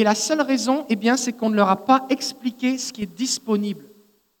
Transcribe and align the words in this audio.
Et 0.00 0.02
la 0.02 0.14
seule 0.14 0.40
raison, 0.40 0.86
eh 0.88 0.96
bien, 0.96 1.18
c'est 1.18 1.34
qu'on 1.34 1.50
ne 1.50 1.56
leur 1.56 1.68
a 1.68 1.76
pas 1.76 2.06
expliqué 2.08 2.78
ce 2.78 2.90
qui 2.90 3.02
est 3.02 3.14
disponible. 3.14 3.84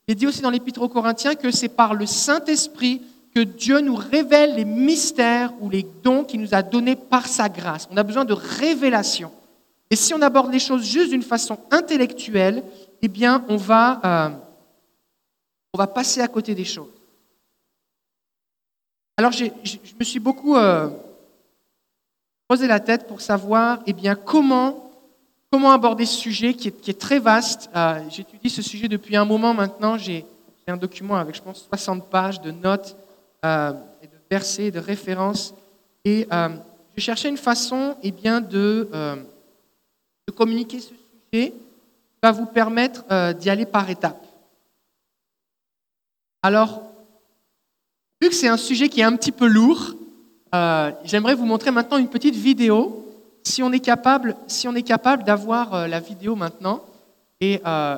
Il 0.08 0.12
est 0.12 0.14
dit 0.14 0.26
aussi 0.26 0.40
dans 0.40 0.48
l'Épître 0.48 0.80
aux 0.80 0.88
Corinthiens 0.88 1.34
que 1.34 1.50
c'est 1.50 1.68
par 1.68 1.92
le 1.92 2.06
Saint-Esprit 2.06 3.02
que 3.34 3.40
Dieu 3.40 3.80
nous 3.80 3.94
révèle 3.94 4.54
les 4.54 4.64
mystères 4.64 5.52
ou 5.60 5.68
les 5.68 5.86
dons 6.02 6.24
qu'il 6.24 6.40
nous 6.40 6.54
a 6.54 6.62
donnés 6.62 6.96
par 6.96 7.26
sa 7.26 7.50
grâce. 7.50 7.86
On 7.90 7.98
a 7.98 8.02
besoin 8.02 8.24
de 8.24 8.32
révélation. 8.32 9.32
Et 9.90 9.96
si 9.96 10.14
on 10.14 10.22
aborde 10.22 10.50
les 10.50 10.60
choses 10.60 10.82
juste 10.82 11.10
d'une 11.10 11.20
façon 11.20 11.58
intellectuelle, 11.70 12.64
eh 13.02 13.08
bien, 13.08 13.44
on 13.50 13.58
va, 13.58 14.00
euh, 14.02 14.30
on 15.74 15.78
va 15.78 15.88
passer 15.88 16.22
à 16.22 16.28
côté 16.28 16.54
des 16.54 16.64
choses. 16.64 16.88
Alors, 19.18 19.32
je 19.32 19.44
me 19.98 20.04
suis 20.04 20.20
beaucoup 20.20 20.56
euh, 20.56 20.88
posé 22.48 22.66
la 22.66 22.80
tête 22.80 23.06
pour 23.06 23.20
savoir 23.20 23.80
eh 23.86 23.92
bien, 23.92 24.14
comment, 24.14 24.89
comment 25.50 25.72
aborder 25.72 26.06
ce 26.06 26.16
sujet 26.16 26.54
qui 26.54 26.68
est, 26.68 26.98
très 26.98 27.18
vaste. 27.18 27.68
Euh, 27.74 28.00
J'étudie 28.08 28.48
ce 28.48 28.62
sujet 28.62 28.88
depuis 28.88 29.16
un 29.16 29.24
moment 29.24 29.52
maintenant. 29.52 29.98
J'ai 29.98 30.24
un 30.68 30.76
document 30.76 31.16
avec, 31.16 31.34
je 31.34 31.42
pense, 31.42 31.66
60 31.68 32.08
pages 32.08 32.40
de 32.40 32.52
notes 32.52 32.96
euh, 33.44 33.72
et 34.02 34.06
de 34.06 34.12
versets, 34.30 34.70
de 34.70 34.78
références. 34.78 35.52
Et 36.04 36.28
euh, 36.32 36.50
je 36.96 37.02
cherchais 37.02 37.28
une 37.28 37.36
façon 37.36 37.96
eh 38.02 38.12
bien, 38.12 38.40
de, 38.40 38.88
de 40.28 40.32
communiquer 40.32 40.78
ce 40.78 40.88
sujet 40.88 41.50
qui 41.52 41.52
va 42.22 42.30
vous 42.30 42.46
permettre 42.46 43.32
d'y 43.34 43.50
aller 43.50 43.66
par 43.66 43.88
étapes. 43.90 44.24
Alors, 46.42 46.82
Vu 48.22 48.28
que 48.28 48.34
c'est 48.34 48.48
un 48.48 48.58
sujet 48.58 48.90
qui 48.90 49.00
est 49.00 49.04
un 49.04 49.16
petit 49.16 49.32
peu 49.32 49.46
lourd, 49.46 49.94
j'aimerais 51.04 51.34
vous 51.34 51.46
montrer 51.46 51.70
maintenant 51.70 51.96
une 51.96 52.10
petite 52.10 52.34
vidéo. 52.34 52.99
Si 53.42 53.62
on 53.62 53.72
est 53.72 53.80
capable, 53.80 54.36
si 54.46 54.68
capable 54.84 55.24
d'avoir 55.24 55.74
euh, 55.74 55.86
la 55.86 56.00
vidéo 56.00 56.36
maintenant, 56.36 56.84
et 57.40 57.60
euh, 57.66 57.96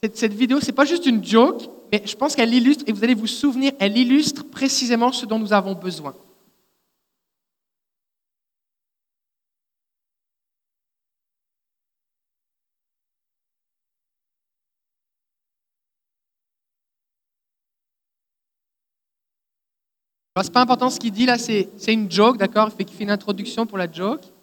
cette, 0.00 0.16
cette 0.16 0.34
vidéo, 0.34 0.60
c'est 0.60 0.72
pas 0.72 0.84
juste 0.84 1.06
une 1.06 1.24
joke, 1.24 1.68
mais 1.92 2.02
je 2.04 2.14
pense 2.16 2.34
qu'elle 2.36 2.54
illustre, 2.54 2.84
et 2.86 2.92
vous 2.92 3.02
allez 3.04 3.14
vous 3.14 3.26
souvenir, 3.26 3.72
elle 3.78 3.96
illustre 3.96 4.44
précisément 4.44 5.12
ce 5.12 5.26
dont 5.26 5.38
nous 5.38 5.52
avons 5.52 5.74
besoin. 5.74 6.14
C'est 20.42 20.52
pas 20.52 20.62
important 20.62 20.90
ce 20.90 20.98
qu'il 20.98 21.12
dit 21.12 21.26
là, 21.26 21.38
c'est 21.38 21.70
une 21.86 22.10
joke, 22.10 22.38
d'accord? 22.38 22.68
Il 22.76 22.86
fait 22.88 23.04
une 23.04 23.10
introduction 23.10 23.66
pour 23.66 23.78
la 23.78 23.90
joke. 23.90 24.33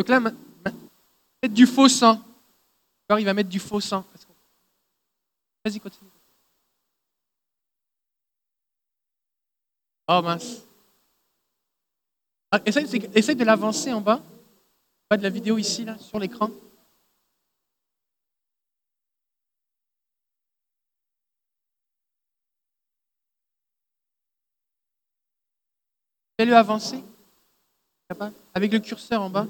Donc 0.00 0.08
là, 0.08 0.18
mettre 0.18 1.54
du 1.54 1.66
faux 1.66 1.86
sang. 1.86 2.24
Alors, 3.06 3.20
il 3.20 3.26
va 3.26 3.34
mettre 3.34 3.50
du 3.50 3.60
faux 3.60 3.82
sang. 3.82 4.02
Vas-y, 5.62 5.78
continue. 5.78 6.08
Oh 10.08 10.22
mince. 10.22 10.62
Ah, 12.50 12.62
essaye, 12.64 13.36
de 13.36 13.44
l'avancer 13.44 13.92
en 13.92 14.00
bas. 14.00 14.22
Pas 15.10 15.18
de 15.18 15.22
la 15.22 15.28
vidéo 15.28 15.58
ici, 15.58 15.84
là, 15.84 15.98
sur 15.98 16.18
l'écran. 16.18 16.50
Fais-le 26.38 26.56
avancer. 26.56 27.04
Avec 28.54 28.72
le 28.72 28.78
curseur 28.78 29.20
en 29.20 29.28
bas. 29.28 29.46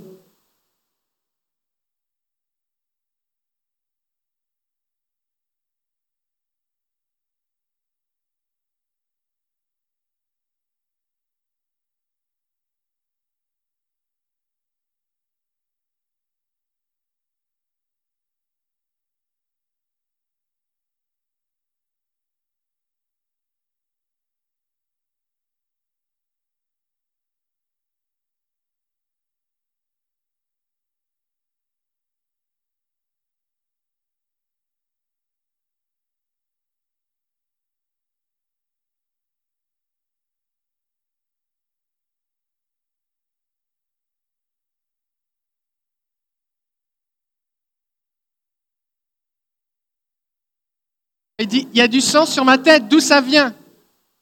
Il 51.40 51.46
dit, 51.46 51.66
il 51.72 51.78
y 51.78 51.80
a 51.80 51.88
du 51.88 52.02
sang 52.02 52.26
sur 52.26 52.44
ma 52.44 52.58
tête, 52.58 52.86
d'où 52.86 53.00
ça 53.00 53.22
vient? 53.22 53.54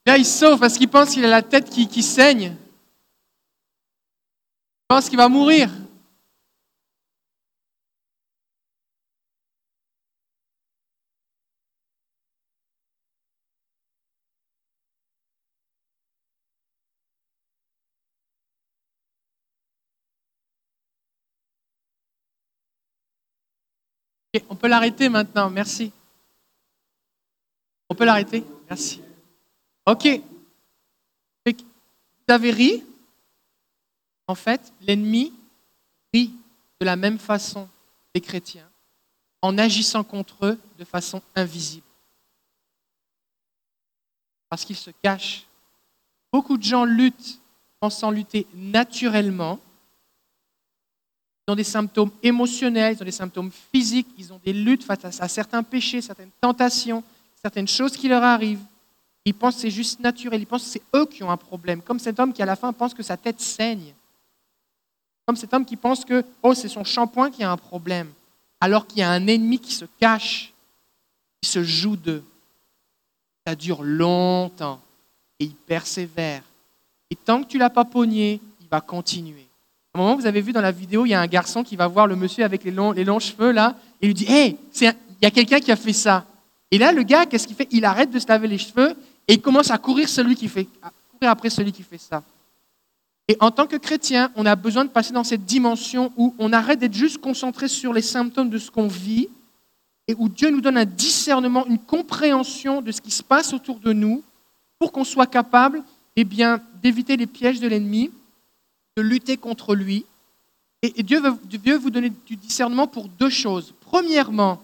Là, 0.07 0.17
il 0.17 0.25
sauve 0.25 0.61
parce 0.61 0.79
qu'il 0.79 0.89
pense 0.89 1.11
qu'il 1.11 1.25
a 1.25 1.29
la 1.29 1.43
tête 1.43 1.69
qui, 1.69 1.89
qui 1.89 2.01
saigne. 2.01 2.55
Il 4.83 4.87
pense 4.87 5.09
qu'il 5.09 5.19
va 5.19 5.29
mourir. 5.29 5.69
On 24.49 24.55
peut 24.55 24.69
l'arrêter 24.69 25.09
maintenant, 25.09 25.51
merci. 25.51 25.91
On 27.89 27.95
peut 27.95 28.05
l'arrêter? 28.05 28.45
Merci. 28.69 29.01
Ok. 29.87 30.07
Vous 31.47 32.35
avez 32.35 32.51
ri 32.51 32.85
En 34.27 34.35
fait, 34.35 34.73
l'ennemi 34.83 35.33
rit 36.13 36.35
de 36.81 36.85
la 36.85 36.97
même 36.97 37.19
façon 37.19 37.69
des 38.15 38.21
chrétiens 38.21 38.69
en 39.41 39.57
agissant 39.57 40.05
contre 40.05 40.45
eux 40.45 40.61
de 40.79 40.85
façon 40.85 41.23
invisible. 41.35 41.87
Parce 44.51 44.65
qu'ils 44.65 44.77
se 44.77 44.91
cachent. 45.03 45.47
Beaucoup 46.33 46.59
de 46.59 46.63
gens 46.63 46.85
luttent 46.85 47.41
pensant 47.81 48.11
lutter 48.11 48.47
naturellement. 48.55 49.59
Ils 51.47 51.53
ont 51.53 51.57
des 51.57 51.65
symptômes 51.65 52.11
émotionnels, 52.23 52.97
ils 52.97 53.03
ont 53.03 53.07
des 53.07 53.11
symptômes 53.11 53.53
physiques, 53.73 54.09
ils 54.19 54.33
ont 54.33 54.41
des 54.45 54.53
luttes 54.53 54.85
face 54.85 55.21
à 55.21 55.29
certains 55.29 55.63
péchés, 55.63 56.03
certaines 56.03 56.31
tentations, 56.41 57.03
certaines 57.41 57.69
choses 57.69 57.97
qui 57.97 58.09
leur 58.09 58.23
arrivent. 58.23 58.65
Ils 59.25 59.35
pensent 59.35 59.57
que 59.57 59.61
c'est 59.63 59.71
juste 59.71 60.01
naturel, 60.01 60.41
ils 60.41 60.47
pensent 60.47 60.65
que 60.65 60.71
c'est 60.71 60.83
eux 60.97 61.07
qui 61.07 61.23
ont 61.23 61.31
un 61.31 61.37
problème. 61.37 61.83
Comme 61.83 61.99
cet 61.99 62.19
homme 62.19 62.33
qui 62.33 62.43
à 62.43 62.47
la 62.47 62.57
fin 62.57 62.73
pense 62.73 62.95
que 62.95 63.03
sa 63.03 63.17
tête 63.17 63.41
saigne. 63.41 63.95
Comme 65.27 65.37
cet 65.37 65.53
homme 65.53 65.65
qui 65.65 65.77
pense 65.77 66.05
que 66.05 66.25
oh, 66.43 66.55
c'est 66.55 66.69
son 66.69 66.85
shampoing 66.85 67.31
qui 67.31 67.45
a 67.45 67.51
un 67.51 67.57
problème, 67.57 68.11
alors 68.61 68.87
qu'il 68.87 69.01
y 69.01 69.03
a 69.03 69.11
un 69.11 69.27
ennemi 69.27 69.59
qui 69.59 69.73
se 69.73 69.85
cache, 70.01 70.55
qui 71.43 71.51
se 71.51 71.63
joue 71.63 71.97
d'eux. 71.97 72.25
Ça 73.47 73.55
dure 73.55 73.83
longtemps 73.83 74.81
et 75.39 75.45
il 75.45 75.55
persévère. 75.55 76.43
Et 77.11 77.17
tant 77.17 77.43
que 77.43 77.49
tu 77.49 77.59
l'as 77.59 77.71
pas 77.71 77.85
pogné, 77.85 78.41
il 78.61 78.69
va 78.69 78.81
continuer. 78.81 79.47
À 79.95 79.99
un 79.99 80.03
moment, 80.03 80.17
vous 80.17 80.27
avez 80.27 80.41
vu 80.41 80.53
dans 80.53 80.61
la 80.61 80.73
vidéo, 80.73 81.07
il 81.07 81.11
y 81.11 81.15
a 81.15 81.21
un 81.21 81.27
garçon 81.27 81.63
qui 81.63 81.77
va 81.77 81.87
voir 81.87 82.07
le 82.07 82.17
monsieur 82.17 82.45
avec 82.45 82.65
les 82.65 82.71
longs, 82.71 82.93
les 82.93 83.05
longs 83.05 83.21
cheveux 83.21 83.53
là, 83.53 83.77
et 84.01 84.07
lui 84.07 84.15
dit 84.15 84.27
Hé, 84.27 84.57
il 84.81 84.95
y 85.23 85.27
a 85.27 85.31
quelqu'un 85.31 85.61
qui 85.61 85.73
a 85.73 85.77
fait 85.77 85.93
ça. 85.93 86.25
Et 86.71 86.79
là, 86.79 86.93
le 86.93 87.03
gars, 87.03 87.27
qu'est-ce 87.27 87.47
qu'il 87.47 87.57
fait? 87.57 87.69
Il 87.71 87.85
arrête 87.85 88.11
de 88.11 88.19
se 88.19 88.27
laver 88.27 88.49
les 88.49 88.59
cheveux 88.59 88.95
et 89.27 89.35
il 89.35 89.41
commence 89.41 89.71
à 89.71 89.79
courir, 89.79 90.09
celui 90.09 90.35
qui 90.35 90.49
fait, 90.49 90.67
à 90.83 90.91
courir 91.13 91.31
après 91.31 91.51
celui 91.51 91.73
qui 91.73 91.83
fait 91.83 91.99
ça. 91.99 92.23
Et 93.29 93.37
en 93.41 93.51
tant 93.51 93.67
que 93.67 93.77
chrétien, 93.77 94.31
on 94.37 94.47
a 94.47 94.57
besoin 94.57 94.85
de 94.85 94.91
passer 94.91 95.13
dans 95.13 95.25
cette 95.25 95.45
dimension 95.45 96.13
où 96.17 96.35
on 96.39 96.53
arrête 96.53 96.79
d'être 96.79 96.95
juste 96.95 97.19
concentré 97.19 97.69
sur 97.69 97.93
les 97.93 98.03
symptômes 98.03 98.49
de 98.49 98.59
ce 98.59 98.71
qu'on 98.71 98.89
vit 98.89 99.29
et 100.07 100.15
où 100.19 100.31
Dieu 100.31 100.51
nous 100.51 100.63
donne 100.63 100.79
un 100.79 100.87
discernement, 100.87 101.67
une 101.67 101.79
compréhension 101.79 102.81
de 102.81 102.91
ce 102.91 103.03
qui 103.03 103.11
se 103.11 103.23
passe 103.23 103.53
autour 103.53 103.79
de 103.81 103.93
nous 103.93 104.23
pour 104.79 104.93
qu'on 104.93 105.05
soit 105.05 105.27
capable 105.27 105.83
eh 106.17 106.25
bien, 106.25 106.61
d'éviter 106.83 107.17
les 107.17 107.27
pièges 107.27 107.61
de 107.61 107.69
l'ennemi, 107.69 108.11
de 108.97 109.03
lutter 109.03 109.37
contre 109.37 109.75
lui. 109.75 110.05
Et, 110.83 111.03
Dieu 111.03 111.21
veut, 111.21 111.37
Dieu 111.45 111.77
vous 111.77 111.91
donner 111.91 112.11
du 112.27 112.37
discernement 112.37 112.87
pour 112.87 113.09
deux 113.09 113.31
choses. 113.31 113.75
Premièrement, 113.83 114.61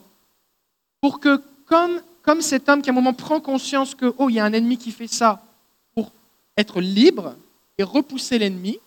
pour 1.00 1.20
que 1.20 1.42
comme, 1.66 2.00
cet 2.40 2.68
homme 2.68 2.82
qui 2.82 2.90
à 2.90 2.92
un 2.92 2.94
moment 2.94 3.14
prend 3.14 3.40
conscience 3.40 3.94
que, 3.94 4.14
oh, 4.18 4.28
il 4.28 4.36
y 4.36 4.40
a 4.40 4.44
un 4.44 4.52
ennemi 4.52 4.78
qui 4.78 4.92
fait 4.92 5.06
ça, 5.06 5.42
pour 5.94 6.10
être 6.56 6.80
libre 6.80 7.36
et 7.78 7.82
repousser 7.82 8.38
l'ennemi, 8.38 8.78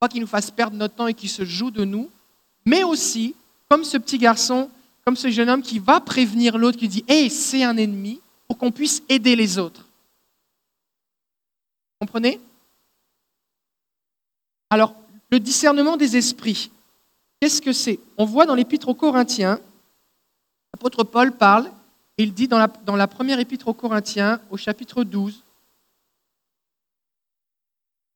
pas 0.00 0.08
qu'il 0.08 0.20
nous 0.20 0.26
fasse 0.26 0.50
perdre 0.50 0.76
notre 0.76 0.94
temps 0.94 1.06
et 1.06 1.14
qu'il 1.14 1.28
se 1.28 1.44
joue 1.44 1.70
de 1.70 1.84
nous, 1.84 2.10
mais 2.64 2.84
aussi, 2.84 3.34
comme 3.68 3.84
ce 3.84 3.96
petit 3.96 4.18
garçon, 4.18 4.70
comme 5.04 5.16
ce 5.16 5.30
jeune 5.30 5.48
homme 5.50 5.62
qui 5.62 5.78
va 5.78 6.00
prévenir 6.00 6.58
l'autre, 6.58 6.78
qui 6.78 6.88
dit, 6.88 7.04
hé, 7.08 7.28
c'est 7.28 7.64
un 7.64 7.76
ennemi, 7.76 8.20
pour 8.46 8.58
qu'on 8.58 8.72
puisse 8.72 9.02
aider 9.08 9.36
les 9.36 9.58
autres. 9.58 9.80
Vous 12.00 12.06
comprenez? 12.06 12.40
Alors, 14.70 14.94
le 15.30 15.40
discernement 15.40 15.96
des 15.96 16.16
esprits, 16.16 16.70
qu'est-ce 17.40 17.60
que 17.60 17.72
c'est? 17.72 17.98
On 18.16 18.24
voit 18.24 18.46
dans 18.46 18.54
l'épître 18.54 18.88
aux 18.88 18.94
Corinthiens, 18.94 19.60
L'apôtre 20.78 21.02
Paul 21.02 21.32
parle, 21.32 21.72
il 22.18 22.32
dit 22.32 22.46
dans 22.46 22.56
la, 22.56 23.08
première 23.08 23.40
épître 23.40 23.66
aux 23.66 23.74
Corinthiens, 23.74 24.40
au 24.48 24.56
chapitre 24.56 25.02
12, 25.02 25.42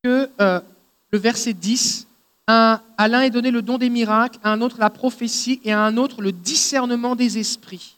que 0.05 0.31
euh, 0.41 0.61
le 1.11 1.19
verset 1.19 1.55
10, 1.55 2.07
à 2.47 2.81
l'un 3.09 3.23
est 3.23 3.31
donné 3.31 3.51
le 3.51 3.63
don 3.63 3.79
des 3.79 3.91
miracles, 3.91 4.39
à 4.45 4.53
un 4.53 4.61
autre 4.61 4.77
la 4.79 4.91
prophétie 4.91 5.61
et 5.65 5.73
à 5.73 5.81
un 5.81 5.97
autre 5.97 6.23
le 6.23 6.31
discernement 6.31 7.17
des 7.17 7.37
esprits. 7.39 7.97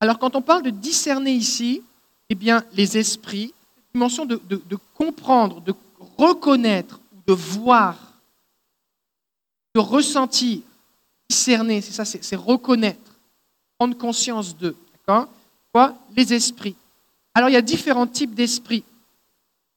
Alors 0.00 0.18
quand 0.18 0.36
on 0.36 0.42
parle 0.42 0.62
de 0.62 0.70
discerner 0.70 1.32
ici, 1.32 1.80
eh 2.28 2.34
bien 2.34 2.62
les 2.74 2.98
esprits, 2.98 3.54
cette 3.74 3.94
dimension 3.94 4.26
de 4.26 4.76
comprendre, 4.92 5.62
de 5.62 5.72
reconnaître, 6.18 7.00
de 7.26 7.32
voir, 7.32 7.96
de 9.74 9.80
ressentir, 9.80 10.60
discerner, 11.30 11.80
c'est 11.80 11.92
ça, 11.92 12.04
c'est 12.04 12.36
reconnaître, 12.36 13.13
prendre 13.78 13.96
conscience 13.96 14.56
d'eux. 14.56 14.76
Quoi? 15.06 15.28
Les 16.16 16.32
esprits. 16.32 16.76
Alors 17.34 17.48
il 17.48 17.52
y 17.52 17.56
a 17.56 17.62
différents 17.62 18.06
types 18.06 18.34
d'esprits. 18.34 18.84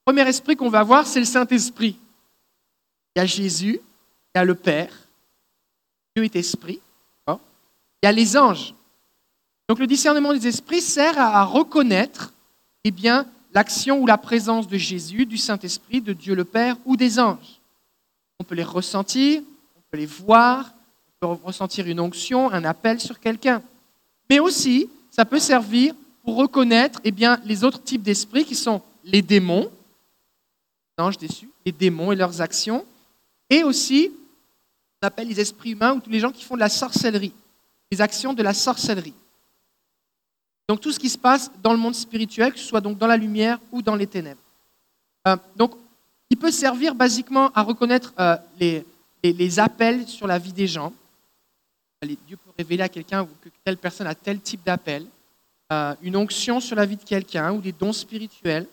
Le 0.06 0.12
premier 0.12 0.28
esprit 0.28 0.56
qu'on 0.56 0.70
va 0.70 0.82
voir, 0.82 1.06
c'est 1.06 1.18
le 1.18 1.26
Saint-Esprit. 1.26 1.96
Il 3.14 3.18
y 3.18 3.22
a 3.22 3.26
Jésus, 3.26 3.80
il 4.34 4.38
y 4.38 4.40
a 4.40 4.44
le 4.44 4.54
Père, 4.54 4.92
Dieu 6.14 6.24
est 6.24 6.36
esprit. 6.36 6.80
Il 7.26 8.06
y 8.06 8.08
a 8.08 8.12
les 8.12 8.36
anges. 8.36 8.74
Donc 9.68 9.80
le 9.80 9.86
discernement 9.86 10.32
des 10.32 10.46
esprits 10.46 10.80
sert 10.80 11.18
à 11.18 11.44
reconnaître 11.44 12.32
eh 12.84 12.92
bien, 12.92 13.26
l'action 13.52 14.00
ou 14.00 14.06
la 14.06 14.16
présence 14.16 14.68
de 14.68 14.78
Jésus, 14.78 15.26
du 15.26 15.36
Saint-Esprit, 15.36 16.00
de 16.00 16.12
Dieu 16.12 16.34
le 16.34 16.44
Père 16.44 16.76
ou 16.84 16.96
des 16.96 17.18
anges. 17.18 17.60
On 18.38 18.44
peut 18.44 18.54
les 18.54 18.62
ressentir, 18.62 19.42
on 19.76 19.80
peut 19.90 19.96
les 19.96 20.06
voir, 20.06 20.72
peut 21.20 21.26
ressentir 21.26 21.86
une 21.86 22.00
onction, 22.00 22.50
un 22.50 22.64
appel 22.64 23.00
sur 23.00 23.18
quelqu'un. 23.18 23.62
Mais 24.30 24.40
aussi, 24.40 24.88
ça 25.10 25.24
peut 25.24 25.38
servir 25.38 25.94
pour 26.22 26.36
reconnaître 26.36 27.00
eh 27.04 27.14
les 27.44 27.64
autres 27.64 27.82
types 27.82 28.02
d'esprits 28.02 28.44
qui 28.44 28.54
sont 28.54 28.82
les 29.04 29.22
démons, 29.22 29.70
anges 30.98 31.16
déçus, 31.16 31.48
les 31.64 31.72
démons 31.72 32.12
et 32.12 32.16
leurs 32.16 32.40
actions, 32.40 32.84
et 33.48 33.62
aussi, 33.62 34.10
on 35.02 35.06
appelle 35.06 35.28
les 35.28 35.40
esprits 35.40 35.70
humains 35.70 35.94
ou 35.94 36.00
tous 36.00 36.10
les 36.10 36.20
gens 36.20 36.32
qui 36.32 36.44
font 36.44 36.54
de 36.54 36.60
la 36.60 36.68
sorcellerie, 36.68 37.32
les 37.90 38.00
actions 38.00 38.34
de 38.34 38.42
la 38.42 38.52
sorcellerie. 38.52 39.14
Donc 40.68 40.80
tout 40.80 40.92
ce 40.92 40.98
qui 40.98 41.08
se 41.08 41.16
passe 41.16 41.50
dans 41.62 41.72
le 41.72 41.78
monde 41.78 41.94
spirituel, 41.94 42.52
que 42.52 42.58
ce 42.58 42.66
soit 42.66 42.82
donc 42.82 42.98
dans 42.98 43.06
la 43.06 43.16
lumière 43.16 43.58
ou 43.72 43.80
dans 43.80 43.94
les 43.94 44.06
ténèbres. 44.06 44.40
Euh, 45.26 45.36
donc, 45.56 45.72
il 46.28 46.36
peut 46.36 46.50
servir 46.50 46.94
basiquement 46.94 47.50
à 47.54 47.62
reconnaître 47.62 48.12
euh, 48.18 48.36
les 49.22 49.58
appels 49.58 50.06
sur 50.06 50.26
la 50.26 50.38
vie 50.38 50.52
des 50.52 50.66
gens, 50.66 50.92
Dieu 52.06 52.36
peut 52.36 52.52
révéler 52.56 52.84
à 52.84 52.88
quelqu'un 52.88 53.26
que 53.40 53.48
telle 53.64 53.76
personne 53.76 54.06
a 54.06 54.14
tel 54.14 54.40
type 54.40 54.62
d'appel, 54.64 55.04
euh, 55.72 55.94
une 56.00 56.16
onction 56.16 56.60
sur 56.60 56.76
la 56.76 56.86
vie 56.86 56.96
de 56.96 57.02
quelqu'un 57.02 57.52
ou 57.52 57.60
des 57.60 57.72
dons 57.72 57.92
spirituels, 57.92 58.66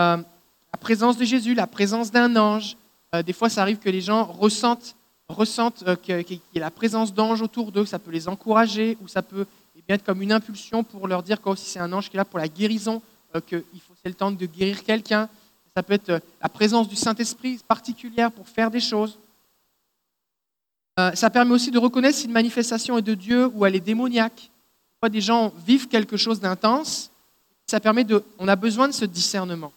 euh, 0.00 0.16
la 0.16 0.78
présence 0.80 1.16
de 1.16 1.24
Jésus, 1.24 1.54
la 1.54 1.66
présence 1.66 2.12
d'un 2.12 2.36
ange. 2.36 2.76
Euh, 3.14 3.22
des 3.22 3.32
fois, 3.32 3.48
ça 3.48 3.62
arrive 3.62 3.78
que 3.78 3.90
les 3.90 4.00
gens 4.00 4.24
ressentent, 4.24 4.94
ressentent 5.28 5.82
qu'il 6.02 6.40
y 6.54 6.58
a 6.58 6.60
la 6.60 6.70
présence 6.70 7.12
d'anges 7.12 7.42
autour 7.42 7.72
d'eux, 7.72 7.84
ça 7.84 7.98
peut 7.98 8.12
les 8.12 8.28
encourager 8.28 8.96
ou 9.02 9.08
ça 9.08 9.22
peut 9.22 9.44
eh 9.76 9.92
être 9.92 10.04
comme 10.04 10.22
une 10.22 10.32
impulsion 10.32 10.84
pour 10.84 11.08
leur 11.08 11.24
dire 11.24 11.42
que 11.42 11.56
si 11.56 11.68
c'est 11.68 11.80
un 11.80 11.92
ange 11.92 12.08
qui 12.10 12.16
est 12.16 12.18
là 12.18 12.24
pour 12.24 12.38
la 12.38 12.48
guérison, 12.48 13.02
qu'il 13.48 13.58
faut 13.60 13.94
c'est 14.00 14.08
le 14.08 14.14
temps 14.14 14.30
de 14.30 14.46
guérir 14.46 14.84
quelqu'un. 14.84 15.28
Ça 15.76 15.82
peut 15.82 15.94
être 15.94 16.20
la 16.40 16.48
présence 16.48 16.88
du 16.88 16.96
Saint-Esprit 16.96 17.58
particulière 17.66 18.30
pour 18.30 18.46
faire 18.48 18.70
des 18.70 18.80
choses. 18.80 19.18
Euh, 20.98 21.12
ça 21.14 21.30
permet 21.30 21.52
aussi 21.52 21.70
de 21.70 21.78
reconnaître 21.78 22.18
si 22.18 22.26
une 22.26 22.32
manifestation 22.32 22.98
est 22.98 23.02
de 23.02 23.14
Dieu 23.14 23.46
ou 23.54 23.64
elle 23.64 23.74
est 23.74 23.80
démoniaque. 23.80 24.50
Des 25.10 25.20
gens 25.20 25.52
vivent 25.66 25.88
quelque 25.88 26.16
chose 26.16 26.38
d'intense, 26.38 27.10
ça 27.66 27.80
permet 27.80 28.04
de. 28.04 28.22
On 28.38 28.46
a 28.46 28.54
besoin 28.54 28.86
de 28.86 28.92
ce 28.92 29.04
discernement 29.04 29.72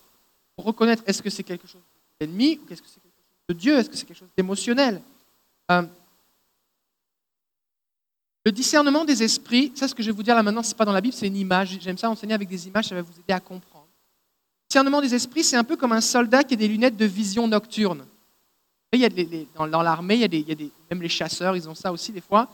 pour 0.55 0.65
reconnaître 0.65 1.01
est-ce 1.07 1.23
que 1.23 1.31
c'est 1.31 1.43
quelque 1.43 1.67
chose 1.67 1.81
d'ennemi 2.19 2.59
ou 2.59 2.71
est-ce 2.71 2.81
que 2.81 2.87
c'est 2.87 3.01
quelque 3.01 3.15
chose 3.15 3.49
de 3.49 3.53
Dieu, 3.55 3.75
est-ce 3.75 3.89
que 3.89 3.95
c'est 3.95 4.05
quelque 4.05 4.19
chose 4.19 4.29
d'émotionnel. 4.37 5.01
Euh, 5.71 5.81
le 8.45 8.51
discernement 8.51 9.03
des 9.03 9.23
esprits, 9.23 9.71
ça 9.73 9.87
ce 9.87 9.95
que 9.95 10.03
je 10.03 10.11
vais 10.11 10.15
vous 10.15 10.21
dire 10.21 10.35
là 10.35 10.43
maintenant, 10.43 10.61
ce 10.61 10.69
n'est 10.69 10.77
pas 10.77 10.85
dans 10.85 10.93
la 10.93 11.01
Bible, 11.01 11.15
c'est 11.15 11.25
une 11.27 11.37
image. 11.37 11.79
J'aime 11.81 11.97
ça 11.97 12.09
enseigner 12.09 12.35
avec 12.35 12.47
des 12.47 12.67
images, 12.67 12.85
ça 12.85 12.93
va 12.93 13.01
vous 13.01 13.19
aider 13.19 13.33
à 13.33 13.39
comprendre. 13.39 13.87
Le 13.87 14.69
discernement 14.69 15.01
des 15.01 15.15
esprits, 15.15 15.43
c'est 15.43 15.57
un 15.57 15.63
peu 15.63 15.75
comme 15.75 15.93
un 15.93 16.01
soldat 16.01 16.43
qui 16.43 16.53
a 16.53 16.57
des 16.57 16.67
lunettes 16.67 16.97
de 16.97 17.05
vision 17.05 17.47
nocturne. 17.47 18.05
Dans, 19.55 19.81
l'armée, 19.81 20.15
il, 20.15 20.21
y 20.21 20.51
a 20.51 20.55
des, 20.55 20.71
même 20.89 21.01
les 21.01 21.09
chasseurs, 21.09 21.55
ils 21.55 21.67
ont 21.69 21.75
ça 21.75 21.91
aussi 21.91 22.11
des 22.11 22.21
fois. 22.21 22.47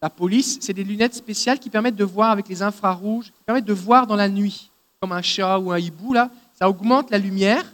la 0.00 0.10
police, 0.10 0.58
c'est 0.60 0.72
des 0.72 0.84
lunettes 0.84 1.14
spéciales 1.14 1.58
qui 1.58 1.70
permettent 1.70 1.96
de 1.96 2.04
voir 2.04 2.30
avec 2.30 2.48
les 2.48 2.62
infrarouges, 2.62 3.26
qui 3.26 3.42
permettent 3.44 3.64
de 3.64 3.72
voir 3.72 4.06
dans 4.06 4.16
la 4.16 4.28
nuit, 4.28 4.70
comme 5.00 5.12
un 5.12 5.22
chat 5.22 5.58
ou 5.58 5.70
un 5.72 5.78
hibou, 5.78 6.12
là. 6.12 6.30
Ça 6.58 6.68
augmente 6.68 7.10
la 7.10 7.18
lumière 7.18 7.64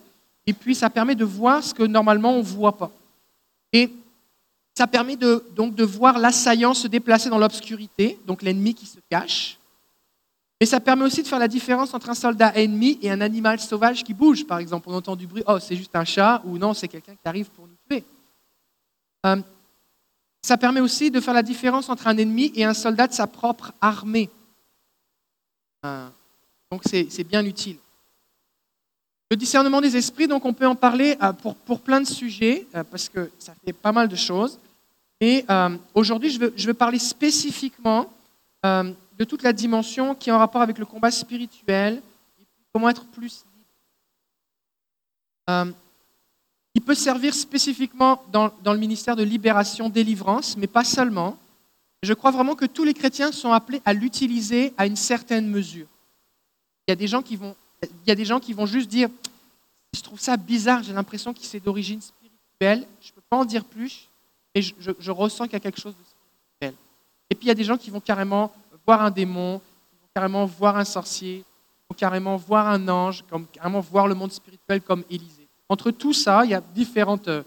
et 0.47 0.55
puis 0.55 0.75
ça 0.75 0.89
permet 0.89 1.15
de 1.15 1.27
voir 1.27 1.63
ce 1.63 1.75
que 1.75 1.83
normalement 1.83 2.33
on 2.33 2.39
ne 2.39 2.43
voit 2.43 2.77
pas. 2.77 2.91
Et 3.73 3.93
ça 4.75 4.87
permet 4.87 5.17
de, 5.17 5.45
donc 5.55 5.75
de 5.75 5.85
voir 5.85 6.19
l'assaillant 6.19 6.73
se 6.73 6.89
déplacer 6.89 7.29
dans 7.29 7.37
l'obscurité, 7.37 8.19
donc 8.27 8.43
l'ennemi 8.43 8.75
qui 8.75 8.87
se 8.87 8.99
cache. 9.11 9.59
Mais 10.61 10.67
ça 10.67 10.81
permet 10.81 11.05
aussi 11.05 11.23
de 11.23 11.29
faire 11.29 11.39
la 11.39 11.49
différence 11.49 11.93
entre 11.95 12.09
un 12.09 12.15
soldat 12.15 12.57
ennemi 12.57 12.99
et 13.03 13.11
un 13.11 13.21
animal 13.21 13.61
sauvage 13.61 14.03
qui 14.03 14.15
bouge. 14.15 14.47
Par 14.47 14.59
exemple, 14.59 14.89
on 14.89 14.95
entend 14.95 15.17
du 15.17 15.27
bruit, 15.27 15.43
oh, 15.47 15.59
c'est 15.59 15.77
juste 15.77 15.95
un 15.95 16.05
chat, 16.05 16.43
ou 16.45 16.59
non, 16.59 16.75
c'est 16.75 16.89
quelqu'un 16.89 17.13
qui 17.15 17.29
arrive 17.29 17.51
pour 17.51 17.67
nous 17.67 17.77
tuer. 17.89 18.05
Euh, 19.27 19.37
ça 20.43 20.57
permet 20.57 20.81
aussi 20.81 21.11
de 21.11 21.21
faire 21.21 21.35
la 21.35 21.43
différence 21.43 21.89
entre 21.89 22.07
un 22.07 22.17
ennemi 22.17 22.53
et 22.55 22.65
un 22.65 22.75
soldat 22.75 23.07
de 23.07 23.13
sa 23.13 23.27
propre 23.27 23.73
armée. 23.81 24.31
Euh, 25.85 26.09
donc 26.71 26.83
c'est 26.85 27.25
bien 27.25 27.45
utile. 27.45 27.77
Le 29.31 29.37
discernement 29.37 29.81
des 29.81 29.97
esprits, 29.97 30.27
donc 30.27 30.45
on 30.45 30.55
peut 30.55 30.67
en 30.67 30.75
parler 30.75 31.17
euh, 31.23 31.33
pour, 31.33 31.81
plein 31.81 32.01
de 32.01 32.07
sujets, 32.07 32.67
parce 32.91 33.09
que 33.09 33.31
ça 33.39 33.55
fait 33.65 33.73
pas 33.73 33.93
mal 33.93 34.09
de 34.09 34.17
choses. 34.17 34.59
Et 35.21 35.45
aujourd'hui, 35.95 36.31
je 36.31 36.67
veux, 36.67 36.75
parler 36.75 37.01
spécifiquement 37.01 38.09
de 38.63 39.25
toute 39.25 39.43
la 39.43 39.53
dimension 39.53 40.15
qui 40.15 40.31
est 40.31 40.33
en 40.33 40.39
rapport 40.39 40.63
avec 40.63 40.79
le 40.79 40.87
combat 40.87 41.11
spirituel 41.11 42.01
comment 42.73 42.89
être 42.89 43.05
plus 43.07 43.45
libre. 45.49 45.75
Il 46.79 46.83
peut 46.83 46.95
servir 46.95 47.35
spécifiquement 47.35 48.23
dans, 48.31 48.53
le 48.65 48.79
ministère 48.79 49.17
de 49.17 49.25
libération, 49.25 49.89
délivrance, 49.89 50.57
mais 50.57 50.69
pas 50.69 50.85
seulement. 50.85 51.37
Je 52.05 52.15
crois 52.15 52.31
vraiment 52.31 52.55
que 52.55 52.67
tous 52.67 52.85
les 52.85 52.95
chrétiens 52.95 53.33
sont 53.33 53.51
appelés 53.51 53.83
à 53.85 53.93
l'utiliser 53.93 54.73
à 54.77 54.87
une 54.87 54.95
certaine 54.95 55.49
mesure. 55.49 55.89
Il 56.87 56.91
y 56.91 56.93
a 56.93 56.95
des 56.95 57.09
gens 57.09 57.21
qui 57.21 57.35
vont, 57.35 57.57
il 58.07 58.41
qui 58.41 58.53
vont 58.53 58.65
juste 58.67 58.89
dire 58.89 59.09
Je 59.93 60.01
trouve 60.03 60.21
ça 60.21 60.37
bizarre, 60.37 60.85
j'ai 60.85 60.93
l'impression 60.93 61.35
que 61.35 61.41
c'est 61.43 61.59
d'origine 61.59 62.01
spirituelle, 62.01 62.87
je 63.01 63.09
ne 63.09 63.15
peux 63.17 63.23
pas 63.29 63.39
en 63.39 63.45
dire 63.45 63.65
plus, 63.65 64.09
mais 64.55 64.63
je, 64.63 65.11
ressens 65.11 65.47
qu'il 65.47 65.55
y 65.55 65.57
a 65.57 65.61
quelque 65.61 65.81
chose 65.81 65.97
de 65.97 66.05
spirituel. 66.05 66.79
Et 67.29 67.35
puis 67.35 67.47
il 67.47 67.49
y 67.49 67.51
a 67.51 67.57
des 67.57 67.65
gens 67.65 67.77
qui 67.77 67.91
vont 67.91 68.01
carrément 68.01 68.53
voir 68.87 69.03
un 69.03 69.11
démon, 69.11 69.61
carrément 70.15 70.47
voir 70.47 70.77
un 70.77 70.85
sorcier, 70.85 71.45
carrément 71.97 72.37
voir 72.37 72.69
un 72.69 72.89
ange, 72.89 73.25
carrément 73.53 73.81
voir 73.81 74.07
le 74.07 74.15
monde 74.15 74.31
spirituel 74.31 74.81
comme 74.81 75.03
Élisée. 75.11 75.48
Entre 75.69 75.91
tout 75.91 76.13
ça, 76.13 76.45
il 76.45 76.51
y 76.51 76.55
a 76.55 76.61
différentes, 76.61 77.29
euh, 77.29 77.43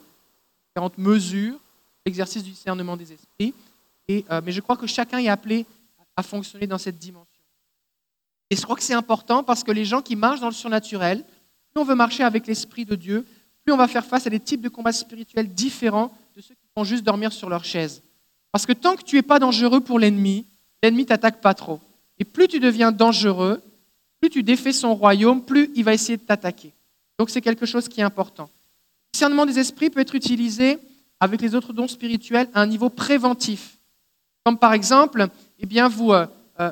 mesures, 0.98 1.58
l'exercice 2.06 2.44
du 2.44 2.52
discernement 2.52 2.96
des 2.96 3.14
esprits, 3.14 3.54
euh, 4.10 4.42
mais 4.44 4.52
je 4.52 4.62
crois 4.62 4.78
que 4.78 4.88
chacun 4.88 5.20
est 5.20 5.30
appelé 5.30 5.66
à 6.16 6.24
fonctionner 6.24 6.68
dans 6.68 6.78
cette 6.78 6.98
dimension. 6.98 7.28
Et 8.50 8.56
je 8.56 8.62
crois 8.62 8.76
que 8.76 8.84
c'est 8.84 8.94
important 8.94 9.44
parce 9.44 9.64
que 9.64 9.72
les 9.72 9.86
gens 9.86 10.02
qui 10.02 10.16
marchent 10.16 10.42
dans 10.42 10.50
le 10.50 10.54
surnaturel, 10.54 11.24
plus 11.74 11.82
on 11.82 11.86
veut 11.86 11.96
marcher 11.96 12.24
avec 12.24 12.48
l'Esprit 12.48 12.86
de 12.86 12.96
Dieu, 12.96 13.26
plus 13.64 13.74
on 13.74 13.78
va 13.78 13.88
faire 13.88 14.06
face 14.06 14.28
à 14.28 14.30
des 14.30 14.40
types 14.40 14.62
de 14.62 14.70
combats 14.70 14.92
spirituels 14.92 15.48
différents 15.48 16.12
de 16.36 16.42
ceux 16.42 16.54
qui 16.54 16.68
vont 16.76 16.84
juste 16.84 17.04
dormir 17.04 17.32
sur 17.32 17.50
leur 17.50 17.64
chaise. 17.64 18.04
Parce 18.52 18.66
que 18.66 18.74
tant 18.74 18.96
que 18.96 19.04
tu 19.04 19.16
n'es 19.16 19.22
pas 19.22 19.40
dangereux 19.40 19.80
pour 19.80 20.00
l'ennemi, 20.00 20.46
l'ennemi 20.84 21.06
t'attaque 21.06 21.40
pas 21.40 21.54
trop. 21.54 21.80
Et 22.20 22.26
plus 22.26 22.48
tu 22.48 22.60
deviens 22.60 22.92
dangereux, 22.92 23.62
plus 24.20 24.30
tu 24.30 24.44
défais 24.44 24.74
son 24.74 24.96
royaume, 24.96 25.44
plus 25.44 25.72
il 25.76 25.84
va 25.84 25.94
essayer 25.94 26.18
de 26.18 26.24
t'attaquer. 26.24 26.74
Donc 27.22 27.30
c'est 27.30 27.42
quelque 27.42 27.68
chose 27.68 27.88
qui 27.88 28.02
est 28.02 28.04
important. 28.04 28.46
Le 28.46 29.14
discernement 29.14 29.46
des 29.46 29.60
esprits 29.60 29.92
peut 29.92 30.00
être 30.00 30.16
utilisé 30.16 30.80
avec 31.20 31.40
les 31.40 31.54
autres 31.54 31.72
dons 31.72 31.88
spirituels 31.88 32.50
à 32.56 32.62
un 32.62 32.66
niveau 32.66 32.90
préventif. 32.90 33.78
Comme 34.44 34.58
par 34.58 34.74
exemple, 34.74 35.28
eh 35.60 35.68
bien 35.68 35.88
vous, 35.88 36.14
euh, 36.14 36.26
euh, 36.60 36.72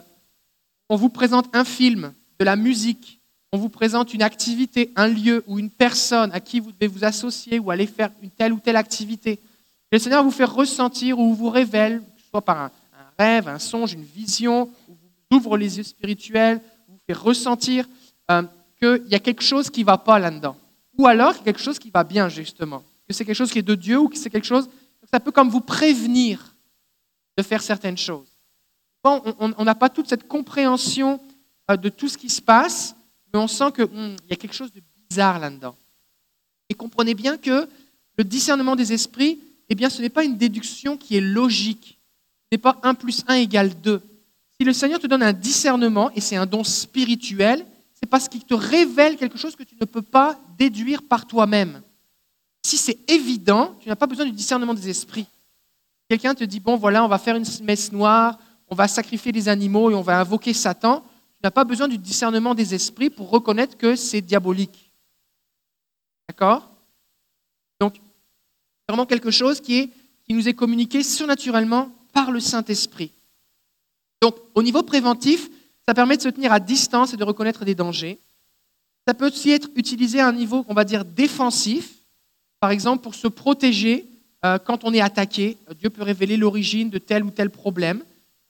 on 0.90 0.96
vous 0.96 1.10
présente 1.10 1.56
un 1.56 1.64
film, 1.64 2.14
de 2.40 2.46
la 2.46 2.56
musique, 2.56 3.22
on 3.52 3.60
vous 3.60 3.70
présente 3.70 4.16
une 4.16 4.24
activité, 4.24 4.92
un 4.96 5.08
lieu 5.08 5.44
ou 5.46 5.60
une 5.60 5.70
personne 5.70 6.32
à 6.32 6.40
qui 6.40 6.60
vous 6.60 6.72
devez 6.72 6.88
vous 6.88 7.04
associer 7.04 7.60
ou 7.60 7.70
aller 7.70 7.86
faire 7.86 8.10
une 8.24 8.32
telle 8.32 8.52
ou 8.52 8.60
telle 8.60 8.76
activité. 8.76 9.38
le 9.92 10.00
Seigneur 10.00 10.24
vous 10.24 10.32
fait 10.32 10.46
ressentir 10.46 11.20
ou 11.20 11.36
vous 11.36 11.52
révèle, 11.52 12.02
soit 12.32 12.42
par 12.42 12.58
un, 12.58 12.72
rêve, 13.20 13.48
un 13.48 13.60
songe, 13.60 13.94
une 13.94 14.04
vision, 14.04 14.68
vous 14.88 15.38
ouvre 15.38 15.58
les 15.58 15.78
yeux 15.78 15.84
spirituels, 15.84 16.60
vous 16.88 16.98
fait 17.06 17.14
ressentir 17.14 17.88
euh, 18.32 18.42
qu'il 18.82 19.08
y 19.08 19.16
a 19.16 19.20
quelque 19.20 19.44
chose 19.44 19.70
qui 19.70 19.82
ne 19.82 19.86
va 19.86 19.98
pas 19.98 20.20
là-dedans. 20.20 20.58
Ou 20.98 21.08
alors 21.08 21.42
quelque 21.44 21.60
chose 21.60 21.80
qui 21.80 21.90
va 21.90 22.04
bien, 22.04 22.30
justement. 22.30 22.84
Que 23.08 23.14
c'est 23.14 23.26
quelque 23.26 23.36
chose 23.36 23.52
qui 23.52 23.60
est 23.60 23.64
de 23.64 23.76
Dieu 23.76 23.98
ou 23.98 24.10
que 24.10 24.18
c'est 24.18 24.30
quelque 24.30 24.48
chose. 24.48 24.70
Ça 25.12 25.20
peut 25.20 25.32
comme 25.32 25.50
vous 25.50 25.62
prévenir 25.62 26.56
de 27.38 27.44
faire 27.44 27.62
certaines 27.62 27.98
choses. 27.98 28.28
Bon, 29.04 29.22
on 29.40 29.64
n'a 29.64 29.76
pas 29.76 29.90
toute 29.90 30.10
cette 30.10 30.28
compréhension 30.28 31.20
euh, 31.72 31.78
de 31.78 31.90
tout 31.90 32.10
ce 32.10 32.18
qui 32.18 32.30
se 32.30 32.42
passe, 32.42 32.96
mais 33.34 33.40
on 33.40 33.48
sent 33.48 33.72
qu'il 33.74 33.86
hmm, 33.86 34.18
y 34.30 34.34
a 34.34 34.36
quelque 34.36 34.54
chose 34.54 34.74
de 34.74 34.82
bizarre 35.10 35.40
là-dedans. 35.40 35.76
Et 36.68 36.74
comprenez 36.74 37.14
bien 37.14 37.38
que 37.38 37.68
le 38.18 38.24
discernement 38.24 38.76
des 38.76 38.92
esprits, 38.92 39.40
eh 39.70 39.76
bien, 39.76 39.90
ce 39.90 40.02
n'est 40.02 40.10
pas 40.10 40.26
une 40.26 40.38
déduction 40.38 40.98
qui 40.98 41.16
est 41.16 41.22
logique 41.22 42.00
n'est 42.52 42.58
pas 42.58 42.80
1 42.84 42.96
plus 42.96 43.24
1 43.28 43.36
égale 43.36 43.80
2. 43.82 44.02
Si 44.60 44.66
le 44.66 44.74
Seigneur 44.74 45.00
te 45.00 45.08
donne 45.08 45.24
un 45.24 45.34
discernement, 45.34 46.12
et 46.12 46.22
c'est 46.22 46.36
un 46.36 46.46
don 46.46 46.64
spirituel, 46.64 47.66
c'est 48.00 48.10
parce 48.10 48.30
qu'il 48.30 48.46
te 48.46 48.54
révèle 48.54 49.18
quelque 49.18 49.38
chose 49.38 49.56
que 49.56 49.64
tu 49.64 49.76
ne 49.80 49.86
peux 49.86 50.02
pas 50.02 50.40
déduire 50.58 51.04
par 51.04 51.28
toi-même. 51.28 51.82
Si 52.66 52.78
c'est 52.78 52.98
évident, 53.10 53.76
tu 53.82 53.90
n'as 53.90 53.96
pas 53.96 54.08
besoin 54.08 54.26
du 54.26 54.32
discernement 54.32 54.74
des 54.74 54.90
esprits. 54.90 55.28
Quelqu'un 56.08 56.34
te 56.34 56.44
dit, 56.44 56.60
bon 56.60 56.78
voilà, 56.78 57.04
on 57.04 57.08
va 57.08 57.18
faire 57.18 57.36
une 57.36 57.46
messe 57.64 57.92
noire, 57.92 58.40
on 58.70 58.76
va 58.76 58.88
sacrifier 58.88 59.32
des 59.32 59.50
animaux 59.50 59.92
et 59.92 59.96
on 59.96 60.02
va 60.02 60.20
invoquer 60.20 60.54
Satan. 60.54 61.02
Tu 61.02 61.40
n'as 61.44 61.52
pas 61.52 61.66
besoin 61.66 61.88
du 61.88 61.98
discernement 61.98 62.56
des 62.56 62.74
esprits 62.74 63.10
pour 63.10 63.30
reconnaître 63.30 63.78
que 63.78 63.96
c'est 63.96 64.22
diabolique. 64.22 64.92
D'accord? 66.28 66.70
Donc, 67.80 67.96
c'est 67.96 68.94
vraiment 68.94 69.06
quelque 69.06 69.32
chose 69.32 69.60
qui, 69.60 69.78
est, 69.78 69.90
qui 70.26 70.34
nous 70.34 70.48
est 70.48 70.54
communiqué 70.54 71.04
surnaturellement 71.04 71.92
par 72.14 72.32
le 72.32 72.40
Saint-Esprit. 72.40 73.12
Donc, 74.22 74.36
au 74.56 74.64
niveau 74.64 74.84
préventif, 74.84 75.50
ça 75.90 75.96
permet 75.96 76.18
de 76.18 76.22
se 76.22 76.30
tenir 76.30 76.54
à 76.54 76.60
distance 76.60 77.16
et 77.16 77.18
de 77.18 77.24
reconnaître 77.24 77.66
des 77.66 77.74
dangers. 77.74 78.20
Ça 79.08 79.16
peut 79.16 79.26
aussi 79.26 79.50
être 79.50 79.70
utilisé 79.76 80.20
à 80.20 80.28
un 80.28 80.32
niveau, 80.32 80.64
on 80.68 80.76
va 80.76 80.84
dire, 80.84 81.04
défensif, 81.04 81.96
par 82.60 82.70
exemple 82.70 83.02
pour 83.02 83.16
se 83.16 83.28
protéger 83.28 84.06
euh, 84.46 84.60
quand 84.60 84.84
on 84.84 84.94
est 84.94 85.02
attaqué. 85.02 85.58
Dieu 85.80 85.90
peut 85.90 86.04
révéler 86.04 86.38
l'origine 86.38 86.92
de 86.92 87.00
tel 87.00 87.24
ou 87.24 87.32
tel 87.32 87.50
problème. 87.50 88.04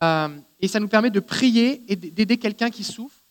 Euh, 0.03 0.27
et 0.59 0.67
ça 0.67 0.81
nous 0.81 0.89
permet 0.89 1.11
de 1.11 1.21
prier 1.21 1.81
et 1.87 1.95
d'aider 1.95 2.35
quelqu'un 2.35 2.69
qui 2.69 2.83
souffre, 2.83 3.21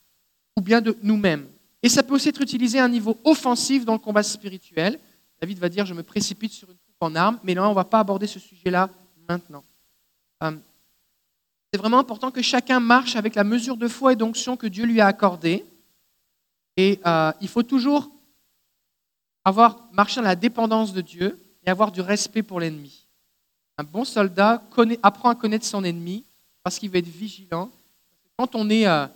ou 0.57 0.63
bien 0.63 0.81
de 0.81 0.97
nous-mêmes. 1.03 1.45
Et 1.83 1.91
ça 1.91 2.03
peut 2.03 2.15
aussi 2.15 2.31
être 2.31 2.41
utilisé 2.41 2.79
à 2.79 2.87
un 2.87 2.89
niveau 2.89 3.15
offensif 3.25 3.85
dans 3.85 3.93
le 3.93 3.99
combat 3.99 4.23
spirituel. 4.23 4.99
David 5.39 5.59
va 5.59 5.69
dire, 5.69 5.85
je 5.85 5.93
me 5.93 6.03
précipite 6.03 6.53
sur 6.53 6.71
une 6.71 6.79
troupe 6.79 6.97
en 7.03 7.15
armes, 7.15 7.39
mais 7.45 7.53
là, 7.53 7.67
on 7.67 7.73
ne 7.73 7.75
va 7.75 7.85
pas 7.85 8.01
aborder 8.01 8.27
ce 8.27 8.39
sujet-là 8.39 8.89
maintenant. 9.29 9.65
Euh, 10.45 10.53
c'est 11.73 11.79
vraiment 11.79 11.99
important 11.99 12.31
que 12.31 12.43
chacun 12.43 12.81
marche 12.81 13.17
avec 13.17 13.35
la 13.35 13.45
mesure 13.45 13.77
de 13.77 13.89
foi 13.89 14.13
et 14.13 14.17
d'onction 14.17 14.57
que 14.57 14.67
Dieu 14.67 14.85
lui 14.85 15.01
a 15.01 15.07
accordée. 15.07 15.67
Et 16.77 17.01
euh, 17.05 17.33
il 17.41 17.49
faut 17.49 17.63
toujours 17.63 18.11
avoir 19.45 19.89
marché 19.93 20.17
dans 20.21 20.27
la 20.27 20.37
dépendance 20.37 20.93
de 20.93 21.01
Dieu 21.01 21.39
et 21.65 21.71
avoir 21.71 21.93
du 21.93 22.01
respect 22.01 22.43
pour 22.43 22.61
l'ennemi. 22.61 23.07
Un 23.77 23.85
bon 23.85 24.05
soldat 24.05 24.63
apprend 25.03 25.31
à 25.31 25.35
connaître 25.35 25.67
son 25.67 25.85
ennemi 25.85 26.25
parce 26.63 26.79
qu'il 26.79 26.91
va 26.91 26.99
être 26.99 27.07
vigilant. 27.07 27.71
Quand 28.37 28.55
on 28.55 28.71
est, 28.71 28.87
euh, 28.87 29.07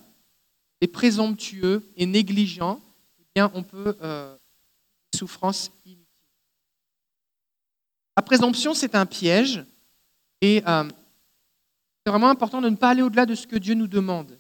présomptueux 0.93 1.89
et 1.97 2.07
négligent, 2.07 2.81
eh 3.21 3.25
bien, 3.35 3.51
on 3.55 3.63
peut 3.63 3.97
euh, 4.03 4.37
souffrance 5.15 5.71
inutile. 5.87 6.07
La 8.17 8.23
présomption, 8.23 8.75
c'est 8.75 8.95
un 8.95 9.07
piège. 9.07 9.65
Et 10.41 10.63
euh, 10.67 10.89
c'est 12.05 12.11
vraiment 12.11 12.31
important 12.31 12.61
de 12.61 12.69
ne 12.69 12.77
pas 12.77 12.91
aller 12.91 13.03
au-delà 13.03 13.27
de 13.27 13.35
ce 13.35 13.47
que 13.47 13.57
Dieu 13.57 13.75
nous 13.75 13.87
demande. 13.87 14.39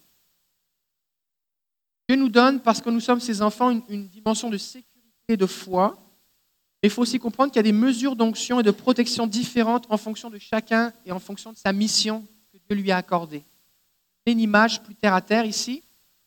Dieu 2.09 2.16
nous 2.16 2.28
donne, 2.28 2.61
parce 2.61 2.81
que 2.81 2.90
nous 2.90 3.00
sommes 3.00 3.21
ses 3.21 3.40
enfants, 3.40 3.71
une, 3.71 4.09
dimension 4.09 4.50
de 4.50 4.59
sécurité 4.59 4.88
et 5.28 5.37
de 5.37 5.47
foi. 5.47 5.97
Mais 6.83 6.88
il 6.88 6.90
faut 6.90 7.02
aussi 7.02 7.21
comprendre 7.21 7.52
qu'il 7.52 7.59
y 7.59 7.61
a 7.61 7.62
des 7.62 7.73
mesures 7.73 8.16
d'onction 8.16 8.59
et 8.59 8.64
de 8.64 8.73
protection 8.73 9.28
différentes 9.28 9.87
en 9.88 9.97
fonction 9.97 10.28
de 10.28 10.38
chacun 10.38 10.92
et 11.07 11.12
en 11.12 11.21
fonction 11.21 11.52
de 11.52 11.57
sa 11.57 11.73
mission 11.73 12.26
que 12.52 12.59
Dieu 12.69 12.83
lui 12.83 12.90
a 12.90 12.97
accordée. 12.97 13.45
Une 14.26 14.40
image 14.40 14.83
plus 14.83 14.97
terre 14.97 15.14
à 15.14 15.21
terre 15.21 15.45
ici. 15.47 15.83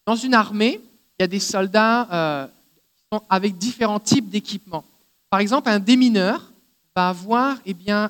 Dans 0.06 0.16
une 0.16 0.34
armée, 0.34 0.80
il 1.20 1.24
y 1.24 1.26
a 1.26 1.28
des 1.28 1.40
soldats 1.42 2.08
euh, 2.12 2.48
qui 2.96 3.04
sont 3.12 3.22
avec 3.30 3.58
différents 3.58 4.00
types 4.00 4.30
d'équipements. 4.30 4.86
Par 5.30 5.42
exemple, 5.42 5.68
un 5.68 5.80
démineur 5.80 6.54
va 6.96 7.10
avoir 7.10 7.58
eh 7.66 7.74
bien, 7.74 8.10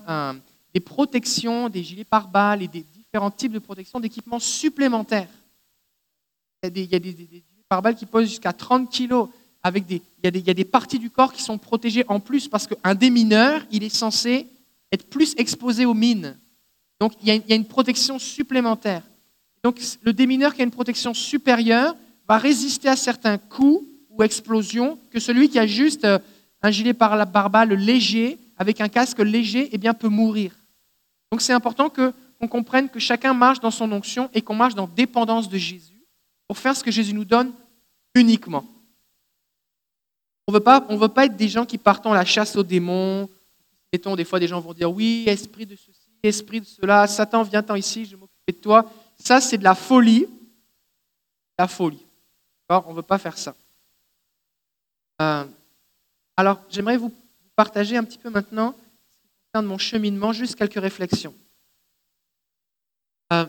des 0.74 0.79
protections, 0.79 1.70
des 1.70 1.84
gilets 1.84 2.03
pare-balles 2.03 2.62
et 2.62 2.67
des 2.67 2.86
différents 3.15 3.31
types 3.31 3.53
de 3.53 3.60
protection, 3.60 4.01
d'équipements 4.01 4.39
supplémentaires. 4.39 5.29
Il 6.63 6.91
y 6.91 6.95
a 6.95 7.00
des, 7.00 7.43
pare-balles 7.69 7.95
qui 7.95 8.05
posent 8.05 8.27
jusqu'à 8.27 8.51
30 8.51 8.89
kilos. 8.89 9.29
Avec 9.63 9.86
des, 9.86 10.01
il, 10.17 10.25
y 10.25 10.27
a 10.27 10.31
des, 10.31 10.39
il 10.39 10.45
y 10.45 10.50
a 10.50 10.53
des 10.53 10.65
parties 10.65 11.00
du 11.00 11.10
corps 11.10 11.31
qui 11.31 11.41
sont 11.41 11.57
protégées 11.57 12.03
en 12.10 12.19
plus 12.19 12.50
parce 12.50 12.67
qu'un 12.67 12.93
démineur, 12.93 13.65
il 13.72 13.84
est 13.84 13.95
censé 13.95 14.48
être 14.91 15.10
plus 15.10 15.34
exposé 15.38 15.86
aux 15.86 15.93
mines. 15.93 16.38
Donc 17.00 17.13
il 17.22 17.29
y, 17.29 17.31
a, 17.31 17.36
il 17.36 17.48
y 17.48 17.53
a 17.53 17.55
une 17.55 17.65
protection 17.65 18.19
supplémentaire. 18.19 19.01
Donc 19.63 19.79
le 20.01 20.12
démineur 20.12 20.53
qui 20.53 20.62
a 20.62 20.65
une 20.65 20.72
protection 20.72 21.13
supérieure 21.13 21.95
va 22.27 22.38
résister 22.38 22.89
à 22.89 22.98
certains 22.98 23.38
coups 23.38 23.88
ou 24.10 24.24
explosions 24.24 25.00
que 25.10 25.22
celui 25.22 25.48
qui 25.48 25.57
a 25.57 25.65
juste 25.65 26.03
euh, 26.03 26.19
un 26.62 26.69
gilet 26.69 26.93
par 26.93 27.15
la 27.15 27.25
barbale 27.25 27.74
léger, 27.74 28.38
avec 28.57 28.81
un 28.81 28.89
casque 28.89 29.19
léger, 29.19 29.69
eh 29.72 29.77
bien, 29.77 29.93
peut 29.93 30.10
mourir. 30.10 30.51
Donc 31.31 31.41
c'est 31.41 31.53
important 31.53 31.89
qu'on 32.39 32.48
comprenne 32.48 32.89
que 32.89 33.00
chacun 33.00 33.34
marche 33.34 33.60
dans 33.60 33.72
son 33.72 33.92
onction 33.92 34.30
et 34.34 34.42
qu'on 34.42 34.56
marche 34.56 34.75
dans 34.75 34.88
dépendance 34.88 35.50
de 35.50 35.58
Jésus 35.58 36.01
pour 36.48 36.58
faire 36.58 36.75
ce 36.75 36.84
que 36.84 36.92
Jésus 36.92 37.13
nous 37.13 37.25
donne 37.25 37.51
uniquement. 38.13 38.65
On 40.48 40.51
ne 40.54 40.98
veut 40.98 41.08
pas 41.08 41.25
être 41.25 41.36
des 41.36 41.48
gens 41.48 41.65
qui 41.65 41.77
partent 41.77 42.06
à 42.06 42.13
la 42.13 42.25
chasse 42.25 42.56
aux 42.56 42.63
démons. 42.63 43.30
Mettons, 43.92 44.15
des 44.15 44.25
fois, 44.25 44.39
des 44.39 44.48
gens 44.48 44.60
vont 44.60 44.74
dire 44.74 44.92
oui, 44.92 45.24
esprit 45.27 45.65
de 45.65 45.75
ceci, 45.75 46.12
esprit 46.22 46.62
de 46.62 46.65
cela, 46.65 47.08
Satan, 47.08 47.44
viens-t'en 47.44 47.75
ici, 47.75 48.06
je 48.06 48.12
vais 48.12 48.18
m'occuper 48.18 48.51
de 48.51 48.58
toi. 48.58 48.92
Ça, 49.18 49.42
c'est 49.42 49.58
de 49.58 49.63
la 49.63 49.74
folie. 49.74 50.27
La 51.58 51.68
folie. 51.68 52.06
On 52.70 52.92
ne 52.92 52.96
veut 52.96 53.01
pas 53.01 53.18
faire 53.18 53.38
ça. 53.38 53.56
Euh, 55.22 55.46
alors, 56.36 56.60
j'aimerais 56.70 56.98
vous 56.98 57.13
partager 57.56 57.96
un 57.96 58.04
petit 58.04 58.18
peu 58.18 58.30
maintenant, 58.30 58.75
ce 59.10 59.18
qui 59.18 59.30
concerne 59.46 59.65
mon 59.65 59.77
cheminement, 59.77 60.34
juste 60.34 60.56
quelques 60.56 60.74
réflexions. 60.82 61.34
Euh, 63.34 63.46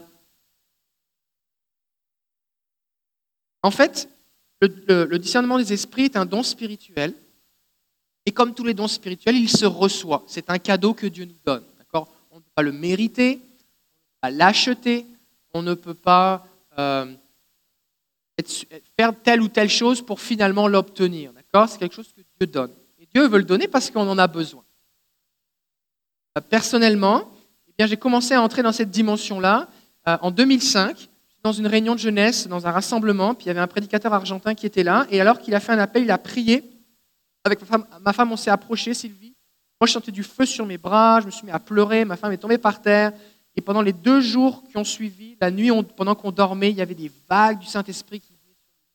en 3.63 3.71
fait, 3.71 4.09
le, 4.61 5.17
discernement 5.19 5.59
des 5.59 5.73
esprits 5.73 6.05
est 6.05 6.17
un 6.17 6.27
don 6.27 6.43
spirituel. 6.43 7.15
Et 8.25 8.33
comme 8.33 8.55
tous 8.55 8.65
les 8.65 8.75
dons 8.75 8.89
spirituels, 8.89 9.37
il 9.37 9.49
se 9.49 9.67
reçoit. 9.67 10.25
C'est 10.27 10.51
un 10.51 10.59
cadeau 10.59 10.95
que 10.95 11.07
Dieu 11.07 11.25
nous 11.25 11.39
donne. 11.45 11.65
On 12.31 12.37
ne 12.37 12.41
peut 12.43 12.51
pas 12.55 12.63
le 12.63 12.73
mériter, 12.73 13.39
on 13.39 13.39
ne 13.39 13.39
peut 13.39 14.21
pas 14.21 14.31
l'acheter, 14.31 15.07
on 15.55 15.63
ne 15.63 15.75
peut 15.75 15.95
pas 15.95 16.47
euh, 16.79 17.15
faire 18.99 19.19
telle 19.23 19.41
ou 19.41 19.49
telle 19.49 19.71
chose 19.71 20.03
pour 20.03 20.21
finalement 20.21 20.69
l'obtenir. 20.69 21.33
C'est 21.67 21.79
quelque 21.79 21.95
chose 21.95 22.13
que 22.13 22.21
Dieu 22.39 22.47
donne. 22.47 22.73
Et 22.99 23.07
Dieu 23.07 23.27
veut 23.27 23.39
le 23.39 23.45
donner 23.45 23.67
parce 23.69 23.91
qu'on 23.91 24.07
en 24.07 24.19
a 24.19 24.27
besoin. 24.27 24.63
Euh, 26.37 26.43
personnellement, 26.43 27.31
eh 27.79 27.87
j'ai 27.87 27.97
commencé 27.97 28.35
à 28.35 28.43
entrer 28.43 28.63
dans 28.63 28.73
cette 28.73 28.91
dimension-là 28.91 29.69
euh, 30.09 30.17
en 30.21 30.31
2005 30.31 31.09
dans 31.43 31.53
une 31.53 31.67
réunion 31.67 31.95
de 31.95 32.01
jeunesse, 32.01 32.49
dans 32.49 32.67
un 32.67 32.73
rassemblement, 32.73 33.35
puis 33.35 33.45
il 33.45 33.49
y 33.49 33.51
avait 33.51 33.61
un 33.61 33.69
prédicateur 33.69 34.13
argentin 34.13 34.55
qui 34.55 34.67
était 34.67 34.83
là, 34.83 35.07
et 35.11 35.21
alors 35.21 35.39
qu'il 35.39 35.55
a 35.55 35.61
fait 35.61 35.73
un 35.73 35.79
appel, 35.79 36.03
il 36.03 36.11
a 36.11 36.19
prié. 36.19 36.65
Avec 37.45 37.61
ma 37.61 37.67
femme, 37.67 37.87
ma 38.01 38.13
femme 38.13 38.33
on 38.33 38.37
s'est 38.37 38.51
approché, 38.51 38.95
Sylvie. 38.95 39.35
Moi, 39.81 39.87
je 39.87 39.93
sentais 39.93 40.11
du 40.11 40.25
feu 40.25 40.45
sur 40.45 40.67
mes 40.67 40.79
bras, 40.79 41.21
je 41.21 41.27
me 41.27 41.31
suis 41.31 41.47
mis 41.47 41.53
à 41.53 41.61
pleurer, 41.61 42.05
ma 42.05 42.17
femme 42.17 42.33
est 42.33 42.39
tombée 42.39 42.59
par 42.59 42.81
terre. 42.81 43.13
Et 43.55 43.61
pendant 43.61 43.83
les 43.83 43.93
deux 43.93 44.21
jours 44.21 44.65
qui 44.69 44.77
ont 44.77 44.85
suivi, 44.85 45.37
la 45.41 45.51
nuit, 45.51 45.71
pendant 45.97 46.15
qu'on 46.15 46.33
dormait, 46.33 46.71
il 46.71 46.77
y 46.77 46.83
avait 46.83 46.95
des 46.95 47.13
vagues 47.29 47.59
du 47.59 47.67
Saint-Esprit 47.67 48.21
qui. 48.21 48.33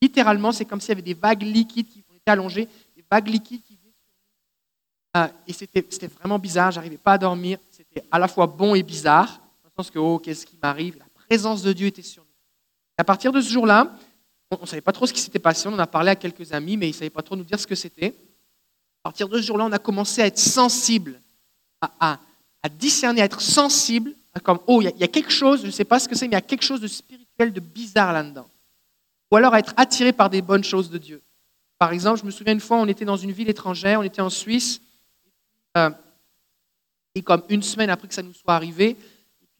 Littéralement, 0.02 0.50
c'est 0.50 0.64
comme 0.64 0.80
s'il 0.80 0.88
y 0.88 0.92
avait 0.92 1.02
des 1.02 1.14
vagues 1.14 1.42
liquides 1.42 1.86
qui 1.86 2.00
étaient 2.00 2.32
allongées, 2.32 2.68
des 2.96 3.04
vagues 3.08 3.28
liquides 3.28 3.62
qui 3.62 3.76
venaient 3.76 5.28
nous. 5.28 5.32
et 5.46 5.52
c'était 5.52 6.08
vraiment 6.08 6.40
bizarre, 6.40 6.72
j'arrivais 6.72 6.98
pas 6.98 7.12
à 7.12 7.18
dormir. 7.18 7.58
C'était 7.94 8.06
à 8.10 8.18
la 8.18 8.28
fois 8.28 8.46
bon 8.46 8.74
et 8.74 8.82
bizarre, 8.82 9.28
dans 9.62 9.68
le 9.68 9.82
sens 9.82 9.90
que, 9.90 9.98
oh, 9.98 10.18
qu'est-ce 10.18 10.46
qui 10.46 10.56
m'arrive? 10.62 10.96
La 10.98 11.04
présence 11.26 11.62
de 11.62 11.72
Dieu 11.72 11.88
était 11.88 12.02
sur 12.02 12.22
nous. 12.22 12.28
À 12.96 13.04
partir 13.04 13.32
de 13.32 13.40
ce 13.40 13.50
jour-là, 13.50 13.94
on 14.50 14.62
ne 14.62 14.66
savait 14.66 14.80
pas 14.80 14.92
trop 14.92 15.06
ce 15.06 15.12
qui 15.12 15.20
s'était 15.20 15.38
passé. 15.38 15.68
On 15.68 15.74
en 15.74 15.78
a 15.78 15.86
parlé 15.86 16.10
à 16.10 16.16
quelques 16.16 16.52
amis, 16.52 16.76
mais 16.76 16.86
ils 16.86 16.92
ne 16.92 16.96
savaient 16.96 17.10
pas 17.10 17.22
trop 17.22 17.36
nous 17.36 17.44
dire 17.44 17.60
ce 17.60 17.66
que 17.66 17.74
c'était. 17.74 18.14
À 19.00 19.04
partir 19.04 19.28
de 19.28 19.36
ce 19.38 19.46
jour-là, 19.46 19.66
on 19.66 19.72
a 19.72 19.78
commencé 19.78 20.22
à 20.22 20.26
être 20.26 20.38
sensible, 20.38 21.20
à, 21.80 22.18
discerner, 22.78 23.20
à 23.20 23.24
être 23.24 23.40
sensible, 23.40 24.14
comme, 24.42 24.60
oh, 24.66 24.80
il 24.80 24.90
y, 24.98 25.04
a 25.04 25.08
quelque 25.08 25.32
chose, 25.32 25.60
je 25.60 25.66
ne 25.66 25.70
sais 25.70 25.84
pas 25.84 25.98
ce 25.98 26.08
que 26.08 26.14
c'est, 26.14 26.26
mais 26.26 26.32
il 26.32 26.34
y 26.34 26.36
a 26.36 26.42
quelque 26.42 26.64
chose 26.64 26.80
de 26.80 26.88
spirituel, 26.88 27.52
de 27.52 27.60
bizarre 27.60 28.12
là-dedans. 28.12 28.48
Ou 29.30 29.36
alors 29.36 29.52
à 29.52 29.58
être 29.58 29.74
attiré 29.76 30.12
par 30.12 30.30
des 30.30 30.40
bonnes 30.40 30.64
choses 30.64 30.88
de 30.88 30.96
Dieu. 30.96 31.22
Par 31.78 31.92
exemple, 31.92 32.20
je 32.20 32.24
me 32.24 32.30
souviens 32.30 32.54
une 32.54 32.60
fois, 32.60 32.78
on 32.78 32.86
était 32.86 33.04
dans 33.04 33.16
une 33.16 33.32
ville 33.32 33.50
étrangère, 33.50 34.00
on 34.00 34.02
était 34.02 34.22
en 34.22 34.30
Suisse, 34.30 34.80
euh, 35.76 35.90
et 37.14 37.22
comme 37.22 37.42
une 37.48 37.62
semaine 37.62 37.90
après 37.90 38.08
que 38.08 38.14
ça 38.14 38.22
nous 38.22 38.32
soit 38.32 38.54
arrivé, 38.54 38.96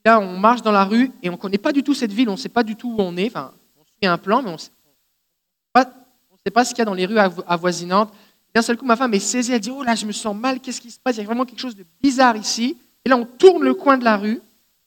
là, 0.05 0.21
on 0.21 0.39
marche 0.39 0.63
dans 0.63 0.73
la 0.73 0.85
rue 0.85 1.11
et 1.23 1.29
on 1.29 1.33
ne 1.33 1.37
connaît 1.39 1.59
pas 1.59 1.73
du 1.73 1.83
tout 1.83 1.95
cette 1.95 2.13
ville, 2.13 2.29
on 2.29 2.33
ne 2.33 2.37
sait 2.37 2.49
pas 2.49 2.63
du 2.63 2.77
tout 2.77 2.91
où 2.91 2.97
on 2.99 3.17
est. 3.17 3.27
Enfin, 3.27 3.53
on 3.79 3.85
suit 3.85 4.07
un 4.07 4.19
plan, 4.19 4.43
mais 4.43 4.51
on 4.51 4.55
ne 4.55 4.59
sait, 4.59 6.51
pas 6.53 6.65
ce 6.65 6.71
qu'il 6.71 6.79
y 6.79 6.83
a 6.83 6.87
dans 6.87 6.95
les 6.95 7.07
rues 7.07 7.19
avoisinantes. 7.19 8.13
D'un 8.55 8.63
seul 8.63 8.77
coup, 8.77 8.85
ma 8.85 8.97
femme 8.97 9.15
est 9.15 9.21
saisie, 9.21 9.53
elle 9.53 9.61
dit 9.61 9.71
Oh 9.71 9.83
là, 9.83 9.95
je 9.95 10.05
me 10.05 10.13
sens 10.13 10.37
mal, 10.37 10.61
qu'est-ce 10.61 10.81
qui 10.81 10.91
se 10.91 10.99
passe? 10.99 11.17
Il 11.17 11.21
y 11.21 11.23
a 11.23 11.27
vraiment 11.27 11.45
quelque 11.45 11.61
chose 11.61 11.77
de 11.77 11.87
bizarre 12.03 12.37
ici. 12.37 12.77
Et 13.05 13.09
là, 13.09 13.17
on 13.17 13.25
tourne 13.25 13.63
le 13.63 13.75
coin 13.75 13.97
de 13.97 14.05
la 14.05 14.17
rue, 14.17 14.41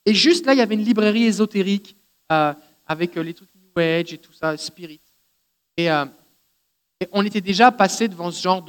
et 0.06 0.14
juste 0.14 0.46
là, 0.46 0.54
il 0.54 0.60
y 0.60 0.62
avait 0.62 0.76
une 0.76 0.84
librairie 0.84 1.26
ésotérique 1.26 1.96
euh, 2.32 2.54
avec 2.86 3.18
euh, 3.18 3.24
les 3.24 3.34
trucs 3.34 3.50
New 3.56 3.82
Age 3.82 4.14
et 4.14 4.18
tout 4.18 4.34
ça, 4.34 4.56
Spirit. 4.56 5.02
Et, 5.78 5.92
euh, 5.92 6.06
et 7.02 7.08
on 7.12 7.26
était 7.26 7.42
déjà 7.42 7.72
passé 7.72 8.08
devant 8.08 8.32
ce 8.32 8.42
genre 8.42 8.64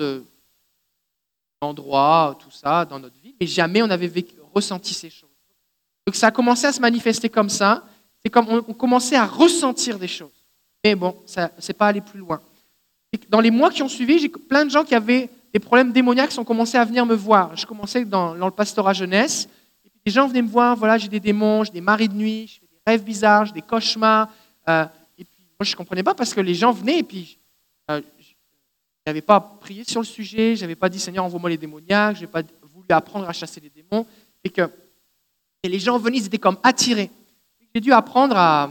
d'endroit, 1.60 2.36
tout 2.40 2.50
ça, 2.50 2.84
dans 2.84 2.98
notre 2.98 3.15
mais 3.40 3.46
jamais 3.46 3.82
on 3.82 3.90
avait 3.90 4.10
ressenti 4.54 4.94
ces 4.94 5.10
choses. 5.10 5.28
Donc 6.06 6.14
ça 6.14 6.28
a 6.28 6.30
commencé 6.30 6.66
à 6.66 6.72
se 6.72 6.80
manifester 6.80 7.28
comme 7.28 7.50
ça. 7.50 7.84
C'est 8.24 8.30
comme 8.30 8.46
on, 8.48 8.72
commençait 8.72 9.16
à 9.16 9.26
ressentir 9.26 9.98
des 9.98 10.08
choses. 10.08 10.44
Mais 10.84 10.94
bon, 10.94 11.16
ça 11.26 11.50
n'est 11.66 11.74
pas 11.74 11.88
allé 11.88 12.00
plus 12.00 12.18
loin. 12.20 12.40
dans 13.28 13.40
les 13.40 13.50
mois 13.50 13.70
qui 13.70 13.82
ont 13.82 13.88
suivi, 13.88 14.18
j'ai 14.18 14.28
plein 14.28 14.64
de 14.64 14.70
gens 14.70 14.84
qui 14.84 14.94
avaient 14.94 15.28
des 15.52 15.58
problèmes 15.58 15.92
démoniaques 15.92 16.30
qui 16.30 16.38
ont 16.38 16.44
commencé 16.44 16.76
à 16.76 16.84
venir 16.84 17.06
me 17.06 17.14
voir. 17.14 17.56
Je 17.56 17.66
commençais 17.66 18.04
dans, 18.04 18.34
le 18.34 18.50
pastorat 18.50 18.92
jeunesse. 18.92 19.48
Et 19.84 19.90
puis 19.90 20.00
des 20.04 20.12
gens 20.12 20.28
venaient 20.28 20.42
me 20.42 20.48
voir, 20.48 20.76
voilà, 20.76 20.98
j'ai 20.98 21.08
des 21.08 21.20
démons, 21.20 21.64
j'ai 21.64 21.72
des 21.72 21.80
maris 21.80 22.08
de 22.08 22.14
nuit, 22.14 22.46
je 22.46 22.54
fais 22.60 22.66
des 22.66 22.80
rêves 22.86 23.02
bizarres, 23.02 23.46
j'ai 23.46 23.52
des 23.52 23.62
cauchemars. 23.62 24.28
Euh, 24.68 24.84
et 25.18 25.24
puis 25.24 25.40
moi, 25.58 25.64
je 25.64 25.72
ne 25.72 25.76
comprenais 25.76 26.02
pas 26.02 26.14
parce 26.14 26.34
que 26.34 26.40
les 26.40 26.54
gens 26.54 26.72
venaient 26.72 26.98
et 26.98 27.02
puis 27.02 27.38
euh, 27.90 28.00
je 28.20 28.34
n'avais 29.06 29.22
pas 29.22 29.40
prié 29.40 29.84
sur 29.84 30.00
le 30.00 30.06
sujet, 30.06 30.56
je 30.56 30.62
n'avais 30.62 30.74
pas 30.74 30.88
dit 30.88 30.98
Seigneur, 30.98 31.24
envoie-moi 31.24 31.50
les 31.50 31.56
démoniaques, 31.56 32.16
je 32.16 32.22
n'ai 32.22 32.26
pas 32.26 32.42
apprendre 32.92 33.28
à 33.28 33.32
chasser 33.32 33.60
les 33.60 33.70
démons. 33.70 34.06
Et 34.44 34.50
que 34.50 34.70
les 35.64 35.78
gens 35.78 35.98
venaient, 35.98 36.18
ils 36.18 36.26
étaient 36.26 36.38
comme 36.38 36.58
attirés. 36.62 37.10
J'ai 37.74 37.80
dû 37.80 37.92
apprendre 37.92 38.36
à 38.36 38.70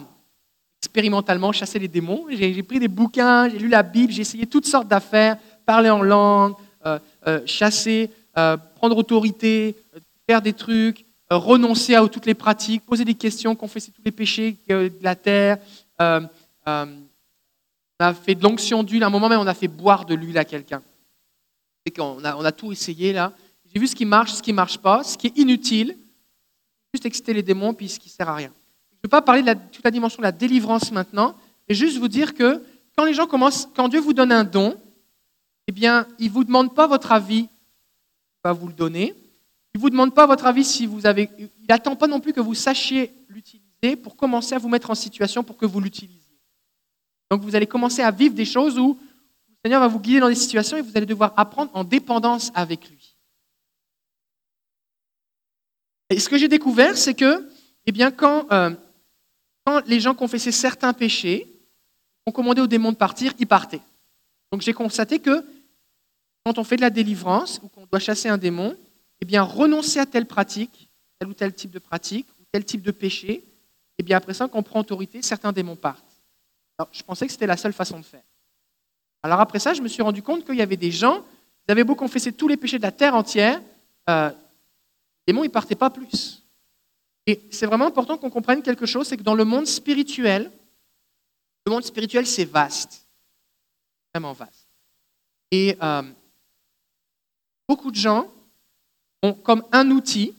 expérimentalement 0.82 1.52
chasser 1.52 1.80
les 1.80 1.88
démons. 1.88 2.26
J'ai 2.30 2.64
pris 2.64 2.80
des 2.80 2.88
bouquins, 2.88 3.50
j'ai 3.50 3.58
lu 3.58 3.68
la 3.68 3.84
Bible, 3.84 4.14
j'ai 4.14 4.22
essayé 4.22 4.46
toutes 4.46 4.68
sortes 4.68 4.88
d'affaires, 4.88 5.38
parler 5.66 5.90
en 5.90 6.02
langue, 6.02 6.54
euh, 6.86 7.00
euh, 7.28 7.42
chasser, 7.48 8.12
euh, 8.38 8.58
prendre 8.76 8.96
autorité, 8.96 9.76
faire 10.30 10.42
des 10.42 10.54
trucs, 10.54 11.04
renoncer 11.30 11.96
à 11.96 12.08
toutes 12.08 12.28
les 12.28 12.36
pratiques, 12.36 12.86
poser 12.86 13.04
des 13.04 13.16
questions, 13.16 13.56
confesser 13.56 13.92
tous 13.92 14.04
les 14.06 14.12
péchés 14.12 14.58
de 14.70 14.92
la 15.02 15.16
terre. 15.16 15.58
on 16.00 16.28
a 18.00 18.14
fait 18.14 18.36
de 18.36 18.44
l'onction 18.44 18.84
d'huile. 18.84 19.04
À 19.04 19.08
un 19.08 19.10
moment 19.10 19.30
même, 19.30 19.40
on 19.40 19.48
a 19.48 19.56
fait 19.56 19.68
boire 19.68 20.06
de 20.06 20.14
l'huile 20.14 20.38
à 20.38 20.46
quelqu'un. 20.46 20.84
A, 21.98 22.38
on 22.38 22.46
a 22.46 22.52
tout 22.52 22.72
essayé 22.72 23.14
là. 23.14 23.32
J'ai 23.76 23.82
vu 23.82 23.88
ce 23.88 23.96
qui 23.96 24.06
marche, 24.06 24.34
ce 24.34 24.42
qui 24.42 24.54
ne 24.54 24.56
marche 24.56 24.78
pas, 24.78 25.04
ce 25.04 25.18
qui 25.18 25.28
est 25.28 25.38
inutile 25.38 25.98
juste 26.96 27.06
exciter 27.06 27.34
les 27.34 27.44
démons, 27.44 27.74
puis 27.74 27.90
ce 27.90 28.00
qui 28.00 28.08
ne 28.08 28.14
sert 28.14 28.30
à 28.30 28.36
rien. 28.36 28.52
Je 28.92 28.96
ne 28.96 29.00
veux 29.04 29.10
pas 29.10 29.22
parler 29.22 29.44
de 29.44 29.54
toute 29.72 29.84
la 29.84 29.92
dimension 29.92 30.20
de 30.20 30.24
la 30.24 30.32
délivrance 30.32 30.92
maintenant, 30.92 31.36
mais 31.68 31.76
juste 31.76 31.98
vous 31.98 32.08
dire 32.08 32.34
que 32.34 32.64
quand 32.98 33.04
les 33.04 33.14
gens 33.14 33.28
commencent, 33.28 33.68
quand 33.76 33.90
Dieu 33.90 34.00
vous 34.00 34.14
donne 34.14 34.32
un 34.32 34.46
don, 34.46 34.78
eh 35.68 35.74
bien, 35.74 36.08
il 36.20 36.28
ne 36.28 36.32
vous 36.32 36.46
demande 36.46 36.74
pas 36.74 36.88
votre 36.88 37.12
avis, 37.12 37.50
il 37.50 37.50
va 38.46 38.54
vous 38.54 38.68
le 38.68 38.74
donner. 38.74 39.14
Il 39.74 39.80
ne 39.80 39.82
vous 39.82 39.90
demande 39.90 40.16
pas 40.16 40.26
votre 40.26 40.46
avis 40.46 40.64
si 40.64 40.86
vous 40.86 41.06
avez. 41.06 41.30
Il 41.38 41.50
n'attend 41.68 41.98
pas 41.98 42.08
non 42.08 42.22
plus 42.22 42.32
que 42.32 42.40
vous 42.40 42.54
sachiez 42.54 43.12
l'utiliser 43.28 43.98
pour 44.02 44.16
commencer 44.16 44.56
à 44.56 44.58
vous 44.58 44.70
mettre 44.70 44.90
en 44.90 44.96
situation 44.96 45.44
pour 45.44 45.58
que 45.58 45.66
vous 45.66 45.82
l'utilisiez. 45.82 46.22
Donc 47.30 47.42
vous 47.42 47.56
allez 47.58 47.68
commencer 47.68 48.04
à 48.04 48.12
vivre 48.12 48.36
des 48.36 48.46
choses 48.46 48.80
où 48.80 48.98
le 48.98 49.56
Seigneur 49.66 49.82
va 49.82 49.88
vous 49.90 50.00
guider 50.00 50.22
dans 50.22 50.30
des 50.30 50.36
situations 50.36 50.78
et 50.78 50.82
vous 50.82 50.96
allez 50.96 51.06
devoir 51.06 51.34
apprendre 51.36 51.72
en 51.74 51.84
dépendance 51.84 52.52
avec 52.56 52.90
lui. 52.90 52.95
Et 56.16 56.20
ce 56.20 56.30
que 56.30 56.38
j'ai 56.38 56.48
découvert, 56.48 56.98
c'est 56.98 57.14
que 57.14 57.46
eh 57.86 57.92
bien, 57.92 58.10
quand, 58.10 58.50
euh, 58.54 58.70
les 59.86 60.00
gens 60.00 60.16
confessaient 60.16 60.54
certains 60.54 60.94
péchés, 60.94 61.46
on 62.26 62.32
commandait 62.32 62.62
aux 62.62 62.68
démons 62.68 62.94
de 62.94 62.98
partir, 62.98 63.34
ils 63.38 63.46
partaient. 63.46 63.82
Donc 64.50 64.62
j'ai 64.62 64.72
constaté 64.72 65.20
que 65.20 65.46
quand 66.46 66.58
on 66.58 66.64
fait 66.64 66.78
de 66.78 66.82
la 66.82 66.90
délivrance 66.90 67.60
ou 67.62 67.68
qu'on 67.68 67.86
doit 67.86 68.00
chasser 68.00 68.30
un 68.30 68.38
démon, 68.38 68.78
eh 69.20 69.26
bien, 69.26 69.42
renoncer 69.42 70.00
à 70.00 70.06
telle 70.06 70.26
pratique, 70.26 70.90
tel 71.20 71.28
ou 71.28 71.34
tel 71.34 71.54
type 71.54 71.72
de 71.72 71.80
pratique, 71.80 72.28
ou 72.40 72.46
tel 72.50 72.64
type 72.64 72.82
de 72.82 72.92
péché, 72.92 73.44
eh 73.98 74.04
bien, 74.04 74.16
après 74.16 74.34
ça, 74.34 74.48
quand 74.48 74.60
on 74.60 74.64
prend 74.64 74.80
autorité, 74.80 75.22
certains 75.22 75.52
démons 75.52 75.76
partent. 75.76 76.22
Alors, 76.78 76.88
je 76.94 77.04
pensais 77.04 77.26
que 77.26 77.34
c'était 77.34 77.46
la 77.46 77.58
seule 77.58 77.74
façon 77.74 78.00
de 78.00 78.06
faire. 78.06 78.24
Alors 79.22 79.42
après 79.42 79.60
ça, 79.60 79.74
je 79.74 79.82
me 79.82 79.90
suis 79.90 80.02
rendu 80.02 80.24
compte 80.24 80.46
qu'il 80.46 80.56
y 80.56 80.62
avait 80.62 80.78
des 80.78 80.92
gens, 80.92 81.26
ils 81.68 81.74
avaient 81.74 81.84
beau 81.84 81.96
confesser 81.96 82.32
tous 82.32 82.48
les 82.48 82.56
péchés 82.56 82.78
de 82.78 82.84
la 82.84 82.94
terre 82.94 83.16
entière, 83.16 83.62
euh, 84.10 84.32
ils 85.28 85.36
ne 85.36 85.48
partaient 85.48 85.76
pas 85.76 85.90
plus. 85.90 86.44
Et 87.28 87.42
c'est 87.52 87.66
vraiment 87.66 87.88
important 87.88 88.18
qu'on 88.18 88.30
comprenne 88.30 88.62
quelque 88.62 88.86
chose, 88.86 89.08
c'est 89.08 89.18
que 89.18 89.24
dans 89.24 89.34
le 89.34 89.46
monde 89.46 89.66
spirituel, 89.66 90.52
le 91.66 91.72
monde 91.72 91.84
spirituel, 91.84 92.28
c'est 92.28 92.46
vaste. 92.46 93.06
Vraiment 94.14 94.34
vaste. 94.34 94.68
Et 95.52 95.76
euh, 95.82 96.04
beaucoup 97.68 97.90
de 97.90 97.96
gens 97.96 98.30
ont 99.24 99.34
comme 99.34 99.64
un 99.72 99.90
outil 99.90 100.36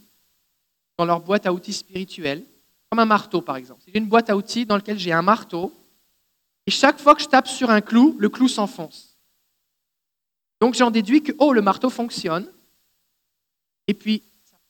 dans 0.96 1.04
leur 1.04 1.20
boîte 1.20 1.46
à 1.46 1.52
outils 1.52 1.72
spirituelle, 1.72 2.44
comme 2.90 3.00
un 3.00 3.06
marteau 3.06 3.40
par 3.42 3.56
exemple. 3.56 3.82
J'ai 3.86 3.98
une 3.98 4.06
boîte 4.06 4.30
à 4.30 4.36
outils 4.36 4.64
dans 4.64 4.76
laquelle 4.76 4.98
j'ai 4.98 5.12
un 5.12 5.22
marteau, 5.22 5.72
et 6.66 6.70
chaque 6.70 6.98
fois 6.98 7.14
que 7.14 7.22
je 7.22 7.28
tape 7.28 7.48
sur 7.48 7.70
un 7.70 7.80
clou, 7.80 8.16
le 8.18 8.28
clou 8.28 8.48
s'enfonce. 8.48 9.16
Donc 10.60 10.74
j'en 10.74 10.90
déduis 10.90 11.22
que, 11.22 11.32
oh, 11.38 11.52
le 11.52 11.62
marteau 11.62 11.90
fonctionne, 11.90 12.50
et 13.88 13.94
puis 13.94 14.22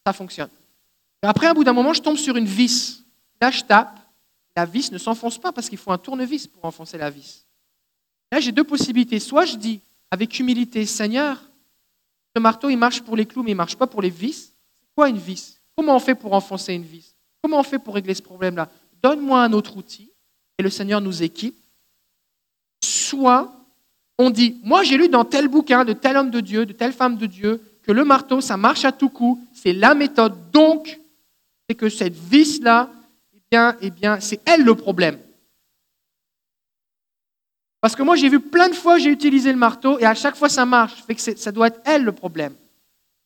ça 0.07 0.13
fonctionne. 0.13 0.51
Après, 1.23 1.49
un 1.49 1.55
bout 1.55 1.65
d'un 1.65 1.73
moment, 1.73 1.93
je 1.93 2.01
tombe 2.01 2.17
sur 2.17 2.37
une 2.37 2.45
vis. 2.45 3.03
Là, 3.41 3.51
je 3.51 3.63
tape, 3.63 3.99
la 4.57 4.65
vis 4.65 4.93
ne 4.93 4.99
s'enfonce 4.99 5.37
pas 5.37 5.51
parce 5.51 5.69
qu'il 5.69 5.79
faut 5.79 5.91
un 5.91 5.99
tournevis 5.99 6.47
pour 6.47 6.65
enfoncer 6.65 6.97
la 6.97 7.11
vis. 7.11 7.45
Là, 8.31 8.39
j'ai 8.39 8.53
deux 8.53 8.63
possibilités. 8.63 9.19
Soit 9.19 9.47
je 9.47 9.57
dis 9.57 9.81
avec 10.13 10.39
humilité, 10.39 10.87
Seigneur, 10.87 11.43
le 12.37 12.41
marteau, 12.41 12.71
il 12.71 12.77
marche 12.77 13.01
pour 13.01 13.17
les 13.17 13.27
clous, 13.27 13.43
mais 13.43 13.51
il 13.51 13.55
ne 13.55 13.59
marche 13.59 13.75
pas 13.75 13.89
pour 13.89 14.01
les 14.01 14.11
vis. 14.11 14.53
C'est 14.81 14.95
quoi 14.95 15.09
une 15.09 15.19
vis? 15.19 15.59
Comment 15.77 15.97
on 15.97 16.01
fait 16.01 16.15
pour 16.15 16.33
enfoncer 16.35 16.75
une 16.75 16.85
vis? 16.85 17.17
Comment 17.43 17.59
on 17.59 17.65
fait 17.65 17.81
pour 17.81 17.95
régler 17.95 18.15
ce 18.15 18.23
problème-là? 18.23 18.69
Donne-moi 19.03 19.43
un 19.43 19.53
autre 19.55 19.77
outil 19.77 20.13
et 20.57 20.63
le 20.63 20.71
Seigneur 20.71 21.01
nous 21.01 21.25
équipe. 21.25 21.59
Soit 22.81 23.53
on 24.19 24.31
dit, 24.31 24.61
moi 24.63 24.85
j'ai 24.85 24.97
lu 24.97 25.09
dans 25.09 25.25
tel 25.25 25.49
bouquin 25.49 25.85
de 25.85 25.93
tel 25.93 26.17
homme 26.17 26.31
de 26.31 26.41
Dieu, 26.41 26.65
de 26.65 26.73
telle 26.73 26.93
femme 26.93 27.17
de 27.17 27.27
Dieu, 27.27 27.61
que 27.87 27.93
le 27.93 28.05
marteau, 28.05 28.41
ça 28.41 28.57
marche 28.57 28.85
à 28.85 28.91
tout 28.91 29.09
coup, 29.09 29.41
c'est 29.55 29.73
la 29.73 29.95
méthode. 29.95 30.51
Donc, 30.51 30.99
c'est 31.69 31.77
que 31.77 31.89
cette 31.89 32.17
vis-là, 32.17 32.91
eh 33.33 33.41
bien, 33.51 33.77
eh 33.81 33.91
bien, 33.91 34.19
c'est 34.19 34.41
elle 34.45 34.65
le 34.65 34.75
problème. 34.75 35.19
Parce 37.81 37.95
que 37.95 38.03
moi, 38.03 38.17
j'ai 38.17 38.29
vu 38.29 38.41
plein 38.41 38.69
de 38.69 38.75
fois, 38.75 38.99
j'ai 38.99 39.11
utilisé 39.11 39.53
le 39.53 39.59
marteau 39.59 40.01
et 40.01 40.05
à 40.05 40.15
chaque 40.15 40.35
fois, 40.35 40.49
ça 40.49 40.67
marche. 40.67 41.05
Fait 41.05 41.15
que 41.15 41.21
ça 41.21 41.53
doit 41.53 41.69
être 41.69 41.81
elle 41.85 42.03
le 42.03 42.11
problème. 42.11 42.55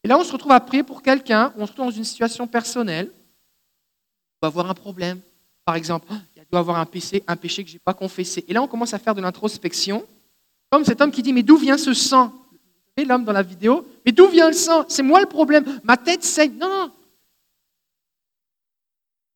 Et 0.04 0.08
là, 0.08 0.18
on 0.18 0.24
se 0.24 0.32
retrouve 0.32 0.52
à 0.52 0.60
prier 0.60 0.82
pour 0.82 1.02
quelqu'un, 1.02 1.54
on 1.56 1.64
se 1.64 1.72
retrouve 1.72 1.86
dans 1.86 1.96
une 1.96 2.04
situation 2.04 2.46
personnelle, 2.46 3.10
on 4.42 4.46
va 4.46 4.48
avoir 4.48 4.68
un 4.68 4.74
problème. 4.74 5.20
Par 5.64 5.76
exemple, 5.76 6.06
oh, 6.10 6.14
il 6.36 6.42
doit 6.50 6.60
avoir 6.60 6.78
un 6.78 6.86
péché, 6.86 7.22
un 7.26 7.36
péché 7.36 7.64
que 7.64 7.70
je 7.70 7.76
n'ai 7.76 7.80
pas 7.80 7.94
confessé. 7.94 8.44
Et 8.48 8.52
là, 8.52 8.62
on 8.62 8.66
commence 8.66 8.92
à 8.92 8.98
faire 8.98 9.14
de 9.14 9.22
l'introspection, 9.22 10.04
comme 10.70 10.84
cet 10.84 11.00
homme 11.00 11.10
qui 11.10 11.22
dit, 11.22 11.32
mais 11.32 11.42
d'où 11.42 11.56
vient 11.56 11.78
ce 11.78 11.94
sang? 11.94 12.32
L'homme 13.04 13.24
dans 13.24 13.32
la 13.32 13.42
vidéo, 13.42 13.86
mais 14.04 14.12
d'où 14.12 14.26
vient 14.28 14.48
le 14.48 14.54
sang? 14.54 14.84
C'est 14.88 15.02
moi 15.02 15.20
le 15.20 15.26
problème, 15.26 15.80
ma 15.82 15.96
tête 15.96 16.24
saigne. 16.24 16.54
Non, 16.58 16.68
non. 16.68 16.90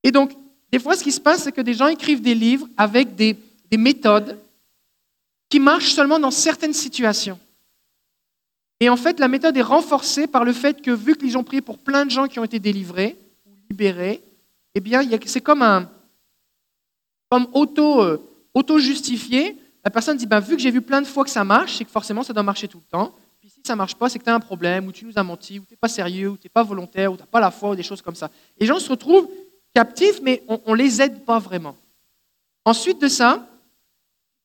Et 0.02 0.10
donc, 0.10 0.32
des 0.70 0.78
fois, 0.78 0.96
ce 0.96 1.04
qui 1.04 1.12
se 1.12 1.20
passe, 1.20 1.44
c'est 1.44 1.52
que 1.52 1.60
des 1.60 1.74
gens 1.74 1.86
écrivent 1.86 2.20
des 2.20 2.34
livres 2.34 2.68
avec 2.76 3.14
des, 3.14 3.36
des 3.70 3.76
méthodes 3.76 4.38
qui 5.48 5.60
marchent 5.60 5.92
seulement 5.92 6.18
dans 6.18 6.30
certaines 6.30 6.72
situations. 6.72 7.38
Et 8.80 8.88
en 8.88 8.96
fait, 8.96 9.20
la 9.20 9.28
méthode 9.28 9.56
est 9.56 9.62
renforcée 9.62 10.26
par 10.26 10.44
le 10.44 10.52
fait 10.52 10.82
que, 10.82 10.90
vu 10.90 11.16
qu'ils 11.16 11.38
ont 11.38 11.44
prié 11.44 11.62
pour 11.62 11.78
plein 11.78 12.04
de 12.04 12.10
gens 12.10 12.26
qui 12.26 12.38
ont 12.38 12.44
été 12.44 12.58
délivrés 12.58 13.16
ou 13.46 13.50
libérés, 13.70 14.22
eh 14.74 14.80
bien, 14.80 15.02
c'est 15.26 15.40
comme 15.40 15.62
un 15.62 15.88
comme 17.30 17.48
auto, 17.52 18.00
euh, 18.02 18.20
auto-justifié. 18.54 19.56
La 19.84 19.90
personne 19.90 20.16
dit, 20.16 20.26
ben, 20.26 20.40
vu 20.40 20.56
que 20.56 20.62
j'ai 20.62 20.70
vu 20.70 20.80
plein 20.80 21.02
de 21.02 21.06
fois 21.06 21.24
que 21.24 21.30
ça 21.30 21.42
marche, 21.44 21.78
c'est 21.78 21.84
que 21.84 21.90
forcément 21.90 22.22
ça 22.22 22.32
doit 22.32 22.42
marcher 22.42 22.68
tout 22.68 22.78
le 22.78 22.90
temps. 22.90 23.12
Ça 23.66 23.74
marche 23.74 23.94
pas, 23.94 24.10
c'est 24.10 24.18
que 24.18 24.24
tu 24.24 24.30
as 24.30 24.34
un 24.34 24.40
problème, 24.40 24.86
ou 24.86 24.92
tu 24.92 25.06
nous 25.06 25.16
as 25.16 25.22
menti, 25.22 25.58
ou 25.58 25.64
tu 25.64 25.72
n'es 25.72 25.78
pas 25.78 25.88
sérieux, 25.88 26.30
ou 26.30 26.36
tu 26.36 26.46
n'es 26.46 26.50
pas 26.50 26.62
volontaire, 26.62 27.10
ou 27.10 27.16
tu 27.16 27.22
n'as 27.22 27.26
pas 27.26 27.40
la 27.40 27.50
foi, 27.50 27.70
ou 27.70 27.74
des 27.74 27.82
choses 27.82 28.02
comme 28.02 28.14
ça. 28.14 28.30
Les 28.60 28.66
gens 28.66 28.78
se 28.78 28.90
retrouvent 28.90 29.28
captifs, 29.74 30.20
mais 30.22 30.42
on 30.48 30.72
ne 30.72 30.76
les 30.76 31.00
aide 31.00 31.24
pas 31.24 31.38
vraiment. 31.38 31.76
Ensuite 32.64 33.00
de 33.00 33.08
ça, 33.08 33.48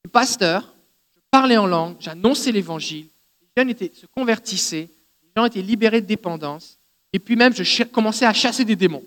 le 0.04 0.10
pasteur, 0.10 0.74
je 1.16 1.22
parlais 1.30 1.58
en 1.58 1.68
langue, 1.68 1.98
j'annonçais 2.00 2.52
l'évangile, 2.52 3.08
les 3.42 3.48
jeunes 3.58 3.70
étaient, 3.70 3.92
se 3.94 4.06
convertissaient, 4.06 4.90
les 5.22 5.32
gens 5.36 5.46
étaient 5.46 5.62
libérés 5.62 6.02
de 6.02 6.08
dépendance, 6.08 6.80
et 7.12 7.20
puis 7.20 7.36
même 7.36 7.54
je 7.54 7.84
commençais 7.84 8.26
à 8.26 8.34
chasser 8.34 8.64
des 8.64 8.76
démons. 8.76 9.04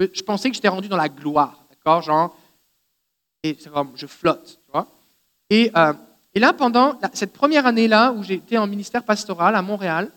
Je 0.00 0.22
pensais 0.22 0.48
que 0.48 0.54
j'étais 0.54 0.68
rendu 0.68 0.88
dans 0.88 0.96
la 0.96 1.08
gloire, 1.08 1.64
d'accord 1.70 2.02
Genre, 2.02 2.36
et 3.44 3.56
c'est 3.58 3.70
comme, 3.70 3.92
je 3.94 4.06
flotte, 4.06 4.58
tu 4.64 4.72
vois 4.72 4.88
et, 5.50 5.70
euh, 5.76 5.92
et, 6.34 6.40
là, 6.40 6.52
pendant 6.52 6.98
cette 7.14 7.32
première 7.32 7.66
année-là, 7.66 8.12
où 8.12 8.22
j'étais 8.22 8.58
en 8.58 8.66
ministère 8.66 9.02
pastoral 9.02 9.54
à 9.54 9.62
Montréal, 9.62 10.10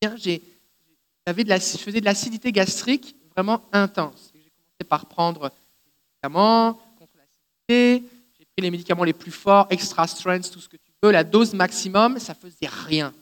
eh 0.00 0.06
la, 0.06 1.58
je 1.58 1.78
faisais 1.78 2.00
de 2.00 2.04
l'acidité 2.04 2.50
gastrique 2.50 3.14
vraiment 3.34 3.62
intense. 3.72 4.32
J'ai 4.34 4.40
commencé 4.40 4.88
par 4.88 5.06
prendre 5.06 5.50
des 5.50 5.92
médicaments 6.24 6.74
contre 6.98 7.12
l'acidité, 7.16 8.04
j'ai 8.38 8.44
pris 8.44 8.62
les 8.62 8.70
médicaments 8.70 9.04
les 9.04 9.12
plus 9.12 9.30
forts, 9.30 9.66
extra 9.70 10.06
strength, 10.06 10.50
tout 10.50 10.60
ce 10.60 10.68
que 10.68 10.76
tu 10.76 10.90
veux, 11.02 11.10
la 11.10 11.24
dose 11.24 11.54
maximum, 11.54 12.18
ça 12.18 12.34
faisait 12.34 12.68
rien. 12.68 13.12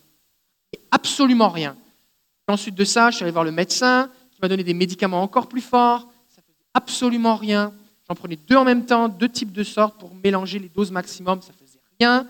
Absolument 0.90 1.50
rien. 1.50 1.76
Ensuite 2.48 2.74
de 2.74 2.84
ça, 2.84 3.10
je 3.10 3.16
suis 3.16 3.24
allé 3.24 3.32
voir 3.32 3.44
le 3.44 3.52
médecin 3.52 4.10
qui 4.32 4.40
m'a 4.40 4.48
donné 4.48 4.64
des 4.64 4.74
médicaments 4.74 5.22
encore 5.22 5.48
plus 5.48 5.60
forts, 5.60 6.08
ça 6.28 6.42
faisait 6.42 6.64
absolument 6.74 7.36
rien. 7.36 7.72
J'en 8.08 8.14
prenais 8.14 8.36
deux 8.36 8.56
en 8.56 8.64
même 8.64 8.86
temps, 8.86 9.08
deux 9.08 9.28
types 9.28 9.52
de 9.52 9.62
sortes 9.62 9.98
pour 9.98 10.14
mélanger 10.14 10.58
les 10.58 10.68
doses 10.68 10.90
maximum, 10.90 11.40
J'ai 12.00 12.06
changé 12.06 12.24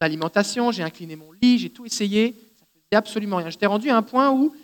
mon 0.00 0.06
alimentation, 0.06 0.70
j'ai 0.72 0.82
incliné 0.82 1.16
mon 1.16 1.32
lit, 1.32 1.58
j'ai 1.58 1.70
tout 1.70 1.86
essayé, 1.86 2.34
ça 2.58 2.66
faisait 2.66 2.96
absolument 2.96 3.36
rien. 3.36 3.50
J'étais 3.50 3.66
rendu 3.66 3.88
à 3.88 3.96
un 3.96 4.02
point 4.02 4.30
où, 4.30 4.54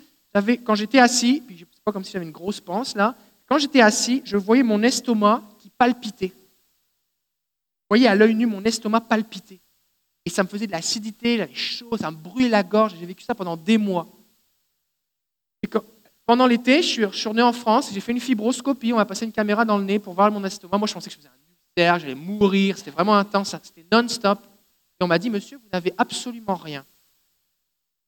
quand 0.65 0.75
j'étais 0.75 0.99
assis, 0.99 1.43
c'est 1.49 1.83
pas 1.85 1.93
comme 1.93 2.05
si 2.05 2.13
j'avais 2.13 2.27
une 2.27 2.33
grosse 2.33 2.61
panse 2.61 2.95
là, 2.95 3.17
quand 3.47 3.59
j'étais 3.59 3.81
assis, 3.81 4.23
je 4.25 4.37
voyais 4.37 4.63
mon 4.63 4.83
estomac 4.83 5.43
qui 5.59 5.71
palpitait. 5.71 6.33
Vous 6.35 7.91
voyez 7.91 8.09
à 8.09 8.15
l'œil 8.15 8.35
nu 8.35 8.45
mon 8.47 8.63
estomac 8.65 9.03
palpitait. 9.03 9.61
Et 10.25 10.31
ça 10.31 10.43
me 10.43 10.49
faisait 10.49 10.67
de 10.67 10.73
l'acidité, 10.73 11.37
j'avais 11.37 11.55
chaud, 11.55 11.97
ça 11.97 12.11
me 12.11 12.17
brûlait 12.17 12.49
la 12.49 12.65
gorge. 12.65 12.97
J'ai 12.99 13.07
vécu 13.07 13.23
ça 13.23 13.37
pendant 13.37 13.57
des 13.57 13.79
mois. 13.79 14.09
Pendant 16.27 16.49
l'été, 16.49 16.83
je 16.83 16.89
suis 16.89 17.05
retourné 17.05 17.43
en 17.43 17.53
France, 17.53 17.91
j'ai 17.93 18.01
fait 18.01 18.11
une 18.11 18.19
fibroscopie, 18.19 18.93
on 18.93 18.97
m'a 18.97 19.05
passé 19.05 19.25
une 19.25 19.31
caméra 19.31 19.65
dans 19.65 19.79
le 19.79 19.85
nez 19.85 20.01
pour 20.01 20.15
voir 20.15 20.33
mon 20.33 20.45
estomac. 20.45 20.77
Moi, 20.77 20.89
je 20.89 20.95
pensais 20.95 21.09
que 21.09 21.15
je 21.15 21.19
faisais 21.19 21.29
un 21.29 21.46
ulcère, 21.77 21.99
j'allais 21.99 22.15
mourir, 22.15 22.79
c'était 22.79 22.91
vraiment 22.91 23.17
intense, 23.17 23.55
c'était 23.63 23.85
non-stop. 23.91 24.41
Et 25.01 25.05
on 25.05 25.07
m'a 25.07 25.19
dit, 25.19 25.31
monsieur, 25.31 25.59
vous 25.59 25.69
n'avez 25.73 25.93
absolument 25.99 26.55
rien. 26.55 26.85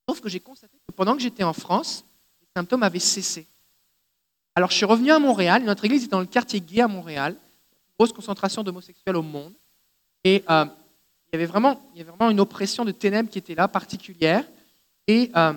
Sauf 0.08 0.20
que 0.20 0.28
j'ai 0.28 0.40
constaté 0.40 0.78
que 0.86 0.94
pendant 0.94 1.14
que 1.14 1.20
j'étais 1.20 1.44
en 1.44 1.52
France, 1.52 2.04
les 2.40 2.48
symptômes 2.56 2.82
avaient 2.82 2.98
cessé. 2.98 3.46
Alors, 4.54 4.70
je 4.70 4.76
suis 4.76 4.86
revenu 4.86 5.10
à 5.10 5.18
Montréal, 5.18 5.62
notre 5.64 5.84
église 5.84 6.04
est 6.04 6.08
dans 6.08 6.20
le 6.20 6.26
quartier 6.26 6.60
gay 6.60 6.80
à 6.80 6.88
Montréal, 6.88 7.36
grosse 7.98 8.12
concentration 8.12 8.62
d'homosexuels 8.62 9.16
au 9.16 9.22
monde. 9.22 9.52
Et 10.24 10.42
euh, 10.48 10.64
il, 11.26 11.34
y 11.34 11.36
avait 11.36 11.46
vraiment, 11.46 11.80
il 11.92 11.98
y 11.98 12.00
avait 12.00 12.10
vraiment 12.10 12.30
une 12.30 12.40
oppression 12.40 12.84
de 12.84 12.90
ténèbres 12.90 13.28
qui 13.28 13.38
était 13.38 13.54
là, 13.54 13.68
particulière. 13.68 14.44
Et 15.06 15.30
euh, 15.36 15.52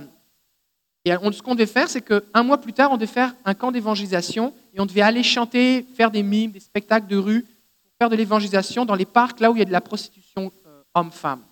ce 1.05 1.41
qu'on 1.41 1.55
devait 1.55 1.65
faire, 1.65 1.89
c'est 1.89 2.01
qu'un 2.01 2.43
mois 2.43 2.59
plus 2.59 2.73
tard, 2.73 2.91
on 2.91 2.97
devait 2.97 3.07
faire 3.07 3.33
un 3.45 3.53
camp 3.53 3.71
d'évangélisation 3.71 4.53
et 4.73 4.79
on 4.81 4.85
devait 4.85 5.01
aller 5.01 5.23
chanter, 5.23 5.85
faire 5.95 6.11
des 6.11 6.23
mimes, 6.23 6.51
des 6.51 6.59
spectacles 6.59 7.07
de 7.07 7.17
rue, 7.17 7.45
faire 8.01 8.09
de 8.09 8.15
l'évangélisation 8.15 8.83
dans 8.83 8.95
les 8.95 9.05
parcs, 9.05 9.39
là 9.39 9.51
où 9.51 9.55
il 9.55 9.59
y 9.59 9.61
a 9.61 9.65
de 9.65 9.71
la 9.71 9.79
prostitution 9.79 10.51
euh, 10.65 10.81
homme-femme. 10.95 11.43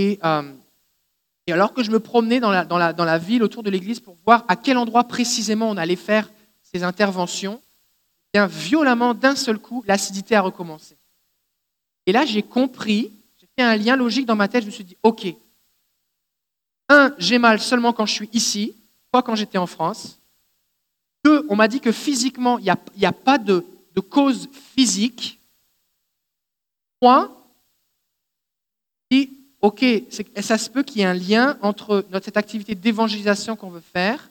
Euh, 0.00 0.42
et, 1.46 1.52
alors 1.52 1.72
que 1.72 1.84
je 1.84 1.92
me 1.92 2.00
promenais 2.00 2.40
dans 2.40 2.50
la, 2.50 3.18
ville 3.18 3.44
autour 3.44 3.62
de 3.62 3.70
l'église 3.70 4.00
pour 4.00 4.16
voir 4.26 4.44
à 4.48 4.56
quel 4.56 4.76
endroit 4.76 5.04
précisément 5.04 5.70
on 5.70 5.76
allait 5.76 5.94
faire 5.94 6.28
ces 6.64 6.82
interventions, 6.82 7.60
eh 8.34 8.38
bien 8.38 8.48
violemment, 8.48 9.14
d'un 9.14 9.36
seul 9.36 9.56
coup, 9.56 9.84
l'acidité 9.86 10.34
a 10.34 10.40
recommencé. 10.40 10.96
Et 12.06 12.12
là, 12.12 12.24
j'ai 12.24 12.42
compris, 12.42 13.12
j'ai 13.40 13.46
fait 13.56 13.62
un 13.62 13.76
lien 13.76 13.94
logique 13.94 14.26
dans 14.26 14.34
ma 14.34 14.48
tête, 14.48 14.62
je 14.62 14.66
me 14.66 14.72
suis 14.72 14.82
dit, 14.82 14.96
OK, 15.04 15.32
un, 16.88 17.14
j'ai 17.18 17.38
mal 17.38 17.60
seulement 17.60 17.92
quand 17.92 18.06
je 18.06 18.14
suis 18.14 18.30
ici, 18.32 18.74
pas 19.12 19.22
quand 19.22 19.36
j'étais 19.36 19.58
en 19.58 19.68
France. 19.68 20.18
Deux, 21.24 21.46
on 21.48 21.54
m'a 21.54 21.68
dit 21.68 21.78
que 21.78 21.92
physiquement, 21.92 22.58
il 22.58 22.64
n'y 22.64 23.06
a, 23.06 23.12
pas 23.12 23.38
de, 23.38 23.64
cause 24.10 24.48
physique. 24.74 25.38
Trois, 27.02 27.28
ok, 29.60 29.84
ça 30.40 30.56
se 30.56 30.70
peut 30.70 30.84
qu'il 30.84 30.98
y 30.98 31.00
ait 31.02 31.08
un 31.08 31.14
lien 31.14 31.58
entre 31.60 32.06
notre, 32.12 32.26
cette 32.26 32.36
activité 32.36 32.76
d'évangélisation 32.76 33.56
qu'on 33.56 33.70
veut 33.70 33.82
faire 33.92 34.30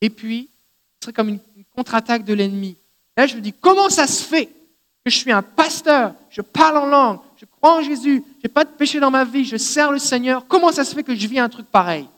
et 0.00 0.08
puis 0.08 0.48
ce 0.94 1.04
serait 1.04 1.12
comme 1.12 1.28
une, 1.28 1.40
contre-attaque 1.76 2.24
de 2.24 2.32
l'ennemi. 2.32 2.78
Là, 3.14 3.26
je 3.26 3.36
me 3.36 3.42
dis, 3.42 3.52
comment 3.52 3.90
ça 3.90 4.06
se 4.06 4.24
fait 4.24 4.46
que 4.46 5.10
je 5.10 5.16
suis 5.18 5.30
un 5.30 5.42
pasteur, 5.42 6.14
je 6.30 6.40
parle 6.40 6.78
en 6.78 6.86
langue, 6.86 7.18
je 7.36 7.44
crois 7.44 7.76
en 7.76 7.82
Jésus, 7.82 8.24
je 8.38 8.48
n'ai 8.48 8.52
pas 8.54 8.64
de 8.64 8.70
péché 8.70 9.00
dans 9.00 9.10
ma 9.10 9.26
vie, 9.26 9.44
je 9.44 9.58
sers 9.58 9.92
le 9.92 9.98
Seigneur. 9.98 10.46
Comment 10.48 10.72
ça 10.72 10.86
se 10.86 10.94
fait 10.94 11.02
que 11.02 11.14
je 11.14 11.26
vis 11.28 11.38
un 11.38 11.50
truc 11.50 11.66
pareil? 11.66 12.08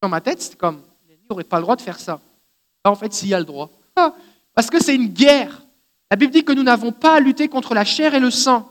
Dans 0.00 0.08
ma 0.08 0.22
tête, 0.22 0.40
c'était 0.40 0.56
comme, 0.56 0.80
il 1.10 1.18
n'aurait 1.28 1.44
pas 1.44 1.58
le 1.58 1.62
droit 1.64 1.76
de 1.76 1.82
faire 1.82 2.00
ça. 2.00 2.18
en 2.84 2.94
fait, 2.94 3.12
s'il 3.12 3.28
y 3.28 3.34
a 3.34 3.38
le 3.38 3.44
droit. 3.44 3.70
Ah, 3.96 4.14
parce 4.54 4.70
que 4.70 4.82
c'est 4.82 4.94
une 4.94 5.08
guerre. 5.08 5.61
La 6.12 6.16
Bible 6.16 6.30
dit 6.30 6.44
que 6.44 6.52
nous 6.52 6.62
n'avons 6.62 6.92
pas 6.92 7.16
à 7.16 7.20
lutter 7.20 7.48
contre 7.48 7.72
la 7.72 7.86
chair 7.86 8.14
et 8.14 8.20
le 8.20 8.30
sang, 8.30 8.70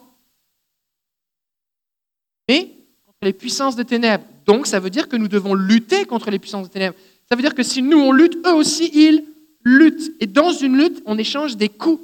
mais 2.48 2.72
contre 3.04 3.18
les 3.24 3.34
puissances 3.34 3.76
des 3.76 3.84
ténèbres. 3.84 4.24
Donc, 4.46 4.68
ça 4.68 4.80
veut 4.80 4.92
dire 4.92 5.10
que 5.10 5.16
nous 5.16 5.28
devons 5.28 5.56
lutter 5.56 6.06
contre 6.06 6.30
les 6.30 6.38
puissances 6.38 6.68
des 6.68 6.74
ténèbres. 6.74 6.96
Ça 7.28 7.36
veut 7.36 7.42
dire 7.42 7.56
que 7.56 7.64
si 7.64 7.82
nous, 7.82 7.98
on 7.98 8.12
lutte, 8.12 8.38
eux 8.46 8.54
aussi, 8.54 8.92
ils 8.94 9.26
luttent. 9.64 10.12
Et 10.20 10.28
dans 10.28 10.52
une 10.52 10.78
lutte, 10.78 11.02
on 11.08 11.18
échange 11.18 11.58
des 11.58 11.68
coups. 11.68 12.04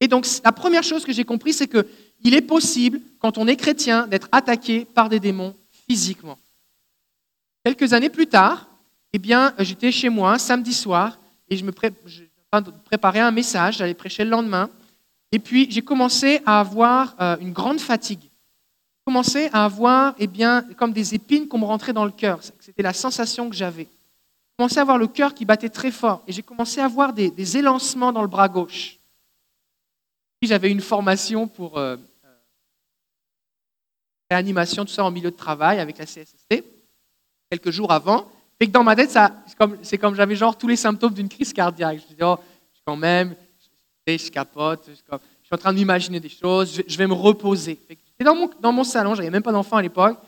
Et 0.00 0.08
donc, 0.08 0.26
la 0.42 0.50
première 0.50 0.82
chose 0.82 1.04
que 1.04 1.12
j'ai 1.12 1.24
compris, 1.24 1.52
c'est 1.52 1.68
qu'il 1.68 2.34
est 2.34 2.42
possible, 2.42 3.00
quand 3.20 3.38
on 3.38 3.46
est 3.46 3.54
chrétien, 3.54 4.08
d'être 4.08 4.28
attaqué 4.32 4.84
par 4.84 5.08
des 5.08 5.20
démons 5.20 5.54
physiquement. 5.86 6.40
Quelques 7.64 7.92
années 7.92 8.10
plus 8.10 8.26
tard, 8.26 8.68
eh 9.12 9.20
bien, 9.20 9.54
j'étais 9.60 9.92
chez 9.92 10.08
moi 10.08 10.36
samedi 10.40 10.74
soir 10.74 11.20
et 11.48 11.56
je 11.56 11.64
me 11.64 11.70
préparais 12.84 13.20
un 13.20 13.30
message, 13.30 13.78
j'allais 13.78 13.94
prêcher 13.94 14.24
le 14.24 14.30
lendemain. 14.30 14.70
Et 15.32 15.38
puis, 15.38 15.70
j'ai 15.70 15.82
commencé 15.82 16.40
à 16.44 16.60
avoir 16.60 17.14
euh, 17.20 17.36
une 17.40 17.52
grande 17.52 17.80
fatigue. 17.80 18.22
J'ai 18.22 19.04
commencé 19.04 19.48
à 19.52 19.64
avoir, 19.64 20.14
eh 20.18 20.26
bien, 20.26 20.62
comme 20.76 20.92
des 20.92 21.14
épines 21.14 21.46
qu'on 21.46 21.58
me 21.58 21.64
rentrait 21.64 21.92
dans 21.92 22.04
le 22.04 22.10
cœur. 22.10 22.40
C'était 22.58 22.82
la 22.82 22.92
sensation 22.92 23.48
que 23.48 23.54
j'avais. 23.54 23.84
J'ai 23.84 24.56
commencé 24.58 24.78
à 24.78 24.82
avoir 24.82 24.98
le 24.98 25.06
cœur 25.06 25.32
qui 25.34 25.44
battait 25.44 25.68
très 25.68 25.92
fort 25.92 26.22
et 26.26 26.32
j'ai 26.32 26.42
commencé 26.42 26.80
à 26.80 26.86
avoir 26.86 27.12
des, 27.12 27.30
des, 27.30 27.56
élancements 27.56 28.12
dans 28.12 28.22
le 28.22 28.28
bras 28.28 28.48
gauche. 28.48 28.98
Puis, 30.40 30.48
j'avais 30.48 30.70
une 30.70 30.80
formation 30.80 31.46
pour 31.46 31.78
euh, 31.78 31.96
euh, 32.24 32.36
réanimation, 34.30 34.84
tout 34.84 34.92
ça 34.92 35.04
en 35.04 35.12
milieu 35.12 35.30
de 35.30 35.36
travail 35.36 35.78
avec 35.78 35.98
la 35.98 36.06
CSST, 36.06 36.64
quelques 37.48 37.70
jours 37.70 37.92
avant. 37.92 38.26
Fait 38.60 38.68
dans 38.68 38.84
ma 38.84 38.94
tête, 38.94 39.16
c'est 39.82 39.98
comme, 39.98 40.14
j'avais 40.14 40.36
genre 40.36 40.56
tous 40.56 40.68
les 40.68 40.76
symptômes 40.76 41.14
d'une 41.14 41.28
crise 41.28 41.52
cardiaque. 41.52 41.98
Je 41.98 42.02
me 42.02 42.08
disais, 42.08 42.24
oh, 42.24 42.36
quand 42.84 42.96
même, 42.96 43.34
je 44.06 44.30
capote, 44.30 44.84
je, 44.88 44.94
suis 44.94 45.54
en 45.54 45.56
train 45.56 45.72
d'imaginer 45.72 46.20
des 46.20 46.28
choses, 46.28 46.82
je, 46.86 46.98
vais 46.98 47.06
me 47.06 47.14
reposer. 47.14 47.78
J'étais 47.88 48.24
dans 48.24 48.34
mon, 48.34 48.50
dans 48.60 48.72
mon 48.72 48.84
salon, 48.84 49.14
j'avais 49.14 49.30
même 49.30 49.42
pas 49.42 49.52
d'enfant 49.52 49.76
à 49.76 49.82
l'époque, 49.82 50.18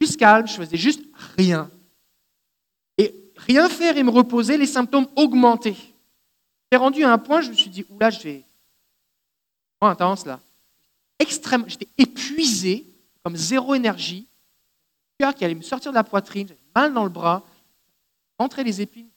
juste 0.00 0.18
calme, 0.18 0.48
je 0.48 0.54
faisais 0.54 0.76
juste 0.76 1.02
rien. 1.36 1.70
Et 2.98 3.14
rien 3.36 3.68
faire 3.68 3.96
et 3.96 4.02
me 4.02 4.10
reposer, 4.10 4.56
les 4.56 4.66
symptômes 4.66 5.06
augmentaient. 5.14 5.76
J'ai 6.72 6.78
rendu 6.78 7.04
à 7.04 7.12
un 7.12 7.18
point, 7.18 7.40
je 7.40 7.50
me 7.50 7.54
suis 7.54 7.70
dit, 7.70 7.84
oula, 7.90 8.10
je 8.10 8.20
vais. 8.20 8.44
intense 9.80 10.26
là. 10.26 10.40
Extrême, 11.18 11.64
j'étais 11.68 11.88
épuisé, 11.96 12.84
comme 13.22 13.36
zéro 13.36 13.74
énergie, 13.74 14.26
le 15.18 15.24
cœur 15.24 15.34
qui 15.34 15.44
allait 15.44 15.54
me 15.54 15.62
sortir 15.62 15.92
de 15.92 15.96
la 15.96 16.04
poitrine, 16.04 16.48
j'avais 16.48 16.60
mal 16.74 16.92
dans 16.92 17.04
le 17.04 17.10
bras, 17.10 17.42
rentrer 18.38 18.64
les 18.64 18.80
épines, 18.80 19.08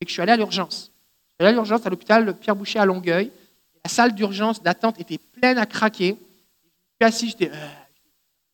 et 0.00 0.04
que 0.04 0.08
je 0.08 0.14
suis 0.14 0.22
allé 0.22 0.32
à 0.32 0.36
l'urgence. 0.36 0.92
Je 1.38 1.44
suis 1.44 1.48
allé 1.48 1.48
à 1.48 1.52
l'urgence 1.52 1.86
à 1.86 1.90
l'hôpital 1.90 2.36
Pierre 2.38 2.56
Boucher 2.56 2.78
à 2.78 2.84
Longueuil. 2.84 3.30
La 3.84 3.90
salle 3.90 4.14
d'urgence 4.14 4.62
d'attente 4.62 4.98
était 5.00 5.18
pleine 5.18 5.58
à 5.58 5.66
craquer. 5.66 6.16
Je 7.00 7.06
suis 7.06 7.14
assis, 7.14 7.28
j'étais 7.28 7.50
euh, 7.50 7.68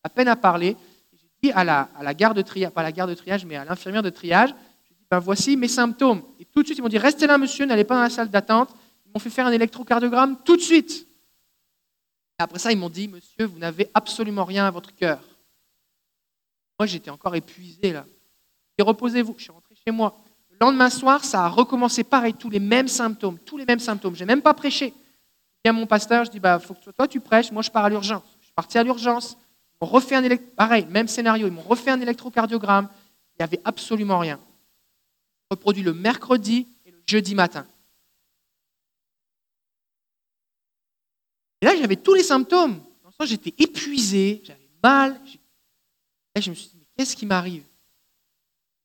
à 0.03 0.09
peine 0.09 0.27
à 0.27 0.35
parler. 0.35 0.77
J'ai 1.13 1.29
dit 1.43 1.51
à 1.51 1.63
la, 1.63 1.89
à 1.97 2.03
la 2.03 2.13
garde 2.13 2.37
de 2.37 2.41
triage, 2.41 2.71
pas 2.71 2.81
à 2.81 2.83
la 2.83 2.91
garde 2.91 3.09
de 3.09 3.15
triage, 3.15 3.45
mais 3.45 3.55
à 3.55 3.65
l'infirmière 3.65 4.03
de 4.03 4.09
triage, 4.09 4.49
je 4.83 4.93
dit, 4.93 5.05
ben 5.09 5.19
voici 5.19 5.57
mes 5.57 5.67
symptômes. 5.67 6.21
Et 6.39 6.45
tout 6.45 6.61
de 6.61 6.67
suite, 6.67 6.77
ils 6.77 6.81
m'ont 6.81 6.89
dit, 6.89 6.97
restez 6.97 7.27
là, 7.27 7.37
monsieur, 7.37 7.65
n'allez 7.65 7.83
pas 7.83 7.95
dans 7.95 8.01
la 8.01 8.09
salle 8.09 8.29
d'attente. 8.29 8.69
Ils 9.05 9.11
m'ont 9.13 9.19
fait 9.19 9.29
faire 9.29 9.47
un 9.47 9.51
électrocardiogramme 9.51 10.37
tout 10.43 10.55
de 10.55 10.61
suite. 10.61 11.07
Et 12.39 12.43
après 12.43 12.59
ça, 12.59 12.71
ils 12.71 12.77
m'ont 12.77 12.89
dit, 12.89 13.07
monsieur, 13.07 13.45
vous 13.45 13.57
n'avez 13.57 13.89
absolument 13.93 14.45
rien 14.45 14.65
à 14.67 14.71
votre 14.71 14.93
cœur. 14.93 15.21
Moi, 16.77 16.85
j'étais 16.85 17.09
encore 17.09 17.35
épuisé 17.35 17.93
là. 17.93 18.05
Et 18.77 18.83
reposez-vous. 18.83 19.35
Je 19.37 19.43
suis 19.43 19.51
chez 19.87 19.91
moi. 19.91 20.17
Le 20.49 20.57
lendemain 20.59 20.89
soir, 20.89 21.23
ça 21.23 21.45
a 21.45 21.49
recommencé 21.49 22.03
pareil, 22.03 22.33
tous 22.33 22.49
les 22.49 22.59
mêmes 22.59 22.87
symptômes, 22.87 23.37
tous 23.39 23.57
les 23.57 23.65
mêmes 23.65 23.79
symptômes. 23.79 24.15
Je 24.15 24.21
n'ai 24.21 24.27
même 24.27 24.41
pas 24.41 24.53
prêché 24.53 24.93
viens 25.65 25.73
mon 25.73 25.87
pasteur, 25.87 26.25
je 26.25 26.29
dis, 26.29 26.39
bah, 26.39 26.59
faut 26.59 26.75
que 26.75 26.91
toi 26.91 27.07
tu 27.07 27.19
prêches, 27.19 27.51
moi 27.51 27.63
je 27.63 27.71
pars 27.71 27.85
à 27.85 27.89
l'urgence. 27.89 28.23
Je 28.39 28.45
suis 28.45 28.53
parti 28.53 28.77
à 28.77 28.83
l'urgence, 28.83 29.35
ils 29.73 29.77
m'ont 29.81 29.91
refait 29.91 30.15
un 30.15 30.37
pareil, 30.55 30.85
même 30.85 31.07
scénario, 31.07 31.47
ils 31.47 31.53
m'ont 31.53 31.63
refait 31.63 31.89
un 31.89 31.99
électrocardiogramme, 31.99 32.87
il 33.33 33.35
n'y 33.39 33.43
avait 33.43 33.61
absolument 33.65 34.19
rien. 34.19 34.39
Reproduit 35.49 35.81
le 35.81 35.93
mercredi 35.93 36.67
et 36.85 36.91
le 36.91 37.01
jeudi 37.07 37.33
matin. 37.33 37.65
Et 41.61 41.65
là, 41.65 41.75
j'avais 41.75 41.95
tous 41.95 42.13
les 42.13 42.23
symptômes. 42.23 42.79
J'étais 43.23 43.53
épuisé, 43.57 44.41
j'avais 44.43 44.69
mal. 44.83 45.19
Et 46.35 46.41
je 46.41 46.49
me 46.51 46.55
suis 46.55 46.67
dit, 46.67 46.77
mais 46.77 46.85
qu'est-ce 46.95 47.15
qui 47.15 47.25
m'arrive? 47.25 47.63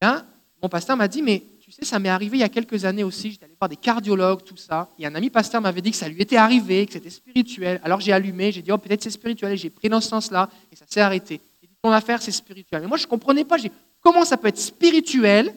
Là, 0.00 0.24
mon 0.62 0.68
pasteur 0.68 0.96
m'a 0.96 1.08
dit, 1.08 1.22
mais 1.22 1.42
tu 1.60 1.70
sais, 1.72 1.84
ça 1.84 1.98
m'est 1.98 2.08
arrivé 2.08 2.38
il 2.38 2.40
y 2.40 2.44
a 2.44 2.48
quelques 2.48 2.84
années 2.84 3.04
aussi, 3.04 3.30
j'étais 3.30 3.44
allé 3.44 3.54
voir 3.58 3.68
des 3.68 3.76
cardiologues, 3.76 4.42
tout 4.44 4.56
ça, 4.56 4.88
et 4.98 5.06
un 5.06 5.14
ami 5.14 5.30
pasteur 5.30 5.60
m'avait 5.60 5.80
dit 5.80 5.90
que 5.90 5.96
ça 5.96 6.08
lui 6.08 6.20
était 6.20 6.36
arrivé, 6.36 6.86
que 6.86 6.92
c'était 6.92 7.10
spirituel. 7.10 7.80
Alors 7.84 8.00
j'ai 8.00 8.12
allumé, 8.12 8.52
j'ai 8.52 8.62
dit, 8.62 8.72
oh 8.72 8.78
peut-être 8.78 9.02
c'est 9.02 9.10
spirituel, 9.10 9.52
et 9.52 9.56
j'ai 9.56 9.70
pris 9.70 9.88
dans 9.88 10.00
ce 10.00 10.08
sens-là, 10.08 10.50
et 10.70 10.76
ça 10.76 10.84
s'est 10.88 11.00
arrêté. 11.00 11.40
J'ai 11.62 11.68
dit, 11.68 11.74
ton 11.82 11.92
affaire, 11.92 12.20
c'est 12.20 12.32
spirituel. 12.32 12.82
Mais 12.82 12.88
moi, 12.88 12.98
je 12.98 13.04
ne 13.04 13.08
comprenais 13.08 13.44
pas, 13.44 13.56
j'ai 13.56 13.72
comment 14.00 14.24
ça 14.24 14.36
peut 14.36 14.48
être 14.48 14.58
spirituel 14.58 15.54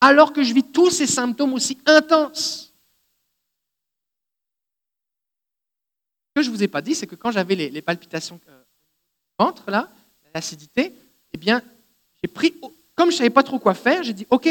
alors 0.00 0.32
que 0.32 0.42
je 0.42 0.52
vis 0.52 0.64
tous 0.64 0.90
ces 0.90 1.06
symptômes 1.06 1.52
aussi 1.52 1.78
intenses? 1.86 2.72
Ce 6.30 6.40
que 6.40 6.42
je 6.42 6.50
ne 6.50 6.56
vous 6.56 6.62
ai 6.62 6.68
pas 6.68 6.80
dit, 6.80 6.94
c'est 6.94 7.06
que 7.06 7.14
quand 7.14 7.30
j'avais 7.30 7.54
les, 7.54 7.82
palpitations 7.82 8.40
euh, 8.48 8.62
ventre, 9.38 9.70
là, 9.70 9.90
l'acidité, 10.34 10.94
eh 11.34 11.36
bien, 11.36 11.62
j'ai 12.22 12.28
pris, 12.28 12.54
comme 12.94 13.10
je 13.10 13.14
ne 13.14 13.18
savais 13.18 13.30
pas 13.30 13.42
trop 13.42 13.58
quoi 13.58 13.74
faire, 13.74 14.02
j'ai 14.02 14.12
dit, 14.12 14.26
OK, 14.30 14.48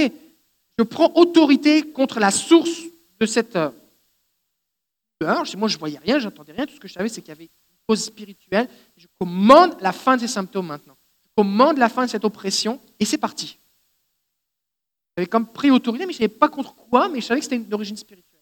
je 0.78 0.84
prends 0.84 1.12
autorité 1.16 1.92
contre 1.92 2.20
la 2.20 2.32
source 2.32 2.82
de 3.20 3.26
cette 3.26 3.56
euh, 3.56 3.70
Moi, 5.22 5.68
je 5.68 5.76
ne 5.76 5.80
voyais 5.80 6.00
rien, 6.00 6.20
je 6.20 6.26
n'entendais 6.26 6.54
rien. 6.54 6.66
Tout 6.66 6.76
ce 6.76 6.80
que 6.80 6.88
je 6.88 6.94
savais, 6.94 7.10
c'est 7.10 7.22
qu'il 7.22 7.30
y 7.30 7.34
avait 7.34 7.44
une 7.44 7.50
cause 7.88 8.04
spirituelle. 8.04 8.68
Je 8.98 9.08
commande 9.20 9.76
la 9.80 9.92
fin 9.92 10.16
de 10.16 10.22
ces 10.22 10.28
symptômes 10.28 10.68
maintenant. 10.68 10.98
Je 11.24 11.30
commande 11.36 11.78
la 11.78 11.90
fin 11.90 12.06
de 12.06 12.10
cette 12.10 12.26
oppression 12.26 12.80
et 13.00 13.06
c'est 13.06 13.18
parti. 13.18 13.58
J'avais 15.16 15.28
comme 15.28 15.46
pris 15.46 15.70
autorité, 15.72 16.06
mais 16.06 16.14
je 16.14 16.18
ne 16.18 16.28
savais 16.28 16.40
pas 16.40 16.50
contre 16.50 16.74
quoi, 16.74 17.10
mais 17.10 17.22
je 17.22 17.26
savais 17.26 17.40
que 17.40 17.44
c'était 17.44 17.58
une 17.58 17.74
origine 17.74 17.98
spirituelle. 17.98 18.42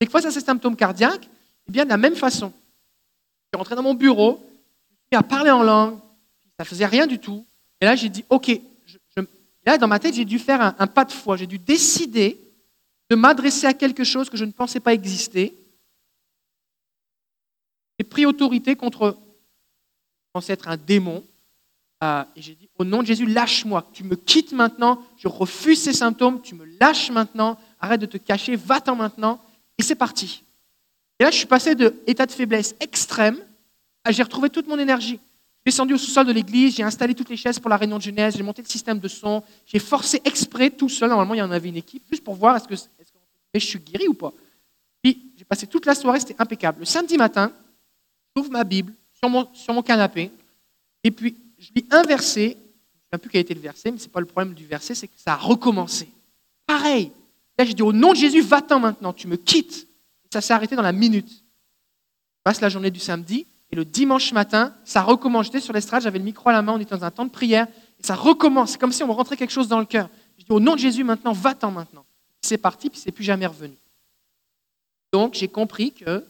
Et 0.00 0.06
face 0.06 0.24
à 0.24 0.30
ces 0.30 0.40
symptômes 0.40 0.76
cardiaques, 0.76 1.28
eh 1.68 1.72
bien, 1.72 1.84
de 1.84 1.90
la 1.90 1.96
même 1.96 2.16
façon, 2.16 2.48
je 2.48 3.56
suis 3.56 3.58
rentré 3.58 3.74
dans 3.74 3.82
mon 3.82 3.94
bureau, 3.94 4.40
je 4.42 5.16
suis 5.16 5.18
à 5.18 5.22
parler 5.22 5.50
en 5.50 5.62
langue, 5.62 5.98
ça 6.56 6.64
ne 6.64 6.64
faisait 6.64 6.86
rien 6.86 7.06
du 7.06 7.18
tout. 7.18 7.44
Et 7.80 7.84
là, 7.84 7.94
j'ai 7.94 8.08
dit, 8.08 8.24
OK, 8.30 8.50
là, 9.68 9.78
dans 9.78 9.88
ma 9.88 9.98
tête, 9.98 10.14
j'ai 10.14 10.24
dû 10.24 10.38
faire 10.38 10.74
un, 10.78 10.86
pas 10.86 11.04
de 11.04 11.12
foi. 11.12 11.36
J'ai 11.36 11.46
dû 11.46 11.58
décider 11.58 12.40
de 13.10 13.16
m'adresser 13.16 13.66
à 13.66 13.74
quelque 13.74 14.02
chose 14.02 14.30
que 14.30 14.36
je 14.36 14.44
ne 14.46 14.50
pensais 14.50 14.80
pas 14.80 14.94
exister. 14.94 15.54
J'ai 17.98 18.04
pris 18.04 18.24
autorité 18.24 18.76
contre, 18.76 19.18
je 19.18 20.30
pensais 20.32 20.54
être 20.54 20.68
un 20.68 20.76
démon. 20.76 21.22
Euh, 22.02 22.24
et 22.36 22.42
j'ai 22.42 22.54
dit, 22.54 22.70
au 22.78 22.84
nom 22.84 23.02
de 23.02 23.06
Jésus, 23.06 23.26
lâche-moi. 23.26 23.90
Tu 23.92 24.04
me 24.04 24.16
quittes 24.16 24.52
maintenant. 24.52 25.04
Je 25.18 25.28
refuse 25.28 25.82
ces 25.82 25.92
symptômes. 25.92 26.40
Tu 26.40 26.54
me 26.54 26.64
lâches 26.80 27.10
maintenant. 27.10 27.58
Arrête 27.80 28.00
de 28.00 28.06
te 28.06 28.16
cacher. 28.16 28.56
Va-t'en 28.56 28.96
maintenant. 28.96 29.38
Et 29.76 29.82
c'est 29.82 29.96
parti. 29.96 30.44
Et 31.18 31.24
là, 31.24 31.30
je 31.30 31.36
suis 31.36 31.46
passé 31.46 31.74
de 31.74 31.94
état 32.06 32.24
de 32.24 32.32
faiblesse 32.32 32.74
extrême 32.80 33.38
à 34.04 34.12
j'ai 34.12 34.22
retrouvé 34.22 34.48
toute 34.48 34.66
mon 34.66 34.78
énergie 34.78 35.20
descendu 35.68 35.94
au 35.94 35.98
sous-sol 35.98 36.26
de 36.26 36.32
l'église, 36.32 36.76
j'ai 36.76 36.82
installé 36.82 37.14
toutes 37.14 37.28
les 37.28 37.36
chaises 37.36 37.58
pour 37.58 37.68
la 37.68 37.76
réunion 37.76 37.98
de 37.98 38.02
jeunesse, 38.02 38.36
j'ai 38.36 38.42
monté 38.42 38.62
le 38.62 38.68
système 38.68 38.98
de 38.98 39.08
son, 39.08 39.42
j'ai 39.66 39.78
forcé 39.78 40.20
exprès 40.24 40.70
tout 40.70 40.88
seul, 40.88 41.10
normalement 41.10 41.34
il 41.34 41.38
y 41.38 41.42
en 41.42 41.50
avait 41.50 41.68
une 41.68 41.76
équipe, 41.76 42.02
juste 42.10 42.24
pour 42.24 42.34
voir 42.34 42.56
est-ce 42.56 42.66
que, 42.66 42.74
je 43.54 43.58
suis 43.58 43.78
guéri 43.78 44.08
ou 44.08 44.14
pas. 44.14 44.32
Puis 45.02 45.32
j'ai 45.36 45.44
passé 45.44 45.66
toute 45.66 45.84
la 45.84 45.94
soirée, 45.94 46.20
c'était 46.20 46.36
impeccable. 46.38 46.80
Le 46.80 46.84
samedi 46.86 47.16
matin, 47.18 47.52
j'ouvre 48.34 48.50
ma 48.50 48.64
Bible 48.64 48.94
sur 49.12 49.28
mon, 49.28 49.46
sur 49.52 49.74
mon 49.74 49.82
canapé, 49.82 50.30
et 51.04 51.10
puis 51.10 51.36
je 51.58 51.68
lis 51.74 51.84
un 51.90 52.02
verset, 52.02 52.56
je 52.56 52.56
ne 52.56 53.18
sais 53.18 53.18
plus 53.18 53.30
quel 53.30 53.40
était 53.42 53.54
le 53.54 53.60
verset, 53.60 53.90
mais 53.90 53.98
ce 53.98 54.04
n'est 54.04 54.10
pas 54.10 54.20
le 54.20 54.26
problème 54.26 54.54
du 54.54 54.64
verset, 54.64 54.94
c'est 54.94 55.08
que 55.08 55.18
ça 55.18 55.34
a 55.34 55.36
recommencé. 55.36 56.08
Pareil. 56.64 57.12
Là 57.58 57.64
j'ai 57.64 57.74
dit 57.74 57.82
au 57.82 57.92
nom 57.92 58.12
de 58.12 58.16
Jésus, 58.16 58.40
va-t'en 58.40 58.80
maintenant, 58.80 59.12
tu 59.12 59.26
me 59.26 59.36
quittes. 59.36 59.86
Et 60.24 60.28
ça 60.32 60.40
s'est 60.40 60.52
arrêté 60.54 60.76
dans 60.76 60.82
la 60.82 60.92
minute. 60.92 61.30
Je 61.30 62.42
passe 62.44 62.60
la 62.60 62.68
journée 62.68 62.90
du 62.90 63.00
samedi, 63.00 63.46
et 63.70 63.76
le 63.76 63.84
dimanche 63.84 64.32
matin, 64.32 64.74
ça 64.84 65.02
recommence. 65.02 65.46
J'étais 65.46 65.60
sur 65.60 65.72
l'estrade, 65.72 66.02
j'avais 66.02 66.18
le 66.18 66.24
micro 66.24 66.48
à 66.48 66.52
la 66.52 66.62
main, 66.62 66.72
on 66.72 66.78
était 66.78 66.96
dans 66.96 67.04
un 67.04 67.10
temps 67.10 67.26
de 67.26 67.30
prière, 67.30 67.66
et 67.98 68.02
ça 68.02 68.14
recommence. 68.14 68.72
C'est 68.72 68.78
comme 68.78 68.92
si 68.92 69.02
on 69.02 69.12
rentrait 69.12 69.36
quelque 69.36 69.50
chose 69.52 69.68
dans 69.68 69.78
le 69.78 69.84
cœur. 69.84 70.08
Je 70.38 70.44
dis 70.44 70.52
au 70.52 70.60
nom 70.60 70.74
de 70.74 70.80
Jésus 70.80 71.04
maintenant, 71.04 71.32
va-t'en 71.32 71.70
maintenant. 71.70 72.04
C'est 72.40 72.58
parti, 72.58 72.88
puis 72.88 72.98
c'est 72.98 73.12
plus 73.12 73.24
jamais 73.24 73.46
revenu. 73.46 73.76
Donc 75.12 75.34
j'ai 75.34 75.48
compris 75.48 75.92
que 75.92 76.24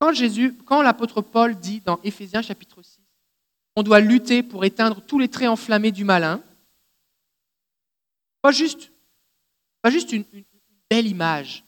quand 0.00 0.12
Jésus, 0.12 0.56
quand 0.64 0.82
l'apôtre 0.82 1.20
Paul 1.20 1.56
dit 1.56 1.80
dans 1.84 1.98
Éphésiens 2.04 2.42
chapitre 2.42 2.80
6, 2.82 3.00
on 3.74 3.82
doit 3.82 4.00
lutter 4.00 4.42
pour 4.42 4.64
éteindre 4.64 5.00
tous 5.00 5.18
les 5.18 5.28
traits 5.28 5.48
enflammés 5.48 5.90
du 5.90 6.04
malin, 6.04 6.40
pas 8.40 8.52
juste, 8.52 8.92
pas 9.82 9.90
juste 9.90 10.12
une, 10.12 10.24
une 10.32 10.44
belle 10.88 11.06
image. 11.06 11.64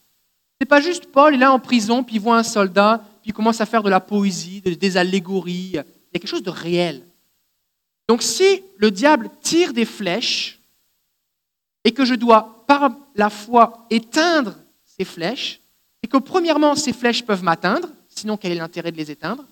C'est 0.61 0.69
pas 0.69 0.81
juste 0.81 1.07
Paul 1.07 1.35
est 1.35 1.39
là 1.39 1.53
en 1.53 1.59
prison, 1.59 2.05
puis 2.05 2.17
il 2.17 2.21
voit 2.21 2.37
un 2.37 2.45
soldat, 2.45 3.05
puis 3.23 3.33
commence 3.33 3.61
à 3.61 3.67
faire 3.67 3.83
de 3.83 3.91
la 3.91 4.01
poésie, 4.01 4.61
des 4.61 4.97
allégories. 4.97 5.71
Il 5.73 5.75
y 5.75 5.79
a 5.79 5.85
quelque 6.13 6.27
chose 6.27 6.43
de 6.43 6.51
réel. 6.51 7.07
Donc 8.09 8.23
si 8.23 8.63
le 8.77 8.91
diable 8.91 9.31
tire 9.41 9.73
des 9.73 9.85
flèches 9.85 10.59
et 11.85 11.93
que 11.93 12.05
je 12.05 12.15
dois 12.15 12.65
par 12.67 12.93
la 13.15 13.31
foi 13.31 13.87
éteindre 13.91 14.57
ces 14.85 15.05
flèches, 15.05 15.61
et 16.03 16.09
que 16.09 16.17
premièrement 16.17 16.75
ces 16.75 16.93
flèches 16.93 17.25
peuvent 17.25 17.43
m'atteindre, 17.45 17.89
sinon 18.09 18.37
quel 18.37 18.53
est 18.53 18.57
l'intérêt 18.57 18.91
de 18.91 18.97
les 18.97 19.11
éteindre? 19.11 19.45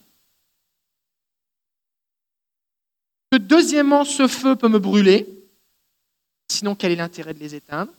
Que 3.31 3.39
deuxièmement 3.39 4.05
ce 4.05 4.27
feu 4.27 4.57
peut 4.57 4.69
me 4.69 4.79
brûler, 4.79 5.27
sinon 6.49 6.75
quel 6.75 6.93
est 6.93 6.97
l'intérêt 6.97 7.35
de 7.35 7.39
les 7.39 7.55
éteindre? 7.55 7.93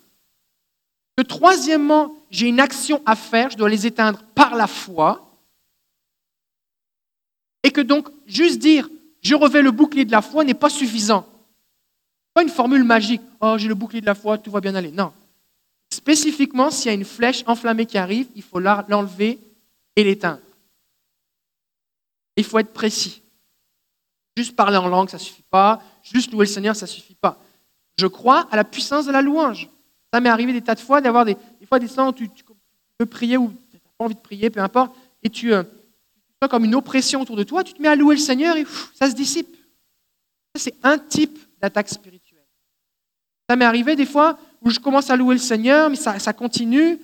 Que 1.15 1.23
troisièmement 1.23 2.15
j'ai 2.31 2.47
une 2.47 2.59
action 2.59 3.01
à 3.05 3.15
faire, 3.15 3.49
je 3.51 3.57
dois 3.57 3.69
les 3.69 3.87
éteindre 3.87 4.21
par 4.35 4.55
la 4.55 4.67
foi, 4.67 5.28
et 7.63 7.71
que 7.71 7.81
donc 7.81 8.09
juste 8.25 8.59
dire 8.59 8.89
je 9.21 9.35
revais 9.35 9.61
le 9.61 9.71
bouclier 9.71 10.05
de 10.05 10.11
la 10.11 10.21
foi 10.21 10.43
n'est 10.43 10.53
pas 10.53 10.69
suffisant. 10.69 11.25
Pas 12.33 12.43
une 12.43 12.49
formule 12.49 12.83
magique. 12.83 13.21
Oh, 13.41 13.55
j'ai 13.57 13.67
le 13.67 13.75
bouclier 13.75 14.01
de 14.01 14.05
la 14.05 14.15
foi, 14.15 14.37
tout 14.37 14.51
va 14.51 14.61
bien 14.61 14.75
aller. 14.75 14.91
Non. 14.91 15.11
Spécifiquement, 15.91 16.71
s'il 16.71 16.87
y 16.87 16.91
a 16.91 16.93
une 16.93 17.05
flèche 17.05 17.43
enflammée 17.47 17.85
qui 17.85 17.97
arrive, 17.97 18.27
il 18.35 18.43
faut 18.43 18.59
l'enlever 18.59 19.39
et 19.95 20.03
l'éteindre. 20.03 20.39
Il 22.37 22.43
faut 22.43 22.59
être 22.59 22.71
précis. 22.71 23.21
Juste 24.37 24.55
parler 24.55 24.77
en 24.77 24.87
langue, 24.87 25.09
ça 25.09 25.17
ne 25.17 25.21
suffit 25.21 25.43
pas. 25.49 25.81
Juste 26.03 26.31
louer 26.31 26.45
le 26.45 26.51
Seigneur, 26.51 26.75
ça 26.75 26.85
ne 26.85 26.91
suffit 26.91 27.15
pas. 27.15 27.37
Je 27.97 28.07
crois 28.07 28.47
à 28.51 28.55
la 28.55 28.63
puissance 28.63 29.05
de 29.05 29.11
la 29.11 29.21
louange. 29.21 29.67
Ça 30.13 30.21
m'est 30.21 30.29
arrivé 30.29 30.53
des 30.53 30.61
tas 30.61 30.75
de 30.75 30.79
fois 30.79 31.01
d'avoir 31.01 31.25
des, 31.25 31.35
fois 31.67 31.79
des 31.79 31.89
temps 31.89 32.07
où 32.07 32.13
tu, 32.13 32.29
peux 32.97 33.05
prier 33.05 33.37
ou 33.37 33.49
tu 33.49 33.75
n'as 33.75 33.79
pas 33.97 34.05
envie 34.05 34.15
de 34.15 34.19
prier, 34.19 34.49
peu 34.49 34.61
importe, 34.61 34.95
et 35.21 35.29
tu, 35.29 35.53
euh, 35.53 35.63
comme 36.47 36.65
une 36.65 36.75
oppression 36.75 37.21
autour 37.21 37.35
de 37.35 37.43
toi, 37.43 37.63
tu 37.63 37.73
te 37.73 37.81
mets 37.81 37.89
à 37.89 37.95
louer 37.95 38.15
le 38.15 38.21
Seigneur 38.21 38.55
et 38.55 38.65
ça 38.95 39.09
se 39.09 39.15
dissipe. 39.15 39.55
C'est 40.55 40.75
un 40.83 40.97
type 40.97 41.37
d'attaque 41.61 41.89
spirituelle. 41.89 42.45
Ça 43.49 43.55
m'est 43.55 43.65
arrivé 43.65 43.95
des 43.95 44.05
fois 44.05 44.37
où 44.61 44.69
je 44.69 44.79
commence 44.79 45.09
à 45.09 45.15
louer 45.15 45.35
le 45.35 45.41
Seigneur, 45.41 45.89
mais 45.89 45.95
ça, 45.95 46.19
ça 46.19 46.33
continue, 46.33 46.99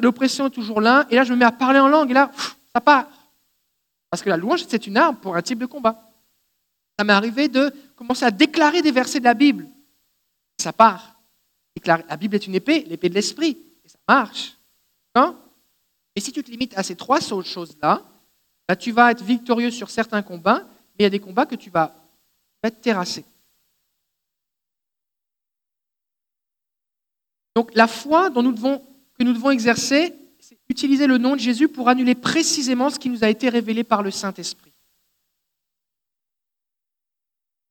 l'oppression 0.00 0.46
est 0.46 0.50
toujours 0.50 0.80
là, 0.80 1.06
et 1.10 1.16
là 1.16 1.24
je 1.24 1.32
me 1.32 1.38
mets 1.38 1.44
à 1.44 1.52
parler 1.52 1.78
en 1.78 1.88
langue, 1.88 2.10
et 2.10 2.14
là, 2.14 2.30
ça 2.74 2.80
part. 2.80 3.08
Parce 4.10 4.22
que 4.22 4.30
la 4.30 4.36
louange, 4.36 4.64
c'est 4.68 4.86
une 4.86 4.96
arme 4.96 5.16
pour 5.16 5.36
un 5.36 5.42
type 5.42 5.58
de 5.58 5.66
combat. 5.66 6.10
Ça 6.98 7.04
m'est 7.04 7.12
arrivé 7.12 7.48
de 7.48 7.72
commencer 7.96 8.24
à 8.24 8.30
déclarer 8.30 8.82
des 8.82 8.92
versets 8.92 9.18
de 9.20 9.24
la 9.24 9.34
Bible. 9.34 9.68
Ça 10.58 10.72
part. 10.72 11.18
La 11.84 12.16
Bible 12.16 12.36
est 12.36 12.46
une 12.46 12.54
épée, 12.54 12.84
l'épée 12.86 13.08
de 13.08 13.14
l'esprit, 13.14 13.58
et 13.84 13.88
ça 13.88 13.98
marche. 14.08 14.56
Hein 15.14 15.36
et 16.16 16.20
si 16.20 16.32
tu 16.32 16.42
te 16.42 16.50
limites 16.50 16.76
à 16.78 16.82
ces 16.82 16.94
trois 16.94 17.20
choses-là, 17.20 18.02
bah, 18.68 18.76
tu 18.76 18.92
vas 18.92 19.10
être 19.10 19.22
victorieux 19.22 19.70
sur 19.70 19.90
certains 19.90 20.22
combats, 20.22 20.64
mais 20.64 21.00
il 21.00 21.02
y 21.02 21.06
a 21.06 21.10
des 21.10 21.20
combats 21.20 21.46
que 21.46 21.54
tu 21.54 21.70
vas, 21.70 21.94
être 22.62 22.80
terrassé. 22.80 23.24
Donc 27.54 27.74
la 27.74 27.86
foi 27.86 28.30
que 28.30 28.40
nous 28.40 29.32
devons 29.32 29.50
exercer, 29.50 30.14
c'est 30.40 30.58
utiliser 30.68 31.06
le 31.06 31.18
nom 31.18 31.36
de 31.36 31.40
Jésus 31.40 31.68
pour 31.68 31.88
annuler 31.88 32.14
précisément 32.14 32.90
ce 32.90 32.98
qui 32.98 33.10
nous 33.10 33.22
a 33.22 33.28
été 33.28 33.48
révélé 33.48 33.84
par 33.84 34.02
le 34.02 34.10
Saint-Esprit. 34.10 34.72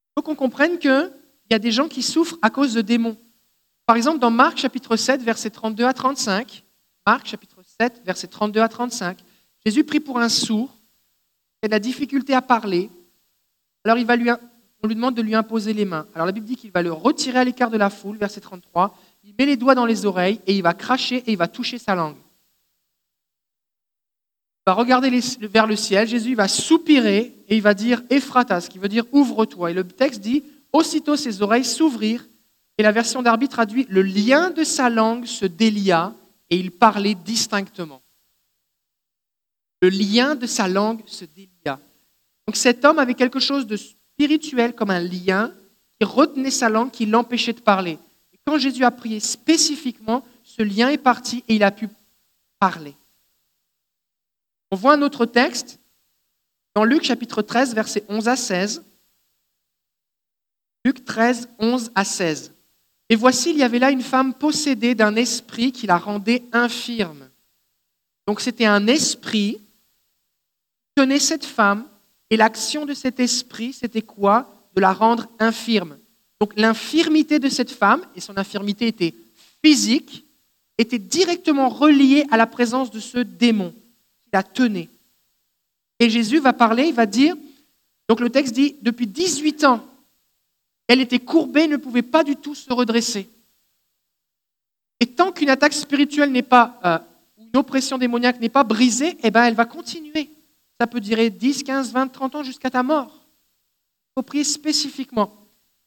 Il 0.10 0.20
faut 0.20 0.24
qu'on 0.24 0.36
comprenne 0.36 0.78
qu'il 0.78 1.12
y 1.50 1.56
a 1.56 1.60
des 1.60 1.72
gens 1.72 1.88
qui 1.88 2.04
souffrent 2.04 2.38
à 2.44 2.52
cause 2.52 2.76
de 2.76 2.82
démons. 2.82 3.18
Par 3.88 3.96
exemple, 3.96 4.20
dans 4.20 4.32
Marc 4.32 4.60
chapitre 4.60 4.96
7, 4.96 5.22
versets 5.24 5.50
32 5.50 5.86
à 5.86 5.94
35, 5.94 6.64
Marc 7.06 7.26
chapitre 7.26 7.62
7, 7.82 8.04
versets 8.06 8.28
32 8.28 8.62
à 8.62 8.70
35, 8.70 9.18
Jésus 9.66 9.84
prie 9.84 10.00
pour 10.00 10.20
un 10.20 10.30
sourd 10.30 10.70
a 11.64 11.68
de 11.68 11.72
la 11.72 11.80
difficulté 11.80 12.34
à 12.34 12.42
parler. 12.42 12.90
Alors 13.86 13.98
on 13.98 14.88
lui 14.88 14.96
demande 14.96 15.16
de 15.16 15.22
lui 15.22 15.34
imposer 15.34 15.74
les 15.74 15.86
mains. 15.86 16.06
Alors 16.14 16.26
la 16.26 16.34
Bible 16.34 16.46
dit 16.46 16.58
qu'il 16.58 16.72
va 16.72 16.82
le 16.82 16.92
retirer 16.92 17.40
à 17.40 17.44
l'écart 17.44 17.70
de 17.70 17.78
la 17.78 17.90
foule, 17.90 18.18
verset 18.18 18.42
33. 18.42 18.98
Il 19.24 19.34
met 19.38 19.46
les 19.46 19.56
doigts 19.56 19.76
dans 19.76 19.86
les 19.86 20.06
oreilles 20.06 20.42
et 20.46 20.56
il 20.56 20.62
va 20.62 20.74
cracher 20.74 21.18
et 21.26 21.32
il 21.32 21.38
va 21.38 21.48
toucher 21.48 21.78
sa 21.78 21.96
langue. 21.96 22.18
Il 24.66 24.72
va 24.72 24.74
regarder 24.74 25.10
vers 25.42 25.68
le 25.68 25.76
ciel, 25.76 26.08
Jésus 26.08 26.36
va 26.36 26.48
soupirer 26.48 27.34
et 27.48 27.56
il 27.56 27.62
va 27.62 27.74
dire 27.74 28.02
Ephrata, 28.10 28.62
ce 28.62 28.70
qui 28.70 28.80
veut 28.80 28.90
dire 28.90 29.06
ouvre-toi. 29.12 29.72
Et 29.72 29.74
le 29.74 29.86
texte 29.86 30.22
dit 30.22 30.44
Aussitôt 30.74 31.16
ses 31.16 31.42
oreilles 31.42 31.66
s'ouvrirent 31.66 32.28
et 32.78 32.84
la 32.84 32.92
version 32.92 33.22
d'arbitre 33.22 33.54
traduit 33.54 33.86
Le 33.90 34.02
lien 34.02 34.50
de 34.50 34.64
sa 34.64 34.90
langue 34.90 35.26
se 35.26 35.46
délia 35.46 36.14
et 36.50 36.58
il 36.58 36.72
parlait 36.72 37.16
distinctement. 37.16 38.02
Le 39.82 39.90
lien 39.90 40.36
de 40.36 40.46
sa 40.46 40.68
langue 40.68 41.04
se 41.06 41.26
délia. 41.26 41.53
Donc 42.48 42.56
cet 42.56 42.84
homme 42.86 43.00
avait 43.00 43.14
quelque 43.14 43.40
chose 43.40 43.68
de 43.68 43.78
spirituel 43.78 44.74
comme 44.74 44.90
un 44.90 45.00
lien 45.00 45.52
qui 46.00 46.06
retenait 46.06 46.52
sa 46.52 46.70
langue, 46.70 46.92
qui 46.92 47.06
l'empêchait 47.06 47.54
de 47.54 47.62
parler. 47.62 47.98
Et 48.34 48.40
quand 48.46 48.58
Jésus 48.58 48.84
a 48.84 48.92
prié 48.92 49.20
spécifiquement, 49.20 50.26
ce 50.44 50.62
lien 50.62 50.90
est 50.90 50.98
parti 50.98 51.44
et 51.48 51.56
il 51.56 51.64
a 51.64 51.72
pu 51.72 51.88
parler. 52.60 52.96
On 54.72 54.76
voit 54.76 54.94
un 54.94 55.02
autre 55.02 55.26
texte 55.26 55.80
dans 56.76 56.84
Luc 56.84 57.04
chapitre 57.04 57.42
13, 57.42 57.76
versets 57.76 58.04
11 58.10 58.28
à 58.28 58.36
16. 58.36 58.84
Luc 60.86 61.06
13, 61.06 61.50
11 61.60 61.92
à 61.96 62.04
16. 62.04 62.54
Et 63.10 63.16
voici, 63.16 63.52
il 63.52 63.58
y 63.58 63.64
avait 63.64 63.80
là 63.80 63.92
une 63.92 64.02
femme 64.02 64.34
possédée 64.34 64.96
d'un 64.96 65.16
esprit 65.16 65.72
qui 65.72 65.88
la 65.88 65.98
rendait 65.98 66.44
infirme. 66.52 67.30
Donc 68.28 68.42
c'était 68.42 68.66
un 68.66 68.88
esprit 68.88 69.58
qui 69.58 69.64
tenait 70.96 71.20
cette 71.20 71.46
femme, 71.46 71.88
et 72.34 72.38
l'action 72.38 72.88
de 72.88 72.96
cet 72.96 73.20
esprit, 73.20 73.74
c'était 73.74 74.02
quoi? 74.02 74.52
De 74.76 74.82
la 74.82 74.92
rendre 74.92 75.28
infirme. 75.38 76.00
Donc 76.40 76.54
l'infirmité 76.56 77.38
de 77.38 77.48
cette 77.48 77.70
femme, 77.70 78.02
et 78.16 78.22
son 78.22 78.40
infirmité 78.40 78.88
était 78.88 79.14
physique, 79.64 80.26
était 80.80 80.98
directement 80.98 81.70
reliée 81.70 82.26
à 82.32 82.38
la 82.38 82.48
présence 82.48 82.90
de 82.90 83.00
ce 83.00 83.20
démon 83.20 83.70
qui 84.24 84.30
la 84.34 84.42
tenait. 84.42 84.90
Et 86.00 86.10
Jésus 86.10 86.40
va 86.40 86.54
parler, 86.54 86.86
il 86.86 86.96
va 86.96 87.06
dire, 87.06 87.36
donc 88.10 88.20
le 88.20 88.32
texte 88.32 88.56
dit, 88.56 88.78
depuis 88.82 89.06
18 89.06 89.64
ans, 89.66 89.86
elle 90.88 91.02
était 91.02 91.20
courbée, 91.20 91.68
ne 91.68 91.78
pouvait 91.78 92.02
pas 92.02 92.24
du 92.24 92.36
tout 92.36 92.56
se 92.56 92.74
redresser. 92.74 93.30
Et 95.00 95.06
tant 95.06 95.32
qu'une 95.32 95.52
attaque 95.52 95.74
spirituelle 95.74 96.32
n'est 96.32 96.42
pas, 96.42 96.80
euh, 96.84 96.98
une 97.38 97.60
oppression 97.60 98.00
démoniaque 98.00 98.40
n'est 98.40 98.50
pas 98.50 98.64
brisée, 98.64 99.20
eh 99.22 99.30
ben, 99.30 99.44
elle 99.44 99.54
va 99.54 99.66
continuer. 99.66 100.32
Ça 100.80 100.88
peut 100.88 101.00
durer 101.00 101.30
10, 101.30 101.64
15, 101.64 101.92
20, 101.92 102.08
30 102.08 102.36
ans 102.36 102.44
jusqu'à 102.44 102.70
ta 102.70 102.84
mort. 102.84 103.12
Il 103.14 104.20
faut 104.20 104.24
prier 104.24 104.44
spécifiquement. 104.44 105.34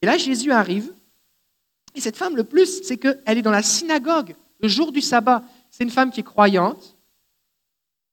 Et 0.02 0.06
là, 0.06 0.16
Jésus 0.16 0.52
arrive. 0.52 0.92
Et 1.94 2.00
cette 2.00 2.16
femme, 2.16 2.36
le 2.36 2.44
plus, 2.44 2.82
c'est 2.82 2.96
qu'elle 2.96 3.38
est 3.38 3.42
dans 3.42 3.50
la 3.50 3.62
synagogue 3.62 4.36
le 4.60 4.68
jour 4.68 4.92
du 4.92 5.00
sabbat. 5.00 5.42
C'est 5.70 5.84
une 5.84 5.90
femme 5.90 6.10
qui 6.10 6.20
est 6.20 6.24
croyante, 6.24 6.96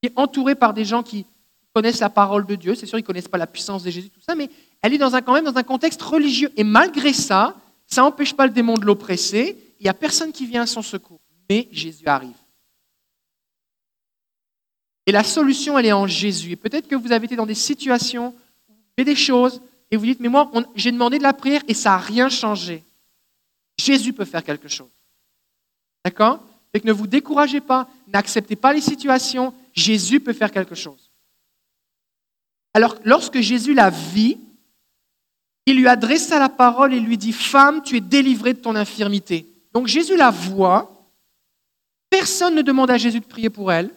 qui 0.00 0.08
est 0.08 0.12
entourée 0.16 0.54
par 0.54 0.74
des 0.74 0.84
gens 0.84 1.02
qui 1.02 1.26
connaissent 1.74 2.00
la 2.00 2.10
parole 2.10 2.46
de 2.46 2.54
Dieu. 2.54 2.74
C'est 2.74 2.86
sûr, 2.86 2.98
ils 2.98 3.02
ne 3.02 3.06
connaissent 3.06 3.28
pas 3.28 3.38
la 3.38 3.46
puissance 3.46 3.82
de 3.82 3.90
Jésus, 3.90 4.10
tout 4.10 4.20
ça, 4.20 4.34
mais 4.34 4.48
elle 4.80 4.94
est 4.94 4.98
dans 4.98 5.14
un, 5.14 5.22
quand 5.22 5.34
même 5.34 5.44
dans 5.44 5.56
un 5.56 5.62
contexte 5.62 6.00
religieux. 6.02 6.52
Et 6.56 6.64
malgré 6.64 7.12
ça, 7.12 7.56
ça 7.86 8.02
n'empêche 8.02 8.34
pas 8.34 8.46
le 8.46 8.52
démon 8.52 8.74
de 8.74 8.84
l'oppresser. 8.84 9.58
Il 9.80 9.84
n'y 9.84 9.90
a 9.90 9.94
personne 9.94 10.32
qui 10.32 10.46
vient 10.46 10.62
à 10.62 10.66
son 10.66 10.82
secours. 10.82 11.20
Mais 11.48 11.68
Jésus 11.72 12.06
arrive. 12.06 12.36
Et 15.06 15.12
la 15.12 15.24
solution, 15.24 15.78
elle 15.78 15.86
est 15.86 15.92
en 15.92 16.06
Jésus. 16.06 16.52
Et 16.52 16.56
peut-être 16.56 16.88
que 16.88 16.96
vous 16.96 17.12
avez 17.12 17.26
été 17.26 17.36
dans 17.36 17.46
des 17.46 17.54
situations, 17.54 18.34
vous 18.68 18.74
faites 18.96 19.06
des 19.06 19.16
choses, 19.16 19.60
et 19.90 19.96
vous 19.96 20.06
dites, 20.06 20.20
mais 20.20 20.28
moi, 20.28 20.50
j'ai 20.74 20.92
demandé 20.92 21.18
de 21.18 21.22
la 21.22 21.32
prière 21.32 21.62
et 21.68 21.74
ça 21.74 21.90
n'a 21.90 21.98
rien 21.98 22.28
changé. 22.28 22.82
Jésus 23.78 24.12
peut 24.12 24.24
faire 24.24 24.42
quelque 24.42 24.68
chose. 24.68 24.90
D'accord? 26.04 26.40
Et 26.72 26.80
que 26.80 26.86
ne 26.86 26.92
vous 26.92 27.06
découragez 27.06 27.60
pas, 27.60 27.88
n'acceptez 28.08 28.56
pas 28.56 28.72
les 28.72 28.80
situations, 28.80 29.54
Jésus 29.72 30.20
peut 30.20 30.32
faire 30.32 30.50
quelque 30.50 30.74
chose. 30.74 31.10
Alors, 32.72 32.96
lorsque 33.04 33.40
Jésus 33.40 33.74
la 33.74 33.90
vit, 33.90 34.38
il 35.66 35.76
lui 35.76 35.86
adressa 35.86 36.38
la 36.38 36.48
parole 36.48 36.92
et 36.92 37.00
lui 37.00 37.16
dit, 37.16 37.32
Femme, 37.32 37.82
tu 37.82 37.96
es 37.96 38.00
délivrée 38.00 38.54
de 38.54 38.58
ton 38.58 38.74
infirmité. 38.74 39.46
Donc 39.72 39.86
Jésus 39.86 40.16
la 40.16 40.30
voit, 40.30 41.08
personne 42.10 42.54
ne 42.54 42.62
demande 42.62 42.90
à 42.90 42.98
Jésus 42.98 43.20
de 43.20 43.24
prier 43.24 43.50
pour 43.50 43.72
elle, 43.72 43.90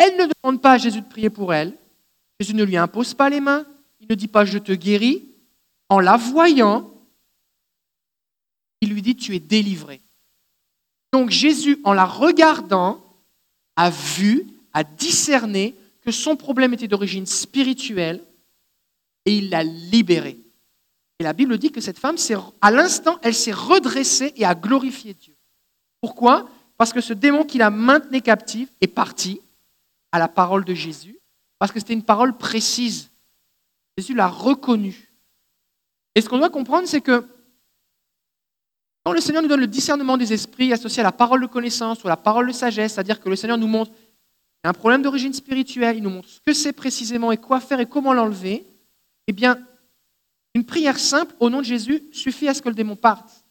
elle 0.00 0.16
ne 0.16 0.32
demande 0.42 0.62
pas 0.62 0.72
à 0.72 0.78
Jésus 0.78 1.02
de 1.02 1.06
prier 1.06 1.28
pour 1.28 1.52
elle, 1.52 1.76
Jésus 2.40 2.54
ne 2.54 2.64
lui 2.64 2.78
impose 2.78 3.12
pas 3.12 3.28
les 3.28 3.40
mains, 3.40 3.66
il 4.00 4.06
ne 4.08 4.14
dit 4.14 4.28
pas 4.28 4.46
je 4.46 4.56
te 4.56 4.72
guéris, 4.72 5.28
en 5.90 6.00
la 6.00 6.16
voyant, 6.16 6.90
il 8.80 8.90
lui 8.90 9.02
dit 9.02 9.14
tu 9.14 9.36
es 9.36 9.40
délivré. 9.40 10.00
Donc 11.12 11.28
Jésus, 11.28 11.78
en 11.84 11.92
la 11.92 12.06
regardant, 12.06 13.04
a 13.76 13.90
vu, 13.90 14.46
a 14.72 14.84
discerné 14.84 15.74
que 16.00 16.10
son 16.10 16.34
problème 16.34 16.72
était 16.72 16.88
d'origine 16.88 17.26
spirituelle 17.26 18.22
et 19.26 19.36
il 19.36 19.50
l'a 19.50 19.64
libérée. 19.64 20.38
Et 21.18 21.24
la 21.24 21.34
Bible 21.34 21.58
dit 21.58 21.72
que 21.72 21.82
cette 21.82 21.98
femme, 21.98 22.16
à 22.62 22.70
l'instant, 22.70 23.18
elle 23.22 23.34
s'est 23.34 23.52
redressée 23.52 24.32
et 24.36 24.46
a 24.46 24.54
glorifié 24.54 25.12
Dieu. 25.12 25.34
Pourquoi? 26.00 26.48
Parce 26.78 26.94
que 26.94 27.02
ce 27.02 27.12
démon 27.12 27.44
qui 27.44 27.58
la 27.58 27.68
maintenait 27.68 28.22
captive 28.22 28.70
est 28.80 28.86
parti 28.86 29.42
à 30.12 30.18
la 30.18 30.28
parole 30.28 30.64
de 30.64 30.74
Jésus, 30.74 31.18
parce 31.58 31.72
que 31.72 31.78
c'était 31.78 31.94
une 31.94 32.04
parole 32.04 32.36
précise. 32.36 33.10
Jésus 33.96 34.14
l'a 34.14 34.28
reconnue. 34.28 35.12
Et 36.14 36.20
ce 36.20 36.28
qu'on 36.28 36.38
doit 36.38 36.50
comprendre, 36.50 36.88
c'est 36.88 37.00
que 37.00 37.26
quand 39.04 39.12
le 39.12 39.20
Seigneur 39.20 39.42
nous 39.42 39.48
donne 39.48 39.60
le 39.60 39.66
discernement 39.66 40.16
des 40.16 40.32
esprits 40.32 40.72
associé 40.72 41.00
à 41.00 41.04
la 41.04 41.12
parole 41.12 41.40
de 41.40 41.46
connaissance 41.46 42.02
ou 42.02 42.06
à 42.08 42.10
la 42.10 42.16
parole 42.16 42.48
de 42.48 42.52
sagesse, 42.52 42.94
c'est-à-dire 42.94 43.20
que 43.20 43.28
le 43.28 43.36
Seigneur 43.36 43.58
nous 43.58 43.66
montre 43.66 43.92
un 44.62 44.72
problème 44.72 45.02
d'origine 45.02 45.32
spirituelle, 45.32 45.96
il 45.96 46.02
nous 46.02 46.10
montre 46.10 46.28
ce 46.28 46.40
que 46.40 46.52
c'est 46.52 46.72
précisément 46.72 47.32
et 47.32 47.38
quoi 47.38 47.60
faire 47.60 47.80
et 47.80 47.86
comment 47.86 48.12
l'enlever, 48.12 48.66
eh 49.26 49.32
bien, 49.32 49.58
une 50.54 50.66
prière 50.66 50.98
simple 50.98 51.34
au 51.40 51.48
nom 51.48 51.58
de 51.58 51.64
Jésus 51.64 52.02
suffit 52.12 52.48
à 52.48 52.54
ce 52.54 52.60
que 52.60 52.68
le 52.68 52.74
démon 52.74 52.96
parte. 52.96 53.44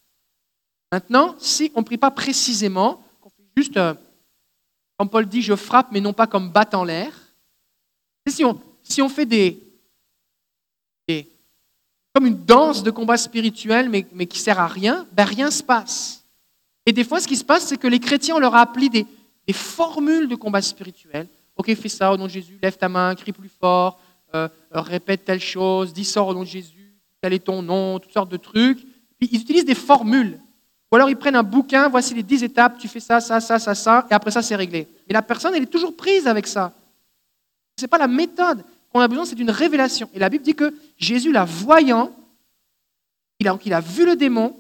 Maintenant, 0.92 1.36
si 1.40 1.72
on 1.76 1.80
ne 1.80 1.86
prie 1.86 1.98
pas 1.98 2.12
précisément, 2.12 3.04
qu'on 3.22 3.30
fait 3.30 3.44
juste, 3.58 3.80
euh, 5.00 5.04
comme 5.04 5.10
Paul 5.10 5.26
dit, 5.26 5.42
je 5.42 5.56
frappe, 5.56 5.88
mais 5.92 6.02
non 6.02 6.14
pas 6.14 6.28
comme 6.28 6.50
batte 6.50 6.74
en 6.74 6.84
l'air, 6.84 7.14
si 8.28 8.44
on, 9.02 9.10
fait 9.10 9.26
des, 9.26 9.60
comme 12.14 12.28
une 12.28 12.46
danse 12.46 12.84
de 12.84 12.92
combat 12.92 13.18
spirituel, 13.18 13.90
mais, 13.90 14.06
mais 14.14 14.28
qui 14.28 14.40
sert 14.40 14.60
à 14.60 14.68
rien, 14.68 15.08
ben 15.14 15.26
rien 15.26 15.50
se 15.50 15.64
passe. 15.64 16.26
Et 16.86 16.92
des 16.92 17.04
fois, 17.04 17.20
ce 17.20 17.28
qui 17.28 17.36
se 17.36 17.44
passe, 17.44 17.66
c'est 17.66 17.78
que 17.78 17.88
les 17.88 18.00
chrétiens, 18.00 18.36
on 18.36 18.40
leur 18.40 18.56
a 18.56 18.62
appris 18.62 18.90
des, 18.90 19.06
formules 19.52 20.28
de 20.28 20.36
combat 20.36 20.62
spirituel. 20.62 21.28
Ok, 21.56 21.74
fais 21.74 21.90
ça 21.90 22.14
au 22.14 22.18
nom 22.18 22.26
de 22.26 22.30
Jésus, 22.30 22.60
lève 22.62 22.78
ta 22.78 22.88
main, 22.88 23.16
crie 23.16 23.32
plus 23.32 23.50
fort, 23.50 24.00
euh, 24.36 24.48
répète 24.72 25.26
telle 25.26 25.40
chose, 25.40 25.92
dis 25.92 26.06
sort 26.06 26.28
au 26.28 26.34
nom 26.36 26.42
de 26.42 26.48
Jésus, 26.48 26.94
quel 27.22 27.34
est 27.34 27.46
ton 27.46 27.64
nom, 27.64 27.98
toutes 27.98 28.14
sortes 28.14 28.32
de 28.32 28.38
trucs. 28.38 28.80
Puis 29.18 29.28
ils 29.32 29.42
utilisent 29.42 29.66
des 29.66 29.76
formules. 29.76 30.40
Ou 30.92 30.96
alors 30.96 31.10
ils 31.10 31.18
prennent 31.18 31.36
un 31.36 31.44
bouquin, 31.44 31.88
voici 31.88 32.14
les 32.14 32.24
dix 32.24 32.44
étapes, 32.44 32.78
tu 32.80 32.88
fais 32.88 33.00
ça, 33.00 33.20
ça, 33.20 33.40
ça, 33.40 33.60
ça, 33.60 33.76
ça, 33.76 34.08
et 34.10 34.14
après 34.14 34.32
ça, 34.32 34.42
c'est 34.42 34.56
réglé. 34.56 34.88
Mais 35.08 35.14
la 35.14 35.22
personne, 35.22 35.54
elle 35.54 35.64
est 35.64 35.68
toujours 35.68 35.96
prise 35.96 36.28
avec 36.28 36.48
ça. 36.48 36.74
Ce 37.78 37.84
n'est 37.84 37.88
pas 37.88 37.98
la 37.98 38.08
méthode 38.08 38.64
qu'on 38.92 39.00
a 39.00 39.08
besoin, 39.08 39.26
c'est 39.26 39.40
une 39.40 39.52
révélation. 39.52 40.10
Et 40.14 40.20
la 40.20 40.30
Bible 40.30 40.44
dit 40.44 40.56
que 40.56 40.74
Jésus, 40.98 41.32
la 41.32 41.46
voyant, 41.46 42.12
il 43.40 43.48
a, 43.48 43.58
il 43.64 43.74
a 43.74 43.82
vu 43.82 44.06
le 44.06 44.16
démon, 44.16 44.56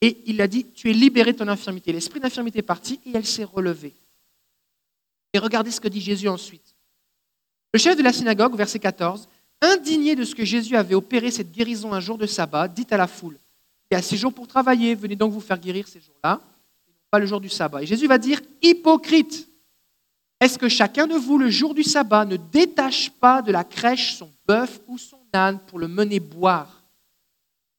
et 0.00 0.18
il 0.26 0.40
a 0.40 0.48
dit, 0.48 0.66
tu 0.74 0.90
es 0.90 0.92
libéré 0.92 1.32
de 1.32 1.38
ton 1.38 1.48
infirmité. 1.48 1.92
L'esprit 1.92 2.20
d'infirmité 2.20 2.60
est 2.60 2.62
parti, 2.62 3.00
et 3.06 3.10
elle 3.14 3.26
s'est 3.26 3.44
relevée. 3.44 3.94
Et 5.32 5.38
regardez 5.38 5.70
ce 5.70 5.80
que 5.80 5.88
dit 5.88 6.00
Jésus 6.00 6.28
ensuite. 6.28 6.74
Le 7.72 7.78
chef 7.78 7.96
de 7.96 8.02
la 8.02 8.12
synagogue, 8.12 8.54
verset 8.54 8.78
14, 8.78 9.28
indigné 9.60 10.14
de 10.14 10.24
ce 10.24 10.34
que 10.34 10.44
Jésus 10.44 10.76
avait 10.76 10.94
opéré 10.94 11.30
cette 11.30 11.52
guérison 11.52 11.92
un 11.92 12.00
jour 12.00 12.18
de 12.18 12.26
sabbat, 12.26 12.68
dit 12.68 12.86
à 12.90 12.96
la 12.96 13.06
foule, 13.06 13.38
y 13.92 13.96
a 13.96 14.02
six 14.02 14.16
jours 14.16 14.32
pour 14.32 14.46
travailler, 14.46 14.94
venez 14.94 15.16
donc 15.16 15.32
vous 15.32 15.40
faire 15.40 15.58
guérir 15.58 15.86
ces 15.86 16.00
jours-là, 16.00 16.40
pas 17.10 17.18
le 17.18 17.26
jour 17.26 17.40
du 17.40 17.48
sabbat. 17.48 17.82
Et 17.82 17.86
Jésus 17.86 18.06
va 18.06 18.18
dire, 18.18 18.40
hypocrite, 18.62 19.48
est-ce 20.40 20.58
que 20.58 20.68
chacun 20.68 21.06
de 21.06 21.14
vous, 21.14 21.38
le 21.38 21.50
jour 21.50 21.74
du 21.74 21.82
sabbat, 21.82 22.24
ne 22.24 22.36
détache 22.36 23.10
pas 23.10 23.42
de 23.42 23.52
la 23.52 23.64
crèche 23.64 24.14
son 24.14 24.32
bœuf 24.46 24.80
ou 24.88 24.98
son 24.98 25.20
âne 25.32 25.60
pour 25.66 25.78
le 25.78 25.88
mener 25.88 26.20
boire? 26.20 26.82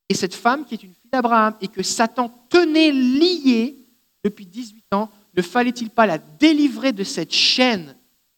Et 0.07 0.13
cette 0.13 0.35
femme 0.35 0.65
qui 0.65 0.75
est 0.75 0.83
une 0.83 0.93
fille 0.93 1.09
d'Abraham 1.11 1.55
et 1.61 1.67
que 1.67 1.83
Satan 1.83 2.31
tenait 2.49 2.91
liée 2.91 3.75
depuis 4.23 4.45
18 4.45 4.85
ans, 4.93 5.09
ne 5.35 5.41
fallait-il 5.41 5.89
pas 5.89 6.05
la 6.05 6.19
délivrer 6.19 6.91
de 6.91 7.03
cette 7.03 7.33
chaîne 7.33 7.95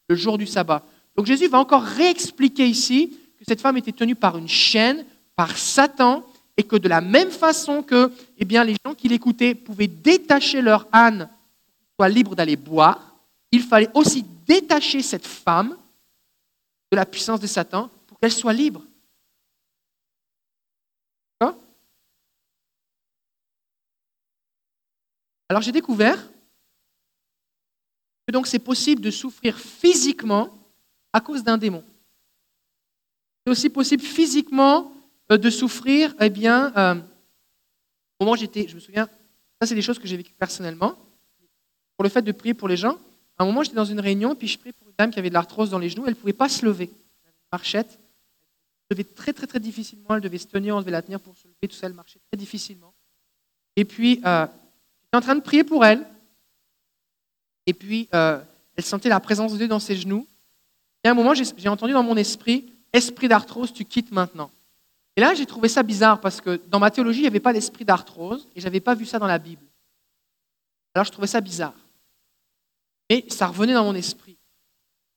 le 0.07 0.15
jour 0.15 0.37
du 0.37 0.47
sabbat? 0.47 0.81
Donc 1.15 1.25
Jésus 1.25 1.47
va 1.47 1.59
encore 1.59 1.83
réexpliquer 1.83 2.67
ici 2.67 3.17
que 3.37 3.45
cette 3.45 3.61
femme 3.61 3.77
était 3.77 3.91
tenue 3.91 4.15
par 4.15 4.37
une 4.37 4.47
chaîne, 4.47 5.05
par 5.35 5.57
Satan, 5.57 6.23
et 6.57 6.63
que 6.63 6.75
de 6.75 6.87
la 6.87 7.01
même 7.01 7.31
façon 7.31 7.83
que 7.83 8.11
eh 8.37 8.45
les 8.45 8.75
gens 8.85 8.95
qui 8.95 9.07
l'écoutaient 9.07 9.55
pouvaient 9.55 9.87
détacher 9.87 10.61
leur 10.61 10.87
âne 10.91 11.29
soit 11.95 12.09
libre 12.09 12.35
d'aller 12.35 12.55
boire, 12.55 13.15
il 13.51 13.61
fallait 13.61 13.89
aussi 13.93 14.23
détacher 14.47 15.01
cette 15.01 15.25
femme 15.25 15.77
de 16.91 16.95
la 16.95 17.05
puissance 17.05 17.39
de 17.39 17.47
Satan 17.47 17.89
pour 18.07 18.19
qu'elle 18.19 18.31
soit 18.31 18.53
libre. 18.53 18.81
Alors 25.47 25.61
j'ai 25.61 25.71
découvert 25.71 26.27
que 28.27 28.47
c'est 28.49 28.59
possible 28.59 29.01
de 29.01 29.11
souffrir 29.11 29.57
physiquement 29.57 30.49
à 31.13 31.21
cause 31.21 31.43
d'un 31.43 31.57
démon. 31.57 31.83
C'est 33.45 33.51
aussi 33.51 33.69
possible 33.69 34.03
physiquement 34.03 34.91
de 35.29 35.49
souffrir, 35.49 36.13
eh 36.19 36.29
bien, 36.29 36.71
euh, 36.77 36.95
au 38.19 38.25
moment 38.25 38.35
j'étais, 38.35 38.67
je 38.67 38.75
me 38.75 38.79
souviens, 38.79 39.07
ça 39.59 39.67
c'est 39.67 39.75
des 39.75 39.81
choses 39.81 39.99
que 39.99 40.07
j'ai 40.07 40.17
vécues 40.17 40.33
personnellement, 40.33 40.95
pour 41.97 42.03
le 42.03 42.09
fait 42.09 42.21
de 42.21 42.31
prier 42.31 42.53
pour 42.53 42.67
les 42.67 42.77
gens. 42.77 42.97
À 43.37 43.43
un 43.43 43.45
moment, 43.45 43.63
j'étais 43.63 43.75
dans 43.75 43.85
une 43.85 43.99
réunion, 43.99 44.35
puis 44.35 44.47
je 44.47 44.57
priais 44.57 44.73
pour 44.73 44.87
une 44.87 44.93
dame 44.97 45.11
qui 45.11 45.19
avait 45.19 45.29
de 45.29 45.33
l'arthrose 45.33 45.69
dans 45.69 45.79
les 45.79 45.89
genoux, 45.89 46.03
elle 46.05 46.13
ne 46.13 46.19
pouvait 46.19 46.33
pas 46.33 46.49
se 46.49 46.65
lever. 46.65 46.89
Elle 47.23 47.29
avait 47.29 47.37
marchette, 47.51 47.99
levait 48.89 49.03
très 49.03 49.33
très 49.33 49.47
très 49.47 49.59
difficilement, 49.59 50.15
elle 50.15 50.21
devait 50.21 50.37
se 50.37 50.47
tenir, 50.47 50.75
on 50.75 50.79
devait 50.79 50.91
la 50.91 51.01
tenir 51.01 51.19
pour 51.19 51.35
se 51.35 51.47
lever, 51.47 51.67
tout 51.67 51.75
ça, 51.75 51.87
elle 51.87 51.93
marchait 51.93 52.19
très 52.29 52.37
difficilement. 52.37 52.93
Et 53.75 53.83
puis, 53.83 54.21
euh, 54.25 54.45
j'étais 55.03 55.17
en 55.17 55.21
train 55.21 55.35
de 55.35 55.41
prier 55.41 55.63
pour 55.63 55.83
elle, 55.83 56.05
et 57.65 57.73
puis, 57.73 58.07
euh, 58.13 58.39
elle 58.75 58.83
sentait 58.83 59.09
la 59.09 59.19
présence 59.19 59.53
de 59.53 59.57
Dieu 59.57 59.67
dans 59.67 59.79
ses 59.79 59.95
genoux. 59.95 60.27
Et 61.03 61.07
à 61.07 61.11
un 61.11 61.13
moment, 61.13 61.33
j'ai 61.33 61.69
entendu 61.69 61.93
dans 61.93 62.03
mon 62.03 62.17
esprit, 62.17 62.71
esprit 62.93 63.27
d'arthrose, 63.27 63.73
tu 63.73 63.85
quittes 63.85 64.11
maintenant. 64.11 64.51
Et 65.15 65.21
là, 65.21 65.33
j'ai 65.33 65.45
trouvé 65.45 65.69
ça 65.69 65.83
bizarre 65.83 66.19
parce 66.19 66.41
que 66.41 66.57
dans 66.67 66.79
ma 66.79 66.91
théologie, 66.91 67.19
il 67.19 67.23
n'y 67.23 67.27
avait 67.27 67.39
pas 67.39 67.53
d'esprit 67.53 67.85
d'arthrose 67.85 68.47
et 68.55 68.59
je 68.59 68.65
n'avais 68.65 68.81
pas 68.81 68.95
vu 68.95 69.05
ça 69.05 69.19
dans 69.19 69.27
la 69.27 69.39
Bible. 69.39 69.65
Alors, 70.93 71.05
je 71.05 71.11
trouvais 71.11 71.27
ça 71.27 71.41
bizarre. 71.41 71.75
Et 73.09 73.25
ça 73.29 73.47
revenait 73.47 73.73
dans 73.73 73.83
mon 73.83 73.95
esprit. 73.95 74.37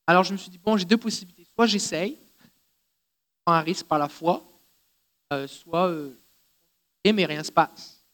Alors, 0.06 0.24
je 0.24 0.32
me 0.32 0.38
suis 0.38 0.50
dit, 0.50 0.58
bon, 0.58 0.76
j'ai 0.76 0.84
deux 0.84 0.96
possibilités. 0.96 1.46
Soit 1.54 1.66
j'essaye, 1.66 2.18
je 2.40 2.46
prends 3.44 3.54
un 3.54 3.60
risque 3.60 3.86
par 3.86 3.98
la 3.98 4.08
foi, 4.08 4.42
euh, 5.32 5.46
soit, 5.46 5.88
euh, 5.88 6.12
mais 7.04 7.24
rien 7.24 7.38
ne 7.38 7.44
se 7.44 7.52
passe. 7.52 8.04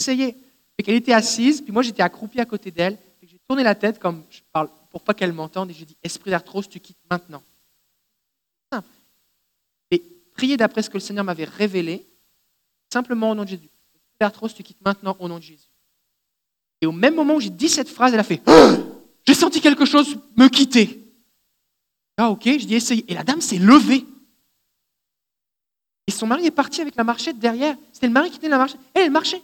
Essayez. 0.00 0.36
Et 0.78 0.82
qu'elle 0.82 0.96
était 0.96 1.12
assise, 1.12 1.60
puis 1.60 1.72
moi, 1.72 1.82
j'étais 1.82 2.02
accroupi 2.02 2.40
à 2.40 2.44
côté 2.44 2.70
d'elle 2.70 2.98
tourné 3.46 3.62
la 3.62 3.74
tête 3.74 3.98
comme 3.98 4.24
je 4.30 4.40
parle 4.52 4.68
pour 4.90 5.02
pas 5.02 5.14
qu'elle 5.14 5.32
m'entende 5.32 5.70
et 5.70 5.74
j'ai 5.74 5.84
dit 5.84 5.96
Esprit 6.02 6.30
d'arthrose, 6.30 6.68
tu 6.68 6.80
quittes 6.80 6.98
maintenant. 7.10 7.42
Prier 10.36 10.56
d'après 10.56 10.82
ce 10.82 10.90
que 10.90 10.94
le 10.96 11.00
Seigneur 11.00 11.24
m'avait 11.24 11.44
révélé, 11.44 12.06
simplement 12.92 13.30
au 13.30 13.34
nom 13.34 13.44
de 13.44 13.48
Jésus. 13.48 13.70
D'arthrose, 14.20 14.54
tu 14.54 14.62
quittes 14.62 14.84
maintenant 14.84 15.16
au 15.18 15.28
nom 15.28 15.38
de 15.38 15.42
Jésus. 15.42 15.68
Et 16.80 16.86
au 16.86 16.92
même 16.92 17.14
moment 17.14 17.36
où 17.36 17.40
j'ai 17.40 17.50
dit 17.50 17.68
cette 17.68 17.88
phrase, 17.88 18.12
elle 18.14 18.20
a 18.20 18.24
fait 18.24 18.42
J'ai 19.26 19.34
senti 19.34 19.60
quelque 19.60 19.84
chose 19.84 20.18
me 20.36 20.48
quitter. 20.48 21.02
Ah, 22.16 22.30
ok, 22.30 22.44
je 22.44 22.66
dis 22.66 22.74
essaye. 22.74 23.04
Et 23.08 23.14
la 23.14 23.24
dame 23.24 23.40
s'est 23.40 23.58
levée. 23.58 24.04
Et 26.06 26.12
son 26.12 26.26
mari 26.26 26.46
est 26.46 26.52
parti 26.52 26.80
avec 26.80 26.94
la 26.94 27.04
marchette 27.04 27.38
derrière. 27.38 27.76
C'était 27.92 28.06
le 28.06 28.12
mari 28.12 28.30
qui 28.30 28.38
tenait 28.38 28.50
la 28.50 28.58
marchette. 28.58 28.80
Elle, 28.94 29.06
elle 29.06 29.10
marchait. 29.10 29.42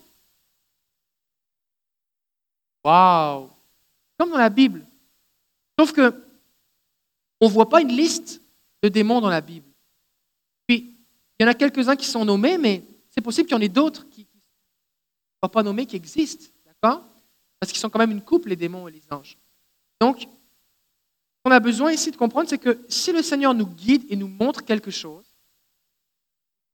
Waouh 2.84 3.50
comme 4.22 4.30
dans 4.30 4.38
la 4.38 4.50
Bible. 4.50 4.86
Sauf 5.76 5.92
que 5.92 6.14
on 7.40 7.48
ne 7.48 7.52
voit 7.52 7.68
pas 7.68 7.80
une 7.80 7.88
liste 7.88 8.40
de 8.82 8.88
démons 8.88 9.20
dans 9.20 9.28
la 9.28 9.40
Bible. 9.40 9.66
Il 11.42 11.46
y 11.46 11.48
en 11.48 11.50
a 11.50 11.54
quelques-uns 11.54 11.96
qui 11.96 12.06
sont 12.06 12.24
nommés, 12.24 12.56
mais 12.56 12.84
c'est 13.10 13.20
possible 13.20 13.48
qu'il 13.48 13.56
y 13.56 13.58
en 13.58 13.62
ait 13.62 13.68
d'autres 13.68 14.08
qui 14.08 14.20
ne 14.20 14.26
soient 15.40 15.50
pas 15.50 15.64
nommés, 15.64 15.86
qui 15.86 15.96
existent. 15.96 16.46
D'accord? 16.64 17.04
Parce 17.58 17.72
qu'ils 17.72 17.80
sont 17.80 17.90
quand 17.90 17.98
même 17.98 18.12
une 18.12 18.22
couple, 18.22 18.50
les 18.50 18.54
démons 18.54 18.86
et 18.86 18.92
les 18.92 19.02
anges. 19.10 19.36
Donc, 20.00 20.20
ce 20.20 20.26
qu'on 21.42 21.50
a 21.50 21.58
besoin 21.58 21.90
ici 21.90 22.12
de 22.12 22.16
comprendre, 22.16 22.48
c'est 22.48 22.58
que 22.58 22.84
si 22.88 23.10
le 23.10 23.22
Seigneur 23.22 23.54
nous 23.54 23.66
guide 23.66 24.04
et 24.08 24.14
nous 24.14 24.28
montre 24.28 24.64
quelque 24.64 24.92
chose, 24.92 25.24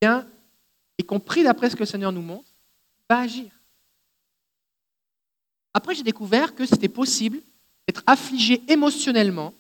bien, 0.03 0.29
et 0.99 1.03
qu'on 1.03 1.19
d'après 1.19 1.71
ce 1.71 1.75
que 1.75 1.81
le 1.81 1.87
Seigneur 1.87 2.13
nous 2.13 2.21
montre, 2.21 2.51
il 2.99 3.15
va 3.15 3.21
agir. 3.21 3.51
Après, 5.73 5.95
j'ai 5.95 6.03
découvert 6.03 6.55
que 6.55 6.67
c'était 6.67 6.89
possible 6.89 7.41
d'être 7.87 8.03
affligé 8.07 8.63
émotionnellement 8.71 9.55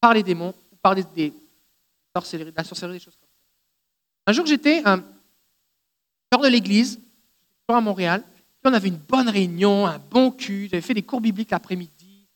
par 0.00 0.14
les 0.14 0.24
démons 0.24 0.52
ou 0.72 0.76
par 0.82 0.96
des, 0.96 1.32
la 2.12 2.20
sorcellerie, 2.64 2.98
des 2.98 3.04
choses 3.04 3.14
comme 3.14 3.28
ça. 3.28 3.29
Un 4.30 4.32
jour, 4.32 4.46
j'étais 4.46 4.80
un 4.84 4.98
de 4.98 6.46
l'église, 6.46 7.00
à 7.68 7.80
Montréal, 7.80 8.22
puis 8.62 8.72
on 8.72 8.72
avait 8.72 8.86
une 8.86 9.00
bonne 9.08 9.28
réunion, 9.28 9.88
un 9.88 9.98
bon 10.08 10.30
cul, 10.30 10.68
j'avais 10.70 10.82
fait 10.82 10.94
des 10.94 11.02
cours 11.02 11.20
bibliques 11.20 11.50
l'après-midi. 11.50 12.28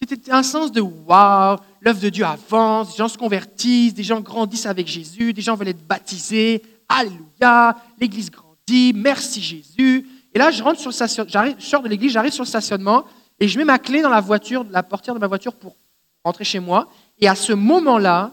C'était 0.00 0.32
un 0.32 0.42
sens 0.42 0.72
de 0.72 0.80
waouh, 0.80 1.56
l'œuvre 1.80 2.00
de 2.00 2.08
Dieu 2.08 2.24
avance, 2.24 2.90
des 2.90 2.96
gens 2.96 3.06
se 3.06 3.16
convertissent, 3.16 3.94
des 3.94 4.02
gens 4.02 4.20
grandissent 4.20 4.66
avec 4.66 4.88
Jésus, 4.88 5.32
des 5.32 5.40
gens 5.40 5.54
veulent 5.54 5.68
être 5.68 5.86
baptisés. 5.86 6.60
Alléluia, 6.88 7.76
l'église 8.00 8.32
grandit, 8.32 8.92
merci 8.92 9.40
Jésus. 9.40 10.08
Et 10.34 10.40
là, 10.40 10.50
je 10.50 10.60
rentre 10.60 10.80
sur 10.80 10.90
le 10.90 11.56
je 11.56 11.64
sors 11.64 11.82
de 11.84 11.88
l'église, 11.88 12.10
j'arrive 12.10 12.32
sur 12.32 12.42
le 12.42 12.48
stationnement 12.48 13.04
et 13.38 13.46
je 13.46 13.56
mets 13.58 13.64
ma 13.64 13.78
clé 13.78 14.02
dans 14.02 14.10
la 14.10 14.20
voiture, 14.20 14.66
la 14.70 14.82
portière 14.82 15.14
de 15.14 15.20
ma 15.20 15.28
voiture 15.28 15.54
pour 15.54 15.76
rentrer 16.24 16.42
chez 16.42 16.58
moi. 16.58 16.88
Et 17.20 17.28
à 17.28 17.36
ce 17.36 17.52
moment-là, 17.52 18.32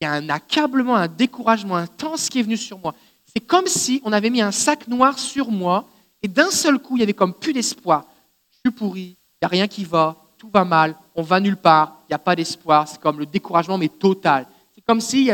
il 0.00 0.04
y 0.04 0.06
a 0.06 0.12
un 0.12 0.28
accablement, 0.28 0.96
un 0.96 1.08
découragement 1.08 1.76
intense 1.76 2.28
qui 2.28 2.40
est 2.40 2.42
venu 2.42 2.56
sur 2.56 2.78
moi. 2.78 2.94
C'est 3.24 3.40
comme 3.40 3.66
si 3.66 4.00
on 4.04 4.12
avait 4.12 4.30
mis 4.30 4.42
un 4.42 4.52
sac 4.52 4.86
noir 4.88 5.18
sur 5.18 5.50
moi 5.50 5.88
et 6.22 6.28
d'un 6.28 6.50
seul 6.50 6.78
coup, 6.78 6.96
il 6.96 7.00
y 7.00 7.02
avait 7.02 7.14
comme 7.14 7.34
plus 7.34 7.52
d'espoir. 7.52 8.06
Je 8.50 8.70
suis 8.70 8.76
pourri, 8.76 9.02
il 9.02 9.38
n'y 9.42 9.46
a 9.46 9.48
rien 9.48 9.68
qui 9.68 9.84
va, 9.84 10.16
tout 10.38 10.48
va 10.48 10.64
mal, 10.64 10.96
on 11.14 11.22
va 11.22 11.40
nulle 11.40 11.56
part, 11.56 12.00
il 12.04 12.12
n'y 12.12 12.14
a 12.14 12.18
pas 12.18 12.36
d'espoir. 12.36 12.88
C'est 12.88 13.00
comme 13.00 13.18
le 13.18 13.26
découragement, 13.26 13.78
mais 13.78 13.88
total. 13.88 14.46
C'est 14.74 14.80
comme 14.82 15.00
si, 15.00 15.30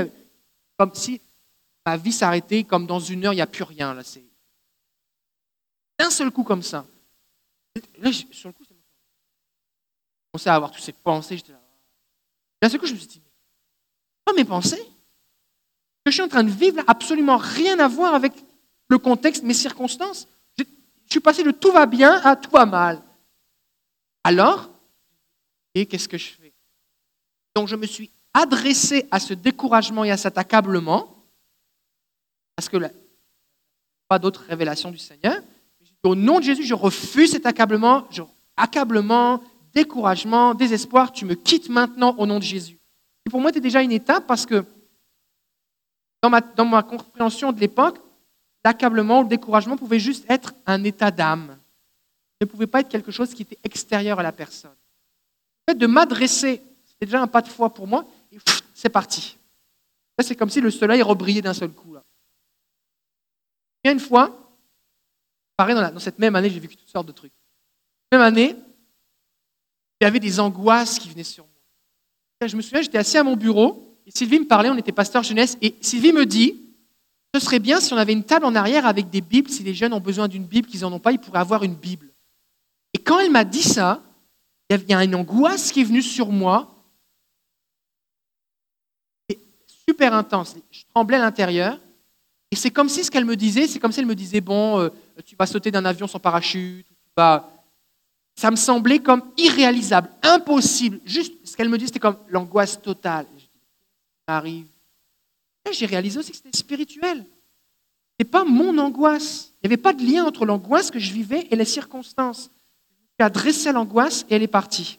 si 0.94 1.20
ma 1.86 1.96
vie 1.96 2.12
s'arrêtait, 2.12 2.64
comme 2.64 2.86
dans 2.86 3.00
une 3.00 3.24
heure, 3.24 3.32
il 3.32 3.36
n'y 3.36 3.42
a 3.42 3.46
plus 3.46 3.64
rien. 3.64 3.94
Là, 3.94 4.02
d'un 5.98 6.10
seul 6.10 6.30
coup 6.30 6.44
comme 6.44 6.62
ça. 6.62 6.86
Là, 7.98 8.10
sur 8.12 8.48
le 8.48 8.52
coup, 8.52 8.64
j'ai 8.68 8.74
commencé 10.32 10.48
à 10.48 10.54
avoir 10.54 10.70
toutes 10.70 10.82
ces 10.82 10.92
pensées. 10.92 11.42
D'un 12.60 12.68
seul 12.68 12.80
coup, 12.80 12.86
je 12.86 12.94
me 12.94 12.98
suis 12.98 13.08
dit, 13.08 13.22
pas 14.24 14.32
mes 14.32 14.44
pensées. 14.44 14.76
Ce 14.76 16.04
que 16.04 16.10
je 16.10 16.12
suis 16.12 16.22
en 16.22 16.28
train 16.28 16.44
de 16.44 16.50
vivre, 16.50 16.76
là, 16.76 16.84
absolument 16.86 17.36
rien 17.36 17.78
à 17.78 17.88
voir 17.88 18.14
avec 18.14 18.32
le 18.88 18.98
contexte, 18.98 19.42
mes 19.42 19.54
circonstances. 19.54 20.26
Je, 20.58 20.64
suis 21.10 21.20
passé 21.20 21.42
de 21.42 21.50
tout 21.50 21.72
va 21.72 21.86
bien 21.86 22.20
à 22.24 22.36
tout 22.36 22.50
va 22.50 22.66
mal. 22.66 23.02
Alors, 24.24 24.70
et 25.74 25.86
qu'est-ce 25.86 26.08
que 26.08 26.18
je 26.18 26.30
fais? 26.30 26.52
Donc, 27.54 27.68
je 27.68 27.76
me 27.76 27.86
suis 27.86 28.10
adressé 28.32 29.06
à 29.10 29.18
ce 29.18 29.34
découragement 29.34 30.04
et 30.04 30.10
à 30.10 30.16
cet 30.16 30.38
accablement 30.38 31.20
parce 32.60 32.68
que 32.68 32.76
là, 32.76 32.90
pas 34.06 34.18
d'autres 34.18 34.44
révélations 34.46 34.90
du 34.90 34.98
Seigneur. 34.98 35.40
Au 36.02 36.14
nom 36.14 36.40
de 36.40 36.44
Jésus, 36.44 36.64
je 36.64 36.74
refuse 36.74 37.30
cet 37.30 37.46
accablement, 37.46 38.06
accablement, 38.54 39.42
découragement, 39.72 40.52
désespoir. 40.52 41.10
Tu 41.10 41.24
me 41.24 41.34
quittes 41.34 41.70
maintenant 41.70 42.14
au 42.18 42.26
nom 42.26 42.38
de 42.38 42.44
Jésus. 42.44 42.79
Pour 43.30 43.40
moi, 43.40 43.50
c'était 43.50 43.60
déjà 43.60 43.82
une 43.82 43.92
étape 43.92 44.26
parce 44.26 44.44
que 44.44 44.64
dans 46.22 46.30
ma, 46.64 46.82
compréhension 46.82 47.52
de 47.52 47.60
l'époque, 47.60 47.98
l'accablement 48.64 49.20
ou 49.20 49.22
le 49.22 49.28
découragement 49.28 49.76
pouvait 49.76 49.98
juste 49.98 50.24
être 50.28 50.52
un 50.66 50.84
état 50.84 51.10
d'âme. 51.10 51.58
Ne 52.40 52.46
pouvait 52.46 52.66
pas 52.66 52.80
être 52.80 52.88
quelque 52.88 53.10
chose 53.10 53.32
qui 53.32 53.42
était 53.42 53.58
extérieur 53.64 54.18
à 54.18 54.22
la 54.22 54.32
personne. 54.32 54.74
Le 55.66 55.72
fait 55.72 55.78
de 55.78 55.86
m'adresser, 55.86 56.62
c'était 56.84 57.06
déjà 57.06 57.22
un 57.22 57.26
pas 57.26 57.42
de 57.42 57.48
foi 57.48 57.72
pour 57.72 57.86
moi, 57.86 58.04
et 58.32 58.38
c'est 58.74 58.88
parti. 58.88 59.38
c'est 60.20 60.36
comme 60.36 60.50
si 60.50 60.60
le 60.60 60.70
soleil 60.70 61.02
rebrillait 61.02 61.42
d'un 61.42 61.54
seul 61.54 61.70
coup. 61.70 61.94
Là. 61.94 62.02
Et 63.84 63.90
une 63.90 64.00
fois, 64.00 64.52
pareil, 65.56 65.74
dans, 65.74 65.90
dans 65.90 66.00
cette 66.00 66.18
même 66.18 66.36
année, 66.36 66.50
j'ai 66.50 66.60
vécu 66.60 66.76
toutes 66.76 66.88
sortes 66.88 67.06
de 67.06 67.12
trucs. 67.12 67.32
Même 68.12 68.20
année, 68.20 68.56
il 70.00 70.04
y 70.04 70.06
avait 70.06 70.20
des 70.20 70.40
angoisses 70.40 70.98
qui 70.98 71.08
venaient 71.08 71.24
sur 71.24 71.44
moi. 71.44 71.49
Je 72.46 72.56
me 72.56 72.62
souviens, 72.62 72.80
j'étais 72.80 72.98
assis 72.98 73.18
à 73.18 73.22
mon 73.22 73.36
bureau, 73.36 73.98
et 74.06 74.10
Sylvie 74.10 74.40
me 74.40 74.46
parlait, 74.46 74.70
on 74.70 74.76
était 74.76 74.92
pasteur 74.92 75.22
jeunesse, 75.22 75.58
et 75.60 75.74
Sylvie 75.80 76.12
me 76.12 76.24
dit, 76.24 76.62
ce 77.34 77.40
serait 77.40 77.58
bien 77.58 77.80
si 77.80 77.92
on 77.92 77.96
avait 77.96 78.14
une 78.14 78.24
table 78.24 78.46
en 78.46 78.54
arrière 78.54 78.86
avec 78.86 79.10
des 79.10 79.20
Bibles, 79.20 79.50
si 79.50 79.62
les 79.62 79.74
jeunes 79.74 79.92
ont 79.92 80.00
besoin 80.00 80.26
d'une 80.26 80.44
Bible, 80.44 80.66
qu'ils 80.66 80.80
n'en 80.80 80.92
ont 80.92 80.98
pas, 80.98 81.12
ils 81.12 81.18
pourraient 81.18 81.40
avoir 81.40 81.64
une 81.64 81.74
Bible. 81.74 82.08
Et 82.94 82.98
quand 82.98 83.20
elle 83.20 83.30
m'a 83.30 83.44
dit 83.44 83.62
ça, 83.62 84.02
il 84.70 84.80
y 84.88 84.94
a 84.94 85.04
une 85.04 85.14
angoisse 85.14 85.70
qui 85.70 85.82
est 85.82 85.84
venue 85.84 86.02
sur 86.02 86.30
moi, 86.30 86.80
super 89.90 90.14
intense. 90.14 90.56
Je 90.70 90.82
tremblais 90.94 91.16
à 91.16 91.20
l'intérieur. 91.20 91.78
Et 92.50 92.56
c'est 92.56 92.70
comme 92.70 92.88
si 92.88 93.04
ce 93.04 93.10
qu'elle 93.10 93.24
me 93.24 93.36
disait, 93.36 93.66
c'est 93.66 93.78
comme 93.78 93.92
si 93.92 94.00
elle 94.00 94.06
me 94.06 94.14
disait, 94.14 94.40
bon, 94.40 94.78
euh, 94.78 94.88
tu 95.24 95.36
vas 95.36 95.46
sauter 95.46 95.70
d'un 95.70 95.84
avion 95.84 96.06
sans 96.06 96.18
parachute, 96.18 96.86
tu 96.86 96.94
vas... 97.16 97.48
Ça 98.40 98.50
me 98.50 98.56
semblait 98.56 99.00
comme 99.00 99.22
irréalisable, 99.36 100.08
impossible. 100.22 100.98
Juste 101.04 101.34
ce 101.44 101.54
qu'elle 101.54 101.68
me 101.68 101.76
dit, 101.76 101.84
c'était 101.84 101.98
comme 101.98 102.16
l'angoisse 102.28 102.80
totale. 102.80 103.26
Je 103.36 103.42
dis, 103.42 103.50
ça 104.26 104.36
arrive. 104.38 104.66
J'ai 105.70 105.84
réalisé 105.84 106.18
aussi 106.18 106.30
que 106.30 106.38
c'était 106.38 106.56
spirituel. 106.56 107.26
Ce 108.18 108.24
pas 108.24 108.46
mon 108.46 108.78
angoisse. 108.78 109.52
Il 109.56 109.68
n'y 109.68 109.74
avait 109.74 109.82
pas 109.82 109.92
de 109.92 110.02
lien 110.02 110.24
entre 110.24 110.46
l'angoisse 110.46 110.90
que 110.90 110.98
je 110.98 111.12
vivais 111.12 111.48
et 111.50 111.54
les 111.54 111.66
circonstances. 111.66 112.50
J'ai 113.18 113.26
adressé 113.26 113.72
l'angoisse 113.72 114.24
et 114.30 114.36
elle 114.36 114.42
est 114.42 114.46
partie. 114.46 114.98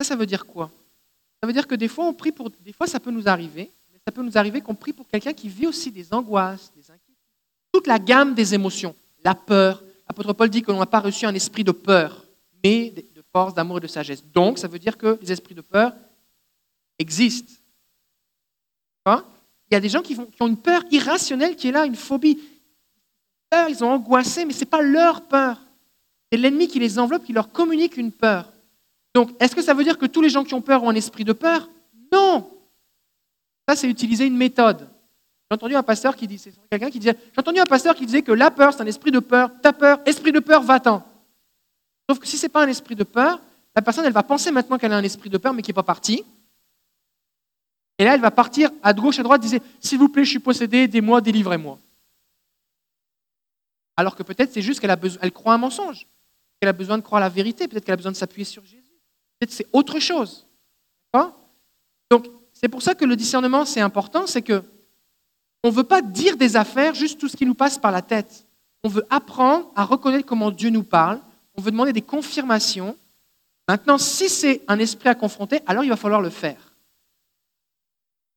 Ça, 0.00 0.06
ça 0.06 0.16
veut 0.16 0.24
dire 0.24 0.46
quoi? 0.46 0.70
Ça 1.42 1.46
veut 1.46 1.52
dire 1.52 1.66
que 1.66 1.74
des 1.74 1.88
fois, 1.88 2.06
on 2.06 2.14
prie 2.14 2.32
pour. 2.32 2.48
Des 2.48 2.72
fois, 2.72 2.86
ça 2.86 3.00
peut 3.00 3.10
nous 3.10 3.28
arriver, 3.28 3.70
mais 3.92 3.98
ça 4.02 4.12
peut 4.12 4.22
nous 4.22 4.38
arriver 4.38 4.62
qu'on 4.62 4.74
prie 4.74 4.94
pour 4.94 5.06
quelqu'un 5.06 5.34
qui 5.34 5.50
vit 5.50 5.66
aussi 5.66 5.90
des 5.90 6.14
angoisses, 6.14 6.72
des 6.74 6.90
inquiétudes, 6.90 7.14
toute 7.70 7.86
la 7.86 7.98
gamme 7.98 8.32
des 8.32 8.54
émotions, 8.54 8.94
la 9.26 9.34
peur. 9.34 9.82
L'apôtre 10.08 10.32
Paul 10.34 10.48
dit 10.48 10.62
que 10.62 10.70
l'on 10.70 10.78
n'a 10.78 10.86
pas 10.86 11.00
reçu 11.00 11.26
un 11.26 11.34
esprit 11.34 11.64
de 11.64 11.72
peur, 11.72 12.24
mais 12.62 12.90
de 12.90 13.22
force, 13.32 13.54
d'amour 13.54 13.78
et 13.78 13.80
de 13.80 13.88
sagesse. 13.88 14.24
Donc, 14.24 14.56
ça 14.56 14.68
veut 14.68 14.78
dire 14.78 14.96
que 14.96 15.18
les 15.20 15.32
esprits 15.32 15.56
de 15.56 15.62
peur 15.62 15.92
existent. 16.96 17.52
Hein? 19.04 19.24
Il 19.68 19.74
y 19.74 19.76
a 19.76 19.80
des 19.80 19.88
gens 19.88 20.00
qui, 20.00 20.16
ont 20.38 20.46
une 20.46 20.56
peur 20.56 20.84
irrationnelle 20.92 21.56
qui 21.56 21.68
est 21.68 21.72
là, 21.72 21.84
une 21.86 21.96
phobie. 21.96 22.38
Ils 23.68 23.82
ont 23.82 23.90
angoissé, 23.90 24.44
mais 24.44 24.52
ce 24.52 24.60
n'est 24.60 24.66
pas 24.66 24.82
leur 24.82 25.22
peur. 25.22 25.60
C'est 26.30 26.38
l'ennemi 26.38 26.68
qui 26.68 26.78
les 26.78 26.96
enveloppe, 26.96 27.24
qui 27.24 27.32
leur 27.32 27.50
communique 27.50 27.96
une 27.96 28.12
peur. 28.12 28.52
Donc, 29.12 29.30
est-ce 29.40 29.56
que 29.56 29.62
ça 29.62 29.74
veut 29.74 29.82
dire 29.82 29.98
que 29.98 30.06
tous 30.06 30.20
les 30.20 30.28
gens 30.28 30.44
qui 30.44 30.54
ont 30.54 30.62
peur 30.62 30.84
ont 30.84 30.90
un 30.90 30.94
esprit 30.94 31.24
de 31.24 31.32
peur? 31.32 31.68
Non. 32.12 32.48
Ça, 33.68 33.74
c'est 33.74 33.88
utiliser 33.88 34.26
une 34.26 34.36
méthode. 34.36 34.88
J'ai 35.50 35.54
entendu 35.54 35.76
un 35.76 35.82
pasteur 35.82 36.16
qui 36.16 36.26
disait, 36.26 36.52
quelqu'un 36.70 36.90
qui 36.90 36.98
disait, 36.98 37.16
j'ai 37.32 37.38
entendu 37.38 37.60
un 37.60 37.64
pasteur 37.64 37.94
qui 37.94 38.04
disait 38.04 38.22
que 38.22 38.32
la 38.32 38.50
peur, 38.50 38.72
c'est 38.72 38.82
un 38.82 38.86
esprit 38.86 39.12
de 39.12 39.20
peur. 39.20 39.50
Ta 39.62 39.72
peur, 39.72 40.00
esprit 40.04 40.32
de 40.32 40.40
peur, 40.40 40.62
va-t'en. 40.62 41.06
Sauf 42.08 42.18
que 42.18 42.26
si 42.26 42.36
ce 42.36 42.46
n'est 42.46 42.48
pas 42.48 42.64
un 42.64 42.68
esprit 42.68 42.96
de 42.96 43.04
peur, 43.04 43.40
la 43.74 43.82
personne, 43.82 44.04
elle 44.04 44.12
va 44.12 44.22
penser 44.22 44.50
maintenant 44.50 44.78
qu'elle 44.78 44.92
a 44.92 44.96
un 44.96 45.04
esprit 45.04 45.30
de 45.30 45.38
peur, 45.38 45.52
mais 45.52 45.62
qui 45.62 45.70
n'est 45.70 45.74
pas 45.74 45.82
parti. 45.82 46.24
Et 47.98 48.04
là, 48.04 48.14
elle 48.14 48.20
va 48.20 48.30
partir 48.30 48.70
à 48.82 48.92
gauche, 48.92 49.18
à 49.18 49.22
droite, 49.22 49.40
disait, 49.40 49.62
s'il 49.80 49.98
vous 49.98 50.08
plaît, 50.08 50.24
je 50.24 50.30
suis 50.30 50.38
possédé, 50.38 50.78
aidez-moi, 50.78 51.20
délivrez-moi. 51.20 51.78
Alors 53.96 54.16
que 54.16 54.22
peut-être 54.22 54.52
c'est 54.52 54.62
juste 54.62 54.80
qu'elle 54.80 54.90
a 54.90 54.96
besoin, 54.96 55.18
elle 55.22 55.32
croit 55.32 55.54
un 55.54 55.58
mensonge, 55.58 56.06
qu'elle 56.60 56.68
a 56.68 56.74
besoin 56.74 56.98
de 56.98 57.02
croire 57.02 57.20
la 57.20 57.30
vérité, 57.30 57.66
peut-être 57.66 57.84
qu'elle 57.84 57.94
a 57.94 57.96
besoin 57.96 58.12
de 58.12 58.16
s'appuyer 58.16 58.44
sur 58.44 58.64
Jésus. 58.64 58.82
Peut-être 59.38 59.52
c'est 59.52 59.66
autre 59.72 59.98
chose. 60.00 60.46
Donc, 62.10 62.26
c'est 62.52 62.68
pour 62.68 62.82
ça 62.82 62.94
que 62.94 63.04
le 63.04 63.16
discernement, 63.16 63.64
c'est 63.64 63.80
important, 63.80 64.26
c'est 64.26 64.42
que 64.42 64.62
on 65.62 65.68
ne 65.68 65.74
veut 65.74 65.84
pas 65.84 66.02
dire 66.02 66.36
des 66.36 66.56
affaires 66.56 66.94
juste 66.94 67.18
tout 67.18 67.28
ce 67.28 67.36
qui 67.36 67.46
nous 67.46 67.54
passe 67.54 67.78
par 67.78 67.90
la 67.90 68.02
tête. 68.02 68.46
On 68.84 68.88
veut 68.88 69.06
apprendre 69.10 69.70
à 69.74 69.84
reconnaître 69.84 70.26
comment 70.26 70.50
Dieu 70.50 70.70
nous 70.70 70.84
parle. 70.84 71.20
On 71.56 71.62
veut 71.62 71.70
demander 71.70 71.92
des 71.92 72.02
confirmations. 72.02 72.96
Maintenant, 73.68 73.98
si 73.98 74.28
c'est 74.28 74.62
un 74.68 74.78
esprit 74.78 75.08
à 75.08 75.14
confronter, 75.14 75.60
alors 75.66 75.82
il 75.82 75.88
va 75.88 75.96
falloir 75.96 76.20
le 76.20 76.30
faire. 76.30 76.74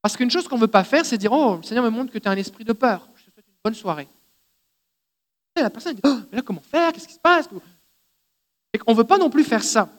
Parce 0.01 0.15
qu'une 0.15 0.32
chose 0.32 0.47
qu'on 0.47 0.55
ne 0.55 0.61
veut 0.61 0.67
pas 0.67 0.84
faire, 0.84 1.05
c'est 1.05 1.17
dire 1.17 1.32
Oh, 1.32 1.57
le 1.57 1.63
Seigneur 1.63 1.84
me 1.84 1.89
montre 1.89 2.11
que 2.11 2.17
tu 2.17 2.28
as 2.28 2.32
un 2.32 2.38
esprit 2.38 2.63
de 2.63 2.74
peur. 2.74 3.07
Je 3.15 3.26
te 3.26 3.32
souhaite 3.32 3.45
une 3.47 3.53
bonne 3.63 3.76
soirée. 3.76 4.07
La 5.55 5.70
personne 5.70 5.93
dit 5.93 6.01
oh, 6.05 6.20
mais 6.32 6.38
là, 6.38 6.41
comment 6.41 6.61
faire? 6.61 6.93
Qu'est-ce 6.93 7.07
qui 7.07 7.13
se 7.13 7.20
passe? 7.20 7.49
On 8.88 8.91
ne 8.91 8.97
veut 8.97 9.03
pas 9.03 9.17
non 9.17 9.30
plus 9.30 9.43
faire 9.43 9.63
ça. 9.63 9.89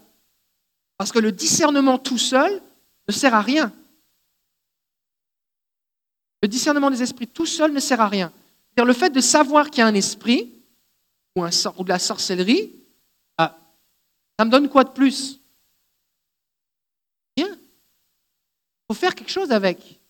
Parce 0.97 1.12
que 1.12 1.18
le 1.18 1.33
discernement 1.33 1.99
tout 1.99 2.18
seul 2.18 2.62
ne 3.09 3.12
sert 3.12 3.35
à 3.35 3.41
rien. 3.41 3.73
Le 6.43 6.49
discernement 6.49 6.91
des 6.91 7.03
esprits 7.03 7.26
tout 7.26 7.47
seul 7.47 7.72
ne 7.72 7.80
sert 7.80 8.01
à 8.01 8.09
rien. 8.09 8.32
-dire 8.76 8.84
le 8.84 8.93
fait 8.93 9.11
de 9.11 9.20
savoir 9.20 9.70
qu'il 9.70 9.80
y 9.80 9.82
a 9.82 9.86
un 9.86 9.95
esprit 9.95 10.51
ou, 11.36 11.45
de 11.45 11.88
la 11.88 11.99
sorcellerie, 11.99 12.72
ah, 13.38 13.57
ça 14.38 14.45
me 14.45 14.51
donne 14.51 14.68
quoi 14.68 14.84
de 14.84 14.91
plus? 14.91 15.41
Rien. 17.36 17.49
Il 17.53 18.86
faut 18.88 18.95
faire 18.95 19.14
quelque 19.14 19.30
chose 19.30 19.53
avec. 19.53 20.01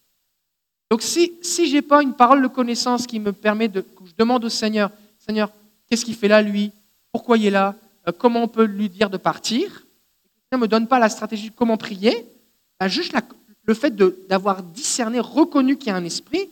Donc 0.91 1.03
si, 1.03 1.35
si 1.43 1.69
je 1.69 1.75
n'ai 1.75 1.83
pas 1.83 2.03
une 2.03 2.15
parole 2.15 2.43
de 2.43 2.49
connaissance 2.49 3.07
qui 3.07 3.21
me 3.21 3.33
permet 3.33 3.69
de... 3.69 3.85
Je 4.05 4.13
demande 4.17 4.45
au 4.45 4.49
Seigneur, 4.49 4.91
Seigneur, 5.19 5.53
qu'est-ce 5.87 6.05
qu'il 6.05 6.17
fait 6.17 6.29
là, 6.29 6.43
lui? 6.43 6.73
Pourquoi 7.13 7.39
il 7.39 7.47
est 7.47 7.51
là? 7.51 7.77
Euh, 8.09 8.13
Comment 8.17 8.43
on 8.43 8.49
peut 8.49 8.65
lui 8.65 8.89
dire 8.89 9.11
de 9.11 9.17
partir? 9.17 9.87
Ne 10.53 10.59
me 10.59 10.67
donne 10.67 10.89
pas 10.89 10.99
la 10.99 11.09
stratégie 11.09 11.51
de 11.51 11.55
comment 11.55 11.77
prier, 11.77 12.27
bah, 12.81 12.89
juste 12.89 13.13
le 13.71 13.75
fait 13.75 13.95
d'avoir 13.95 14.65
discerné, 14.65 15.21
reconnu 15.21 15.77
qu'il 15.77 15.87
y 15.87 15.91
a 15.91 15.97
un 15.97 16.05
esprit, 16.05 16.51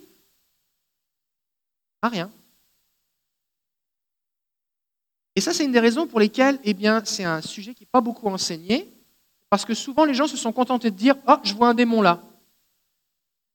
pas 2.01 2.09
rien. 2.09 2.31
Et 5.35 5.41
ça, 5.41 5.53
c'est 5.53 5.65
une 5.65 5.73
des 5.73 5.81
raisons 5.81 6.07
pour 6.07 6.21
lesquelles 6.21 6.61
eh 6.63 6.75
bien, 6.75 7.03
c'est 7.05 7.25
un 7.25 7.41
sujet 7.41 7.75
qui 7.75 7.83
n'est 7.83 7.89
pas 7.91 8.01
beaucoup 8.01 8.29
enseigné, 8.29 8.89
parce 9.51 9.65
que 9.65 9.75
souvent 9.75 10.05
les 10.05 10.15
gens 10.15 10.29
se 10.29 10.37
sont 10.37 10.53
contentés 10.53 10.93
de 10.93 10.97
dire 10.97 11.17
Oh, 11.27 11.35
je 11.43 11.55
vois 11.55 11.69
un 11.69 11.75
démon 11.75 12.03
là. 12.03 12.23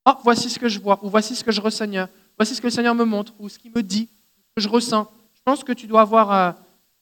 Oh, 0.06 0.12
voici 0.24 0.50
ce 0.50 0.60
que 0.60 0.68
je 0.68 0.80
vois, 0.80 1.00
ou 1.02 1.10
voici 1.10 1.34
ce 1.34 1.44
que 1.46 1.54
je 1.54 1.62
ressens, 1.62 2.10
voici 2.38 2.56
ce 2.56 2.60
que 2.60 2.68
le 2.68 2.72
Seigneur 2.72 2.96
me 2.96 3.06
montre, 3.06 3.34
ou 3.40 3.48
ce 3.48 3.58
qu'il 3.58 3.72
me 3.72 3.82
dit, 3.82 4.10
ce 4.50 4.56
que 4.58 4.62
je 4.62 4.68
ressens. 4.68 5.10
Je 5.36 5.42
pense 5.46 5.64
que 5.64 5.72
tu 5.72 5.88
dois 5.88 6.02
avoir, 6.02 6.34
euh, 6.34 6.52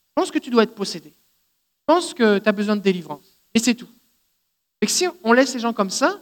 je 0.09 0.13
pense 0.13 0.29
que 0.29 0.37
tu 0.37 0.51
dois 0.51 0.61
être 0.61 0.75
possédé. 0.75 1.09
Je 1.09 1.95
pense 1.95 2.13
que 2.13 2.37
tu 2.37 2.47
as 2.47 2.51
besoin 2.51 2.75
de 2.75 2.81
délivrance. 2.81 3.39
Et 3.55 3.57
c'est 3.59 3.73
tout. 3.73 3.89
Et 4.79 4.85
si 4.85 5.07
on 5.23 5.33
laisse 5.33 5.55
les 5.55 5.59
gens 5.59 5.73
comme 5.73 5.89
ça, 5.89 6.19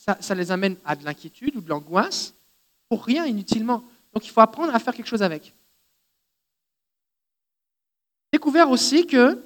ça, 0.00 0.34
les 0.34 0.50
amène 0.50 0.76
à 0.84 0.96
de 0.96 1.04
l'inquiétude 1.04 1.56
ou 1.56 1.60
de 1.60 1.68
l'angoisse 1.68 2.34
pour 2.88 3.04
rien, 3.04 3.26
inutilement. 3.26 3.84
Donc 4.14 4.26
il 4.26 4.30
faut 4.30 4.40
apprendre 4.40 4.74
à 4.74 4.78
faire 4.78 4.94
quelque 4.94 5.06
chose 5.06 5.22
avec. 5.22 5.54
Découvert 8.32 8.70
aussi 8.70 9.06
que 9.06 9.42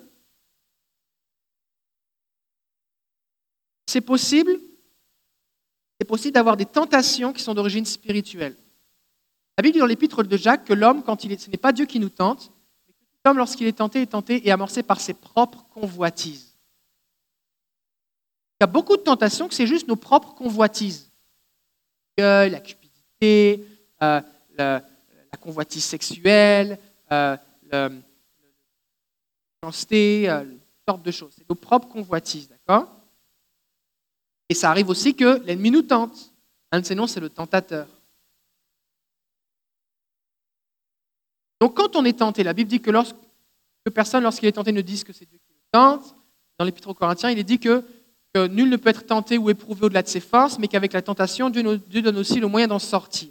c'est 3.87 4.01
possible, 4.01 4.61
c'est 5.99 6.07
possible 6.07 6.35
d'avoir 6.35 6.57
des 6.57 6.67
tentations 6.67 7.33
qui 7.33 7.43
sont 7.43 7.55
d'origine 7.55 7.85
spirituelle. 7.85 8.57
La 9.59 9.63
Bible 9.63 9.75
dit 9.75 9.81
dans 9.81 9.87
l'épître 9.87 10.23
de 10.23 10.37
Jacques 10.37 10.65
que 10.65 10.73
l'homme, 10.73 11.03
quand 11.03 11.25
il 11.25 11.33
est, 11.33 11.39
ce 11.39 11.51
n'est 11.51 11.57
pas 11.57 11.73
Dieu 11.73 11.87
qui 11.87 11.99
nous 11.99 12.11
tente, 12.11 12.53
mais 12.87 12.93
que 12.93 13.29
l'homme, 13.29 13.39
lorsqu'il 13.39 13.67
est 13.67 13.79
tenté, 13.79 14.03
est 14.03 14.07
tenté 14.07 14.47
et 14.47 14.53
amorcé 14.53 14.83
par 14.83 15.01
ses 15.01 15.15
propres 15.15 15.65
convoitises. 15.71 16.54
Il 18.61 18.63
y 18.63 18.65
a 18.65 18.67
beaucoup 18.69 18.97
de 18.97 19.03
tentations 19.03 19.49
que 19.49 19.55
c'est 19.55 19.67
juste 19.67 19.89
nos 19.89 19.97
propres 19.97 20.35
convoitises. 20.35 21.11
La 22.17 22.61
cupidité, 22.61 23.67
euh, 24.03 24.21
la, 24.57 24.83
convoitise 25.41 25.85
sexuelle, 25.85 26.79
euh, 27.11 27.37
la 27.71 27.91
méchanceté, 29.63 30.31
euh, 30.31 30.45
toutes 30.45 30.61
sortes 30.89 31.03
de 31.03 31.11
choses. 31.11 31.35
C'est 31.37 31.49
nos 31.49 31.57
propres 31.57 31.89
convoitises, 31.89 32.49
d'accord? 32.49 32.89
Et 34.49 34.55
ça 34.55 34.71
arrive 34.71 34.89
aussi 34.89 35.15
que 35.15 35.43
l'ennemi 35.45 35.71
nous 35.71 35.83
tente. 35.83 36.33
Un 36.71 36.81
de 36.81 36.87
ses 36.87 36.95
noms, 36.95 37.09
c'est 37.09 37.21
le 37.21 37.31
tentateur. 37.31 37.89
Donc 41.61 41.77
quand 41.77 41.97
on 41.97 42.05
est 42.05 42.19
tenté, 42.19 42.43
la 42.43 42.53
Bible 42.53 42.71
dit 42.71 42.81
que, 42.81 42.91
personne, 43.93 44.23
lorsqu'il 44.23 44.49
est 44.49 44.53
tenté, 44.53 44.71
ne 44.71 44.83
dise 44.83 45.03
que 45.03 45.13
c'est 45.13 45.27
Dieu 45.27 45.39
qui 45.39 45.53
le 45.53 45.61
tente. 45.73 46.15
Dans 46.59 46.65
l'Épître 46.65 46.89
aux 46.89 46.95
Corinthiens, 46.95 47.31
il 47.31 47.39
est 47.39 47.45
dit 47.45 47.59
que 47.59 47.85
que 48.35 48.49
nul 48.49 48.69
ne 48.69 48.77
peut 48.77 48.91
être 48.91 49.07
tenté 49.07 49.39
ou 49.39 49.49
éprouvé 49.49 49.85
au-delà 49.87 50.03
de 50.03 50.09
ses 50.09 50.21
forces, 50.21 50.59
mais 50.59 50.67
qu'avec 50.67 50.93
la 50.93 51.03
tentation, 51.03 51.51
Dieu, 51.51 51.63
donne 52.03 52.19
aussi 52.19 52.41
le 52.41 52.49
moyen 52.49 52.67
d'en 52.67 52.79
sortir. 52.79 53.29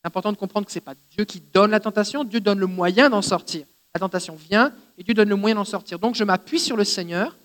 C'est 0.00 0.06
important 0.06 0.32
de 0.32 0.38
comprendre 0.38 0.66
que 0.66 0.72
ce 0.72 0.78
n'est 0.78 0.84
pas 0.84 0.94
Dieu 1.10 1.24
qui 1.24 1.40
donne 1.40 1.70
la 1.70 1.80
tentation, 1.80 2.24
Dieu 2.24 2.40
donne 2.40 2.58
le 2.58 2.66
moyen 2.66 3.10
d'en 3.10 3.22
sortir. 3.22 3.66
La 3.94 4.00
tentation 4.00 4.34
vient 4.36 4.72
et 4.96 5.02
Dieu 5.02 5.14
donne 5.14 5.28
le 5.28 5.36
moyen 5.36 5.56
d'en 5.56 5.64
sortir. 5.64 5.98
Donc 5.98 6.14
je 6.14 6.24
m'appuie 6.24 6.60
sur 6.60 6.76
le 6.76 6.84
Seigneur. 6.84 7.36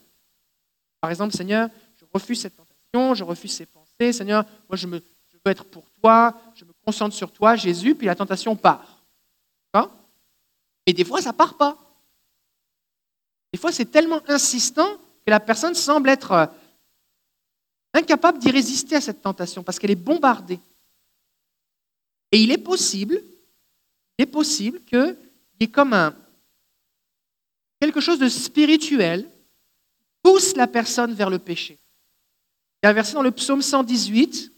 Par 1.01 1.09
exemple, 1.09 1.35
Seigneur, 1.35 1.69
je 1.99 2.05
refuse 2.13 2.39
cette 2.39 2.55
tentation, 2.55 3.15
je 3.15 3.23
refuse 3.23 3.51
ces 3.51 3.65
pensées. 3.65 4.13
Seigneur, 4.13 4.45
moi 4.69 4.77
je 4.77 4.87
veux 4.87 5.01
être 5.45 5.65
pour 5.65 5.83
toi, 6.01 6.33
je 6.55 6.63
me 6.63 6.71
concentre 6.85 7.15
sur 7.15 7.31
toi, 7.31 7.55
Jésus, 7.55 7.95
puis 7.95 8.07
la 8.07 8.15
tentation 8.15 8.55
part. 8.55 9.03
Et 10.85 10.93
des 10.93 11.05
fois, 11.05 11.21
ça 11.21 11.33
part 11.33 11.55
pas. 11.55 11.77
Des 13.51 13.59
fois, 13.59 13.71
c'est 13.71 13.85
tellement 13.85 14.19
insistant 14.27 14.87
que 15.25 15.31
la 15.31 15.39
personne 15.39 15.75
semble 15.75 16.09
être 16.09 16.31
euh, 16.31 16.45
incapable 17.93 18.39
d'y 18.39 18.51
résister 18.51 18.95
à 18.95 19.01
cette 19.01 19.21
tentation 19.21 19.63
parce 19.63 19.79
qu'elle 19.79 19.91
est 19.91 19.95
bombardée. 19.95 20.59
Et 22.31 22.41
il 22.41 22.51
est 22.51 22.57
possible, 22.57 23.21
il 24.17 24.23
est 24.23 24.27
possible 24.27 24.83
qu'il 24.83 25.17
y 25.59 25.63
ait 25.63 25.67
comme 25.67 25.93
un, 25.93 26.15
quelque 27.79 28.01
chose 28.01 28.19
de 28.19 28.29
spirituel 28.29 29.29
pousse 30.23 30.55
la 30.55 30.67
personne 30.67 31.13
vers 31.13 31.29
le 31.29 31.37
péché. 31.37 31.77
Il 32.81 32.85
y 32.85 32.87
a 32.87 32.89
un 32.89 32.93
verset 32.93 33.13
dans 33.13 33.21
le 33.21 33.31
psaume 33.31 33.61
118, 33.61 34.51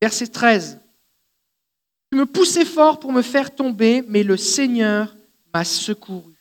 verset 0.00 0.26
13. 0.26 0.80
Tu 2.10 2.18
me 2.18 2.26
poussais 2.26 2.64
fort 2.64 2.98
pour 2.98 3.12
me 3.12 3.22
faire 3.22 3.54
tomber, 3.54 4.02
mais 4.08 4.22
le 4.22 4.36
Seigneur 4.36 5.14
m'a 5.54 5.64
secouru. 5.64 6.31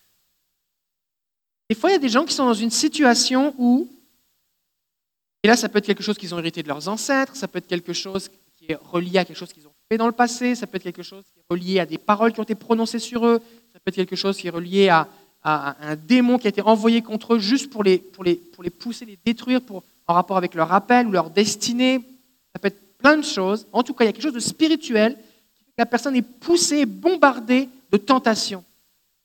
Des 1.72 1.76
fois, 1.76 1.90
il 1.90 1.94
y 1.94 1.96
a 1.96 2.00
des 2.00 2.10
gens 2.10 2.26
qui 2.26 2.34
sont 2.34 2.44
dans 2.44 2.54
une 2.54 2.70
situation 2.70 3.56
où, 3.58 3.88
et 5.42 5.48
là, 5.48 5.56
ça 5.56 5.70
peut 5.70 5.78
être 5.78 5.86
quelque 5.86 6.04
chose 6.04 6.18
qu'ils 6.18 6.36
ont 6.36 6.40
hérité 6.40 6.62
de 6.62 6.68
leurs 6.68 6.90
ancêtres, 6.90 7.34
ça 7.34 7.48
peut 7.48 7.60
être 7.60 7.68
quelque 7.68 7.94
chose 7.94 8.30
qui 8.58 8.74
est 8.74 8.76
relié 8.76 9.20
à 9.20 9.24
quelque 9.24 9.38
chose 9.38 9.54
qu'ils 9.54 9.66
ont 9.66 9.74
fait 9.90 9.98
dans 9.98 10.08
le 10.08 10.12
passé, 10.12 10.54
ça 10.54 10.68
peut 10.68 10.76
être 10.76 10.84
quelque 10.84 11.02
chose 11.02 11.24
qui 11.24 11.40
est 11.40 11.46
relié 11.50 11.80
à 11.80 11.86
des 11.86 11.98
paroles 11.98 12.34
qui 12.34 12.42
ont 12.42 12.44
été 12.44 12.56
prononcées 12.56 13.00
sur 13.00 13.26
eux, 13.26 13.40
ça 13.72 13.80
peut 13.80 13.88
être 13.88 13.96
quelque 13.96 14.18
chose 14.18 14.36
qui 14.36 14.48
est 14.48 14.50
relié 14.50 14.90
à, 14.90 15.08
un 15.46 15.96
démon 15.96 16.38
qui 16.38 16.48
a 16.48 16.50
été 16.50 16.62
envoyé 16.62 17.02
contre 17.02 17.36
eux 17.36 17.40
juste 17.40 17.70
pour 17.70 17.86
les, 17.86 18.00
pour 18.00 18.26
les, 18.26 18.42
les 18.62 18.70
pousser, 18.70 19.06
les 19.06 19.18
détruire 19.24 19.62
en 20.08 20.14
rapport 20.14 20.36
avec 20.36 20.56
leur 20.56 20.74
appel 20.74 21.08
ou 21.08 21.12
leur 21.12 21.30
destinée. 21.30 22.02
Ça 22.54 22.60
peut 22.60 22.68
être 22.68 22.98
plein 22.98 23.16
de 23.16 23.24
choses. 23.24 23.66
En 23.72 23.82
tout 23.82 23.94
cas, 23.94 24.04
il 24.04 24.08
y 24.08 24.10
a 24.10 24.12
quelque 24.12 24.24
chose 24.24 24.34
de 24.34 24.42
spirituel 24.42 25.14
qui 25.56 25.64
fait 25.64 25.72
que 25.72 25.78
la 25.78 25.86
personne 25.86 26.18
est 26.18 26.22
poussée, 26.22 26.86
bombardée 26.86 27.70
de 27.90 27.98
tentations. 27.98 28.66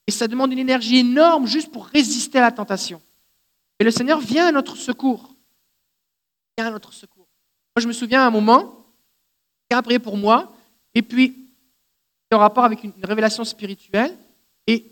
Et 0.07 0.13
ça 0.13 0.29
demande 0.29 0.53
une 0.53 0.59
énergie 0.59 0.99
énorme 0.99 1.47
juste 1.47 1.73
pour 1.73 1.87
résister 1.87 2.39
à 2.39 2.43
la 2.43 2.53
tentation. 2.53 3.03
Et 3.79 3.85
le 3.85 3.91
Seigneur 3.91 4.21
vient 4.21 4.47
à 4.47 4.53
notre 4.53 4.77
secours. 4.77 5.35
Il 6.57 6.63
vient 6.63 6.69
à 6.69 6.73
notre 6.73 6.93
secours. 6.93 7.27
Moi, 7.75 7.83
je 7.83 7.89
me 7.89 7.93
souviens 7.93 8.23
à 8.23 8.27
un 8.27 8.31
moment, 8.31 8.87
il 9.71 9.75
a 9.75 9.83
prié 9.83 9.99
pour 9.99 10.17
moi, 10.17 10.55
et 10.95 11.03
puis, 11.03 11.37
en 12.33 12.39
rapport 12.39 12.65
avec 12.65 12.83
une 12.85 12.93
révélation 13.03 13.45
spirituelle, 13.45 14.17
et 14.67 14.85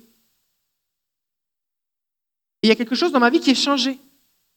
il 2.62 2.68
y 2.68 2.70
a 2.70 2.74
quelque 2.74 2.94
chose 2.94 3.12
dans 3.12 3.20
ma 3.20 3.30
vie 3.30 3.40
qui 3.40 3.50
est 3.50 3.54
changé. 3.54 3.98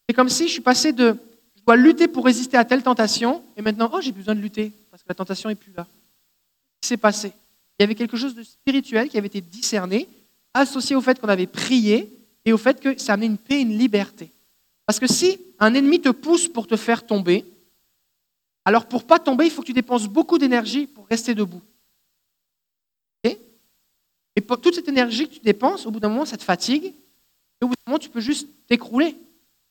C'est 0.07 0.15
comme 0.15 0.29
si 0.29 0.47
je 0.47 0.53
suis 0.53 0.61
passé 0.61 0.93
de 0.93 1.17
je 1.55 1.63
dois 1.63 1.75
lutter 1.75 2.07
pour 2.07 2.25
résister 2.25 2.55
à 2.55 2.65
telle 2.65 2.83
tentation, 2.83 3.43
et 3.55 3.61
maintenant, 3.61 3.89
oh, 3.93 4.01
j'ai 4.01 4.11
besoin 4.11 4.35
de 4.35 4.39
lutter, 4.39 4.71
parce 4.89 5.03
que 5.03 5.09
la 5.09 5.15
tentation 5.15 5.49
n'est 5.49 5.55
plus 5.55 5.73
là. 5.73 5.85
Qu'est-ce 6.81 6.95
passé 6.95 7.33
Il 7.77 7.83
y 7.83 7.85
avait 7.85 7.95
quelque 7.95 8.15
chose 8.15 8.35
de 8.35 8.43
spirituel 8.43 9.09
qui 9.09 9.17
avait 9.17 9.27
été 9.27 9.41
discerné, 9.41 10.07
associé 10.53 10.95
au 10.95 11.01
fait 11.01 11.19
qu'on 11.19 11.29
avait 11.29 11.47
prié 11.47 12.11
et 12.45 12.53
au 12.53 12.57
fait 12.57 12.79
que 12.79 12.97
ça 12.97 13.13
amenait 13.13 13.27
une 13.27 13.37
paix, 13.37 13.61
une 13.61 13.77
liberté. 13.77 14.31
Parce 14.85 14.99
que 14.99 15.07
si 15.07 15.39
un 15.59 15.73
ennemi 15.73 15.99
te 15.99 16.09
pousse 16.09 16.47
pour 16.47 16.65
te 16.65 16.77
faire 16.77 17.05
tomber, 17.05 17.45
alors 18.63 18.85
pour 18.85 19.05
pas 19.05 19.19
tomber, 19.19 19.45
il 19.45 19.51
faut 19.51 19.61
que 19.61 19.67
tu 19.67 19.73
dépenses 19.73 20.07
beaucoup 20.07 20.37
d'énergie 20.37 20.87
pour 20.87 21.07
rester 21.07 21.35
debout. 21.35 21.61
et 23.23 24.41
pour 24.41 24.61
toute 24.61 24.75
cette 24.75 24.87
énergie 24.87 25.27
que 25.27 25.33
tu 25.33 25.39
dépenses, 25.39 25.87
au 25.87 25.91
bout 25.91 25.99
d'un 25.99 26.09
moment, 26.09 26.25
ça 26.25 26.37
te 26.37 26.43
fatigue, 26.43 26.85
et 26.85 27.65
au 27.65 27.67
bout 27.69 27.73
d'un 27.73 27.91
moment, 27.91 27.97
tu 27.97 28.09
peux 28.09 28.19
juste 28.19 28.47
t'écrouler. 28.67 29.17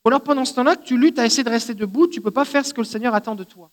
Ou 0.04 0.08
alors 0.08 0.22
pendant 0.22 0.44
ce 0.44 0.54
temps-là, 0.54 0.76
tu 0.76 0.98
luttes 0.98 1.20
à 1.20 1.24
essayer 1.24 1.44
de 1.44 1.50
rester 1.50 1.72
debout, 1.72 2.08
tu 2.08 2.18
ne 2.18 2.24
peux 2.24 2.32
pas 2.32 2.44
faire 2.44 2.66
ce 2.66 2.74
que 2.74 2.80
le 2.80 2.86
Seigneur 2.86 3.14
attend 3.14 3.36
de 3.36 3.44
toi. 3.44 3.70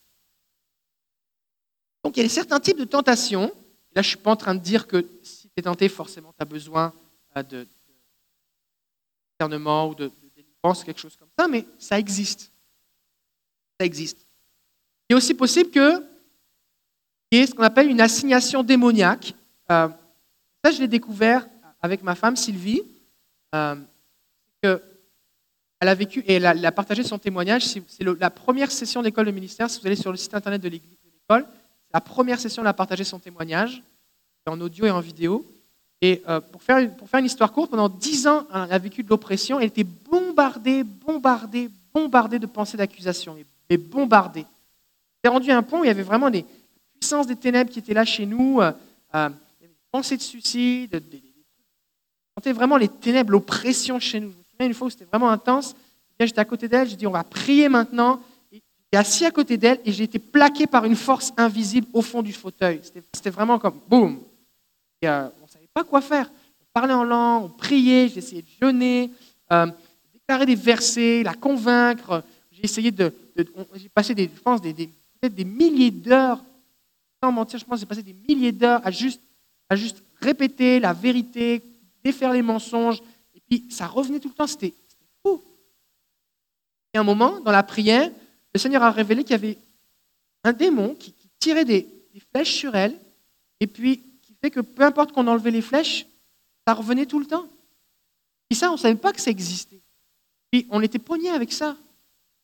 Donc 2.03 2.15
il 2.17 2.23
y 2.23 2.25
a 2.25 2.29
certains 2.29 2.59
types 2.59 2.77
de 2.77 2.85
tentations. 2.85 3.51
Là, 3.95 4.01
je 4.01 4.07
ne 4.07 4.09
suis 4.09 4.17
pas 4.17 4.31
en 4.31 4.35
train 4.35 4.55
de 4.55 4.59
dire 4.59 4.87
que 4.87 5.05
tu 5.55 5.59
es 5.59 5.63
tenté, 5.63 5.87
forcément, 5.89 6.33
tu 6.33 6.41
as 6.41 6.45
besoin 6.45 6.93
de, 7.49 7.67
discernement 9.31 9.89
ou 9.89 9.95
de, 9.95 10.11
délivrance, 10.35 10.83
quelque 10.83 10.99
chose 10.99 11.15
comme 11.15 11.29
ça, 11.37 11.47
mais 11.47 11.65
ça 11.77 11.99
existe. 11.99 12.51
Ça 13.79 13.85
existe. 13.85 14.25
Il 15.09 15.13
est 15.13 15.17
aussi 15.17 15.33
possible 15.33 15.69
que 15.69 16.03
y 17.31 17.37
ait 17.37 17.47
ce 17.47 17.53
qu'on 17.53 17.63
appelle 17.63 17.89
une 17.89 18.01
assignation 18.01 18.63
démoniaque. 18.63 19.33
Euh, 19.71 19.89
ça, 20.63 20.71
je 20.71 20.79
l'ai 20.79 20.87
découvert 20.87 21.47
avec 21.81 22.03
ma 22.03 22.15
femme 22.15 22.35
Sylvie. 22.35 22.81
Euh, 23.55 23.75
elle 25.83 25.89
a 25.89 25.95
vécu 25.95 26.21
et 26.21 26.35
elle 26.35 26.65
a, 26.65 26.71
partagé 26.71 27.03
son 27.03 27.19
témoignage. 27.19 27.65
C'est 27.65 28.03
la 28.03 28.29
première 28.29 28.71
session 28.71 29.01
d'école 29.01 29.25
de 29.25 29.31
ministère. 29.31 29.69
Si 29.69 29.81
vous 29.81 29.87
allez 29.87 29.97
sur 29.97 30.11
le 30.11 30.17
site 30.17 30.33
internet 30.33 30.61
de 30.61 30.69
l'école, 30.69 31.45
la 31.93 31.99
première 31.99 32.39
session, 32.39 32.61
elle 32.61 32.69
a 32.69 32.73
partagé 32.73 33.03
son 33.03 33.19
témoignage 33.19 33.83
en 34.47 34.59
audio 34.59 34.85
et 34.85 34.91
en 34.91 34.99
vidéo. 34.99 35.45
Et 36.01 36.21
euh, 36.27 36.41
pour, 36.41 36.61
faire, 36.61 36.79
une 36.79 37.25
histoire 37.25 37.51
courte, 37.53 37.71
pendant 37.71 37.87
dix 37.87 38.27
ans, 38.27 38.45
elle 38.53 38.73
a 38.73 38.77
vécu 38.77 39.03
de 39.03 39.09
l'oppression. 39.09 39.59
Elle 39.59 39.67
était 39.67 39.85
bombardée, 39.85 40.83
bombardée, 40.83 41.69
bombardée 41.93 42.39
de 42.39 42.45
pensées 42.45 42.77
d'accusation, 42.77 43.37
mais 43.69 43.77
bombardée. 43.77 44.45
Elle 45.23 45.31
rendu 45.31 45.49
à 45.51 45.57
un 45.57 45.63
point 45.63 45.79
où 45.79 45.83
il 45.85 45.87
y 45.87 45.91
avait 45.91 46.03
vraiment 46.03 46.29
des 46.29 46.45
puissances 46.99 47.25
des 47.25 47.37
ténèbres 47.37 47.71
qui 47.71 47.79
étaient 47.79 47.93
là 47.93 48.03
chez 48.03 48.25
nous. 48.25 48.59
Euh, 48.59 48.73
euh, 49.15 49.29
des 49.61 49.69
pensées 49.91 50.17
de 50.17 50.21
suicide. 50.21 50.91
Des, 50.91 51.23
on 52.35 52.41
sentait 52.41 52.51
vraiment 52.51 52.75
les 52.75 52.89
ténèbres, 52.89 53.31
l'oppression 53.31 53.97
chez 53.99 54.19
nous. 54.19 54.31
Je 54.31 54.37
me 54.37 54.43
souviens 54.43 54.67
une 54.67 54.73
fois 54.73 54.87
où 54.87 54.89
c'était 54.89 55.05
vraiment 55.05 55.29
intense. 55.29 55.73
J'étais 56.19 56.39
à 56.39 56.45
côté 56.45 56.67
d'elle, 56.67 56.87
j'ai 56.87 56.95
dit 56.95 57.07
on 57.07 57.11
va 57.11 57.23
prier 57.23 57.69
maintenant. 57.69 58.21
J'étais 58.51 58.97
assis 58.97 59.25
à 59.25 59.31
côté 59.31 59.57
d'elle 59.57 59.79
et 59.85 59.91
j'ai 59.91 60.03
été 60.03 60.19
plaqué 60.19 60.67
par 60.67 60.85
une 60.85 60.95
force 60.95 61.33
invisible 61.37 61.87
au 61.93 62.01
fond 62.01 62.21
du 62.21 62.33
fauteuil. 62.33 62.81
C'était 63.13 63.29
vraiment 63.29 63.57
comme 63.57 63.79
boum 63.87 64.19
pas 65.73 65.83
quoi 65.83 66.01
faire. 66.01 66.29
On 66.61 66.65
parlait 66.73 66.93
en 66.93 67.03
langue, 67.03 67.45
on 67.45 67.49
priait, 67.49 68.09
j'ai 68.09 68.19
essayé 68.19 68.41
de 68.41 68.47
jeûner, 68.61 69.11
euh, 69.51 69.67
déclarer 70.13 70.45
des 70.45 70.55
versets, 70.55 71.23
la 71.23 71.33
convaincre. 71.33 72.23
J'ai 72.51 72.65
essayé 72.65 72.91
de. 72.91 73.13
j'ai 73.75 73.89
passé, 73.89 74.15
des, 74.15 74.29
je 74.29 75.27
des, 75.27 75.45
milliers 75.45 75.91
d'heures, 75.91 76.43
sans 77.21 77.31
mentir, 77.31 77.59
je 77.59 77.65
pense 77.65 77.79
j'ai 77.79 77.85
passé 77.85 78.03
des 78.03 78.15
milliers 78.27 78.51
d'heures 78.51 78.81
à 78.83 78.91
juste, 78.91 79.21
à 79.69 79.75
juste 79.75 80.01
répéter 80.21 80.79
la 80.79 80.93
vérité, 80.93 81.61
défaire 82.03 82.31
les 82.31 82.41
mensonges. 82.41 83.01
Et 83.35 83.41
puis 83.47 83.65
ça 83.69 83.87
revenait 83.87 84.19
tout 84.19 84.29
le 84.29 84.35
temps, 84.35 84.47
c'était 84.47 84.73
fou. 85.23 85.41
Et 86.93 86.97
à 86.97 87.01
un 87.01 87.05
moment, 87.05 87.39
dans 87.39 87.51
la 87.51 87.63
prière, 87.63 88.09
le 88.53 88.59
Seigneur 88.59 88.83
a 88.83 88.91
révélé 88.91 89.23
qu'il 89.23 89.31
y 89.31 89.35
avait 89.35 89.57
un 90.43 90.53
démon 90.53 90.95
qui, 90.95 91.11
qui 91.11 91.27
tirait 91.39 91.65
des, 91.65 91.87
des 92.13 92.21
flèches 92.31 92.53
sur 92.53 92.75
elle, 92.75 92.95
et 93.59 93.67
puis 93.67 94.01
que 94.51 94.59
peu 94.59 94.83
importe 94.83 95.11
qu'on 95.11 95.27
enlevait 95.27 95.51
les 95.51 95.61
flèches, 95.61 96.05
ça 96.67 96.73
revenait 96.73 97.05
tout 97.05 97.19
le 97.19 97.25
temps. 97.25 97.47
Et 98.49 98.55
ça, 98.55 98.69
on 98.69 98.73
ne 98.73 98.77
savait 98.77 98.95
pas 98.95 99.13
que 99.13 99.21
ça 99.21 99.31
existait. 99.31 99.81
Puis 100.51 100.67
on 100.69 100.81
était 100.81 100.99
pogné 100.99 101.29
avec 101.29 101.51
ça. 101.51 101.75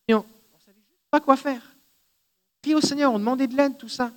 Et 0.08 0.14
on 0.14 0.18
ne 0.18 0.64
savait 0.64 0.78
juste 0.88 1.02
pas 1.10 1.20
quoi 1.20 1.36
faire. 1.36 1.62
Puis 2.62 2.74
au 2.74 2.80
Seigneur, 2.80 3.12
on 3.12 3.18
demandait 3.18 3.46
de 3.46 3.56
l'aide, 3.56 3.78
tout 3.78 3.88
ça. 3.88 4.12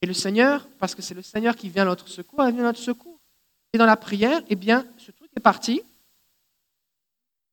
Et 0.00 0.06
le 0.06 0.14
Seigneur, 0.14 0.66
parce 0.78 0.94
que 0.94 1.02
c'est 1.02 1.14
le 1.14 1.22
Seigneur 1.22 1.56
qui 1.56 1.68
vient 1.68 1.82
à 1.82 1.86
notre 1.86 2.08
secours, 2.08 2.44
il 2.46 2.52
vient 2.52 2.60
à 2.60 2.68
notre 2.68 2.78
secours. 2.78 3.18
Et 3.72 3.78
dans 3.78 3.86
la 3.86 3.96
prière, 3.96 4.40
eh 4.48 4.56
bien, 4.56 4.86
ce 4.96 5.10
truc 5.10 5.30
est 5.36 5.40
parti. 5.40 5.82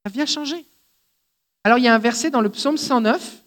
Ça 0.06 0.12
vient 0.12 0.26
changer. 0.26 0.66
Alors 1.64 1.80
il 1.80 1.84
y 1.84 1.88
a 1.88 1.96
un 1.96 2.00
verset 2.00 2.30
dans 2.30 2.42
le 2.42 2.50
psaume 2.50 2.78
109. 2.78 3.42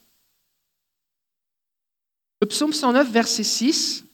Le 2.40 2.46
psaume 2.46 2.72
109, 2.72 3.10
verset 3.10 3.44
6. 3.44 4.04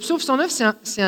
Psaume 0.00 0.18
109, 0.18 0.50
c'est 0.82 1.02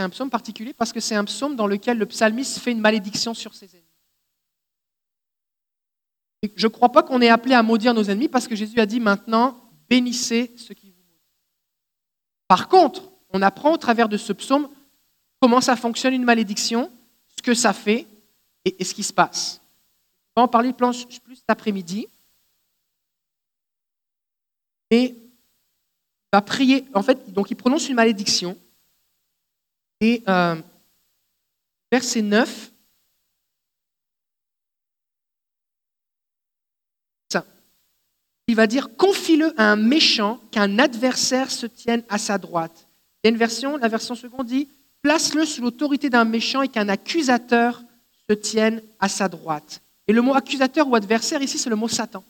un, 0.00 0.08
psaume 0.10 0.30
particulier 0.30 0.72
parce 0.72 0.92
que 0.92 1.00
c'est 1.00 1.14
un 1.14 1.24
psaume 1.24 1.56
dans 1.56 1.66
lequel 1.66 1.98
le 1.98 2.06
psalmiste 2.06 2.58
fait 2.58 2.72
une 2.72 2.80
malédiction 2.80 3.34
sur 3.34 3.54
ses 3.54 3.66
ennemis. 3.66 3.86
je 6.56 6.66
ne 6.66 6.72
crois 6.72 6.90
pas 6.90 7.02
qu'on 7.02 7.20
est 7.20 7.28
appelé 7.28 7.54
à 7.54 7.62
maudire 7.62 7.94
nos 7.94 8.04
ennemis 8.04 8.28
parce 8.28 8.48
que 8.48 8.56
Jésus 8.56 8.80
a 8.80 8.86
dit 8.86 9.00
maintenant, 9.00 9.56
bénissez 9.88 10.52
ceux 10.56 10.74
qui 10.74 10.90
vous 10.90 10.98
maudissent. 10.98 11.38
Par 12.48 12.68
contre, 12.68 13.12
on 13.32 13.42
apprend 13.42 13.72
au 13.72 13.76
travers 13.76 14.08
de 14.08 14.16
ce 14.16 14.32
psaume 14.32 14.68
comment 15.40 15.60
ça 15.60 15.76
fonctionne 15.76 16.14
une 16.14 16.24
malédiction, 16.24 16.90
ce 17.36 17.42
que 17.42 17.54
ça 17.54 17.72
fait 17.72 18.06
et, 18.64 18.84
ce 18.84 18.94
qui 18.94 19.02
se 19.02 19.12
passe. 19.12 19.60
On 20.34 20.40
va 20.40 20.44
en 20.44 20.48
parler 20.48 20.72
plus 20.72 21.06
cet 21.34 21.48
après-midi. 21.48 22.08
Et 24.90 25.16
va 26.32 26.42
prier. 26.42 26.84
En 26.94 27.02
fait, 27.02 27.32
donc 27.32 27.50
il 27.50 27.56
prononce 27.56 27.88
une 27.88 27.96
malédiction. 27.96 28.56
Et 30.00 30.22
euh, 30.28 30.56
verset 31.90 32.22
9. 32.22 32.72
Ça. 37.30 37.44
Il 38.46 38.56
va 38.56 38.66
dire 38.66 38.96
Confie-le 38.96 39.58
à 39.60 39.72
un 39.72 39.76
méchant 39.76 40.40
qu'un 40.50 40.78
adversaire 40.78 41.50
se 41.50 41.66
tienne 41.66 42.02
à 42.08 42.18
sa 42.18 42.38
droite. 42.38 42.88
Il 43.22 43.26
y 43.26 43.28
a 43.28 43.32
une 43.32 43.38
version, 43.38 43.76
la 43.76 43.88
version 43.88 44.14
seconde 44.14 44.46
dit 44.46 44.68
Place-le 45.02 45.44
sous 45.44 45.62
l'autorité 45.62 46.10
d'un 46.10 46.24
méchant 46.24 46.62
et 46.62 46.68
qu'un 46.68 46.88
accusateur 46.88 47.82
se 48.28 48.34
tienne 48.34 48.82
à 48.98 49.08
sa 49.08 49.28
droite. 49.28 49.82
Et 50.06 50.12
le 50.12 50.22
mot 50.22 50.34
accusateur 50.34 50.88
ou 50.88 50.94
adversaire 50.94 51.42
ici, 51.42 51.58
c'est 51.58 51.70
le 51.70 51.76
mot 51.76 51.88
Satan. 51.88 52.24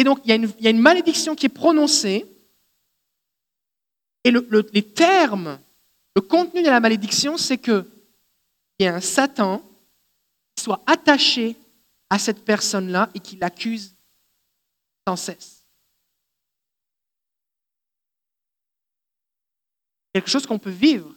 Et 0.00 0.02
donc, 0.02 0.20
il 0.24 0.30
y, 0.30 0.66
a 0.66 0.70
une, 0.70 0.80
malédiction 0.80 1.34
qui 1.34 1.44
est 1.44 1.50
prononcée, 1.50 2.26
et 4.24 4.30
les 4.30 4.82
termes, 4.94 5.60
le 6.16 6.22
contenu 6.22 6.62
de 6.62 6.70
la 6.70 6.80
malédiction, 6.80 7.36
c'est 7.36 7.58
qu'il 7.58 7.84
y 8.78 8.86
a 8.86 8.94
un 8.94 9.02
Satan 9.02 9.58
qui 10.56 10.64
soit 10.64 10.82
attaché 10.86 11.54
à 12.08 12.18
cette 12.18 12.46
personne-là 12.46 13.10
et 13.12 13.20
qui 13.20 13.36
l'accuse 13.36 13.94
sans 15.06 15.16
cesse. 15.16 15.66
Quelque 20.14 20.30
chose 20.30 20.46
qu'on 20.46 20.58
peut 20.58 20.70
vivre. 20.70 21.14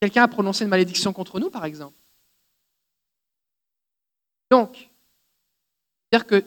Quelqu'un 0.00 0.22
a 0.22 0.28
prononcé 0.28 0.64
une 0.64 0.70
malédiction 0.70 1.12
contre 1.12 1.38
nous, 1.38 1.50
par 1.50 1.66
exemple. 1.66 1.98
Donc, 4.50 4.88
dire 6.10 6.26
que 6.26 6.42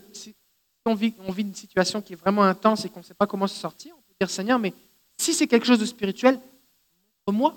on 0.91 0.95
vit, 0.95 1.13
une 1.37 1.53
situation 1.53 2.01
qui 2.01 2.13
est 2.13 2.15
vraiment 2.15 2.43
intense 2.43 2.85
et 2.85 2.89
qu'on 2.89 2.99
ne 2.99 3.05
sait 3.05 3.13
pas 3.13 3.27
comment 3.27 3.47
se 3.47 3.59
sortir, 3.59 3.93
on 3.97 4.01
peut 4.01 4.13
dire 4.19 4.29
Seigneur, 4.29 4.59
mais 4.59 4.73
si 5.17 5.33
c'est 5.33 5.47
quelque 5.47 5.65
chose 5.65 5.79
de 5.79 5.85
spirituel, 5.85 6.39
montre-moi. 7.27 7.53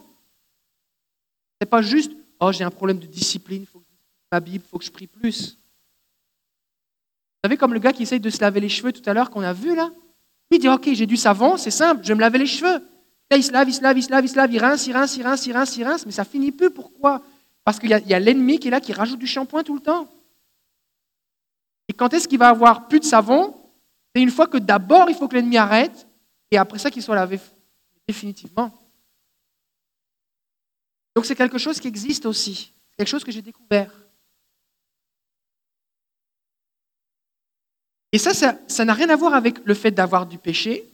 Ce 1.60 1.64
n'est 1.64 1.70
pas 1.70 1.82
juste 1.82 2.12
Oh, 2.44 2.50
j'ai 2.50 2.64
un 2.64 2.70
problème 2.70 2.98
de 2.98 3.06
discipline, 3.06 3.62
il 3.62 3.66
faut 3.66 3.78
que 3.78 3.84
je 3.88 3.96
ma 4.32 4.40
Bible, 4.40 4.64
il 4.66 4.68
faut 4.68 4.76
que 4.76 4.84
je 4.84 4.90
prie 4.90 5.06
plus. 5.06 5.50
Vous 5.52 7.48
savez, 7.48 7.56
comme 7.56 7.72
le 7.72 7.78
gars 7.78 7.92
qui 7.92 8.02
essaye 8.02 8.18
de 8.18 8.30
se 8.30 8.40
laver 8.40 8.58
les 8.58 8.68
cheveux 8.68 8.92
tout 8.92 9.08
à 9.08 9.14
l'heure 9.14 9.30
qu'on 9.30 9.42
a 9.42 9.52
vu 9.52 9.76
là? 9.76 9.92
Il 10.50 10.58
dit 10.58 10.68
Ok, 10.68 10.88
j'ai 10.92 11.06
du 11.06 11.16
savon, 11.16 11.56
c'est 11.56 11.70
simple, 11.70 12.02
je 12.02 12.08
vais 12.08 12.16
me 12.16 12.20
laver 12.20 12.38
les 12.38 12.46
cheveux. 12.46 12.82
Là, 13.30 13.36
il 13.36 13.44
se 13.44 13.52
lave, 13.52 13.68
il 13.68 13.74
se 13.74 13.80
lave, 13.80 13.96
il 13.96 14.02
se 14.02 14.10
lave, 14.10 14.24
il 14.24 14.28
se 14.28 14.36
lave, 14.36 14.52
il 14.52 14.58
rince, 14.58 14.86
il 14.88 14.92
rince, 14.92 15.16
il 15.16 15.22
rince, 15.22 15.46
il 15.46 15.52
rince, 15.54 16.02
il 16.02 16.06
mais 16.06 16.12
ça 16.12 16.24
finit 16.24 16.50
plus. 16.50 16.70
Pourquoi? 16.70 17.22
Parce 17.64 17.78
qu'il 17.78 17.90
y 17.90 18.14
a 18.14 18.18
l'ennemi 18.18 18.58
qui 18.58 18.68
est 18.68 18.70
là, 18.72 18.80
qui 18.80 18.92
rajoute 18.92 19.20
du 19.20 19.28
shampoing 19.28 19.62
tout 19.62 19.74
le 19.74 19.80
temps. 19.80 20.08
Et 21.92 21.94
quand 21.94 22.14
est-ce 22.14 22.26
qu'il 22.26 22.38
va 22.38 22.48
avoir 22.48 22.88
plus 22.88 23.00
de 23.00 23.04
savon 23.04 23.54
C'est 24.14 24.22
une 24.22 24.30
fois 24.30 24.46
que 24.46 24.56
d'abord 24.56 25.10
il 25.10 25.14
faut 25.14 25.28
que 25.28 25.34
l'ennemi 25.34 25.58
arrête 25.58 26.08
et 26.50 26.56
après 26.56 26.78
ça 26.78 26.90
qu'il 26.90 27.02
soit 27.02 27.14
lavé 27.14 27.38
définitivement. 28.08 28.72
Donc 31.14 31.26
c'est 31.26 31.34
quelque 31.34 31.58
chose 31.58 31.78
qui 31.80 31.88
existe 31.88 32.24
aussi, 32.24 32.72
quelque 32.96 33.08
chose 33.08 33.24
que 33.24 33.30
j'ai 33.30 33.42
découvert. 33.42 33.92
Et 38.10 38.16
ça, 38.16 38.32
ça 38.32 38.84
n'a 38.86 38.94
rien 38.94 39.10
à 39.10 39.16
voir 39.16 39.34
avec 39.34 39.62
le 39.62 39.74
fait 39.74 39.90
d'avoir 39.90 40.24
du 40.24 40.38
péché, 40.38 40.90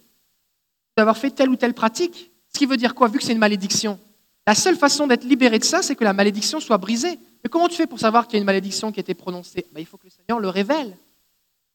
d'avoir 0.96 1.16
fait 1.16 1.30
telle 1.30 1.48
ou 1.48 1.54
telle 1.54 1.74
pratique. 1.74 2.32
Ce 2.52 2.58
qui 2.58 2.66
veut 2.66 2.76
dire 2.76 2.96
quoi 2.96 3.06
Vu 3.06 3.18
que 3.18 3.24
c'est 3.24 3.32
une 3.32 3.38
malédiction, 3.38 4.00
la 4.48 4.56
seule 4.56 4.76
façon 4.76 5.06
d'être 5.06 5.22
libéré 5.22 5.60
de 5.60 5.64
ça, 5.64 5.80
c'est 5.80 5.94
que 5.94 6.02
la 6.02 6.12
malédiction 6.12 6.58
soit 6.58 6.78
brisée. 6.78 7.20
Mais 7.42 7.50
comment 7.50 7.68
tu 7.68 7.76
fais 7.76 7.86
pour 7.86 8.00
savoir 8.00 8.26
qu'il 8.26 8.34
y 8.34 8.36
a 8.36 8.40
une 8.40 8.46
malédiction 8.46 8.92
qui 8.92 9.00
a 9.00 9.02
été 9.02 9.14
prononcée? 9.14 9.66
Ben, 9.72 9.80
Il 9.80 9.86
faut 9.86 9.96
que 9.96 10.06
le 10.06 10.10
Seigneur 10.10 10.40
le 10.40 10.48
révèle. 10.48 10.96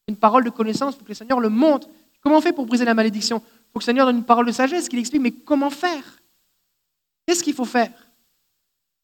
Une 0.07 0.17
parole 0.17 0.43
de 0.43 0.49
connaissance, 0.49 0.95
il 0.95 0.97
faut 0.97 1.05
que 1.05 1.09
le 1.09 1.15
Seigneur 1.15 1.39
le 1.39 1.49
montre. 1.49 1.87
Comment 2.21 2.37
on 2.37 2.41
fait 2.41 2.53
pour 2.53 2.65
briser 2.65 2.85
la 2.85 2.93
malédiction? 2.93 3.37
Il 3.37 3.71
faut 3.73 3.79
que 3.79 3.83
le 3.83 3.85
Seigneur 3.85 4.05
donne 4.05 4.17
une 4.17 4.25
parole 4.25 4.45
de 4.45 4.51
sagesse, 4.51 4.89
qu'il 4.89 4.99
explique, 4.99 5.21
mais 5.21 5.31
comment 5.31 5.69
faire? 5.69 6.19
Qu'est-ce 7.25 7.43
qu'il 7.43 7.53
faut 7.53 7.65
faire? 7.65 7.91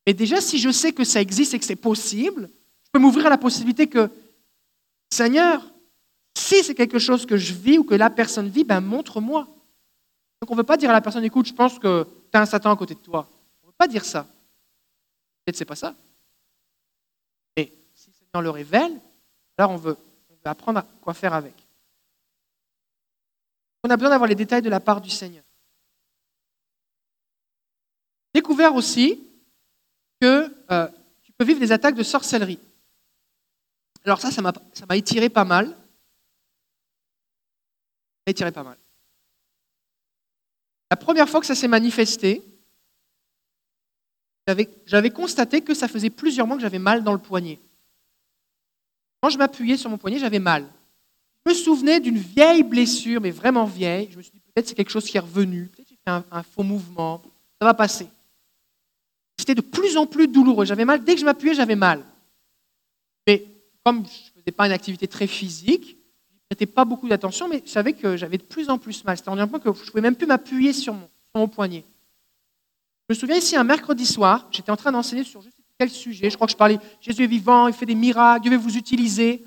Mais 0.05 0.14
déjà, 0.14 0.41
si 0.41 0.57
je 0.60 0.70
sais 0.70 0.91
que 0.91 1.03
ça 1.03 1.22
existe 1.22 1.53
et 1.53 1.60
que 1.60 1.66
c'est 1.66 1.76
possible, 1.76 2.49
je 2.84 2.89
peux 2.91 2.99
m'ouvrir 2.99 3.28
à 3.28 3.30
la 3.30 3.38
possibilité 3.38 3.88
que, 3.88 4.10
Seigneur, 5.12 5.64
si 6.38 6.64
c'est 6.64 6.76
quelque 6.76 6.99
chose 6.99 7.26
que 7.26 7.38
je 7.38 7.53
vis 7.53 7.78
ou 7.78 7.84
que 7.84 7.95
la 7.95 8.10
personne 8.10 8.49
vit, 8.49 8.64
ben 8.64 8.82
montre-moi. 8.82 9.47
Donc 10.41 10.49
on 10.49 10.55
ne 10.55 10.60
veut 10.60 10.66
pas 10.66 10.78
dire 10.78 10.89
à 10.89 10.93
la 10.93 11.01
personne, 11.01 11.24
écoute, 11.24 11.47
je 11.47 11.53
pense 11.53 11.78
que 11.80 12.07
tu 12.32 12.38
as 12.38 12.41
un 12.41 12.45
Satan 12.45 12.72
à 12.72 12.76
côté 12.78 12.95
de 12.95 12.99
toi. 12.99 13.28
On 13.64 13.68
ne 13.68 13.72
veut 13.72 13.76
pas 13.78 13.88
dire 13.88 14.05
ça. 14.05 14.24
Peut-être 15.45 15.57
c'est 15.57 15.66
pas 15.66 15.76
ça. 15.76 15.95
Seigneur 18.34 18.42
le 18.44 18.50
révèle, 18.50 19.00
alors 19.58 19.72
on 19.72 19.78
veut, 19.78 19.98
apprendre 20.44 20.80
à 20.80 20.88
quoi 21.02 21.14
faire 21.14 21.34
avec. 21.34 21.54
On 23.84 23.90
a 23.90 23.98
besoin 23.98 24.10
d'avoir 24.10 24.28
les 24.28 24.36
détails 24.36 24.62
de 24.62 24.70
la 24.70 24.80
part 24.80 25.02
du 25.02 25.10
Seigneur. 25.10 25.44
Découvert 28.34 28.76
aussi 28.76 29.28
que 30.22 30.54
euh, 30.72 30.88
tu 31.24 31.32
peux 31.32 31.46
vivre 31.46 31.60
des 31.60 31.72
attaques 31.72 31.96
de 31.96 32.04
sorcellerie. 32.04 32.60
Alors 34.04 34.22
ça, 34.22 34.32
ça 34.32 34.42
m'a 34.42 34.98
étiré 34.98 35.30
pas 35.30 35.46
mal. 35.46 35.68
Ça 35.68 35.76
m'a 38.28 38.32
étiré 38.32 38.52
pas 38.52 38.64
mal. 38.64 38.78
La 40.92 40.98
première 40.98 41.30
fois 41.30 41.40
que 41.40 41.46
ça 41.46 41.56
s'est 41.56 41.68
manifesté, 41.68 42.44
j'avais 44.86 45.12
constaté 45.12 45.62
que 45.62 45.74
ça 45.74 45.88
faisait 45.88 46.10
plusieurs 46.10 46.48
mois 46.48 46.56
que 46.56 46.64
j'avais 46.64 46.80
mal 46.80 47.04
dans 47.04 47.14
le 47.14 47.20
poignet. 47.20 47.60
Quand 49.22 49.30
je 49.30 49.38
m'appuyais 49.38 49.78
sur 49.78 49.89
mon 49.89 49.97
poignet, 49.97 50.20
j'avais 50.20 50.39
mal. 50.39 50.65
Je 51.45 51.51
me 51.51 51.55
souvenais 51.55 51.99
d'une 51.99 52.17
vieille 52.17 52.63
blessure, 52.63 53.22
mais 53.22 53.32
vraiment 53.32 53.65
vieille. 53.65 54.09
Je 54.11 54.17
me 54.17 54.22
suis 54.22 54.32
dit, 54.32 54.39
peut-être 54.39 54.67
c'est 54.67 54.76
quelque 54.76 54.91
chose 54.91 55.05
qui 55.05 55.17
est 55.17 55.22
revenu. 55.22 55.67
Peut-être 55.67 55.89
j'ai 55.89 55.95
fait 55.95 56.11
un, 56.32 56.43
faux 56.43 56.63
mouvement. 56.63 57.22
Ça 57.59 57.65
va 57.65 57.74
passer. 57.74 58.07
C'était 59.38 59.55
de 59.55 59.61
plus 59.61 59.97
en 59.97 60.05
plus 60.05 60.28
douloureux. 60.28 60.65
J'avais 60.65 60.86
mal. 60.86 61.03
Dès 61.03 61.15
que 61.15 61.22
je 61.22 61.26
m'appuyais, 61.26 61.53
j'avais 61.53 61.76
mal. 61.76 62.03
Mais 63.28 63.45
comme 63.84 64.05
je 64.05 64.30
ne 64.36 64.41
faisais 64.41 64.51
pas 64.51 64.65
une 64.65 64.72
activité 64.72 65.07
très 65.07 65.28
physique, 65.28 65.88
je 65.88 66.34
ne 66.34 66.55
prêtais 66.55 66.65
pas 66.65 66.86
beaucoup 66.86 67.07
d'attention, 67.07 67.47
mais 67.47 67.61
je 67.65 67.72
savais 67.72 67.93
que 67.93 68.17
j'avais 68.17 68.38
de 68.38 68.43
plus 68.43 68.70
en 68.70 68.78
plus 68.78 69.03
mal. 69.03 69.17
C'était 69.17 69.30
en 69.30 69.38
un 69.38 69.47
point 69.47 69.59
que 69.59 69.74
je 69.74 69.80
ne 69.80 69.86
pouvais 69.86 70.01
même 70.01 70.15
plus 70.15 70.28
m'appuyer 70.28 70.74
sur 70.74 70.93
mon, 70.93 71.07
sur 71.32 71.36
mon 71.36 71.47
poignet. 71.47 71.86
Je 73.09 73.15
me 73.15 73.20
souviens 73.20 73.38
ici, 73.38 73.55
un 73.55 73.63
mercredi 73.63 74.05
soir, 74.05 74.47
j'étais 74.51 74.72
en 74.72 74.78
train 74.78 74.91
d'enseigner 74.91 75.24
sur 75.24 75.41
je 75.41 75.49
quel 75.80 75.90
sujet? 75.90 76.30
Je 76.30 76.36
crois 76.36 76.46
que 76.46 76.52
je 76.52 76.58
parlais 76.58 76.78
Jésus 77.00 77.24
est 77.24 77.28
vivant, 77.28 77.68
il 77.68 77.74
fait 77.74 77.86
des 77.86 77.96
miracles, 77.96 78.42
Dieu 78.42 78.52
veut 78.52 78.58
vous 78.58 78.78
utiliser. 78.78 79.44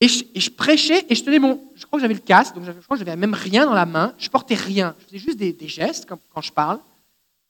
Et 0.00 0.08
je, 0.08 0.50
prêchais 0.50 1.06
et 1.08 1.14
je 1.14 1.22
tenais 1.22 1.38
mon. 1.38 1.62
Je 1.76 1.86
crois 1.86 1.98
que 1.98 2.00
j'avais 2.00 2.14
le 2.14 2.20
casque, 2.20 2.56
donc 2.56 2.64
je 2.64 2.72
crois 2.72 2.96
que 2.96 3.04
j'avais 3.04 3.14
même 3.14 3.34
rien 3.34 3.64
dans 3.64 3.72
la 3.72 3.86
main. 3.86 4.12
Je 4.18 4.28
portais 4.28 4.56
rien. 4.56 4.96
Je 4.98 5.04
faisais 5.04 5.18
juste 5.18 5.38
des, 5.38 5.68
gestes 5.68 6.08
quand, 6.08 6.40
je 6.40 6.50
parle. 6.50 6.80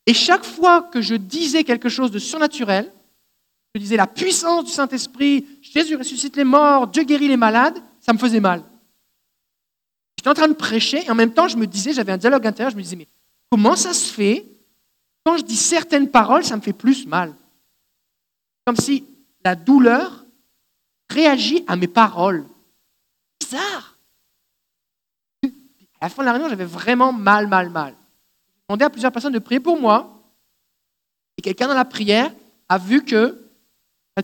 Et 0.05 0.13
chaque 0.13 0.45
fois 0.45 0.83
que 0.83 1.01
je 1.01 1.15
disais 1.15 1.63
quelque 1.63 1.89
chose 1.89 2.11
de 2.11 2.19
surnaturel, 2.19 2.93
je 3.73 3.81
disais 3.81 3.97
la 3.97 4.05
puissance 4.05 4.65
du 4.65 4.69
Saint-Esprit, 4.69 5.47
Jésus 5.63 5.95
ressuscite 5.95 6.37
les 6.37 6.43
morts, 6.43 6.85
Dieu 6.85 7.03
guérit 7.03 7.27
les 7.27 7.37
malades, 7.37 7.79
ça 7.99 8.13
me 8.13 8.19
faisait 8.19 8.39
mal. 8.39 8.61
J'étais 10.19 10.29
en 10.29 10.35
train 10.35 10.47
de 10.47 10.53
prêcher 10.53 11.03
et 11.03 11.09
en 11.09 11.15
même 11.15 11.33
temps, 11.33 11.47
je 11.47 11.57
me 11.57 11.65
disais, 11.65 11.91
j'avais 11.91 12.11
un 12.11 12.17
dialogue 12.17 12.45
intérieur, 12.45 12.69
je 12.69 12.77
me 12.77 12.83
disais, 12.83 12.95
mais 12.95 13.07
comment 13.49 13.75
ça 13.75 13.93
se 13.93 14.13
fait? 14.13 14.45
Quand 15.25 15.37
je 15.37 15.43
dis 15.43 15.55
certaines 15.55 16.11
paroles, 16.11 16.43
ça 16.43 16.55
me 16.55 16.61
fait 16.61 16.73
plus 16.73 17.07
mal 17.07 17.33
Comme 18.65 18.77
si 18.77 19.05
la 19.43 19.55
douleur 19.55 20.25
réagit 21.09 21.63
à 21.67 21.75
mes 21.75 21.87
paroles. 21.87 22.45
Bizarre. 23.39 23.97
À 25.99 26.07
la 26.07 26.09
fin 26.09 26.23
de 26.23 26.25
la 26.25 26.33
réunion, 26.33 26.49
j'avais 26.49 26.65
vraiment 26.65 27.13
mal, 27.13 27.47
mal, 27.47 27.69
mal. 27.69 27.93
J'ai 27.93 28.63
demandé 28.67 28.85
à 28.85 28.89
plusieurs 28.89 29.11
personnes 29.11 29.33
de 29.33 29.39
prier 29.39 29.59
pour 29.59 29.79
moi. 29.79 30.21
Et 31.37 31.41
quelqu'un 31.41 31.67
dans 31.67 31.73
la 31.73 31.85
prière 31.85 32.31
a 32.69 32.77
vu 32.77 33.03
que, 33.03 33.41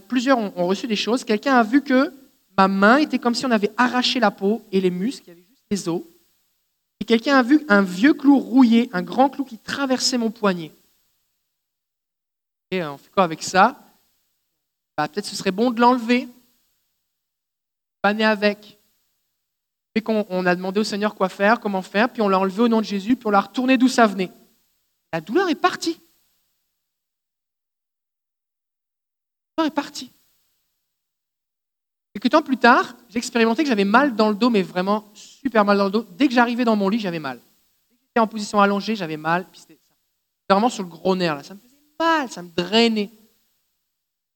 plusieurs 0.08 0.38
ont, 0.38 0.68
reçu 0.68 0.88
des 0.88 0.96
choses, 0.96 1.24
quelqu'un 1.24 1.56
a 1.56 1.64
vu 1.64 1.82
que 1.82 2.14
ma 2.58 2.68
main 2.68 2.98
était 2.98 3.20
comme 3.20 3.36
si 3.36 3.46
on 3.46 3.52
avait 3.52 3.72
arraché 3.78 4.20
la 4.20 4.32
peau 4.32 4.62
et 4.72 4.82
les 4.82 4.92
muscles, 4.92 5.24
il 5.28 5.30
y 5.30 5.32
avait 5.32 5.46
juste 5.48 5.64
les 5.72 5.90
os. 5.90 6.04
Et 7.00 7.06
quelqu'un 7.06 7.38
a 7.38 7.44
vu 7.44 7.66
un 7.70 7.82
vieux 7.82 8.14
clou 8.14 8.38
rouillé, 8.38 8.90
un 8.92 9.02
grand 9.02 9.30
clou 9.30 9.46
qui 9.46 9.58
traversait 9.58 10.18
mon 10.18 10.32
poignet. 10.32 10.74
Et 12.72 12.84
on 12.84 12.98
fait 12.98 13.10
quoi 13.10 13.24
avec 13.24 13.42
ça? 13.42 13.89
Bah, 15.00 15.08
Peut-être 15.08 15.28
ce 15.28 15.36
serait 15.38 15.52
bon 15.52 15.72
de 15.72 15.80
l'enlever, 15.80 16.28
pas 18.02 18.14
né 18.14 18.26
avec. 18.26 18.78
Et 19.95 20.02
qu'on 20.02 20.26
on 20.30 20.45
a 20.45 20.54
demandé 20.54 20.82
au 20.82 20.84
Seigneur 20.84 21.16
quoi 21.16 21.30
faire, 21.30 21.62
comment 21.62 21.82
faire, 21.82 22.10
puis 22.10 22.22
on 22.22 22.28
l'a 22.28 22.38
enlevé 22.38 22.64
au 22.64 22.68
nom 22.68 22.82
de 22.82 22.86
Jésus, 22.86 23.16
puis 23.16 23.28
on 23.28 23.30
l'a 23.30 23.39
retourné 23.39 23.78
d'où 23.78 23.88
ça 23.88 24.06
venait. 24.08 24.30
La 25.14 25.22
douleur 25.22 25.47
est 25.47 25.56
partie. 25.56 26.02
La 29.58 29.64
douleur 29.64 29.72
est 29.72 29.76
partie. 29.76 30.12
Quelques 32.14 32.32
temps 32.32 32.41
plus 32.41 32.58
tard, 32.58 32.93
j'ai 33.08 33.20
expérimenté 33.20 33.64
que 33.64 33.70
j'avais 33.70 33.86
mal 33.86 34.18
dans 34.18 34.28
le 34.28 34.36
dos, 34.36 34.50
mais 34.50 34.64
vraiment 34.64 35.10
super 35.14 35.64
mal 35.64 35.78
dans 35.78 35.86
le 35.86 35.91
dos. 35.91 36.06
Dès 36.18 36.28
que 36.28 36.34
j'arrivais 36.34 36.66
dans 36.66 36.76
mon 36.76 36.89
lit, 36.89 37.00
j'avais 37.00 37.20
mal. 37.20 37.38
Dès 37.89 37.95
que 37.95 38.02
j'étais 38.06 38.20
en 38.20 38.28
position 38.28 38.60
allongée, 38.60 38.97
j'avais 38.97 39.16
mal. 39.16 39.45
C'était 39.54 39.80
vraiment 40.50 40.70
sur 40.70 40.84
le 40.84 40.89
gros 40.89 41.16
nerf. 41.16 41.36
Là. 41.36 41.43
Ça 41.43 41.54
me 41.54 41.60
mal, 41.97 42.30
ça 42.30 42.41
me 42.41 42.50
drainait. 42.50 43.10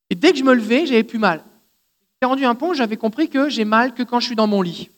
Et 0.10 0.16
dès 0.16 0.32
que 0.32 0.38
je 0.38 0.43
me 0.43 0.54
levais, 0.54 0.86
j'avais 0.86 1.04
plus 1.04 1.20
mal. 1.20 1.43
J'ai 2.22 2.28
rendu 2.28 2.45
un 2.45 2.56
point 2.56 2.70
où 2.70 2.74
j'avais 2.74 2.97
compris 2.97 3.30
que 3.30 3.49
j'ai 3.49 3.66
mal 3.66 3.93
que 3.93 4.04
quand 4.04 4.20
je 4.20 4.28
suis 4.28 4.36
dans 4.36 4.47
mon 4.47 4.62
lit. 4.62 4.89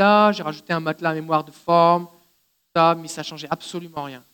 là, 0.00 0.32
j'ai 0.32 0.42
rajouté 0.42 0.72
un 0.72 0.80
matelas 0.80 1.10
à 1.10 1.14
mémoire 1.14 1.44
de 1.44 1.50
forme, 1.50 2.08
ça, 2.74 2.94
mais 2.94 3.08
ça 3.08 3.22
changeait 3.22 3.48
absolument 3.50 4.04
rien. 4.04 4.24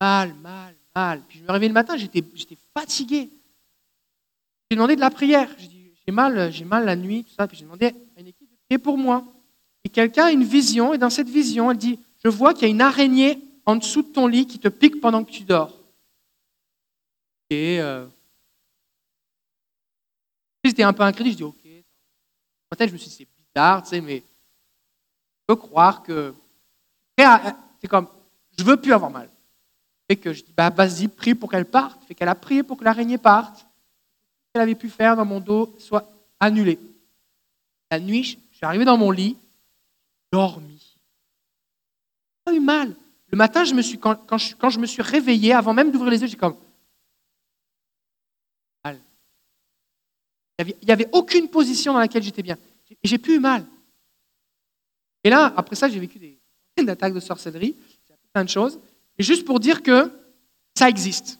Mal, 0.00 0.34
mal, 0.34 0.74
mal. 0.94 1.22
Puis 1.28 1.38
je 1.38 1.44
me 1.44 1.52
réveillais 1.52 1.68
le 1.68 1.74
matin, 1.74 1.96
j'étais 1.96 2.24
fatigué. 2.74 3.30
J'ai 4.70 4.76
demandé 4.76 4.96
de 4.96 5.00
la 5.00 5.10
prière. 5.10 5.48
J'ai 5.58 5.68
dit, 5.68 5.92
j'ai 6.06 6.12
mal, 6.12 6.50
j'ai 6.50 6.64
mal 6.64 6.86
la 6.86 6.96
nuit, 6.96 7.24
tout 7.24 7.34
ça. 7.38 7.46
Puis 7.46 7.58
j'ai 7.58 7.64
demandé 7.64 7.86
à 7.86 8.20
une 8.20 8.28
équipe 8.28 8.50
de 8.50 8.56
prier 8.66 8.78
pour 8.78 8.96
moi. 8.96 9.24
Et 9.84 9.88
quelqu'un 9.88 10.24
a 10.26 10.32
une 10.32 10.44
vision, 10.44 10.94
et 10.94 10.98
dans 10.98 11.10
cette 11.10 11.28
vision, 11.28 11.70
elle 11.70 11.76
dit, 11.76 11.98
je 12.24 12.28
vois 12.28 12.54
qu'il 12.54 12.62
y 12.62 12.66
a 12.66 12.68
une 12.70 12.80
araignée 12.80 13.38
en 13.66 13.76
dessous 13.76 14.02
de 14.02 14.08
ton 14.08 14.26
lit 14.26 14.46
qui 14.46 14.58
te 14.58 14.68
pique 14.68 15.00
pendant 15.00 15.22
que 15.22 15.30
tu 15.30 15.44
dors. 15.44 15.72
Et 17.50 17.80
euh... 17.80 18.06
j'étais 20.64 20.82
un 20.82 20.92
peu 20.92 21.02
incrédule, 21.02 21.32
je 21.32 21.36
dis, 21.36 21.44
ok. 21.44 21.62
Peut-être 22.70 22.88
je 22.88 22.92
me 22.94 22.98
suis 22.98 23.08
dit, 23.08 23.14
c'est 23.16 23.28
bizarre, 23.52 23.82
tu 23.82 23.90
sais, 23.90 24.00
mais 24.00 24.18
je 24.18 25.44
peux 25.46 25.56
croire 25.56 26.02
que... 26.02 26.34
C'est 27.80 27.88
comme, 27.88 28.08
je 28.58 28.64
veux 28.64 28.76
plus 28.76 28.92
avoir 28.92 29.10
mal. 29.10 29.30
Et 30.08 30.16
que 30.16 30.32
je 30.32 30.42
dis, 30.42 30.52
bah, 30.56 30.70
vas-y, 30.70 31.08
prie 31.08 31.34
pour 31.34 31.50
qu'elle 31.50 31.64
parte. 31.64 32.04
Fait 32.04 32.14
qu'elle 32.14 32.28
a 32.28 32.34
prié 32.34 32.62
pour 32.62 32.76
que 32.76 32.84
l'araignée 32.84 33.18
parte. 33.18 33.66
Qu'elle 34.52 34.62
avait 34.62 34.74
pu 34.74 34.88
faire 34.88 35.16
dans 35.16 35.24
mon 35.24 35.40
dos 35.40 35.74
soit 35.78 36.08
annulé. 36.38 36.78
La 37.90 38.00
nuit, 38.00 38.38
je 38.50 38.56
suis 38.56 38.66
arrivé 38.66 38.84
dans 38.84 38.96
mon 38.96 39.10
lit, 39.10 39.36
dormi. 40.32 40.96
Pas 42.44 42.54
eu 42.54 42.60
mal. 42.60 42.94
Le 43.28 43.36
matin, 43.36 43.64
je 43.64 43.74
me 43.74 43.82
suis, 43.82 43.98
quand, 43.98 44.16
quand, 44.26 44.38
je, 44.38 44.54
quand 44.54 44.70
je 44.70 44.78
me 44.78 44.86
suis 44.86 45.02
réveillé, 45.02 45.52
avant 45.52 45.74
même 45.74 45.90
d'ouvrir 45.90 46.10
les 46.10 46.20
yeux, 46.20 46.28
j'ai 46.28 46.36
comme. 46.36 46.56
Mal. 48.84 49.00
Il 50.58 50.74
n'y 50.84 50.92
avait, 50.92 51.08
aucune 51.12 51.48
position 51.48 51.92
dans 51.92 51.98
laquelle 51.98 52.22
j'étais 52.22 52.42
bien. 52.42 52.56
Et 52.90 53.08
j'ai 53.08 53.18
plus 53.18 53.36
eu 53.36 53.40
mal. 53.40 53.66
Et 55.22 55.30
là, 55.30 55.52
après 55.56 55.76
ça, 55.76 55.88
j'ai 55.88 55.98
vécu 55.98 56.18
des 56.18 56.38
attaques 56.88 57.14
de 57.14 57.20
sorcellerie, 57.20 57.76
plein 58.32 58.44
de 58.44 58.48
choses. 58.48 58.78
Et 59.18 59.22
juste 59.22 59.44
pour 59.44 59.60
dire 59.60 59.82
que 59.82 60.10
ça 60.74 60.88
existe. 60.88 61.38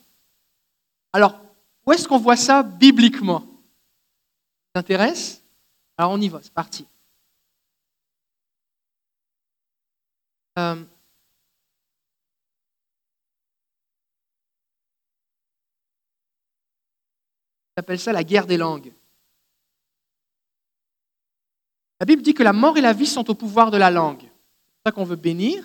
Alors, 1.12 1.40
où 1.86 1.92
est-ce 1.92 2.06
qu'on 2.06 2.18
voit 2.18 2.36
ça 2.36 2.62
bibliquement? 2.62 3.40
Ça 3.40 4.82
t'intéresse 4.82 5.42
Alors 5.96 6.12
on 6.12 6.20
y 6.20 6.28
va, 6.28 6.40
c'est 6.42 6.52
parti. 6.52 6.86
Euh, 10.58 10.84
appelle 17.76 18.00
ça 18.00 18.12
la 18.12 18.24
guerre 18.24 18.46
des 18.46 18.56
langues. 18.56 18.92
La 22.00 22.06
Bible 22.06 22.22
dit 22.22 22.34
que 22.34 22.42
la 22.42 22.52
mort 22.52 22.76
et 22.76 22.80
la 22.80 22.92
vie 22.92 23.06
sont 23.06 23.28
au 23.30 23.34
pouvoir 23.34 23.70
de 23.70 23.76
la 23.76 23.90
langue. 23.90 24.22
C'est 24.22 24.88
ça 24.88 24.92
qu'on 24.92 25.04
veut 25.04 25.16
bénir. 25.16 25.64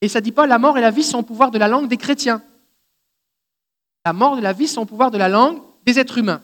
Et 0.00 0.08
ça 0.08 0.20
ne 0.20 0.24
dit 0.24 0.32
pas 0.32 0.46
la 0.46 0.58
mort 0.58 0.78
et 0.78 0.80
la 0.80 0.90
vie 0.90 1.04
sont 1.04 1.18
au 1.18 1.22
pouvoir 1.22 1.50
de 1.50 1.58
la 1.58 1.68
langue 1.68 1.88
des 1.88 1.96
chrétiens. 1.96 2.42
La 4.04 4.12
mort 4.12 4.38
et 4.38 4.40
la 4.40 4.52
vie 4.52 4.66
sont 4.66 4.82
au 4.82 4.86
pouvoir 4.86 5.10
de 5.10 5.18
la 5.18 5.28
langue 5.28 5.62
des 5.84 5.98
êtres 5.98 6.18
humains. 6.18 6.42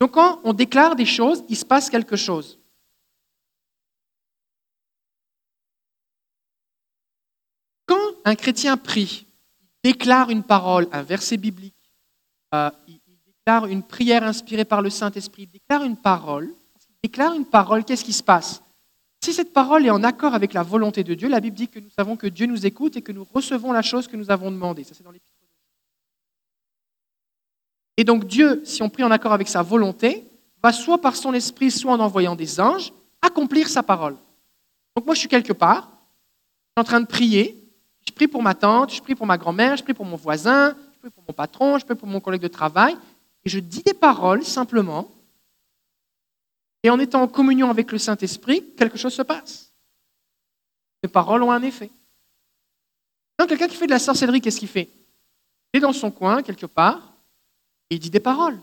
Donc 0.00 0.12
quand 0.12 0.40
on 0.44 0.54
déclare 0.54 0.96
des 0.96 1.04
choses, 1.04 1.44
il 1.48 1.56
se 1.56 1.64
passe 1.64 1.90
quelque 1.90 2.16
chose. 2.16 2.58
Quand 7.84 8.14
un 8.24 8.34
chrétien 8.34 8.76
prie, 8.76 9.26
il 9.60 9.90
déclare 9.90 10.30
une 10.30 10.42
parole, 10.42 10.88
un 10.90 11.02
verset 11.02 11.36
biblique, 11.36 11.74
euh, 12.54 12.70
il, 12.88 13.00
déclare 13.26 13.66
une 13.66 13.82
prière 13.82 14.22
inspirée 14.22 14.64
par 14.64 14.80
le 14.80 14.90
Saint-Esprit, 14.90 15.42
il 15.42 15.50
déclare 15.50 15.82
une 15.82 15.96
parole. 15.96 16.54
Déclare 17.02 17.34
une 17.34 17.46
parole, 17.46 17.84
qu'est-ce 17.84 18.04
qui 18.04 18.12
se 18.12 18.22
passe? 18.22 18.62
Si 19.22 19.32
cette 19.32 19.52
parole 19.52 19.84
est 19.84 19.90
en 19.90 20.02
accord 20.02 20.34
avec 20.34 20.52
la 20.54 20.62
volonté 20.62 21.04
de 21.04 21.14
Dieu, 21.14 21.28
la 21.28 21.40
Bible 21.40 21.56
dit 21.56 21.68
que 21.68 21.78
nous 21.78 21.90
savons 21.90 22.16
que 22.16 22.26
Dieu 22.26 22.46
nous 22.46 22.64
écoute 22.66 22.96
et 22.96 23.02
que 23.02 23.12
nous 23.12 23.24
recevons 23.24 23.72
la 23.72 23.82
chose 23.82 24.08
que 24.08 24.16
nous 24.16 24.30
avons 24.30 24.50
demandée. 24.50 24.84
Ça, 24.84 24.94
c'est 24.94 25.04
dans 25.04 25.10
l'Épître. 25.10 25.34
Et 27.96 28.04
donc 28.04 28.24
Dieu, 28.24 28.62
si 28.64 28.82
on 28.82 28.88
prie 28.88 29.04
en 29.04 29.10
accord 29.10 29.32
avec 29.32 29.48
sa 29.48 29.62
volonté, 29.62 30.26
va 30.62 30.72
soit 30.72 31.00
par 31.00 31.16
son 31.16 31.34
esprit, 31.34 31.70
soit 31.70 31.92
en 31.92 32.00
envoyant 32.00 32.34
des 32.34 32.58
anges, 32.58 32.92
accomplir 33.20 33.68
sa 33.68 33.82
parole. 33.82 34.16
Donc 34.96 35.04
moi, 35.04 35.14
je 35.14 35.20
suis 35.20 35.28
quelque 35.28 35.52
part, 35.52 35.90
je 35.90 36.80
suis 36.80 36.80
en 36.80 36.84
train 36.84 37.00
de 37.00 37.06
prier, 37.06 37.62
je 38.06 38.12
prie 38.12 38.26
pour 38.26 38.42
ma 38.42 38.54
tante, 38.54 38.94
je 38.94 39.02
prie 39.02 39.14
pour 39.14 39.26
ma 39.26 39.36
grand-mère, 39.36 39.76
je 39.76 39.82
prie 39.82 39.92
pour 39.92 40.06
mon 40.06 40.16
voisin, 40.16 40.74
je 40.94 40.98
prie 40.98 41.10
pour 41.10 41.24
mon 41.28 41.34
patron, 41.34 41.78
je 41.78 41.84
prie 41.84 41.94
pour 41.94 42.08
mon 42.08 42.20
collègue 42.20 42.40
de 42.40 42.48
travail, 42.48 42.96
et 43.44 43.50
je 43.50 43.58
dis 43.58 43.82
des 43.82 43.94
paroles 43.94 44.44
simplement, 44.44 45.08
et 46.82 46.90
en 46.90 46.98
étant 46.98 47.22
en 47.22 47.28
communion 47.28 47.70
avec 47.70 47.92
le 47.92 47.98
Saint-Esprit, 47.98 48.64
quelque 48.76 48.98
chose 48.98 49.14
se 49.14 49.22
passe. 49.22 49.72
Les 51.02 51.08
paroles 51.08 51.42
ont 51.42 51.52
un 51.52 51.62
effet. 51.62 51.90
Donc 53.38 53.48
quelqu'un 53.48 53.68
qui 53.68 53.76
fait 53.76 53.86
de 53.86 53.92
la 53.92 53.98
sorcellerie, 53.98 54.40
qu'est-ce 54.40 54.60
qu'il 54.60 54.68
fait? 54.68 54.88
Il 55.72 55.78
est 55.78 55.80
dans 55.80 55.92
son 55.92 56.10
coin, 56.10 56.42
quelque 56.42 56.66
part, 56.66 57.14
et 57.88 57.96
il 57.96 57.98
dit 57.98 58.10
des 58.10 58.20
paroles, 58.20 58.60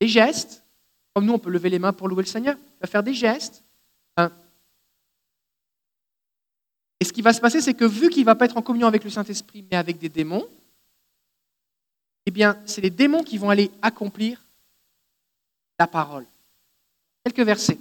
des 0.00 0.08
gestes, 0.08 0.62
comme 1.14 1.24
nous 1.24 1.32
on 1.32 1.38
peut 1.38 1.50
lever 1.50 1.70
les 1.70 1.78
mains 1.78 1.92
pour 1.92 2.08
louer 2.08 2.22
le 2.22 2.28
Seigneur, 2.28 2.56
il 2.56 2.80
va 2.80 2.86
faire 2.86 3.02
des 3.02 3.14
gestes. 3.14 3.62
Hein. 4.16 4.30
Et 7.00 7.04
ce 7.04 7.12
qui 7.12 7.22
va 7.22 7.32
se 7.32 7.40
passer, 7.40 7.60
c'est 7.60 7.74
que 7.74 7.84
vu 7.84 8.10
qu'il 8.10 8.22
ne 8.22 8.26
va 8.26 8.34
pas 8.34 8.44
être 8.44 8.56
en 8.56 8.62
communion 8.62 8.88
avec 8.88 9.04
le 9.04 9.10
Saint-Esprit, 9.10 9.64
mais 9.70 9.76
avec 9.76 9.98
des 9.98 10.08
démons, 10.08 10.48
eh 12.26 12.30
bien, 12.30 12.60
c'est 12.66 12.80
les 12.80 12.90
démons 12.90 13.22
qui 13.22 13.38
vont 13.38 13.50
aller 13.50 13.70
accomplir 13.80 14.44
la 15.78 15.86
parole. 15.86 16.26
Quelques 17.28 17.46
versets. 17.46 17.78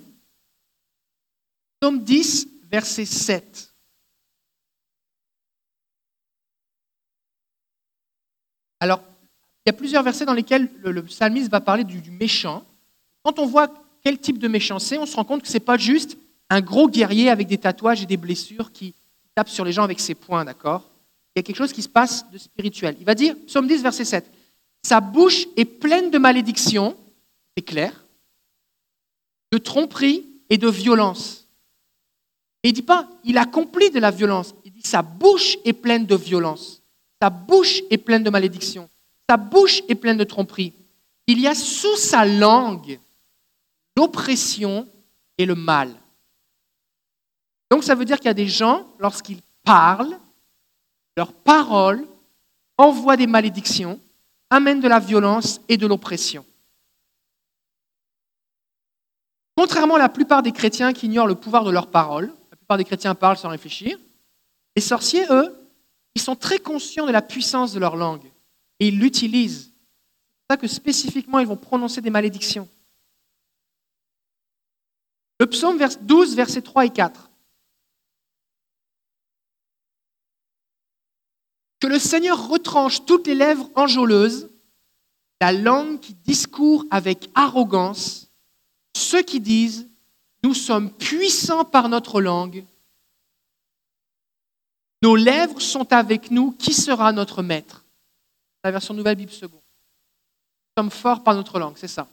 Psaume 1.80 2.04
10, 2.04 2.50
verset 2.70 3.06
7. 3.06 3.74
Alors, 8.82 9.02
il 9.66 9.70
y 9.70 9.70
a 9.70 9.74
plusieurs 9.74 10.04
versets 10.04 10.26
dans 10.26 10.34
lesquels 10.34 10.70
le, 10.84 11.02
psalmiste 11.06 11.50
va 11.50 11.62
parler 11.62 11.86
du, 11.86 12.12
méchant. 12.12 12.66
Quand 13.24 13.40
on 13.40 13.46
voit 13.46 13.74
quel 14.04 14.20
type 14.20 14.38
de 14.38 14.50
méchant 14.50 14.80
c'est, 14.80 14.98
on 14.98 15.06
se 15.06 15.16
rend 15.16 15.24
compte 15.24 15.44
que 15.44 15.48
ce 15.48 15.54
n'est 15.54 15.62
pas 15.62 15.78
juste 15.78 16.18
un 16.50 16.60
gros 16.60 16.90
guerrier 16.90 17.30
avec 17.30 17.48
des 17.48 17.58
tatouages 17.58 18.04
et 18.04 18.06
des 18.06 18.18
blessures 18.18 18.74
qui 18.74 18.96
tape 19.34 19.48
sur 19.48 19.64
les 19.64 19.72
gens 19.72 19.84
avec 19.84 20.02
ses 20.02 20.14
poings, 20.14 20.44
d'accord? 20.44 20.84
Il 21.34 21.40
y 21.40 21.42
a 21.42 21.44
quelque 21.44 21.56
chose 21.56 21.72
qui 21.72 21.84
se 21.84 21.90
passe 21.90 22.30
de 22.32 22.38
spirituel. 22.38 22.98
Il 23.00 23.06
va 23.06 23.16
dire, 23.16 23.34
psaume 23.46 23.66
10, 23.66 23.82
verset 23.82 24.04
7, 24.04 24.30
sa 24.84 25.00
bouche 25.00 25.48
est 25.56 25.64
pleine 25.64 26.12
de 26.12 26.18
malédictions, 26.18 26.98
c'est 27.56 27.64
clair, 27.64 28.07
de 29.52 29.58
tromperie 29.58 30.26
et 30.50 30.58
de 30.58 30.70
violence. 30.70 31.48
Et 32.64 32.70
il 32.70 32.72
ne 32.72 32.76
dit 32.76 32.82
pas, 32.82 33.08
il 33.24 33.38
accomplit 33.38 33.92
de 33.92 34.00
la 34.00 34.12
violence. 34.12 34.54
Il 34.66 34.72
dit, 34.72 34.82
sa 34.84 35.02
bouche 35.02 35.58
est 35.64 35.74
pleine 35.74 36.06
de 36.06 36.16
violence. 36.16 36.82
Sa 37.22 37.30
bouche 37.30 37.82
est 37.90 37.98
pleine 37.98 38.24
de 38.24 38.30
malédictions. 38.30 38.90
Sa 39.30 39.38
bouche 39.38 39.82
est 39.88 39.96
pleine 39.96 40.18
de 40.18 40.24
tromperie. 40.24 40.74
Il 41.28 41.40
y 41.40 41.48
a 41.48 41.56
sous 41.56 41.96
sa 41.98 42.26
langue 42.26 43.00
l'oppression 43.96 44.88
et 45.38 45.46
le 45.46 45.56
mal. 45.56 45.94
Donc 47.70 47.84
ça 47.84 47.96
veut 47.96 48.06
dire 48.06 48.18
qu'il 48.18 48.28
y 48.28 48.30
a 48.30 48.34
des 48.34 48.48
gens, 48.48 48.88
lorsqu'ils 49.00 49.42
parlent, 49.64 50.18
leurs 51.18 51.34
paroles 51.34 52.06
envoient 52.78 53.18
des 53.18 53.28
malédictions 53.28 54.00
amène 54.50 54.80
de 54.80 54.88
la 54.88 55.00
violence 55.00 55.60
et 55.68 55.78
de 55.78 55.88
l'oppression. 55.88 56.46
Contrairement 59.58 59.96
à 59.96 60.00
la 60.00 60.08
plupart 60.08 60.44
des 60.44 60.52
chrétiens 60.52 60.94
qui 60.94 61.08
ignorent 61.08 61.26
le 61.26 61.34
pouvoir 61.34 61.64
de 61.64 61.72
leurs 61.72 61.90
paroles, 61.90 62.32
la 62.52 62.58
plupart 62.58 62.78
des 62.78 62.84
chrétiens 62.84 63.16
parlent 63.16 63.38
sans 63.38 63.50
réfléchir, 63.50 63.98
les 64.76 64.84
sorciers, 64.84 65.26
eux, 65.32 65.52
ils 66.14 66.22
sont 66.22 66.36
très 66.36 66.60
conscients 66.60 67.08
de 67.08 67.12
la 67.12 67.24
puissance 67.24 67.74
de 67.74 67.80
leur 67.80 67.96
langue 67.96 68.32
et 68.80 68.90
ils 68.90 69.00
l'utilisent. 69.00 69.72
C'est 69.72 70.48
pour 70.48 70.52
ça 70.52 70.58
que 70.58 70.68
spécifiquement, 70.68 71.40
ils 71.40 71.48
vont 71.48 71.58
prononcer 71.58 72.02
des 72.02 72.12
malédictions. 72.12 72.70
Le 75.40 75.48
psaume 75.48 75.80
12, 76.02 76.36
versets 76.36 76.62
3 76.62 76.86
et 76.86 76.90
4. 76.92 77.32
Que 81.80 81.88
le 81.88 81.98
Seigneur 81.98 82.48
retranche 82.48 83.06
toutes 83.06 83.26
les 83.26 83.36
lèvres 83.36 83.72
enjôleuses, 83.74 84.52
la 85.42 85.52
langue 85.52 86.00
qui 86.00 86.14
discourt 86.14 86.86
avec 86.92 87.30
arrogance, 87.34 88.27
ceux 88.98 89.22
qui 89.22 89.40
disent 89.40 89.88
Nous 90.44 90.54
sommes 90.54 90.92
puissants 90.92 91.66
par 91.66 91.90
notre 91.90 92.22
langue, 92.22 92.66
nos 95.02 95.16
lèvres 95.16 95.62
sont 95.62 95.94
avec 95.94 96.32
nous, 96.32 96.52
qui 96.52 96.74
sera 96.74 97.12
notre 97.12 97.44
maître? 97.44 97.86
La 98.64 98.72
version 98.72 98.94
Nouvelle 98.94 99.16
Bible 99.16 99.32
Second. 99.32 99.62
Nous 100.76 100.84
sommes 100.84 100.92
forts 100.92 101.24
par 101.24 101.36
notre 101.36 101.60
langue, 101.60 101.78
c'est 101.78 101.88
ça. 101.88 102.08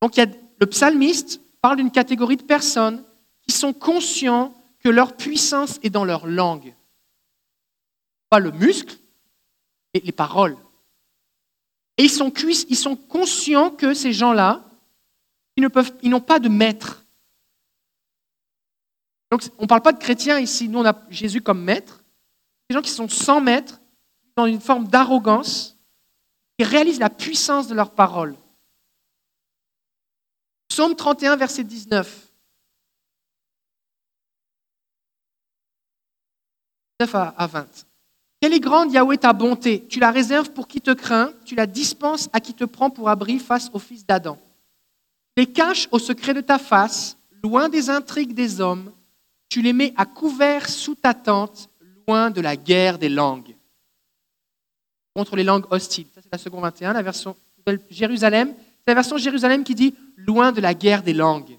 Donc 0.00 0.16
le 0.16 0.66
psalmiste 0.66 1.40
parle 1.60 1.76
d'une 1.76 1.90
catégorie 1.90 2.36
de 2.36 2.42
personnes 2.42 3.04
qui 3.46 3.54
sont 3.54 3.72
conscients 3.72 4.54
que 4.80 4.88
leur 4.88 5.16
puissance 5.16 5.78
est 5.82 5.90
dans 5.90 6.04
leur 6.04 6.26
langue 6.26 6.74
pas 8.32 8.38
le 8.38 8.50
muscle, 8.50 8.96
mais 9.92 10.00
les 10.02 10.10
paroles. 10.10 10.56
Et 11.98 12.04
ils 12.04 12.76
sont 12.76 12.96
conscients 12.96 13.68
que 13.68 13.92
ces 13.92 14.14
gens-là 14.14 14.64
Ils 15.56 16.10
n'ont 16.10 16.20
pas 16.20 16.38
de 16.38 16.48
maître. 16.48 17.04
Donc, 19.30 19.42
on 19.58 19.62
ne 19.62 19.68
parle 19.68 19.82
pas 19.82 19.92
de 19.92 19.98
chrétiens 19.98 20.38
ici. 20.38 20.68
Nous, 20.68 20.78
on 20.78 20.84
a 20.84 20.94
Jésus 21.10 21.40
comme 21.40 21.62
maître. 21.62 22.04
Des 22.68 22.74
gens 22.74 22.82
qui 22.82 22.90
sont 22.90 23.08
sans 23.08 23.40
maître, 23.40 23.80
dans 24.36 24.46
une 24.46 24.60
forme 24.60 24.88
d'arrogance, 24.88 25.76
qui 26.58 26.64
réalisent 26.64 27.00
la 27.00 27.10
puissance 27.10 27.66
de 27.68 27.74
leur 27.74 27.90
parole. 27.90 28.36
Psaume 30.68 30.94
31, 30.94 31.36
verset 31.36 31.64
19. 31.64 32.32
9 37.00 37.14
à 37.14 37.46
20. 37.46 37.66
Quelle 38.40 38.54
est 38.54 38.60
grande, 38.60 38.92
Yahweh, 38.92 39.18
ta 39.18 39.32
bonté? 39.32 39.86
Tu 39.86 40.00
la 40.00 40.10
réserves 40.10 40.50
pour 40.50 40.66
qui 40.66 40.80
te 40.80 40.90
craint, 40.90 41.32
tu 41.44 41.54
la 41.54 41.66
dispenses 41.66 42.28
à 42.32 42.40
qui 42.40 42.54
te 42.54 42.64
prend 42.64 42.90
pour 42.90 43.08
abri 43.08 43.38
face 43.38 43.70
au 43.72 43.78
fils 43.78 44.06
d'Adam. 44.06 44.38
Les 45.36 45.46
caches 45.46 45.88
au 45.90 45.98
secret 45.98 46.34
de 46.34 46.40
ta 46.40 46.58
face, 46.58 47.16
loin 47.42 47.68
des 47.68 47.90
intrigues 47.90 48.34
des 48.34 48.60
hommes, 48.60 48.92
tu 49.48 49.62
les 49.62 49.72
mets 49.72 49.92
à 49.96 50.06
couvert 50.06 50.68
sous 50.68 50.94
ta 50.94 51.14
tente, 51.14 51.68
loin 52.06 52.30
de 52.30 52.40
la 52.40 52.56
guerre 52.56 52.98
des 52.98 53.08
langues. 53.08 53.56
Contre 55.14 55.36
les 55.36 55.44
langues 55.44 55.66
hostiles. 55.70 56.06
Ça, 56.14 56.20
c'est 56.22 56.32
la 56.32 56.38
seconde 56.38 56.62
21, 56.62 56.92
la 56.92 57.02
version 57.02 57.36
Jérusalem. 57.90 58.54
C'est 58.78 58.90
la 58.90 58.94
version 58.94 59.18
Jérusalem 59.18 59.62
qui 59.64 59.74
dit 59.74 59.94
loin 60.16 60.52
de 60.52 60.60
la 60.60 60.74
guerre 60.74 61.02
des 61.02 61.12
langues. 61.12 61.58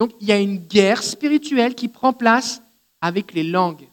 Donc, 0.00 0.12
il 0.20 0.28
y 0.28 0.32
a 0.32 0.38
une 0.38 0.58
guerre 0.58 1.02
spirituelle 1.02 1.74
qui 1.74 1.88
prend 1.88 2.12
place 2.12 2.62
avec 3.00 3.34
les 3.34 3.44
langues 3.44 3.88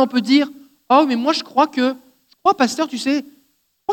on 0.00 0.06
peut 0.06 0.20
dire 0.20 0.50
Oh, 0.90 1.04
mais 1.06 1.16
moi 1.16 1.32
je 1.32 1.42
crois 1.42 1.66
que, 1.66 1.90
je 2.28 2.34
crois, 2.42 2.56
pasteur, 2.56 2.88
tu 2.88 2.98
sais, 2.98 3.24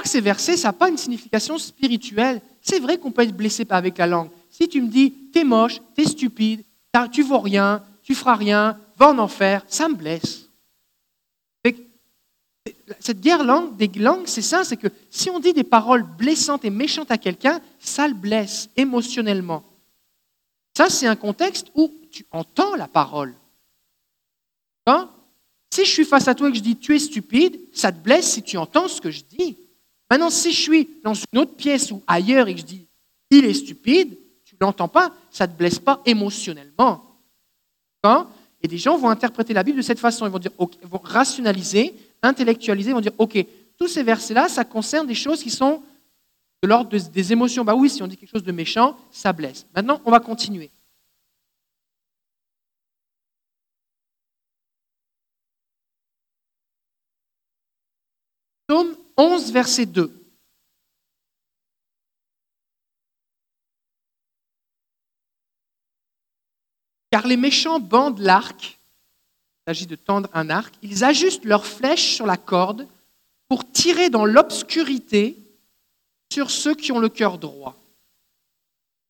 que 0.01 0.09
ces 0.09 0.21
versets, 0.21 0.57
ça 0.57 0.69
n'a 0.69 0.73
pas 0.73 0.89
une 0.89 0.97
signification 0.97 1.57
spirituelle. 1.57 2.41
C'est 2.61 2.79
vrai 2.79 2.97
qu'on 2.97 3.11
peut 3.11 3.23
être 3.23 3.35
blessé 3.35 3.65
avec 3.69 3.97
la 3.97 4.07
langue. 4.07 4.29
Si 4.49 4.67
tu 4.67 4.81
me 4.81 4.87
dis 4.87 5.11
T'es 5.31 5.43
moche, 5.43 5.79
t'es 5.95 6.05
stupide, 6.05 6.63
tu 7.11 7.23
vaux 7.23 7.39
rien, 7.39 7.83
tu 8.03 8.13
feras 8.15 8.35
rien, 8.35 8.77
va 8.97 9.09
en 9.09 9.17
enfer, 9.17 9.63
ça 9.67 9.87
me 9.87 9.95
blesse. 9.95 10.47
Cette 12.99 13.21
guerre 13.21 13.43
langue, 13.43 13.75
des 13.77 13.87
langues, 13.87 14.27
c'est 14.27 14.41
ça, 14.41 14.63
c'est 14.63 14.77
que 14.77 14.89
si 15.09 15.29
on 15.29 15.39
dit 15.39 15.53
des 15.53 15.63
paroles 15.63 16.03
blessantes 16.03 16.65
et 16.65 16.69
méchantes 16.69 17.09
à 17.09 17.17
quelqu'un, 17.17 17.59
ça 17.79 18.07
le 18.07 18.13
blesse 18.13 18.69
émotionnellement. 18.75 19.63
Ça, 20.77 20.89
c'est 20.89 21.07
un 21.07 21.15
contexte 21.15 21.67
où 21.73 21.91
tu 22.11 22.25
entends 22.31 22.75
la 22.75 22.87
parole. 22.87 23.33
Si 25.73 25.85
je 25.85 25.89
suis 25.89 26.05
face 26.05 26.27
à 26.27 26.35
toi 26.35 26.49
et 26.49 26.51
que 26.51 26.57
je 26.57 26.63
dis 26.63 26.75
tu 26.75 26.95
es 26.95 26.99
stupide, 26.99 27.59
ça 27.71 27.91
te 27.91 27.97
blesse 27.97 28.33
si 28.33 28.43
tu 28.43 28.57
entends 28.57 28.87
ce 28.87 28.99
que 28.99 29.09
je 29.09 29.21
dis. 29.37 29.57
Maintenant, 30.11 30.29
si 30.29 30.51
je 30.51 30.59
suis 30.59 30.89
dans 31.05 31.13
une 31.13 31.39
autre 31.39 31.55
pièce 31.55 31.89
ou 31.89 32.03
ailleurs 32.05 32.49
et 32.49 32.53
que 32.53 32.59
je 32.59 32.65
dis 32.65 32.85
il 33.29 33.45
est 33.45 33.53
stupide, 33.53 34.17
tu 34.43 34.55
ne 34.55 34.65
l'entends 34.65 34.89
pas, 34.89 35.13
ça 35.29 35.47
ne 35.47 35.53
te 35.53 35.57
blesse 35.57 35.79
pas 35.79 36.01
émotionnellement. 36.05 37.17
et 38.61 38.67
des 38.67 38.77
gens 38.77 38.97
vont 38.97 39.09
interpréter 39.09 39.53
la 39.53 39.63
Bible 39.63 39.77
de 39.77 39.81
cette 39.81 39.99
façon. 39.99 40.25
Ils 40.25 40.31
vont, 40.31 40.37
dire, 40.37 40.51
vont 40.57 40.99
rationaliser, 41.01 41.95
intellectualiser, 42.21 42.89
ils 42.89 42.93
vont 42.93 42.99
dire 42.99 43.13
ok, 43.17 43.37
tous 43.77 43.87
ces 43.87 44.03
versets-là, 44.03 44.49
ça 44.49 44.65
concerne 44.65 45.07
des 45.07 45.15
choses 45.15 45.41
qui 45.41 45.49
sont 45.49 45.81
de 46.61 46.67
l'ordre 46.67 46.89
des 46.89 47.31
émotions. 47.31 47.63
Bah 47.63 47.73
oui, 47.73 47.89
si 47.89 48.03
on 48.03 48.07
dit 48.07 48.17
quelque 48.17 48.31
chose 48.31 48.43
de 48.43 48.51
méchant, 48.51 48.97
ça 49.11 49.31
blesse. 49.31 49.65
Maintenant, 49.73 50.01
on 50.03 50.11
va 50.11 50.19
continuer. 50.19 50.71
Psaume 58.67 58.97
11, 59.17 59.51
verset 59.51 59.85
2. 59.85 60.17
Car 67.11 67.27
les 67.27 67.37
méchants 67.37 67.79
bandent 67.79 68.19
l'arc, 68.19 68.79
il 69.59 69.69
s'agit 69.69 69.85
de 69.85 69.95
tendre 69.95 70.29
un 70.33 70.49
arc, 70.49 70.73
ils 70.81 71.03
ajustent 71.03 71.45
leurs 71.45 71.65
flèches 71.65 72.15
sur 72.15 72.25
la 72.25 72.37
corde 72.37 72.87
pour 73.49 73.69
tirer 73.69 74.09
dans 74.09 74.25
l'obscurité 74.25 75.37
sur 76.31 76.49
ceux 76.49 76.73
qui 76.73 76.93
ont 76.93 76.99
le 76.99 77.09
cœur 77.09 77.37
droit. 77.37 77.75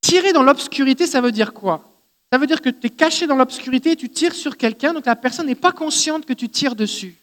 Tirer 0.01 0.33
dans 0.33 0.41
l'obscurité, 0.41 1.05
ça 1.05 1.21
veut 1.21 1.31
dire 1.31 1.53
quoi? 1.53 1.87
Ça 2.33 2.39
veut 2.39 2.47
dire 2.47 2.61
que 2.61 2.69
tu 2.69 2.87
es 2.87 2.89
caché 2.89 3.27
dans 3.27 3.35
l'obscurité 3.35 3.91
et 3.91 3.95
tu 3.95 4.09
tires 4.09 4.33
sur 4.33 4.57
quelqu'un, 4.57 4.93
donc 4.93 5.05
la 5.05 5.15
personne 5.15 5.45
n'est 5.45 5.53
pas 5.53 5.71
consciente 5.71 6.25
que 6.25 6.33
tu 6.33 6.49
tires 6.49 6.75
dessus. 6.75 7.20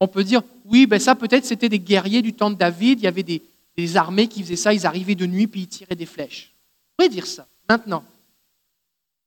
On 0.00 0.08
peut 0.08 0.24
dire, 0.24 0.42
oui, 0.64 0.86
ben 0.86 0.98
ça 0.98 1.14
peut-être 1.14 1.44
c'était 1.44 1.68
des 1.68 1.78
guerriers 1.78 2.22
du 2.22 2.32
temps 2.32 2.50
de 2.50 2.56
David, 2.56 3.00
il 3.00 3.04
y 3.04 3.06
avait 3.06 3.22
des, 3.22 3.42
armées 3.96 4.28
qui 4.28 4.42
faisaient 4.42 4.56
ça, 4.56 4.74
ils 4.74 4.86
arrivaient 4.86 5.14
de 5.14 5.24
nuit 5.24 5.46
puis 5.46 5.62
ils 5.62 5.68
tiraient 5.68 5.94
des 5.94 6.06
flèches. 6.06 6.52
On 6.98 7.02
pourrait 7.02 7.14
dire 7.14 7.26
ça. 7.26 7.46
Maintenant, 7.68 8.04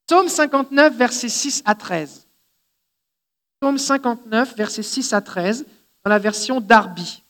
Psaume 0.06 0.28
59, 0.28 0.96
versets 0.96 1.28
6 1.28 1.62
à 1.64 1.74
13. 1.74 2.26
Psaume 3.60 3.78
59, 3.78 4.56
versets 4.56 4.82
6 4.82 5.12
à 5.12 5.20
13, 5.20 5.66
dans 6.04 6.10
la 6.10 6.18
version 6.18 6.60
Darby. 6.60 7.22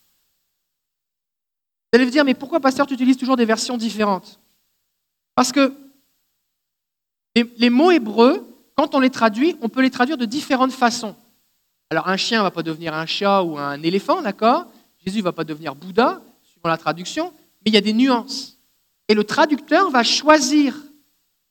Vous 1.93 1.97
allez 1.97 2.05
vous 2.05 2.11
dire, 2.11 2.25
mais 2.25 2.35
pourquoi, 2.35 2.61
pasteur, 2.61 2.87
tu 2.87 2.95
utilises 2.95 3.17
toujours 3.17 3.37
des 3.37 3.45
versions 3.45 3.79
différentes? 3.79 4.41
Parce 5.35 5.53
que 5.53 5.73
les 7.35 7.71
mots 7.71 7.91
hébreux, 7.91 8.47
quand 8.75 8.95
on 8.95 9.01
les 9.01 9.11
traduit, 9.11 9.57
on 9.61 9.69
peut 9.69 9.81
les 9.81 9.91
traduire 9.91 10.19
de 10.19 10.25
différentes 10.25 10.73
façons. 10.73 11.17
Alors 11.95 12.09
un 12.09 12.17
chien 12.17 12.39
ne 12.39 12.43
va 12.43 12.51
pas 12.51 12.65
devenir 12.65 12.93
un 12.93 13.07
chat 13.07 13.45
ou 13.45 13.57
un 13.57 13.81
éléphant, 13.81 14.21
d'accord? 14.21 14.67
Jésus 15.07 15.19
ne 15.19 15.23
va 15.23 15.31
pas 15.31 15.45
devenir 15.45 15.77
Bouddha, 15.77 16.21
suivant 16.43 16.69
la 16.69 16.77
traduction, 16.77 17.33
mais 17.65 17.71
il 17.71 17.75
y 17.75 17.77
a 17.77 17.81
des 17.81 17.93
nuances. 17.93 18.59
Et 19.07 19.15
le 19.15 19.23
traducteur 19.23 19.91
va 19.91 20.03
choisir 20.03 20.75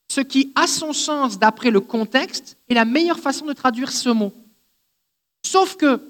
ce 0.10 0.20
qui 0.20 0.52
a 0.56 0.68
son 0.68 0.92
sens 0.92 1.40
d'après 1.40 1.72
le 1.72 1.80
contexte 1.80 2.58
et 2.68 2.74
la 2.74 2.84
meilleure 2.84 3.20
façon 3.20 3.46
de 3.46 3.54
traduire 3.54 3.90
ce 3.90 4.10
mot. 4.10 4.34
Sauf 5.46 5.78
que 5.78 6.02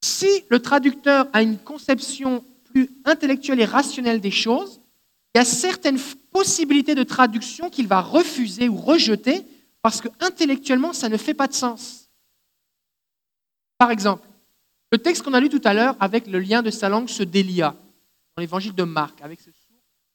si 0.00 0.44
le 0.48 0.62
traducteur 0.62 1.26
a 1.32 1.42
une 1.42 1.58
conception 1.58 2.44
plus 2.72 2.92
intellectuelle 3.04 3.58
et 3.58 3.64
rationnelle 3.64 4.20
des 4.20 4.30
choses, 4.30 4.80
il 5.34 5.38
y 5.38 5.40
a 5.40 5.44
certaines 5.44 5.98
possibilités 6.30 6.94
de 6.94 7.02
traduction 7.02 7.70
qu'il 7.70 7.88
va 7.88 8.02
refuser 8.02 8.68
ou 8.68 8.76
rejeter 8.76 9.44
parce 9.82 10.00
que 10.00 10.08
intellectuellement, 10.20 10.92
ça 10.92 11.08
ne 11.08 11.16
fait 11.16 11.34
pas 11.34 11.48
de 11.48 11.54
sens. 11.54 11.99
Par 13.80 13.90
exemple, 13.90 14.28
le 14.92 14.98
texte 14.98 15.22
qu'on 15.22 15.32
a 15.32 15.40
lu 15.40 15.48
tout 15.48 15.62
à 15.64 15.72
l'heure 15.72 15.96
avec 16.00 16.26
le 16.26 16.38
lien 16.38 16.60
de 16.60 16.70
sa 16.70 16.90
langue 16.90 17.08
se 17.08 17.22
délia 17.22 17.74
dans 18.36 18.42
l'évangile 18.42 18.74
de 18.74 18.82
Marc, 18.82 19.22
avec 19.22 19.40
ce 19.40 19.46
sourd 19.46 19.54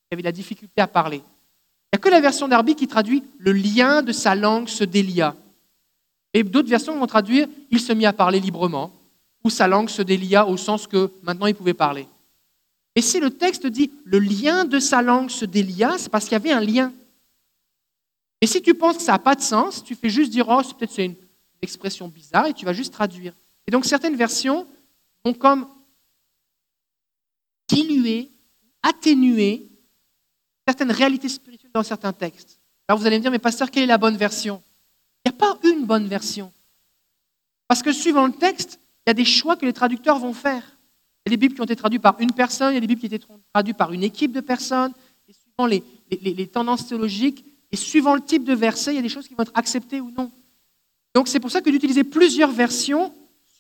qui 0.07 0.13
avait 0.13 0.22
la 0.22 0.32
difficulté 0.32 0.82
à 0.82 0.86
parler. 0.86 1.18
Il 1.18 1.95
n'y 1.95 1.97
a 1.97 1.97
que 1.97 2.09
la 2.09 2.22
version 2.22 2.47
d'Arby 2.47 2.76
qui 2.76 2.88
traduit 2.88 3.24
le 3.39 3.53
lien 3.53 4.03
de 4.03 4.11
sa 4.11 4.36
langue 4.36 4.68
se 4.68 4.84
délia. 4.84 5.36
Et 6.32 6.43
d'autres 6.43 6.70
versions 6.70 6.95
vont 6.99 7.07
traduire 7.07 7.47
il 7.72 7.80
se 7.80 7.91
mit 7.91 8.05
à 8.05 8.13
parler 8.13 8.39
librement, 8.39 8.93
ou 9.43 9.49
sa 9.49 9.68
langue 9.68 9.89
se 9.89 10.03
délia 10.03 10.45
au 10.45 10.57
sens 10.57 10.86
que 10.86 11.09
maintenant 11.24 11.47
il 11.47 11.55
pouvait 11.55 11.74
parler. 11.74 12.07
Et 12.93 13.01
si 13.01 13.20
le 13.20 13.32
texte 13.32 13.66
dit 13.66 13.89
le 14.03 14.20
lien 14.20 14.66
de 14.66 14.78
sa 14.78 15.01
langue 15.01 15.32
se 15.32 15.45
délia, 15.45 15.97
c'est 15.97 16.09
parce 16.09 16.26
qu'il 16.26 16.34
y 16.34 16.36
avait 16.36 16.51
un 16.51 16.61
lien. 16.61 16.93
Et 18.41 18.45
si 18.45 18.61
tu 18.61 18.76
penses 18.76 18.97
que 18.97 19.03
ça 19.03 19.13
n'a 19.13 19.20
pas 19.20 19.34
de 19.34 19.41
sens, 19.41 19.84
tu 19.84 19.95
fais 19.95 20.11
juste 20.11 20.30
dire 20.30 20.47
oh, 20.49 20.61
peut-être 20.78 20.91
c'est 20.91 21.05
une 21.05 21.16
expression 21.63 22.07
bizarre 22.07 22.45
et 22.45 22.53
tu 22.53 22.63
vas 22.63 22.74
juste 22.74 22.93
traduire. 22.93 23.34
Et 23.68 23.72
donc 23.72 23.86
certaines 23.86 24.16
versions 24.16 24.68
vont 25.24 25.34
comme 25.34 25.68
diluer, 27.68 28.32
atténuer 28.84 29.68
certaines 30.68 30.91
réalités 30.91 31.30
spirituelles 31.30 31.72
dans 31.74 31.84
certains 31.84 32.13
textes. 32.13 32.59
Alors 32.88 32.99
vous 32.99 33.07
allez 33.07 33.18
me 33.18 33.22
dire, 33.22 33.32
mais 33.32 33.39
pasteur, 33.39 33.72
quelle 33.72 33.84
est 33.84 33.88
la 33.88 33.97
bonne 33.97 34.18
version? 34.18 34.61
Il 35.26 35.32
n'y 35.32 35.36
a 35.36 35.39
pas 35.39 35.57
une 35.63 35.86
bonne 35.86 36.07
version. 36.07 36.51
Parce 37.68 37.82
que 37.82 37.91
suivant 37.91 38.28
le 38.28 38.34
texte, 38.34 38.80
il 39.05 39.09
y 39.09 39.11
a 39.11 39.13
des 39.16 39.26
choix 39.26 39.55
que 39.55 39.66
les 39.66 39.74
traducteurs 39.74 40.20
vont 40.20 40.34
faire. 40.34 40.63
Il 41.26 41.32
y 41.32 41.34
a 41.34 41.36
des 41.36 41.38
Bibles 41.38 41.55
qui 41.55 41.61
ont 41.61 41.66
été 41.66 41.76
traduites 41.76 42.03
par 42.03 42.20
une 42.20 42.32
personne, 42.32 42.74
il 42.74 42.76
y 42.76 42.78
a 42.78 42.82
des 42.82 42.88
Bibles 42.88 43.01
qui 43.01 43.07
ont 43.07 43.16
été 43.16 43.26
traduites 43.51 43.78
par 43.78 43.91
une 43.91 44.03
équipe 44.03 44.32
de 44.32 44.41
personnes, 44.41 44.93
et 45.28 45.34
suivant 45.34 45.66
les, 45.66 45.84
les 46.22 46.47
tendances 46.47 46.88
théologiques, 46.88 47.43
et 47.72 47.76
suivant 47.76 48.13
le 48.13 48.22
type 48.22 48.43
de 48.43 48.53
verset, 48.53 48.93
il 48.93 48.97
y 48.97 48.99
a 48.99 49.01
des 49.01 49.09
choses 49.09 49.28
qui 49.28 49.34
vont 49.34 49.41
être 49.41 49.51
acceptées 49.55 50.01
ou 50.01 50.11
non. 50.11 50.32
Donc 51.16 51.28
c'est 51.28 51.39
pour 51.39 51.49
ça 51.49 51.61
que 51.61 51.70
d'utiliser 51.72 52.03
plusieurs 52.03 52.51
versions 52.51 53.11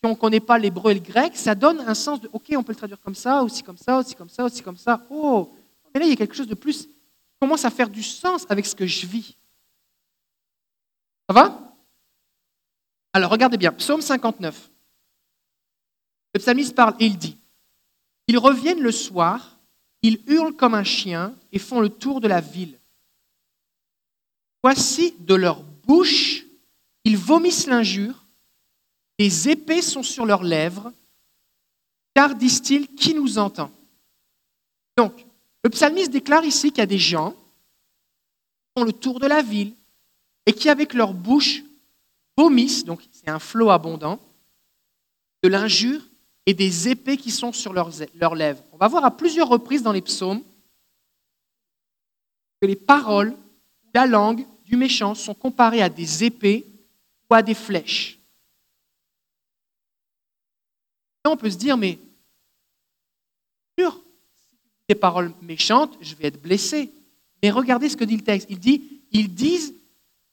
on 0.03 0.09
ne 0.09 0.15
connaît 0.15 0.39
pas 0.39 0.57
l'hébreu 0.57 0.91
et 0.91 0.95
le 0.95 0.99
grec, 0.99 1.35
ça 1.35 1.55
donne 1.55 1.79
un 1.81 1.93
sens 1.93 2.21
de 2.21 2.29
OK, 2.31 2.53
on 2.55 2.63
peut 2.63 2.71
le 2.71 2.77
traduire 2.77 3.01
comme 3.01 3.15
ça, 3.15 3.43
aussi 3.43 3.63
comme 3.63 3.77
ça, 3.77 3.97
aussi 3.97 4.15
comme 4.15 4.29
ça, 4.29 4.45
aussi 4.45 4.61
comme 4.61 4.77
ça. 4.77 5.05
Oh, 5.09 5.51
mais 5.93 5.99
là, 5.99 6.05
il 6.05 6.09
y 6.09 6.13
a 6.13 6.15
quelque 6.15 6.35
chose 6.35 6.47
de 6.47 6.55
plus 6.55 6.85
qui 6.85 6.95
commence 7.39 7.65
à 7.65 7.69
faire 7.69 7.89
du 7.89 8.03
sens 8.03 8.45
avec 8.49 8.65
ce 8.65 8.75
que 8.75 8.85
je 8.85 9.05
vis. 9.07 9.35
Ça 11.27 11.33
va? 11.33 11.75
Alors, 13.13 13.31
regardez 13.31 13.57
bien, 13.57 13.71
psaume 13.71 14.01
59. 14.01 14.69
Le 16.33 16.39
psalmiste 16.39 16.75
parle 16.75 16.95
et 16.99 17.05
il 17.05 17.17
dit 17.17 17.37
Ils 18.27 18.37
reviennent 18.37 18.81
le 18.81 18.91
soir, 18.91 19.57
ils 20.01 20.21
hurlent 20.27 20.55
comme 20.55 20.73
un 20.73 20.83
chien 20.83 21.33
et 21.51 21.59
font 21.59 21.79
le 21.79 21.89
tour 21.89 22.19
de 22.19 22.27
la 22.27 22.41
ville. 22.41 22.77
Voici 24.61 25.15
de 25.19 25.35
leur 25.35 25.63
bouche, 25.63 26.43
ils 27.05 27.17
vomissent 27.17 27.67
l'injure 27.67 28.24
les 29.17 29.49
épées 29.49 29.81
sont 29.81 30.03
sur 30.03 30.25
leurs 30.25 30.43
lèvres, 30.43 30.91
car, 32.13 32.35
disent-ils, 32.35 32.87
qui 32.95 33.13
nous 33.13 33.37
entend? 33.37 33.71
Donc, 34.97 35.25
le 35.63 35.69
psalmiste 35.69 36.11
déclare 36.11 36.45
ici 36.45 36.69
qu'il 36.69 36.79
y 36.79 36.81
a 36.81 36.85
des 36.85 36.97
gens 36.97 37.31
qui 37.31 38.77
font 38.77 38.83
le 38.83 38.93
tour 38.93 39.19
de 39.19 39.27
la 39.27 39.41
ville 39.41 39.73
et 40.45 40.53
qui, 40.53 40.69
avec 40.69 40.93
leur 40.93 41.13
bouche, 41.13 41.63
vomissent, 42.37 42.85
donc 42.85 43.01
c'est 43.11 43.29
un 43.29 43.39
flot 43.39 43.69
abondant, 43.69 44.19
de 45.43 45.49
l'injure 45.49 46.01
et 46.45 46.53
des 46.53 46.89
épées 46.89 47.17
qui 47.17 47.31
sont 47.31 47.51
sur 47.51 47.73
leurs, 47.73 47.91
leurs 48.15 48.35
lèvres. 48.35 48.63
On 48.71 48.77
va 48.77 48.87
voir 48.87 49.05
à 49.05 49.15
plusieurs 49.15 49.47
reprises 49.47 49.83
dans 49.83 49.91
les 49.91 50.01
psaumes 50.01 50.43
que 52.61 52.67
les 52.67 52.75
paroles, 52.75 53.35
la 53.93 54.05
langue 54.05 54.45
du 54.65 54.75
méchant 54.75 55.15
sont 55.15 55.33
comparées 55.33 55.81
à 55.81 55.89
des 55.89 56.23
épées 56.23 56.65
ou 57.29 57.33
à 57.33 57.41
des 57.41 57.53
flèches. 57.53 58.19
On 61.31 61.37
peut 61.37 61.49
se 61.49 61.57
dire, 61.57 61.77
mais 61.77 61.99
sûr, 63.77 63.99
des 64.87 64.95
paroles 64.95 65.33
méchantes, 65.41 65.97
je 66.01 66.15
vais 66.15 66.27
être 66.27 66.41
blessé. 66.41 66.91
Mais 67.41 67.51
regardez 67.51 67.89
ce 67.89 67.97
que 67.97 68.03
dit 68.03 68.17
le 68.17 68.23
texte. 68.23 68.47
Il 68.49 68.59
dit, 68.59 69.01
ils 69.11 69.33
disent, 69.33 69.73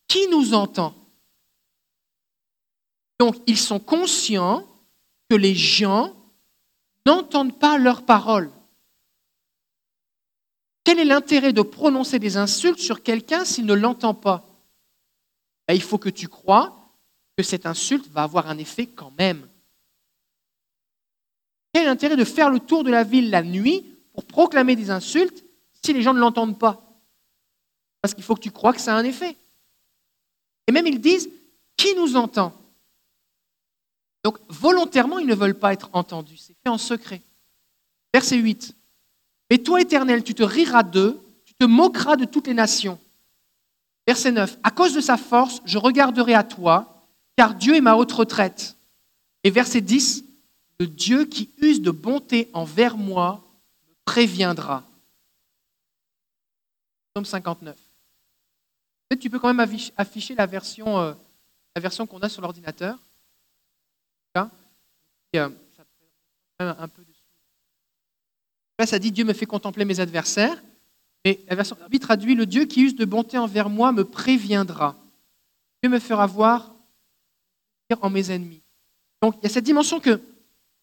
qui 0.08 0.28
nous 0.28 0.54
entend 0.54 0.94
Donc, 3.18 3.36
ils 3.46 3.58
sont 3.58 3.80
conscients 3.80 4.66
que 5.30 5.36
les 5.36 5.54
gens 5.54 6.14
n'entendent 7.06 7.58
pas 7.58 7.78
leurs 7.78 8.04
paroles. 8.04 8.50
Quel 10.84 10.98
est 10.98 11.04
l'intérêt 11.04 11.52
de 11.52 11.62
prononcer 11.62 12.18
des 12.18 12.36
insultes 12.36 12.80
sur 12.80 13.02
quelqu'un 13.02 13.44
s'il 13.44 13.66
ne 13.66 13.74
l'entend 13.74 14.14
pas? 14.14 14.48
Ben, 15.68 15.74
Il 15.74 15.82
faut 15.82 15.98
que 15.98 16.08
tu 16.08 16.28
crois 16.28 16.76
que 17.36 17.42
cette 17.42 17.66
insulte 17.66 18.08
va 18.08 18.24
avoir 18.24 18.48
un 18.48 18.58
effet 18.58 18.86
quand 18.86 19.12
même. 19.16 19.48
Quel 21.72 21.84
est 21.84 21.86
l'intérêt 21.86 22.16
de 22.16 22.24
faire 22.24 22.50
le 22.50 22.60
tour 22.60 22.84
de 22.84 22.90
la 22.90 23.04
ville 23.04 23.30
la 23.30 23.42
nuit 23.42 23.84
pour 24.12 24.24
proclamer 24.24 24.76
des 24.76 24.90
insultes 24.90 25.44
si 25.82 25.92
les 25.92 26.02
gens 26.02 26.14
ne 26.14 26.20
l'entendent 26.20 26.58
pas? 26.58 26.82
Parce 28.00 28.14
qu'il 28.14 28.24
faut 28.24 28.34
que 28.34 28.40
tu 28.40 28.50
crois 28.50 28.72
que 28.72 28.80
ça 28.80 28.94
a 28.94 28.98
un 28.98 29.04
effet. 29.04 29.36
Et 30.66 30.72
même 30.72 30.86
ils 30.86 31.00
disent, 31.00 31.30
qui 31.76 31.94
nous 31.94 32.16
entend? 32.16 32.52
Donc 34.24 34.38
volontairement, 34.48 35.18
ils 35.18 35.26
ne 35.26 35.34
veulent 35.34 35.58
pas 35.58 35.72
être 35.72 35.90
entendus. 35.92 36.36
C'est 36.36 36.54
fait 36.62 36.68
en 36.68 36.78
secret. 36.78 37.22
Verset 38.12 38.36
8. 38.36 38.74
Mais 39.50 39.58
toi, 39.58 39.80
Éternel, 39.80 40.22
tu 40.22 40.34
te 40.34 40.42
riras 40.42 40.82
d'eux, 40.82 41.20
tu 41.44 41.54
te 41.54 41.64
moqueras 41.64 42.16
de 42.16 42.24
toutes 42.24 42.46
les 42.46 42.54
nations. 42.54 42.98
Verset 44.06 44.32
9. 44.32 44.58
À 44.62 44.70
cause 44.70 44.94
de 44.94 45.00
sa 45.00 45.16
force, 45.16 45.60
je 45.64 45.78
regarderai 45.78 46.34
à 46.34 46.44
toi, 46.44 47.06
car 47.36 47.54
Dieu 47.54 47.76
est 47.76 47.80
ma 47.80 47.94
haute 47.94 48.12
retraite. 48.12 48.76
Et 49.44 49.50
verset 49.50 49.80
10. 49.80 50.24
Le 50.82 50.88
Dieu 50.88 51.26
qui 51.26 51.48
use 51.58 51.80
de 51.80 51.92
bonté 51.92 52.50
envers 52.52 52.96
moi 52.96 53.40
me 53.88 53.94
préviendra. 54.04 54.82
Psaume 57.14 57.24
59. 57.24 57.76
Peut-être 59.08 59.20
tu 59.20 59.30
peux 59.30 59.38
quand 59.38 59.54
même 59.54 59.78
afficher 59.96 60.34
la 60.34 60.46
version, 60.46 60.98
euh, 60.98 61.14
version 61.78 62.04
qu'on 62.04 62.18
a 62.18 62.28
sur 62.28 62.42
l'ordinateur. 62.42 62.98
Euh, 65.36 65.48
un 66.58 66.88
peu 66.88 67.02
Là, 68.80 68.84
ça 68.84 68.98
dit 68.98 69.12
Dieu 69.12 69.24
me 69.24 69.34
fait 69.34 69.46
contempler 69.46 69.84
mes 69.84 70.00
adversaires. 70.00 70.60
Mais 71.24 71.38
la 71.46 71.54
version 71.54 71.76
vite 71.92 72.02
traduit 72.02 72.34
Le 72.34 72.44
Dieu 72.44 72.64
qui 72.64 72.82
use 72.82 72.96
de 72.96 73.04
bonté 73.04 73.38
envers 73.38 73.68
moi 73.68 73.92
me 73.92 74.04
préviendra. 74.04 74.96
Dieu 75.80 75.92
me 75.92 76.00
fera 76.00 76.26
voir 76.26 76.74
en 78.00 78.10
mes 78.10 78.32
ennemis. 78.32 78.62
Donc 79.20 79.36
il 79.38 79.44
y 79.44 79.46
a 79.46 79.48
cette 79.48 79.64
dimension 79.64 80.00
que 80.00 80.20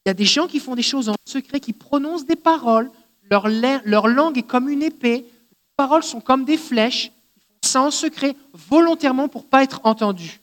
il 0.06 0.10
y 0.10 0.12
a 0.12 0.14
des 0.14 0.26
gens 0.26 0.47
qui 0.47 0.60
font 0.60 0.76
des 0.76 0.82
choses 0.82 1.10
en 1.10 1.16
secret, 1.26 1.60
qui 1.60 1.74
prononcent 1.74 2.26
des 2.26 2.36
paroles. 2.36 2.89
Leur, 3.30 4.08
langue 4.08 4.38
est 4.38 4.43
comme 4.43 4.70
une 4.70 4.82
épée. 4.82 5.18
Les 5.18 5.76
paroles 5.76 6.04
sont 6.04 6.22
comme 6.22 6.45
des 6.45 6.58
flèches. 6.58 7.12
Ils 7.38 7.41
font 7.41 7.70
ça 7.70 7.82
en 7.82 7.91
secret, 7.91 8.36
volontairement 8.54 9.28
pour 9.28 9.45
pas 9.45 9.64
être 9.64 9.82
entendus. 9.84 10.39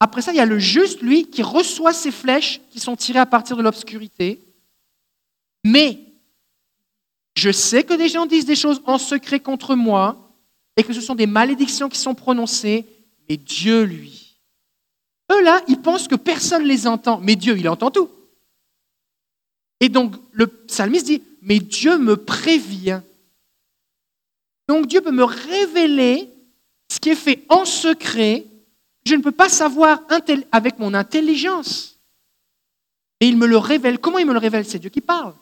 Après 0.00 0.22
ça, 0.22 0.32
il 0.32 0.36
y 0.36 0.40
a 0.40 0.46
le 0.46 0.58
juste, 0.58 1.02
lui, 1.02 1.26
qui 1.26 1.42
reçoit 1.42 1.92
ces 1.92 2.10
flèches 2.10 2.60
qui 2.70 2.80
sont 2.80 2.96
tirées 2.96 3.18
à 3.18 3.26
partir 3.26 3.56
de 3.56 3.62
l'obscurité. 3.62 4.40
Mais 5.64 5.98
je 7.36 7.50
sais 7.50 7.84
que 7.84 7.94
des 7.94 8.08
gens 8.08 8.26
disent 8.26 8.44
des 8.44 8.56
choses 8.56 8.82
en 8.84 8.98
secret 8.98 9.40
contre 9.40 9.74
moi 9.74 10.16
et 10.76 10.82
que 10.82 10.92
ce 10.92 11.00
sont 11.00 11.14
des 11.14 11.26
malédictions 11.26 11.88
qui 11.88 11.98
sont 11.98 12.14
prononcées, 12.14 12.84
mais 13.28 13.36
Dieu, 13.36 13.82
lui. 13.82 14.36
Eux, 15.32 15.42
là, 15.42 15.60
ils 15.68 15.80
pensent 15.80 16.08
que 16.08 16.14
personne 16.14 16.62
ne 16.62 16.68
les 16.68 16.86
entend, 16.86 17.20
mais 17.22 17.36
Dieu, 17.36 17.56
il 17.58 17.68
entend 17.68 17.90
tout. 17.90 18.08
Et 19.80 19.88
donc, 19.88 20.14
le 20.32 20.46
psalmiste 20.46 21.06
dit, 21.06 21.22
mais 21.42 21.58
Dieu 21.58 21.98
me 21.98 22.16
prévient. 22.16 23.00
Donc, 24.68 24.86
Dieu 24.86 25.00
peut 25.00 25.12
me 25.12 25.24
révéler 25.24 26.28
ce 26.90 26.98
qui 26.98 27.10
est 27.10 27.14
fait 27.14 27.44
en 27.48 27.64
secret. 27.64 28.44
Je 29.06 29.14
ne 29.14 29.22
peux 29.22 29.32
pas 29.32 29.48
savoir 29.48 30.02
avec 30.52 30.78
mon 30.78 30.94
intelligence. 30.94 31.98
Et 33.20 33.28
il 33.28 33.36
me 33.36 33.46
le 33.46 33.56
révèle. 33.56 33.98
Comment 33.98 34.18
il 34.18 34.26
me 34.26 34.32
le 34.32 34.38
révèle? 34.38 34.64
C'est 34.64 34.78
Dieu 34.78 34.90
qui 34.90 35.00
parle 35.00 35.34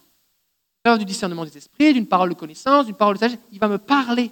du 0.98 1.04
discernement 1.04 1.44
des 1.44 1.56
esprits, 1.56 1.92
d'une 1.92 2.06
parole 2.06 2.28
de 2.28 2.34
connaissance, 2.34 2.86
d'une 2.86 2.94
parole 2.94 3.16
de 3.16 3.20
sagesse. 3.20 3.40
Il 3.50 3.58
va 3.58 3.66
me 3.66 3.78
parler. 3.78 4.30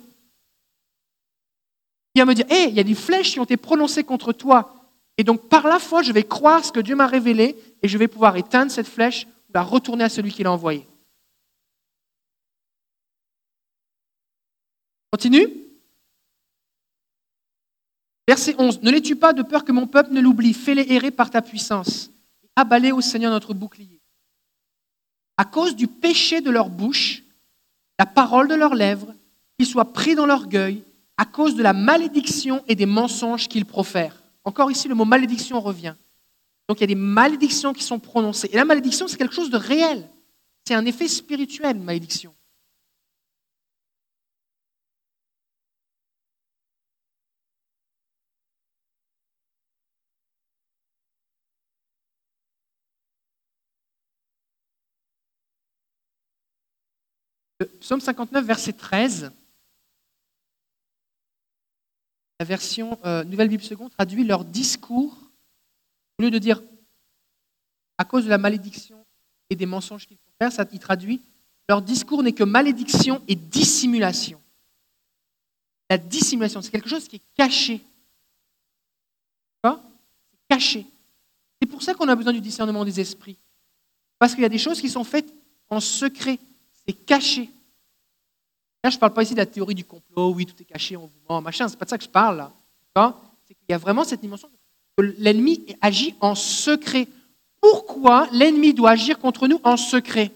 Il 2.14 2.20
va 2.20 2.26
me 2.26 2.34
dire, 2.34 2.46
hé, 2.48 2.68
il 2.68 2.74
y 2.74 2.80
a 2.80 2.84
des 2.84 2.94
flèches 2.94 3.32
qui 3.32 3.40
ont 3.40 3.44
été 3.44 3.56
prononcées 3.56 4.04
contre 4.04 4.32
toi. 4.32 4.72
Et 5.18 5.24
donc, 5.24 5.48
par 5.48 5.66
la 5.66 5.80
foi, 5.80 6.02
je 6.02 6.12
vais 6.12 6.22
croire 6.22 6.64
ce 6.64 6.70
que 6.70 6.78
Dieu 6.78 6.94
m'a 6.94 7.08
révélé 7.08 7.56
et 7.82 7.88
je 7.88 7.98
vais 7.98 8.06
pouvoir 8.06 8.36
éteindre 8.36 8.70
cette 8.70 8.86
flèche 8.86 9.26
la 9.54 9.62
retourner 9.62 10.04
à 10.04 10.08
celui 10.08 10.32
qui 10.32 10.42
l'a 10.42 10.52
envoyée. 10.52 10.86
Continue. 15.12 15.48
Verset 18.26 18.56
11. 18.58 18.82
Ne 18.82 18.90
les 18.90 19.02
tue 19.02 19.16
pas 19.16 19.32
de 19.32 19.42
peur 19.42 19.64
que 19.64 19.72
mon 19.72 19.86
peuple 19.86 20.12
ne 20.12 20.20
l'oublie. 20.20 20.54
Fais-les 20.54 20.92
errer 20.92 21.10
par 21.10 21.30
ta 21.30 21.40
puissance. 21.40 22.10
Abalez 22.56 22.92
au 22.92 23.00
Seigneur 23.00 23.30
notre 23.30 23.54
bouclier 23.54 23.94
à 25.36 25.44
cause 25.44 25.74
du 25.76 25.86
péché 25.86 26.40
de 26.40 26.50
leur 26.50 26.68
bouche, 26.68 27.22
la 27.98 28.06
parole 28.06 28.48
de 28.48 28.54
leurs 28.54 28.74
lèvres, 28.74 29.14
qu'ils 29.58 29.66
soient 29.66 29.92
pris 29.92 30.14
dans 30.14 30.26
l'orgueil, 30.26 30.84
à 31.16 31.24
cause 31.24 31.54
de 31.54 31.62
la 31.62 31.72
malédiction 31.72 32.62
et 32.66 32.74
des 32.74 32.86
mensonges 32.86 33.48
qu'ils 33.48 33.66
profèrent. 33.66 34.20
Encore 34.44 34.70
ici, 34.70 34.88
le 34.88 34.94
mot 34.94 35.04
malédiction 35.04 35.60
revient. 35.60 35.94
Donc 36.68 36.78
il 36.78 36.82
y 36.82 36.84
a 36.84 36.88
des 36.88 36.94
malédictions 36.94 37.72
qui 37.72 37.82
sont 37.82 37.98
prononcées. 37.98 38.48
Et 38.52 38.56
la 38.56 38.64
malédiction, 38.64 39.06
c'est 39.06 39.16
quelque 39.16 39.34
chose 39.34 39.50
de 39.50 39.56
réel. 39.56 40.08
C'est 40.66 40.74
un 40.74 40.86
effet 40.86 41.08
spirituel, 41.08 41.78
malédiction. 41.78 42.34
Psaume 57.80 58.00
59, 58.00 58.44
verset 58.44 58.72
13. 58.72 59.32
La 62.40 62.44
version 62.46 62.98
euh, 63.04 63.22
Nouvelle 63.24 63.48
Bible 63.48 63.62
seconde 63.62 63.90
traduit 63.90 64.24
leur 64.24 64.44
discours. 64.44 65.23
Au 66.18 66.22
lieu 66.22 66.30
de 66.30 66.38
dire 66.38 66.62
à 67.98 68.04
cause 68.04 68.24
de 68.24 68.30
la 68.30 68.38
malédiction 68.38 69.04
et 69.50 69.56
des 69.56 69.66
mensonges 69.66 70.06
qu'ils 70.06 70.16
font 70.16 70.32
faire, 70.38 70.52
ça, 70.52 70.66
il 70.72 70.78
traduit 70.78 71.20
leur 71.68 71.80
discours 71.80 72.22
n'est 72.22 72.32
que 72.32 72.44
malédiction 72.44 73.22
et 73.26 73.34
dissimulation. 73.34 74.40
La 75.88 75.98
dissimulation, 75.98 76.60
c'est 76.62 76.70
quelque 76.70 76.88
chose 76.88 77.08
qui 77.08 77.16
est 77.16 77.22
caché. 77.34 77.80
C'est 79.62 80.38
caché. 80.48 80.86
C'est 81.60 81.68
pour 81.68 81.82
ça 81.82 81.94
qu'on 81.94 82.08
a 82.08 82.14
besoin 82.14 82.32
du 82.32 82.40
discernement 82.40 82.84
des 82.84 83.00
esprits. 83.00 83.38
Parce 84.18 84.34
qu'il 84.34 84.42
y 84.42 84.46
a 84.46 84.50
des 84.50 84.58
choses 84.58 84.80
qui 84.80 84.90
sont 84.90 85.04
faites 85.04 85.32
en 85.70 85.80
secret. 85.80 86.38
C'est 86.86 86.92
caché. 86.92 87.50
Là, 88.82 88.90
je 88.90 88.96
ne 88.96 89.00
parle 89.00 89.14
pas 89.14 89.22
ici 89.22 89.32
de 89.32 89.38
la 89.38 89.46
théorie 89.46 89.74
du 89.74 89.84
complot, 89.84 90.34
oui, 90.34 90.44
tout 90.44 90.60
est 90.60 90.66
caché, 90.66 90.94
on 90.96 91.06
vous 91.06 91.20
ment, 91.26 91.40
machin, 91.40 91.66
c'est 91.68 91.78
pas 91.78 91.86
de 91.86 91.90
ça 91.90 91.96
que 91.96 92.04
je 92.04 92.08
parle 92.08 92.50
là. 92.94 93.18
C'est 93.46 93.54
qu'il 93.54 93.64
y 93.70 93.72
a 93.72 93.78
vraiment 93.78 94.04
cette 94.04 94.20
dimension 94.20 94.48
que 94.48 94.54
l'ennemi 94.98 95.64
agit 95.80 96.14
en 96.20 96.34
secret. 96.34 97.08
Pourquoi 97.60 98.28
l'ennemi 98.32 98.74
doit 98.74 98.90
agir 98.90 99.18
contre 99.18 99.48
nous 99.48 99.60
en 99.64 99.76
secret? 99.76 100.30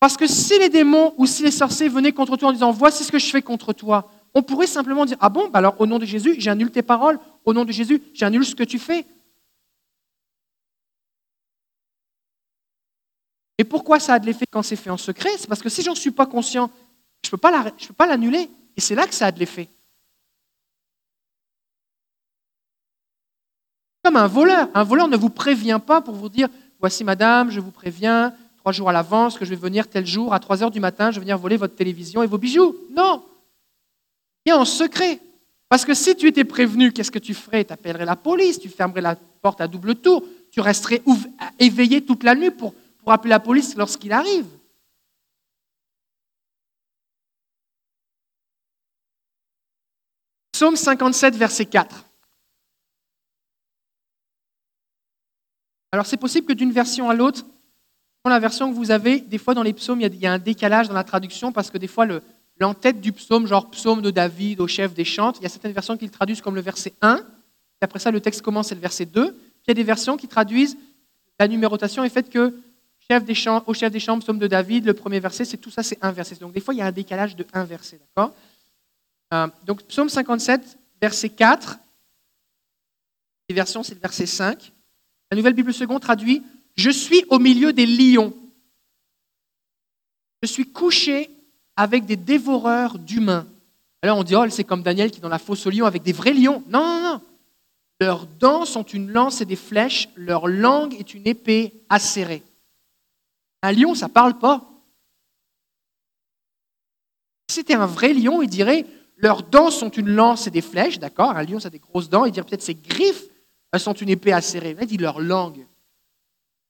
Parce 0.00 0.16
que 0.16 0.26
si 0.26 0.58
les 0.58 0.68
démons 0.68 1.14
ou 1.16 1.26
si 1.26 1.42
les 1.42 1.50
sorciers 1.50 1.88
venaient 1.88 2.12
contre 2.12 2.36
toi 2.36 2.50
en 2.50 2.52
disant 2.52 2.70
voici 2.70 3.04
ce 3.04 3.10
que 3.10 3.18
je 3.18 3.30
fais 3.30 3.42
contre 3.42 3.72
toi, 3.72 4.10
on 4.34 4.42
pourrait 4.42 4.66
simplement 4.66 5.04
dire 5.04 5.16
ah 5.20 5.28
bon, 5.28 5.48
bah 5.48 5.58
alors 5.58 5.80
au 5.80 5.86
nom 5.86 5.98
de 5.98 6.04
Jésus, 6.04 6.36
j'annule 6.38 6.70
tes 6.70 6.82
paroles, 6.82 7.18
au 7.44 7.52
nom 7.52 7.64
de 7.64 7.72
Jésus, 7.72 8.02
j'annule 8.14 8.44
ce 8.44 8.54
que 8.54 8.64
tu 8.64 8.78
fais. 8.78 9.04
Et 13.60 13.64
pourquoi 13.64 13.98
ça 13.98 14.14
a 14.14 14.18
de 14.20 14.26
l'effet 14.26 14.46
quand 14.48 14.62
c'est 14.62 14.76
fait 14.76 14.90
en 14.90 14.96
secret? 14.96 15.30
C'est 15.36 15.48
parce 15.48 15.62
que 15.62 15.68
si 15.68 15.82
j'en 15.82 15.96
suis 15.96 16.12
pas 16.12 16.26
conscient 16.26 16.70
je 17.24 17.28
ne 17.28 17.30
peux 17.32 17.94
pas 17.94 18.06
l'annuler. 18.06 18.50
Et 18.76 18.80
c'est 18.80 18.94
là 18.94 19.06
que 19.06 19.14
ça 19.14 19.26
a 19.26 19.32
de 19.32 19.38
l'effet. 19.38 19.68
Comme 24.08 24.16
un 24.16 24.26
voleur. 24.26 24.70
Un 24.72 24.84
voleur 24.84 25.06
ne 25.06 25.18
vous 25.18 25.28
prévient 25.28 25.78
pas 25.86 26.00
pour 26.00 26.14
vous 26.14 26.30
dire, 26.30 26.48
voici 26.80 27.04
madame, 27.04 27.50
je 27.50 27.60
vous 27.60 27.70
préviens, 27.70 28.32
trois 28.56 28.72
jours 28.72 28.88
à 28.88 28.92
l'avance 28.94 29.36
que 29.36 29.44
je 29.44 29.50
vais 29.50 29.60
venir 29.60 29.86
tel 29.86 30.06
jour, 30.06 30.32
à 30.32 30.40
3 30.40 30.62
heures 30.62 30.70
du 30.70 30.80
matin, 30.80 31.10
je 31.10 31.16
vais 31.16 31.24
venir 31.24 31.36
voler 31.36 31.58
votre 31.58 31.74
télévision 31.74 32.22
et 32.22 32.26
vos 32.26 32.38
bijoux. 32.38 32.74
Non. 32.90 33.22
Viens 34.46 34.56
en 34.56 34.64
secret. 34.64 35.20
Parce 35.68 35.84
que 35.84 35.92
si 35.92 36.16
tu 36.16 36.26
étais 36.26 36.44
prévenu, 36.44 36.90
qu'est-ce 36.90 37.10
que 37.10 37.18
tu 37.18 37.34
ferais? 37.34 37.66
Tu 37.66 37.72
appellerais 37.74 38.06
la 38.06 38.16
police, 38.16 38.58
tu 38.58 38.70
fermerais 38.70 39.02
la 39.02 39.14
porte 39.14 39.60
à 39.60 39.68
double 39.68 39.94
tour, 39.96 40.24
tu 40.50 40.62
resterais 40.62 41.02
éveillé 41.58 42.02
toute 42.02 42.22
la 42.22 42.34
nuit 42.34 42.50
pour, 42.50 42.72
pour 43.02 43.12
appeler 43.12 43.28
la 43.28 43.40
police 43.40 43.76
lorsqu'il 43.76 44.12
arrive. 44.12 44.46
Psaume 50.52 50.76
57, 50.76 51.36
verset 51.36 51.66
4. 51.66 52.07
Alors 55.92 56.06
c'est 56.06 56.16
possible 56.16 56.46
que 56.46 56.52
d'une 56.52 56.72
version 56.72 57.08
à 57.10 57.14
l'autre, 57.14 57.44
dans 58.24 58.30
la 58.30 58.38
version 58.38 58.70
que 58.70 58.74
vous 58.74 58.90
avez, 58.90 59.20
des 59.20 59.38
fois 59.38 59.54
dans 59.54 59.62
les 59.62 59.72
psaumes, 59.72 60.00
il 60.00 60.14
y 60.16 60.26
a, 60.26 60.32
un 60.32 60.38
décalage 60.38 60.88
dans 60.88 60.94
la 60.94 61.04
traduction 61.04 61.52
parce 61.52 61.70
que 61.70 61.78
des 61.78 61.86
fois 61.86 62.06
l'entête 62.58 63.00
du 63.00 63.12
psaume, 63.12 63.46
genre 63.46 63.70
psaume 63.70 64.02
de 64.02 64.10
David 64.10 64.60
au 64.60 64.66
chef 64.66 64.92
des 64.94 65.04
chantes, 65.04 65.38
il 65.38 65.44
y 65.44 65.46
a 65.46 65.48
certaines 65.48 65.72
versions 65.72 65.96
qui 65.96 66.04
le 66.04 66.10
traduisent 66.10 66.40
comme 66.40 66.54
le 66.54 66.60
verset 66.60 66.92
1, 67.00 67.16
et 67.16 67.20
après 67.80 67.98
ça 67.98 68.10
le 68.10 68.20
texte 68.20 68.42
commence, 68.42 68.68
c'est 68.68 68.74
le 68.74 68.80
verset 68.80 69.06
2, 69.06 69.32
puis 69.32 69.42
il 69.66 69.68
y 69.68 69.70
a 69.70 69.74
des 69.74 69.84
versions 69.84 70.16
qui 70.16 70.28
traduisent, 70.28 70.76
la 71.38 71.48
numérotation 71.48 72.04
est 72.04 72.10
faite 72.10 72.28
que 72.28 72.54
chef 73.10 73.22
au 73.66 73.74
chef 73.74 73.90
des 73.90 74.00
chants, 74.00 74.18
psaume 74.18 74.38
de 74.38 74.46
David, 74.46 74.84
le 74.84 74.94
premier 74.94 75.20
verset, 75.20 75.44
c'est 75.44 75.56
tout 75.56 75.70
ça, 75.70 75.82
c'est 75.82 75.98
un 76.02 76.12
verset. 76.12 76.36
Donc 76.36 76.52
des 76.52 76.60
fois, 76.60 76.74
il 76.74 76.78
y 76.78 76.82
a 76.82 76.86
un 76.86 76.92
décalage 76.92 77.36
de 77.36 77.46
un 77.52 77.64
verset, 77.64 77.98
d'accord? 77.98 78.34
Euh, 79.32 79.46
Donc 79.64 79.82
psaume 79.84 80.08
57, 80.08 80.78
verset 81.00 81.30
4, 81.30 81.78
les 83.48 83.54
versions, 83.54 83.82
c'est 83.82 83.94
le 83.94 84.00
verset 84.00 84.26
5. 84.26 84.72
La 85.30 85.36
Nouvelle 85.36 85.54
Bible 85.54 85.74
seconde 85.74 86.00
traduit 86.00 86.42
Je 86.76 86.90
suis 86.90 87.24
au 87.28 87.38
milieu 87.38 87.72
des 87.72 87.86
lions. 87.86 88.34
Je 90.42 90.48
suis 90.48 90.70
couché 90.70 91.30
avec 91.76 92.06
des 92.06 92.16
dévoreurs 92.16 92.98
d'humains. 92.98 93.46
Alors 94.02 94.18
on 94.18 94.24
dit 94.24 94.36
Oh, 94.36 94.48
c'est 94.48 94.64
comme 94.64 94.82
Daniel 94.82 95.10
qui 95.10 95.18
est 95.18 95.22
dans 95.22 95.28
la 95.28 95.38
fosse 95.38 95.66
aux 95.66 95.70
lions 95.70 95.86
avec 95.86 96.02
des 96.02 96.12
vrais 96.12 96.32
lions. 96.32 96.62
Non, 96.68 96.80
non, 96.80 97.02
non. 97.02 97.22
Leurs 98.00 98.26
dents 98.26 98.64
sont 98.64 98.84
une 98.84 99.10
lance 99.10 99.40
et 99.40 99.44
des 99.44 99.56
flèches, 99.56 100.08
leur 100.14 100.46
langue 100.46 100.94
est 100.94 101.14
une 101.14 101.26
épée 101.26 101.82
acérée. 101.88 102.44
Un 103.62 103.72
lion, 103.72 103.96
ça 103.96 104.06
ne 104.06 104.12
parle 104.12 104.38
pas. 104.38 104.70
Si 107.50 107.56
c'était 107.56 107.74
un 107.74 107.86
vrai 107.86 108.14
lion, 108.14 108.40
il 108.40 108.48
dirait 108.48 108.86
leurs 109.16 109.42
dents 109.42 109.72
sont 109.72 109.90
une 109.90 110.10
lance 110.10 110.46
et 110.46 110.50
des 110.52 110.60
flèches, 110.60 111.00
d'accord 111.00 111.30
Un 111.30 111.42
lion, 111.42 111.58
ça 111.58 111.66
a 111.66 111.70
des 111.70 111.80
grosses 111.80 112.08
dents, 112.08 112.24
il 112.24 112.30
dirait 112.30 112.46
peut-être 112.46 112.62
ses 112.62 112.76
griffes 112.76 113.24
elles 113.72 113.80
sont 113.80 113.92
une 113.92 114.08
épée 114.08 114.32
acérée. 114.32 114.76
Il 114.80 114.86
dit 114.86 114.96
leur 114.96 115.20
langue. 115.20 115.66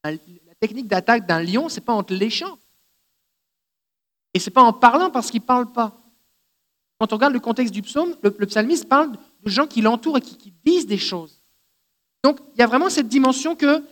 La 0.04 0.12
technique 0.60 0.88
d'attaque 0.88 1.26
d'un 1.26 1.42
lion, 1.42 1.68
ce 1.68 1.76
n'est 1.76 1.84
pas 1.84 1.92
en 1.92 2.02
te 2.02 2.14
léchant. 2.14 2.58
Et 4.34 4.38
ce 4.38 4.48
n'est 4.48 4.54
pas 4.54 4.62
en 4.62 4.72
parlant 4.72 5.10
parce 5.10 5.30
qu'il 5.30 5.40
ne 5.40 5.46
parle 5.46 5.72
pas. 5.72 5.96
Quand 6.98 7.12
on 7.12 7.16
regarde 7.16 7.32
le 7.32 7.40
contexte 7.40 7.72
du 7.72 7.82
psaume, 7.82 8.16
le, 8.22 8.30
psalmiste 8.46 8.88
parle 8.88 9.12
de 9.12 9.50
gens 9.50 9.66
qui 9.66 9.80
l'entourent 9.80 10.18
et 10.18 10.20
qui, 10.20 10.52
disent 10.64 10.86
des 10.86 10.98
choses. 10.98 11.40
Donc 12.24 12.40
il 12.54 12.60
y 12.60 12.62
a 12.62 12.66
vraiment 12.66 12.90
cette 12.90 13.08
dimension 13.08 13.54
que 13.54 13.82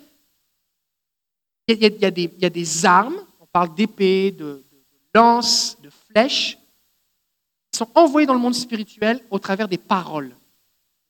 il 1.68 1.78
y, 1.80 2.04
a, 2.04 2.50
des, 2.50 2.86
armes, 2.86 3.16
on 3.40 3.46
parle 3.46 3.74
d'épées, 3.74 4.30
de, 4.30 4.64
de 4.70 4.84
lances, 5.14 5.76
de 5.80 5.90
flèches, 5.90 6.58
qui 7.72 7.78
sont 7.78 7.88
envoyées 7.96 8.26
dans 8.26 8.34
le 8.34 8.40
monde 8.40 8.54
spirituel 8.54 9.20
au 9.30 9.40
travers 9.40 9.66
des 9.66 9.78
paroles, 9.78 10.36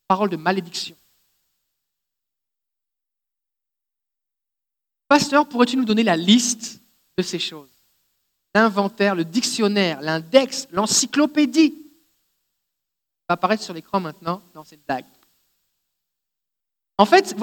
paroles 0.09 0.31
de 0.31 0.37
malédiction. 0.37 0.97
Pasteur, 5.09 5.49
pourrais-tu 5.49 5.77
nous 5.77 5.85
donner 5.85 6.03
la 6.03 6.17
liste 6.17 6.81
de 7.17 7.23
ces 7.23 7.39
choses? 7.39 7.71
L'inventaire, 8.55 9.15
le 9.15 9.25
dictionnaire, 9.25 10.01
l'index, 10.01 10.67
l'encyclopédie. 10.73 11.71
Ça 11.71 13.27
va 13.31 13.35
apparaître 13.35 13.63
sur 13.63 13.75
l'écran 13.75 14.01
maintenant 14.01 14.43
dans 14.55 14.65
cette 14.65 14.85
blague. 14.87 15.05
En 16.99 17.05
fait, 17.05 17.35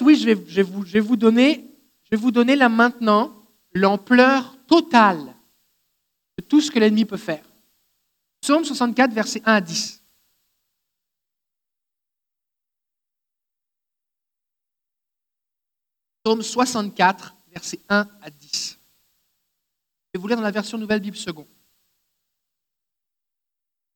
oui, 0.00 0.16
je 0.16 0.26
vais, 0.26 0.62
vous, 0.62 0.84
je 0.84 0.92
vais 0.92 1.00
vous 1.00 1.16
donner, 1.16 1.70
je 2.04 2.10
vais 2.10 2.16
vous 2.16 2.32
donner 2.32 2.56
là 2.56 2.68
maintenant 2.68 3.32
l'ampleur 3.72 4.56
totale 4.66 5.34
de 6.36 6.44
tout 6.44 6.60
ce 6.60 6.70
que 6.70 6.78
l'ennemi 6.78 7.04
peut 7.04 7.16
faire. 7.16 7.44
Psaume 8.40 8.64
64, 8.64 9.12
versets 9.12 9.42
1 9.44 9.52
à 9.52 9.60
10. 9.60 9.97
Psaume 16.22 16.42
64, 16.42 17.34
versets 17.50 17.80
1 17.88 18.06
à 18.22 18.30
10. 18.30 18.78
Je 20.08 20.18
vais 20.18 20.20
vous 20.20 20.28
lire 20.28 20.36
dans 20.36 20.42
la 20.42 20.50
version 20.50 20.78
Nouvelle 20.78 21.00
Bible 21.00 21.16
seconde. 21.16 21.46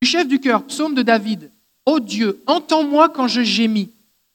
Du 0.01 0.09
chef 0.09 0.27
du 0.27 0.41
cœur, 0.41 0.67
psaume 0.67 0.95
de 0.95 1.03
David. 1.03 1.51
Ô 1.87 2.01
Dieu, 2.01 2.43
entends-moi 2.47 3.09
quand 3.09 3.29
je 3.29 3.43
gémis. 3.43 3.93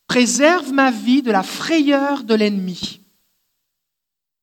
Préserve 0.07 0.71
ma 0.71 0.91
vie 0.91 1.21
de 1.21 1.31
la 1.31 1.43
frayeur 1.43 2.23
de 2.23 2.33
l'ennemi. 2.33 3.01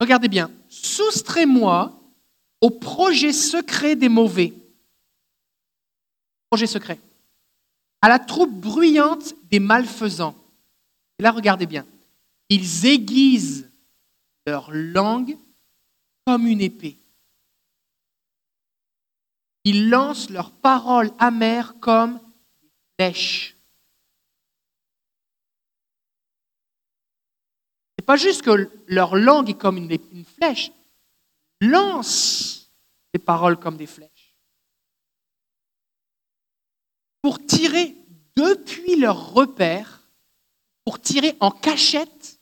Regardez 0.00 0.28
bien. 0.28 0.50
Soustrais-moi 0.68 1.98
au 2.60 2.70
projet 2.70 3.32
secret 3.32 3.96
des 3.96 4.08
mauvais. 4.08 4.52
Projet 6.50 6.66
secret. 6.66 7.00
À 8.02 8.08
la 8.08 8.18
troupe 8.18 8.52
bruyante 8.52 9.34
des 9.50 9.60
malfaisants. 9.60 10.36
Et 11.18 11.22
là, 11.22 11.30
regardez 11.30 11.66
bien. 11.66 11.86
Ils 12.48 12.86
aiguisent 12.86 13.70
leur 14.46 14.70
langue 14.70 15.36
comme 16.26 16.46
une 16.46 16.60
épée. 16.60 16.98
Ils 19.64 19.88
lancent 19.88 20.28
leurs 20.28 20.52
paroles 20.52 21.10
amères 21.18 21.78
comme 21.80 22.20
des 22.62 22.70
flèches. 22.98 23.56
Ce 27.88 28.02
n'est 28.02 28.04
pas 28.04 28.16
juste 28.16 28.42
que 28.42 28.70
leur 28.88 29.16
langue 29.16 29.48
est 29.48 29.58
comme 29.58 29.78
une, 29.78 29.90
une 29.90 30.24
flèche. 30.24 30.70
Ils 31.60 31.70
lancent 31.70 32.70
les 33.14 33.20
paroles 33.20 33.58
comme 33.58 33.78
des 33.78 33.86
flèches. 33.86 34.36
Pour 37.22 37.44
tirer 37.46 37.96
depuis 38.36 38.96
leur 38.96 39.32
repère, 39.32 40.02
pour 40.84 41.00
tirer 41.00 41.36
en 41.40 41.50
cachette 41.50 42.33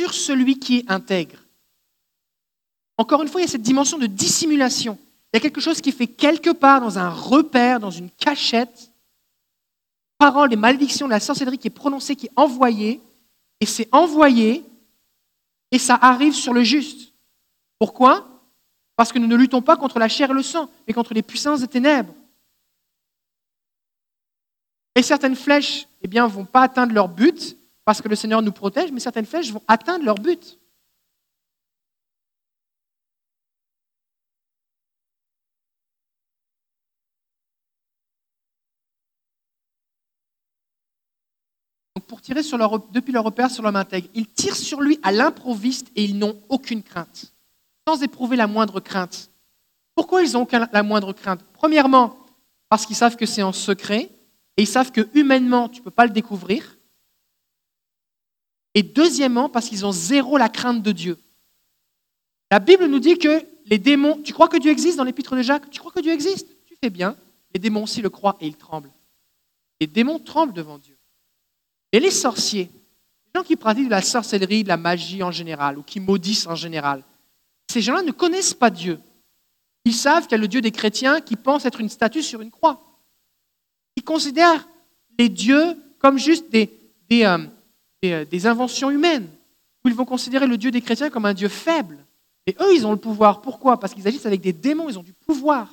sur 0.00 0.14
celui 0.14 0.58
qui 0.58 0.78
est 0.78 0.90
intègre. 0.90 1.38
Encore 2.96 3.22
une 3.22 3.28
fois, 3.28 3.40
il 3.40 3.44
y 3.44 3.48
a 3.48 3.50
cette 3.50 3.60
dimension 3.62 3.98
de 3.98 4.06
dissimulation. 4.06 4.98
Il 5.32 5.36
y 5.36 5.38
a 5.38 5.40
quelque 5.40 5.60
chose 5.60 5.80
qui 5.80 5.92
fait 5.92 6.06
quelque 6.06 6.50
part 6.50 6.80
dans 6.80 6.98
un 6.98 7.10
repère, 7.10 7.80
dans 7.80 7.90
une 7.90 8.10
cachette, 8.10 8.90
parole 10.16 10.52
et 10.52 10.56
malédiction 10.56 11.06
de 11.06 11.10
la 11.10 11.20
sorcellerie 11.20 11.58
qui 11.58 11.68
est 11.68 11.70
prononcée, 11.70 12.16
qui 12.16 12.26
est 12.26 12.32
envoyée, 12.36 13.00
et 13.60 13.66
c'est 13.66 13.88
envoyé, 13.92 14.64
et 15.70 15.78
ça 15.78 15.98
arrive 16.00 16.34
sur 16.34 16.54
le 16.54 16.62
juste. 16.62 17.12
Pourquoi? 17.78 18.26
Parce 18.96 19.12
que 19.12 19.18
nous 19.18 19.26
ne 19.26 19.36
luttons 19.36 19.62
pas 19.62 19.76
contre 19.76 19.98
la 19.98 20.08
chair 20.08 20.30
et 20.30 20.34
le 20.34 20.42
sang, 20.42 20.70
mais 20.86 20.94
contre 20.94 21.12
les 21.12 21.22
puissances 21.22 21.60
des 21.60 21.68
ténèbres. 21.68 22.14
Et 24.94 25.02
certaines 25.02 25.36
flèches 25.36 25.86
eh 26.00 26.08
bien, 26.08 26.26
vont 26.26 26.46
pas 26.46 26.62
atteindre 26.62 26.94
leur 26.94 27.08
but, 27.08 27.59
parce 27.90 28.02
que 28.02 28.06
le 28.06 28.14
Seigneur 28.14 28.40
nous 28.40 28.52
protège, 28.52 28.92
mais 28.92 29.00
certaines 29.00 29.26
flèches 29.26 29.50
vont 29.50 29.64
atteindre 29.66 30.04
leur 30.04 30.14
but. 30.14 30.60
pour 42.06 42.20
tirer 42.20 42.42
depuis 42.92 43.12
leur 43.12 43.24
repère 43.24 43.50
sur 43.50 43.64
l'homme 43.64 43.74
intègre, 43.74 44.08
ils 44.14 44.26
tirent 44.26 44.54
sur 44.54 44.80
lui 44.80 45.00
à 45.02 45.10
l'improviste 45.10 45.88
et 45.96 46.04
ils 46.04 46.16
n'ont 46.16 46.38
aucune 46.48 46.84
crainte, 46.84 47.32
sans 47.88 48.02
éprouver 48.04 48.36
la 48.36 48.46
moindre 48.46 48.78
crainte. 48.78 49.30
Pourquoi 49.96 50.22
ils 50.22 50.36
ont 50.36 50.46
la 50.72 50.82
moindre 50.84 51.12
crainte? 51.12 51.40
Premièrement, 51.54 52.16
parce 52.68 52.86
qu'ils 52.86 52.96
savent 52.96 53.16
que 53.16 53.26
c'est 53.26 53.42
en 53.42 53.52
secret 53.52 54.10
et 54.56 54.62
ils 54.62 54.68
savent 54.68 54.92
que 54.92 55.08
humainement, 55.14 55.68
tu 55.68 55.80
ne 55.80 55.84
peux 55.84 55.90
pas 55.90 56.06
le 56.06 56.12
découvrir. 56.12 56.76
Et 58.74 58.82
deuxièmement, 58.82 59.48
parce 59.48 59.68
qu'ils 59.68 59.84
ont 59.84 59.92
zéro 59.92 60.38
la 60.38 60.48
crainte 60.48 60.82
de 60.82 60.92
Dieu. 60.92 61.18
La 62.50 62.58
Bible 62.58 62.86
nous 62.86 62.98
dit 63.00 63.18
que 63.18 63.44
les 63.66 63.78
démons, 63.78 64.20
tu 64.22 64.32
crois 64.32 64.48
que 64.48 64.56
Dieu 64.56 64.70
existe 64.70 64.96
dans 64.96 65.04
l'épître 65.04 65.36
de 65.36 65.42
Jacques? 65.42 65.70
Tu 65.70 65.80
crois 65.80 65.92
que 65.92 66.00
Dieu 66.00 66.12
existe? 66.12 66.46
Tu 66.66 66.76
fais 66.82 66.90
bien. 66.90 67.16
Les 67.54 67.60
démons 67.60 67.84
aussi 67.84 68.02
le 68.02 68.10
croient 68.10 68.36
et 68.40 68.46
ils 68.46 68.56
tremblent. 68.56 68.90
Les 69.80 69.86
démons 69.86 70.18
tremblent 70.18 70.52
devant 70.52 70.78
Dieu. 70.78 70.96
Et 71.92 72.00
les 72.00 72.10
sorciers, 72.10 72.70
les 72.72 73.40
gens 73.40 73.44
qui 73.44 73.56
pratiquent 73.56 73.86
de 73.86 73.90
la 73.90 74.02
sorcellerie, 74.02 74.62
de 74.62 74.68
la 74.68 74.76
magie 74.76 75.22
en 75.22 75.30
général, 75.30 75.78
ou 75.78 75.82
qui 75.82 76.00
maudissent 76.00 76.46
en 76.46 76.54
général, 76.54 77.02
ces 77.70 77.80
gens-là 77.80 78.02
ne 78.02 78.12
connaissent 78.12 78.54
pas 78.54 78.70
Dieu. 78.70 79.00
Ils 79.84 79.94
savent 79.94 80.24
qu'il 80.24 80.32
y 80.32 80.34
a 80.34 80.38
le 80.38 80.48
Dieu 80.48 80.60
des 80.60 80.72
chrétiens 80.72 81.20
qui 81.20 81.36
pense 81.36 81.64
être 81.64 81.80
une 81.80 81.88
statue 81.88 82.22
sur 82.22 82.40
une 82.40 82.50
croix. 82.50 82.80
Ils 83.96 84.04
considèrent 84.04 84.68
les 85.18 85.28
dieux 85.28 85.76
comme 85.98 86.18
juste 86.18 86.50
des, 86.50 86.70
euh, 87.12 87.46
des, 88.02 88.46
inventions 88.46 88.90
humaines, 88.90 89.28
où 89.84 89.88
ils 89.88 89.94
vont 89.94 90.04
considérer 90.04 90.46
le 90.46 90.56
Dieu 90.56 90.70
des 90.70 90.80
chrétiens 90.80 91.10
comme 91.10 91.26
un 91.26 91.34
Dieu 91.34 91.48
faible, 91.48 91.98
Et 92.46 92.56
eux, 92.60 92.74
ils 92.74 92.86
ont 92.86 92.92
le 92.92 92.98
pouvoir. 92.98 93.42
Pourquoi? 93.42 93.78
Parce 93.78 93.94
qu'ils 93.94 94.08
agissent 94.08 94.26
avec 94.26 94.40
des 94.40 94.52
démons, 94.52 94.88
ils 94.88 94.98
ont 94.98 95.02
du 95.02 95.12
pouvoir. 95.12 95.68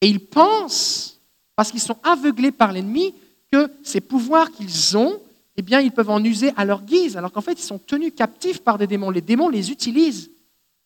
Et 0.00 0.08
ils 0.08 0.24
pensent, 0.24 1.20
parce 1.56 1.70
qu'ils 1.70 1.80
sont 1.80 1.98
aveuglés 2.02 2.52
par 2.52 2.72
l'ennemi, 2.72 3.14
que 3.52 3.70
ces 3.82 4.00
pouvoirs 4.00 4.52
qu'ils 4.52 4.96
ont, 4.96 5.20
eh 5.56 5.62
bien, 5.62 5.80
ils 5.80 5.90
peuvent 5.90 6.10
en 6.10 6.22
user 6.22 6.52
à 6.56 6.64
leur 6.64 6.82
guise, 6.82 7.16
alors 7.16 7.32
qu'en 7.32 7.40
fait, 7.40 7.58
ils 7.58 7.64
sont 7.64 7.78
tenus 7.78 8.12
captifs 8.16 8.60
par 8.60 8.78
des 8.78 8.86
démons. 8.86 9.10
Les 9.10 9.20
démons 9.20 9.48
les 9.48 9.70
utilisent. 9.70 10.30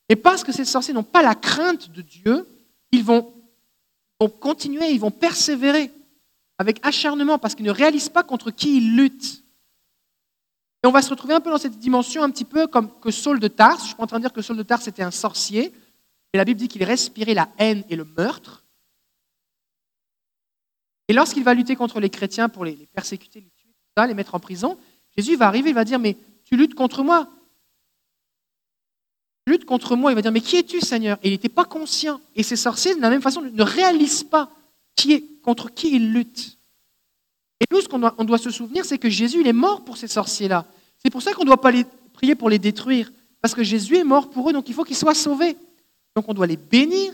Et 0.08 0.16
parce 0.16 0.42
que 0.42 0.52
ces 0.52 0.64
sorciers 0.64 0.94
n'ont 0.94 1.02
pas 1.02 1.22
la 1.22 1.34
crainte 1.34 1.90
de 1.90 2.02
Dieu, 2.02 2.48
ils 2.90 3.04
vont 3.04 3.32
continuer, 4.40 4.90
ils 4.90 5.00
vont 5.00 5.10
persévérer 5.10 5.90
avec 6.58 6.80
acharnement, 6.82 7.38
parce 7.38 7.54
qu'ils 7.54 7.66
ne 7.66 7.70
réalisent 7.70 8.08
pas 8.08 8.22
contre 8.22 8.50
qui 8.50 8.78
ils 8.78 8.96
luttent. 8.96 9.43
Et 10.84 10.86
on 10.86 10.90
va 10.90 11.00
se 11.00 11.08
retrouver 11.08 11.32
un 11.32 11.40
peu 11.40 11.48
dans 11.48 11.56
cette 11.56 11.78
dimension, 11.78 12.22
un 12.22 12.30
petit 12.30 12.44
peu 12.44 12.66
comme 12.66 12.90
que 13.00 13.10
Saul 13.10 13.40
de 13.40 13.48
Tarse. 13.48 13.80
Je 13.80 13.86
suis 13.86 13.94
pas 13.94 14.02
en 14.02 14.06
train 14.06 14.18
de 14.18 14.24
dire 14.24 14.34
que 14.34 14.42
Saul 14.42 14.58
de 14.58 14.62
Tarse 14.62 14.86
était 14.86 15.02
un 15.02 15.10
sorcier, 15.10 15.72
mais 16.32 16.36
la 16.36 16.44
Bible 16.44 16.60
dit 16.60 16.68
qu'il 16.68 16.84
respirait 16.84 17.32
la 17.32 17.48
haine 17.56 17.84
et 17.88 17.96
le 17.96 18.04
meurtre. 18.04 18.64
Et 21.08 21.14
lorsqu'il 21.14 21.42
va 21.42 21.54
lutter 21.54 21.74
contre 21.74 22.00
les 22.00 22.10
chrétiens 22.10 22.50
pour 22.50 22.66
les, 22.66 22.74
persécuter, 22.92 23.40
les 23.40 23.50
tuer, 23.56 24.06
les 24.06 24.12
mettre 24.12 24.34
en 24.34 24.40
prison, 24.40 24.76
Jésus 25.16 25.36
va 25.36 25.46
arriver, 25.46 25.70
il 25.70 25.74
va 25.74 25.86
dire, 25.86 25.98
mais 25.98 26.18
tu 26.44 26.54
luttes 26.54 26.74
contre 26.74 27.02
moi. 27.02 27.30
Tu 29.46 29.54
luttes 29.54 29.64
contre 29.64 29.96
moi. 29.96 30.12
Il 30.12 30.16
va 30.16 30.22
dire, 30.22 30.32
mais 30.32 30.42
qui 30.42 30.56
es-tu, 30.56 30.82
Seigneur? 30.82 31.16
Et 31.22 31.28
il 31.28 31.30
n'était 31.30 31.48
pas 31.48 31.64
conscient. 31.64 32.20
Et 32.36 32.42
ces 32.42 32.56
sorciers, 32.56 32.94
de 32.94 33.00
la 33.00 33.08
même 33.08 33.22
façon, 33.22 33.40
ne 33.40 33.62
réalisent 33.62 34.24
pas 34.24 34.50
qui 34.96 35.14
est, 35.14 35.24
contre 35.42 35.72
qui 35.72 35.96
ils 35.96 36.12
luttent. 36.12 36.58
Et 37.60 37.64
nous, 37.70 37.80
ce 37.80 37.88
qu'on 37.88 38.24
doit, 38.24 38.38
se 38.38 38.50
souvenir, 38.50 38.84
c'est 38.84 38.98
que 38.98 39.08
Jésus, 39.08 39.40
il 39.40 39.46
est 39.46 39.54
mort 39.54 39.82
pour 39.82 39.96
ces 39.96 40.08
sorciers-là. 40.08 40.66
C'est 41.04 41.10
pour 41.10 41.22
ça 41.22 41.32
qu'on 41.32 41.42
ne 41.42 41.48
doit 41.48 41.60
pas 41.60 41.70
les, 41.70 41.84
prier 42.12 42.34
pour 42.34 42.48
les 42.48 42.58
détruire. 42.58 43.12
Parce 43.42 43.54
que 43.54 43.62
Jésus 43.62 43.98
est 43.98 44.04
mort 44.04 44.30
pour 44.30 44.48
eux, 44.48 44.52
donc 44.52 44.68
il 44.68 44.74
faut 44.74 44.84
qu'ils 44.84 44.96
soient 44.96 45.14
sauvés. 45.14 45.56
Donc 46.16 46.24
on 46.28 46.34
doit 46.34 46.46
les 46.46 46.56
bénir, 46.56 47.12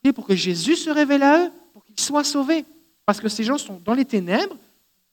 prier 0.00 0.12
pour 0.12 0.26
que 0.26 0.36
Jésus 0.36 0.76
se 0.76 0.90
révèle 0.90 1.24
à 1.24 1.46
eux, 1.46 1.50
pour 1.72 1.84
qu'ils 1.84 1.98
soient 1.98 2.22
sauvés. 2.22 2.64
Parce 3.04 3.20
que 3.20 3.28
ces 3.28 3.42
gens 3.42 3.58
sont 3.58 3.80
dans 3.84 3.94
les 3.94 4.04
ténèbres. 4.04 4.56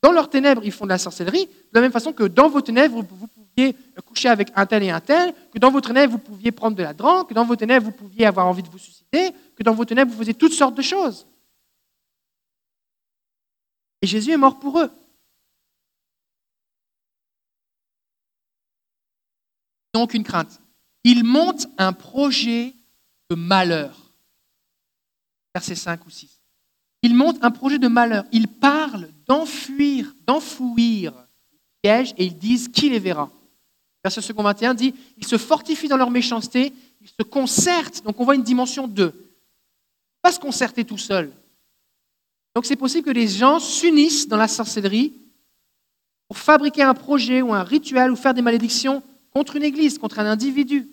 Dans 0.02 0.12
leurs 0.12 0.30
ténèbres, 0.30 0.62
ils 0.64 0.72
font 0.72 0.86
de 0.86 0.90
la 0.90 1.00
sorcellerie. 1.00 1.46
De 1.46 1.52
la 1.74 1.82
même 1.82 1.92
façon 1.92 2.14
que 2.14 2.24
dans 2.24 2.50
vos 2.50 2.62
ténèbres, 2.62 3.02
vous, 3.02 3.28
pouviez 3.28 3.76
coucher 4.06 4.30
avec 4.30 4.50
un 4.56 4.66
tel 4.66 4.84
et 4.84 4.92
un 4.92 5.02
tel, 5.02 5.34
que 5.52 5.60
dans 5.60 5.72
vos 5.72 5.82
ténèbres, 5.82 6.14
vous 6.14 6.20
pouviez 6.20 6.52
prendre 6.52 6.78
de 6.78 6.84
la 6.84 6.94
drogue, 6.94 7.28
que 7.28 7.34
dans 7.34 7.46
vos 7.46 7.56
ténèbres, 7.56 7.86
vous 7.86 7.92
pouviez 7.92 8.28
avoir 8.28 8.48
envie 8.48 8.64
de 8.64 8.70
vous 8.70 8.78
suicider, 8.78 9.32
que 9.56 9.64
dans 9.64 9.74
vos 9.74 9.86
ténèbres, 9.86 10.12
vous 10.12 10.18
faisiez 10.20 10.36
toutes 10.36 10.54
sortes 10.54 10.76
de 10.76 10.82
choses. 10.82 11.26
Et 14.02 14.08
Jésus 14.08 14.32
est 14.32 14.38
mort 14.38 14.60
pour 14.60 14.80
eux. 14.80 14.90
Donc 20.00 20.14
une 20.14 20.24
crainte. 20.24 20.62
Il 21.04 21.26
monte 21.26 21.68
un 21.78 21.92
projet 21.92 22.74
de 23.30 23.36
malheur. 23.36 24.14
Verset 25.54 25.76
5 25.76 26.06
ou 26.06 26.10
6. 26.10 26.40
Il 27.02 27.16
monte 27.16 27.38
un 27.42 27.52
projet 27.52 27.80
de 27.80 27.90
malheur. 27.90 28.24
Il 28.32 28.48
parle 28.48 29.10
d'enfuir, 29.28 30.16
d'enfouir 30.26 31.12
les 31.12 31.90
pièges 31.90 32.14
et 32.18 32.24
ils 32.24 32.38
disent 32.38 32.70
qui 32.70 32.90
les 32.90 33.00
verra. 33.00 33.30
Verset 34.02 34.22
second 34.22 34.42
21 34.42 34.74
dit 34.74 34.96
ils 35.18 35.28
se 35.28 35.38
fortifient 35.38 35.90
dans 35.90 35.98
leur 35.98 36.12
méchanceté, 36.12 36.72
ils 37.02 37.10
se 37.10 37.24
concertent. 37.24 38.02
Donc 38.06 38.18
on 38.22 38.24
voit 38.24 38.36
une 38.36 38.44
dimension 38.44 38.88
2. 38.88 39.14
Pas 40.22 40.32
se 40.32 40.40
concerter 40.40 40.86
tout 40.86 40.98
seul. 40.98 41.30
Donc 42.56 42.66
c'est 42.66 42.78
possible 42.78 43.06
que 43.06 43.12
les 43.12 43.28
gens 43.28 43.60
s'unissent 43.60 44.30
dans 44.30 44.38
la 44.38 44.48
sorcellerie 44.48 45.12
pour 46.30 46.38
fabriquer 46.38 46.84
un 46.84 46.94
projet 46.94 47.42
ou 47.42 47.54
un 47.54 47.64
rituel 47.64 48.12
ou 48.12 48.16
faire 48.16 48.34
des 48.34 48.42
malédictions 48.42 49.04
contre 49.32 49.56
une 49.56 49.64
église, 49.64 49.98
contre 49.98 50.20
un 50.20 50.26
individu. 50.26 50.90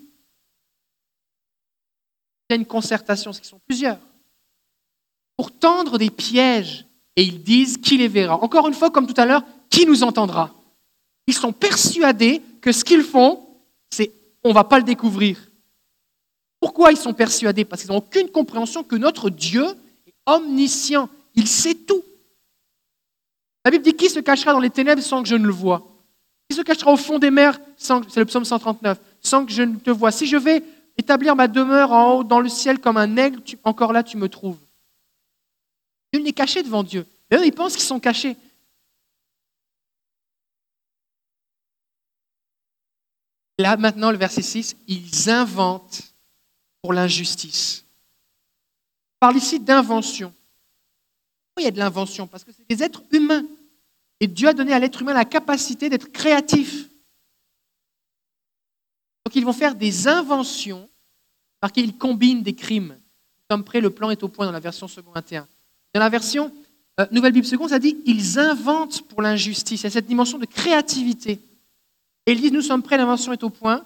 Il 2.48 2.52
y 2.52 2.52
a 2.52 2.56
une 2.56 2.66
concertation, 2.66 3.32
ce 3.32 3.40
qui 3.40 3.48
sont 3.48 3.60
plusieurs 3.66 3.98
pour 5.36 5.52
tendre 5.52 5.98
des 5.98 6.10
pièges. 6.10 6.86
Et 7.18 7.22
ils 7.22 7.42
disent 7.42 7.78
qui 7.78 7.96
les 7.96 8.08
verra. 8.08 8.42
Encore 8.42 8.68
une 8.68 8.74
fois, 8.74 8.90
comme 8.90 9.06
tout 9.06 9.18
à 9.18 9.24
l'heure, 9.24 9.42
qui 9.70 9.86
nous 9.86 10.02
entendra? 10.02 10.54
Ils 11.26 11.34
sont 11.34 11.52
persuadés 11.52 12.42
que 12.60 12.72
ce 12.72 12.84
qu'ils 12.84 13.02
font, 13.02 13.46
c'est 13.90 14.12
on 14.44 14.50
ne 14.50 14.54
va 14.54 14.64
pas 14.64 14.78
le 14.78 14.84
découvrir. 14.84 15.50
Pourquoi 16.60 16.92
ils 16.92 16.98
sont 16.98 17.14
persuadés? 17.14 17.64
Parce 17.64 17.82
qu'ils 17.82 17.90
n'ont 17.90 17.98
aucune 17.98 18.28
compréhension 18.28 18.84
que 18.84 18.96
notre 18.96 19.30
Dieu 19.30 19.64
est 20.06 20.14
omniscient. 20.26 21.08
Il 21.34 21.48
sait 21.48 21.74
tout. 21.74 22.02
La 23.64 23.70
Bible 23.70 23.84
dit 23.84 23.94
qui 23.94 24.10
se 24.10 24.20
cachera 24.20 24.52
dans 24.52 24.60
les 24.60 24.70
ténèbres 24.70 25.02
sans 25.02 25.22
que 25.22 25.28
je 25.28 25.36
ne 25.36 25.46
le 25.46 25.52
vois 25.52 25.86
Qui 26.48 26.56
se 26.56 26.62
cachera 26.62 26.92
au 26.92 26.96
fond 26.96 27.18
des 27.18 27.30
mers 27.30 27.58
c'est 27.76 28.16
le 28.16 28.24
psaume 28.24 28.44
139, 28.44 28.98
sans 29.20 29.44
que 29.44 29.52
je 29.52 29.62
ne 29.62 29.76
te 29.76 29.90
vois 29.90 30.10
Si 30.10 30.26
je 30.26 30.36
vais 30.36 30.62
établir 30.96 31.36
ma 31.36 31.48
demeure 31.48 31.92
en 31.92 32.14
haut 32.14 32.24
dans 32.24 32.40
le 32.40 32.48
ciel 32.48 32.80
comme 32.80 32.96
un 32.96 33.16
aigle, 33.16 33.40
encore 33.64 33.92
là 33.92 34.02
tu 34.02 34.16
me 34.16 34.28
trouves. 34.28 34.58
Nul 36.12 36.22
n'est 36.22 36.32
caché 36.32 36.62
devant 36.62 36.82
Dieu. 36.82 37.06
eux, 37.32 37.44
ils 37.44 37.52
pensent 37.52 37.74
qu'ils 37.74 37.84
sont 37.84 38.00
cachés. 38.00 38.36
Là, 43.58 43.76
maintenant, 43.76 44.10
le 44.10 44.18
verset 44.18 44.42
6, 44.42 44.76
ils 44.86 45.30
inventent 45.30 46.14
pour 46.82 46.92
l'injustice. 46.92 47.84
On 49.16 49.18
parle 49.20 49.36
ici 49.36 49.58
d'invention. 49.58 50.32
Pourquoi 51.48 51.62
il 51.62 51.64
y 51.64 51.68
a 51.68 51.70
de 51.70 51.78
l'invention? 51.78 52.26
Parce 52.26 52.44
que 52.44 52.52
c'est 52.52 52.68
des 52.68 52.82
êtres 52.82 53.02
humains. 53.12 53.46
Et 54.20 54.26
Dieu 54.26 54.48
a 54.48 54.52
donné 54.54 54.72
à 54.72 54.78
l'être 54.78 55.02
humain 55.02 55.12
la 55.12 55.24
capacité 55.24 55.88
d'être 55.88 56.10
créatif. 56.10 56.88
Donc 59.24 59.34
ils 59.34 59.44
vont 59.44 59.52
faire 59.52 59.74
des 59.74 60.08
inventions 60.08 60.88
parce 61.60 61.72
qu'ils 61.72 61.96
combinent 61.96 62.42
des 62.42 62.54
crimes. 62.54 62.96
Sommes 63.50 63.64
prêts, 63.64 63.80
le 63.80 63.90
plan 63.90 64.10
est 64.10 64.22
au 64.22 64.28
point 64.28 64.46
dans 64.46 64.52
la 64.52 64.60
version 64.60 64.88
second 64.88 65.10
21. 65.12 65.46
Dans 65.94 66.00
la 66.00 66.08
version 66.08 66.52
euh, 66.98 67.06
Nouvelle 67.10 67.32
Bible 67.32 67.46
seconde, 67.46 67.70
ça 67.70 67.78
dit 67.78 67.98
ils 68.06 68.38
inventent 68.38 69.02
pour 69.08 69.22
l'injustice. 69.22 69.82
Il 69.82 69.84
y 69.84 69.86
a 69.88 69.90
cette 69.90 70.06
dimension 70.06 70.38
de 70.38 70.46
créativité. 70.46 71.40
Et 72.26 72.32
ils 72.32 72.40
disent 72.40 72.52
nous 72.52 72.62
sommes 72.62 72.82
prêts, 72.82 72.96
l'invention 72.96 73.32
est 73.32 73.42
au 73.42 73.50
point. 73.50 73.84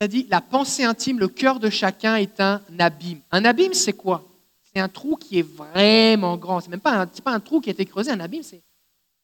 Ça 0.00 0.08
dit 0.08 0.26
la 0.30 0.40
pensée 0.40 0.84
intime, 0.84 1.18
le 1.18 1.28
cœur 1.28 1.58
de 1.58 1.70
chacun 1.70 2.16
est 2.16 2.40
un 2.40 2.60
abîme. 2.78 3.20
Un 3.30 3.44
abîme, 3.44 3.74
c'est 3.74 3.92
quoi? 3.92 4.24
C'est 4.72 4.80
un 4.80 4.88
trou 4.88 5.16
qui 5.16 5.38
est 5.38 5.48
vraiment 5.56 6.36
grand. 6.36 6.60
C'est 6.60 6.70
même 6.70 6.80
pas 6.80 6.92
un, 6.92 7.06
pas 7.06 7.32
un 7.32 7.40
trou 7.40 7.60
qui 7.60 7.70
a 7.70 7.72
été 7.72 7.84
creusé. 7.84 8.10
Un 8.10 8.20
abîme, 8.20 8.42
c'est 8.42 8.62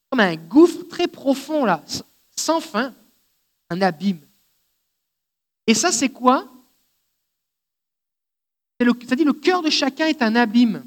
comme 0.09 0.19
un 0.19 0.35
gouffre 0.35 0.83
très 0.87 1.07
profond 1.07 1.65
là, 1.65 1.83
sans 2.35 2.61
fin. 2.61 2.93
Un 3.69 3.81
abîme. 3.81 4.25
Et 5.67 5.75
ça, 5.75 5.91
c'est 5.91 6.09
quoi? 6.09 6.47
Ça 9.07 9.15
dit 9.15 9.23
le 9.23 9.33
cœur 9.33 9.61
de 9.61 9.69
chacun 9.69 10.07
est 10.07 10.21
un 10.21 10.35
abîme. 10.35 10.83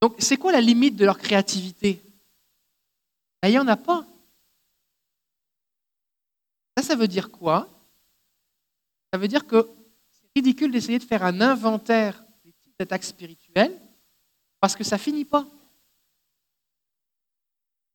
Donc, 0.00 0.16
c'est 0.18 0.38
quoi 0.38 0.50
la 0.50 0.60
limite 0.60 0.96
de 0.96 1.04
leur 1.04 1.18
créativité? 1.18 2.02
Ben, 3.42 3.48
Il 3.48 3.52
n'y 3.52 3.58
en 3.58 3.68
a 3.68 3.76
pas. 3.76 4.04
Ça, 6.76 6.82
ça 6.82 6.96
veut 6.96 7.06
dire 7.06 7.30
quoi? 7.30 7.68
Ça 9.12 9.18
veut 9.18 9.28
dire 9.28 9.46
que 9.46 9.68
c'est 10.12 10.28
ridicule 10.34 10.72
d'essayer 10.72 10.98
de 10.98 11.04
faire 11.04 11.22
un 11.22 11.40
inventaire 11.40 12.24
des 12.44 12.52
types 12.52 12.78
d'attaques 12.78 13.04
spirituelles 13.04 13.78
parce 14.58 14.74
que 14.74 14.84
ça 14.84 14.98
finit 14.98 15.24
pas. 15.24 15.46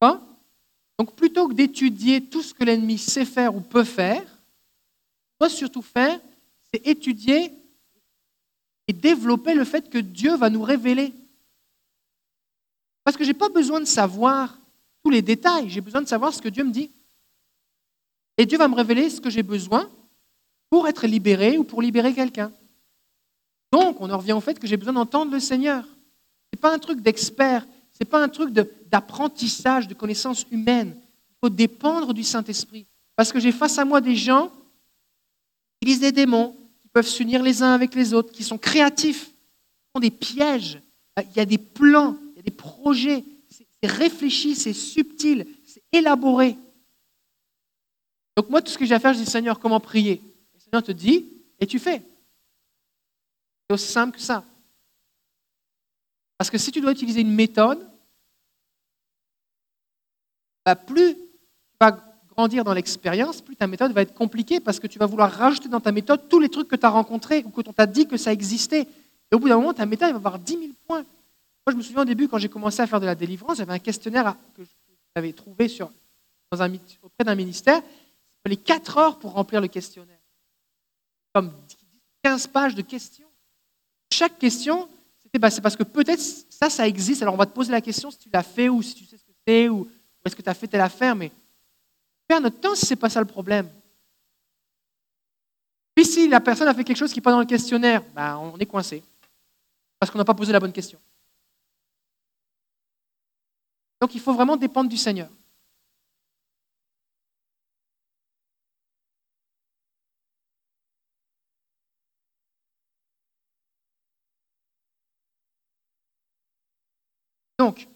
Donc, 0.02 1.16
plutôt 1.16 1.48
que 1.48 1.54
d'étudier 1.54 2.22
tout 2.22 2.42
ce 2.42 2.54
que 2.54 2.64
l'ennemi 2.64 2.98
sait 2.98 3.26
faire 3.26 3.56
ou 3.56 3.60
peut 3.60 3.84
faire, 3.84 4.24
ce 4.24 5.38
doit 5.40 5.50
surtout 5.50 5.82
faire, 5.82 6.20
c'est 6.74 6.88
étudier 6.88 7.52
et 8.88 8.94
développer 8.94 9.54
le 9.54 9.66
fait 9.66 9.90
que 9.90 9.98
Dieu 9.98 10.36
va 10.38 10.50
nous 10.50 10.64
révéler 10.64 11.14
parce 13.06 13.16
que 13.16 13.24
je 13.24 13.30
n'ai 13.30 13.36
pas 13.36 13.50
besoin 13.50 13.80
de 13.80 13.86
savoir 13.86 14.58
tous 15.04 15.12
les 15.12 15.22
détails, 15.22 15.70
j'ai 15.70 15.80
besoin 15.80 16.02
de 16.02 16.08
savoir 16.08 16.34
ce 16.34 16.42
que 16.42 16.50
Dieu 16.50 16.64
me 16.64 16.72
dit. 16.72 16.90
Et 18.38 18.48
Dieu 18.48 18.58
va 18.58 18.68
me 18.68 18.76
révéler 18.76 19.10
ce 19.12 19.22
que 19.22 19.30
j'ai 19.30 19.44
besoin 19.44 19.90
pour 20.72 20.88
être 20.88 21.06
libéré 21.06 21.60
ou 21.60 21.64
pour 21.64 21.84
libérer 21.84 22.14
quelqu'un. 22.14 22.52
Donc, 23.72 24.02
on 24.02 24.10
en 24.10 24.18
revient 24.18 24.34
au 24.34 24.42
fait 24.42 24.60
que 24.60 24.66
j'ai 24.66 24.76
besoin 24.76 24.94
d'entendre 24.94 25.32
le 25.32 25.40
Seigneur. 25.40 25.86
Ce 25.86 25.90
n'est 26.54 26.60
pas 26.60 26.74
un 26.74 26.80
truc 26.80 27.02
d'expert, 27.02 27.66
ce 27.96 28.04
n'est 28.04 28.10
pas 28.10 28.22
un 28.22 28.28
truc 28.28 28.52
d'apprentissage, 28.52 29.88
de, 29.88 29.94
de 29.94 29.98
connaissance 29.98 30.46
humaine. 30.52 30.94
Il 30.98 31.36
faut 31.42 31.50
dépendre 31.50 32.14
du 32.14 32.24
Saint-Esprit. 32.24 32.86
Parce 33.16 33.32
que 33.32 33.40
j'ai 33.40 33.54
face 33.54 33.78
à 33.78 33.86
moi 33.86 34.02
des 34.02 34.18
gens 34.18 34.52
qui 35.80 35.88
lisent 35.88 36.02
des 36.02 36.12
démons, 36.12 36.54
qui 36.82 36.90
peuvent 36.90 37.08
s'unir 37.08 37.42
les 37.42 37.64
uns 37.64 37.72
avec 37.72 37.96
les 37.96 38.14
autres, 38.14 38.34
qui 38.34 38.44
sont 38.44 38.58
créatifs, 38.58 39.28
qui 39.28 39.92
font 39.94 40.02
des 40.02 40.12
pièges. 40.12 40.82
Il 41.18 41.38
y 41.38 41.40
a 41.40 41.46
des 41.46 41.58
plans, 41.58 42.18
des 42.44 42.52
projets. 42.52 43.24
C'est 43.50 43.90
réfléchi, 43.90 44.56
c'est 44.56 44.74
subtil, 44.74 45.48
c'est 45.66 45.84
élaboré. 45.94 46.58
Donc 48.36 48.50
moi, 48.50 48.62
tout 48.62 48.72
ce 48.72 48.78
que 48.78 48.86
j'ai 48.86 48.96
à 48.96 49.00
faire, 49.00 49.14
je 49.14 49.20
dis 49.20 49.26
Seigneur, 49.26 49.58
comment 49.58 49.80
prier? 49.80 50.22
Le 50.54 50.60
Seigneur 50.60 50.84
te 50.84 50.92
dit, 50.92 51.26
et 51.62 51.66
tu 51.66 51.80
fais. 51.80 52.02
C'est 53.70 53.74
aussi 53.74 53.90
simple 53.90 54.18
que 54.18 54.22
ça. 54.22 54.44
Parce 56.38 56.50
que 56.50 56.58
si 56.58 56.72
tu 56.72 56.82
dois 56.82 56.92
utiliser 56.92 57.22
une 57.22 57.34
méthode, 57.34 57.88
bah, 60.66 60.76
plus 60.76 61.16
tu 61.16 61.78
vas 61.80 61.98
grandir 62.36 62.64
dans 62.64 62.74
l'expérience, 62.74 63.42
plus 63.42 63.56
ta 63.56 63.68
méthode 63.68 63.94
va 63.94 64.02
être 64.02 64.14
compliquée 64.14 64.60
parce 64.60 64.80
que 64.80 64.88
tu 64.88 65.00
vas 65.00 65.06
vouloir 65.06 65.32
rajouter 65.32 65.70
dans 65.70 65.80
ta 65.80 65.92
méthode 65.92 66.28
tous 66.28 66.40
les 66.40 66.50
trucs 66.50 66.68
que 66.68 66.76
tu 66.76 66.86
as 66.86 66.90
rencontrés 66.90 67.44
ou 67.46 67.50
que 67.50 67.62
on 67.68 67.74
t'a 67.74 67.86
dit 67.86 68.08
que 68.08 68.18
ça 68.18 68.34
existait. 68.34 68.88
Et 69.32 69.36
au 69.36 69.40
bout 69.40 69.48
d'un 69.48 69.56
moment, 69.58 69.74
ta 69.74 69.86
méthode 69.86 70.12
va 70.12 70.18
avoir 70.18 70.40
10 70.40 70.54
000 70.54 70.72
points. 70.86 71.04
Moi, 71.04 71.72
je 71.72 71.76
me 71.76 71.82
souviens 71.82 72.02
au 72.02 72.06
début, 72.06 72.28
quand 72.28 72.38
j'ai 72.38 72.50
commencé 72.50 72.82
à 72.82 72.88
faire 72.88 73.00
de 73.00 73.06
la 73.06 73.16
délivrance, 73.16 73.58
j'avais 73.58 73.74
un 73.74 73.80
questionnaire 73.80 74.36
que 74.56 74.64
j'avais 75.16 75.34
trouvé 75.34 75.72
auprès 77.02 77.24
d'un 77.24 77.36
ministère. 77.36 77.82
Il 77.82 78.50
fallait 78.50 78.62
4 78.62 78.98
heures 78.98 79.20
pour 79.20 79.34
remplir 79.34 79.62
le 79.62 79.68
questionnaire. 79.68 80.20
Comme 81.34 81.52
15 82.24 82.48
pages 82.48 82.76
de 82.76 82.82
questions. 82.82 83.28
Chaque 84.12 84.38
question, 84.38 84.88
c'était 85.36 85.42
bah, 85.42 85.50
c'est 85.50 85.62
parce 85.62 85.76
que 85.76 85.84
peut-être 85.84 86.22
ça, 86.22 86.70
ça 86.70 86.88
existe. 86.88 87.22
Alors 87.22 87.34
on 87.34 87.38
va 87.38 87.46
te 87.46 87.54
poser 87.54 87.70
la 87.70 87.82
question 87.82 88.10
si 88.10 88.18
tu 88.18 88.30
l'as 88.32 88.42
fait 88.42 88.70
ou 88.70 88.82
si 88.82 88.96
tu 88.96 89.04
sais 89.04 89.18
ce 89.18 89.24
que 89.26 89.34
c'est 89.46 89.68
ou 89.68 89.90
est-ce 90.24 90.34
que 90.34 90.42
tu 90.42 90.50
as 90.50 90.54
fait 90.54 90.68
telle 90.68 90.80
affaire. 90.80 91.14
Mais 91.14 91.30
perdre 92.26 92.44
notre 92.44 92.60
temps 92.62 92.74
si 92.74 92.86
ce 92.86 92.94
n'est 92.94 93.00
pas 93.00 93.10
ça 93.10 93.20
le 93.20 93.26
problème. 93.26 93.70
Puis 95.94 96.06
si 96.06 96.30
la 96.30 96.40
personne 96.40 96.70
a 96.70 96.74
fait 96.74 96.86
quelque 96.86 96.98
chose 96.98 97.12
qui 97.12 97.20
n'est 97.20 97.24
pas 97.24 97.32
dans 97.32 97.40
le 97.40 97.46
questionnaire, 97.46 98.02
bah, 98.14 98.40
on 98.40 98.58
est 98.58 98.66
coincé. 98.66 99.04
Parce 100.00 100.10
qu'on 100.10 100.18
n'a 100.18 100.26
pas 100.26 100.34
posé 100.34 100.54
la 100.54 100.60
bonne 100.62 100.72
question. 100.72 101.00
Donc 104.00 104.16
il 104.16 104.22
faut 104.22 104.34
vraiment 104.34 104.56
dépendre 104.56 104.90
du 104.90 104.98
Seigneur. 104.98 105.30
Donc, 117.58 117.88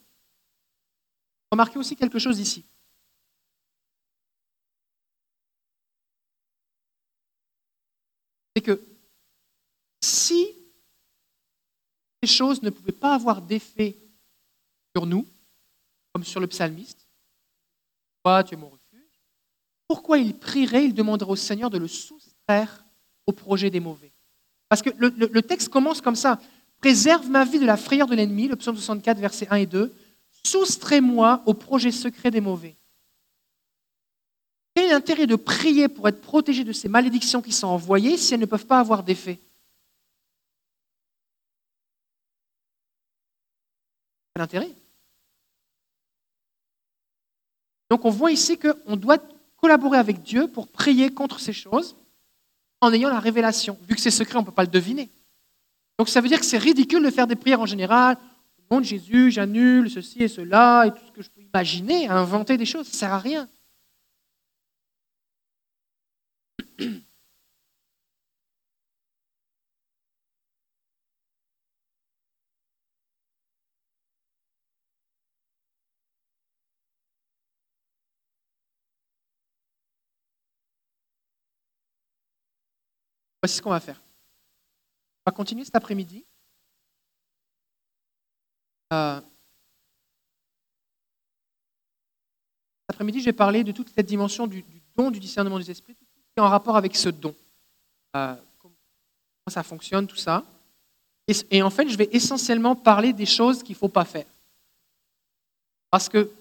remarquez 1.52 1.77
aussi 1.77 1.95
quelque 1.95 2.19
chose 2.19 2.40
ici. 2.40 2.65
C'est 8.56 8.61
que 8.64 8.81
si 10.02 10.48
ces 12.22 12.30
choses 12.30 12.61
ne 12.61 12.69
pouvaient 12.69 12.91
pas 12.91 13.15
avoir 13.15 13.41
d'effet 13.41 13.95
sur 14.95 15.06
nous, 15.06 15.26
comme 16.14 16.23
sur 16.23 16.40
le 16.40 16.48
psalmiste, 16.48 17.07
toi 18.23 18.44
tu 18.44 18.56
es 18.56 18.57
mon 18.57 18.69
refuge, 18.69 19.22
pourquoi 19.88 20.18
il 20.18 20.38
prierait, 20.38 20.86
il 20.86 20.94
demanderait 20.94 21.31
au 21.31 21.36
Seigneur 21.36 21.69
de 21.69 21.77
le 21.77 21.88
soustraire 21.88 22.86
au 23.26 23.31
projet 23.31 23.69
des 23.69 23.80
mauvais? 23.80 24.11
Parce 24.68 24.81
que 24.81 24.90
le, 24.98 25.10
le 25.10 25.41
texte 25.41 25.69
commence 25.69 26.02
comme 26.02 26.15
ça. 26.15 26.40
Préserve 26.80 27.30
ma 27.30 27.44
vie 27.44 27.60
de 27.60 27.66
la 27.66 27.78
frayeur 27.78 28.08
de 28.08 28.16
l'ennemi, 28.16 28.48
le 28.48 28.56
psaume 28.56 28.76
64, 28.76 29.18
versets 29.20 29.48
1 29.50 29.56
et 29.58 29.66
2. 29.66 29.94
Soustrais-moi 30.46 31.44
au 31.46 31.54
projet 31.54 31.92
secret 31.92 32.32
des 32.32 32.40
mauvais. 32.40 32.78
Quel 34.74 34.86
est 34.86 34.92
l'intérêt 34.92 35.28
de 35.28 35.36
prier 35.36 35.90
pour 35.90 36.08
être 36.08 36.22
protégé 36.22 36.64
de 36.64 36.72
ces 36.72 36.88
malédictions 36.88 37.42
qui 37.42 37.52
sont 37.52 37.68
envoyées 37.68 38.18
si 38.18 38.34
elles 38.34 38.40
ne 38.40 38.46
peuvent 38.46 38.66
pas 38.66 38.80
avoir 38.80 39.04
d'effet? 39.04 39.40
Quel 44.34 44.44
intérêt? 44.44 44.72
Donc 47.90 48.06
on 48.06 48.10
voit 48.10 48.32
ici 48.32 48.58
qu'on 48.58 48.96
doit 48.96 49.18
collaborer 49.58 49.98
avec 49.98 50.22
Dieu 50.22 50.48
pour 50.48 50.70
prier 50.70 51.14
contre 51.14 51.42
ces 51.42 51.52
choses 51.52 51.98
en 52.80 52.94
ayant 52.94 53.10
la 53.10 53.20
révélation. 53.20 53.78
Vu 53.82 53.96
que 53.96 54.02
c'est 54.02 54.12
secret, 54.12 54.38
on 54.38 54.42
ne 54.42 54.46
peut 54.46 54.54
pas 54.54 54.64
le 54.64 54.70
deviner. 54.70 55.10
Donc 56.00 56.08
ça 56.08 56.22
veut 56.22 56.30
dire 56.30 56.40
que 56.40 56.46
c'est 56.46 56.58
ridicule 56.58 57.04
de 57.04 57.12
faire 57.12 57.28
des 57.28 57.36
prières 57.36 57.60
en 57.60 57.66
général. 57.66 58.18
De 58.72 58.84
Jésus, 58.84 59.32
j'annule 59.32 59.90
ceci 59.90 60.24
et 60.24 60.28
cela 60.30 60.86
et 60.88 60.92
tout 60.92 61.06
ce 61.06 61.12
que 61.12 61.22
je 61.22 61.30
peux 61.30 61.42
imaginer, 61.42 62.08
inventer 62.08 62.56
des 62.58 62.66
choses, 62.66 62.88
ça 62.88 62.92
ne 62.92 63.00
sert 63.00 63.14
à 63.14 63.20
rien. 63.20 63.50
Voici 83.42 83.56
ce 83.58 83.62
qu'on 83.62 83.72
va 83.72 83.80
faire. 83.80 84.02
On 85.26 85.32
va 85.32 85.36
continuer 85.36 85.66
cet 85.66 85.76
après-midi. 85.76 86.26
Euh, 88.94 89.20
cet 92.82 92.96
après-midi, 92.96 93.20
je 93.20 93.26
vais 93.26 93.34
parler 93.34 93.64
de 93.64 93.72
toute 93.72 93.90
cette 93.90 94.06
dimension 94.06 94.48
du, 94.48 94.66
don 94.96 95.12
du 95.12 95.20
discernement 95.20 95.60
des 95.60 95.70
esprits, 95.70 95.94
tout 95.94 96.06
ce 96.06 96.22
qui 96.22 96.38
est 96.38 96.41
en 96.41 96.50
rapport 96.50 96.76
avec 96.76 96.96
ce 96.96 97.10
don. 97.10 97.36
Euh, 98.16 98.36
comment 98.60 98.74
ça 99.50 99.64
fonctionne, 99.64 100.08
tout 100.08 100.16
ça. 100.16 100.44
Et, 101.52 101.62
en 101.62 101.70
fait, 101.70 101.88
je 101.88 101.98
vais 101.98 102.10
essentiellement 102.12 102.76
parler 102.76 103.14
des 103.14 103.28
choses 103.28 103.62
qu'il 103.62 103.74
ne 103.74 103.78
faut 103.80 103.88
pas 103.88 104.06
faire. 104.06 104.26
Parce 105.91 106.10
que 106.10 106.32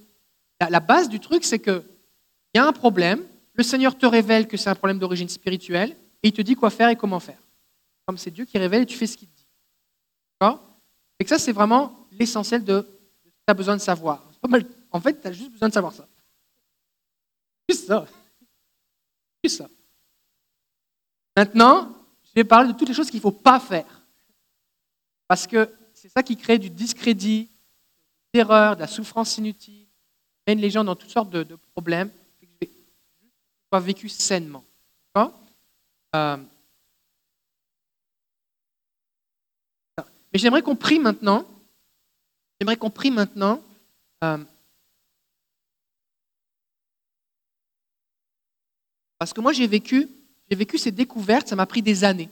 la, 0.59 0.71
la 0.71 0.81
base 0.81 1.11
du 1.11 1.21
truc, 1.21 1.45
c'est 1.45 1.59
qu'il 1.59 1.85
y 2.55 2.59
a 2.59 2.67
un 2.67 2.73
problème, 2.73 3.23
le 3.53 3.63
Seigneur 3.63 3.99
te 3.99 4.07
révèle 4.07 4.49
que 4.49 4.57
c'est 4.57 4.71
un 4.71 4.75
problème 4.75 4.99
d'origine 4.99 5.29
spirituelle, 5.29 5.91
et 6.23 6.29
il 6.29 6.33
te 6.33 6.41
dit 6.41 6.55
quoi 6.55 6.71
faire 6.71 6.89
et 6.89 6.97
comment 6.97 7.21
faire 7.21 7.39
comme 8.09 8.17
c'est 8.17 8.31
Dieu 8.31 8.47
qui 8.47 8.57
révèle 8.57 8.85
et 8.85 8.87
tu 8.87 8.97
fais 8.97 9.07
ce 9.07 9.19
qu'il 9.19 9.29
te 9.29 9.37
dit. 9.37 9.47
D'accord? 10.41 10.63
Et 11.19 11.25
que 11.25 11.29
ça, 11.29 11.39
c'est 11.39 11.53
vraiment 11.53 12.09
l'essentiel 12.13 12.65
de 12.65 12.81
ce 12.81 13.29
que 13.29 13.29
tu 13.29 13.45
as 13.49 13.53
besoin 13.53 13.77
de 13.77 13.83
savoir. 13.83 14.27
En 14.91 14.99
fait, 14.99 15.21
tu 15.21 15.29
as 15.29 15.33
juste 15.33 15.53
besoin 15.53 15.69
de 15.69 15.75
savoir 15.75 15.93
ça. 15.93 16.09
Juste 17.69 17.87
ça. 17.87 18.07
Juste 19.45 19.59
ça. 19.59 19.69
Maintenant, 21.37 21.95
je 22.25 22.31
vais 22.35 22.45
parler 22.45 22.73
de 22.73 22.79
toutes 22.79 22.89
les 22.89 22.95
choses 22.95 23.11
qu'il 23.11 23.19
ne 23.19 23.23
faut 23.23 23.31
pas 23.31 23.61
faire. 23.61 24.01
Parce 25.27 25.47
que 25.47 25.71
c'est 25.93 26.09
ça 26.09 26.23
qui 26.23 26.39
crée 26.39 26.59
du 26.59 26.71
discrédit, 26.71 27.51
des 28.33 28.41
erreurs, 28.41 28.77
de 28.77 28.81
la 28.81 28.87
souffrance 28.87 29.37
inutile, 29.37 29.87
mène 30.47 30.61
les 30.61 30.71
gens 30.71 30.83
dans 30.83 30.97
toutes 30.97 31.11
sortes 31.11 31.29
de, 31.29 31.59
problèmes. 31.75 32.11
Je 32.41 32.47
vais 32.59 32.71
pas 33.69 33.81
vécu 33.81 34.09
sainement. 34.09 34.65
D'accord? 35.15 35.39
Euh, 36.17 36.39
Mais 40.39 40.43
j'aimerais 40.43 40.63
qu'on 40.63 40.77
prie 40.77 41.01
maintenant. 41.01 41.45
J'aimerais 42.61 42.77
qu'on 42.77 42.91
prie 42.91 43.11
maintenant. 43.11 43.61
Euh, 44.23 44.39
parce 49.19 49.33
que 49.33 49.41
moi, 49.41 49.53
j'ai 49.53 49.67
vécu, 49.67 50.09
j'ai 50.49 50.57
vécu 50.57 50.79
ces 50.79 50.93
découvertes, 50.93 51.49
ça 51.49 51.57
m'a 51.57 51.67
pris 51.67 51.83
des 51.83 52.05
années. 52.05 52.31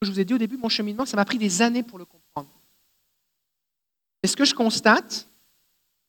Je 0.00 0.10
vous 0.10 0.18
ai 0.18 0.24
dit 0.24 0.32
au 0.32 0.38
début, 0.38 0.56
mon 0.56 0.70
cheminement, 0.70 1.04
ça 1.04 1.18
m'a 1.18 1.26
pris 1.26 1.36
des 1.36 1.60
années 1.60 1.82
pour 1.82 1.98
le 1.98 2.06
comprendre. 2.06 2.48
Et 4.22 4.26
ce 4.26 4.34
que 4.34 4.46
je 4.46 4.54
constate, 4.54 5.28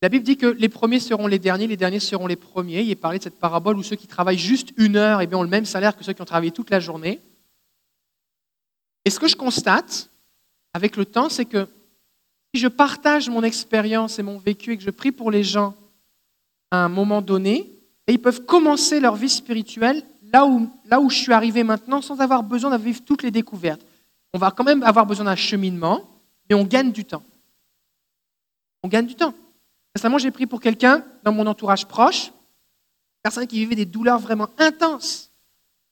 la 0.02 0.08
Bible 0.08 0.24
dit 0.24 0.38
que 0.38 0.48
les 0.48 0.70
premiers 0.70 1.02
seront 1.02 1.28
les 1.28 1.38
derniers, 1.38 1.68
les 1.68 1.76
derniers 1.76 2.00
seront 2.00 2.28
les 2.28 2.38
premiers. 2.38 2.80
Il 2.80 2.92
est 2.92 2.96
parlé 2.96 3.18
de 3.18 3.24
cette 3.26 3.40
parabole 3.40 3.78
où 3.78 3.84
ceux 3.84 3.98
qui 3.98 4.08
travaillent 4.08 4.38
juste 4.38 4.70
une 4.78 4.96
heure 4.96 5.20
eh 5.20 5.28
bien, 5.28 5.38
ont 5.38 5.44
le 5.44 5.50
même 5.50 5.66
salaire 5.66 5.98
que 5.98 6.04
ceux 6.06 6.14
qui 6.14 6.22
ont 6.22 6.26
travaillé 6.26 6.54
toute 6.54 6.70
la 6.70 6.80
journée. 6.80 7.20
Et 9.04 9.10
ce 9.10 9.20
que 9.20 9.28
je 9.28 9.36
constate, 9.36 10.09
avec 10.74 10.96
le 10.96 11.06
temps, 11.06 11.30
c'est 11.30 11.46
que 11.46 11.68
si 12.54 12.62
je 12.62 12.68
partage 12.68 13.30
mon 13.30 13.44
expérience 13.44 14.20
et 14.20 14.24
mon 14.24 14.38
vécu 14.38 14.74
et 14.74 14.78
que 14.78 14.84
je 14.84 14.90
prie 14.90 15.12
pour 15.12 15.32
les 15.32 15.44
gens 15.44 15.76
à 16.72 16.84
un 16.84 16.90
moment 16.90 17.22
donné, 17.22 17.70
ils 18.08 18.22
peuvent 18.22 18.46
commencer 18.46 19.00
leur 19.00 19.16
vie 19.16 19.30
spirituelle 19.30 20.04
là 20.34 20.46
où, 20.46 20.70
là 20.86 21.00
où 21.00 21.10
je 21.10 21.18
suis 21.18 21.34
arrivé 21.34 21.64
maintenant 21.64 22.02
sans 22.02 22.20
avoir 22.22 22.44
besoin 22.44 22.76
de 22.76 22.84
vivre 22.84 23.02
toutes 23.06 23.24
les 23.24 23.32
découvertes. 23.32 23.82
On 24.34 24.38
va 24.38 24.52
quand 24.52 24.64
même 24.64 24.84
avoir 24.84 25.06
besoin 25.06 25.26
d'un 25.26 25.36
cheminement, 25.36 26.10
mais 26.50 26.56
on 26.56 26.64
gagne 26.64 26.92
du 26.92 27.06
temps. 27.06 27.24
On 28.84 28.88
gagne 28.88 29.06
du 29.06 29.16
temps. 29.16 29.34
Récemment, 29.96 30.18
j'ai 30.18 30.32
pris 30.32 30.46
pour 30.46 30.60
quelqu'un 30.60 31.04
dans 31.24 31.34
mon 31.34 31.48
entourage 31.48 31.88
proche, 31.88 32.32
personne 33.22 33.48
qui 33.48 33.60
vivait 33.60 33.76
des 33.76 33.86
douleurs 33.86 34.20
vraiment 34.20 34.50
intenses. 34.58 35.32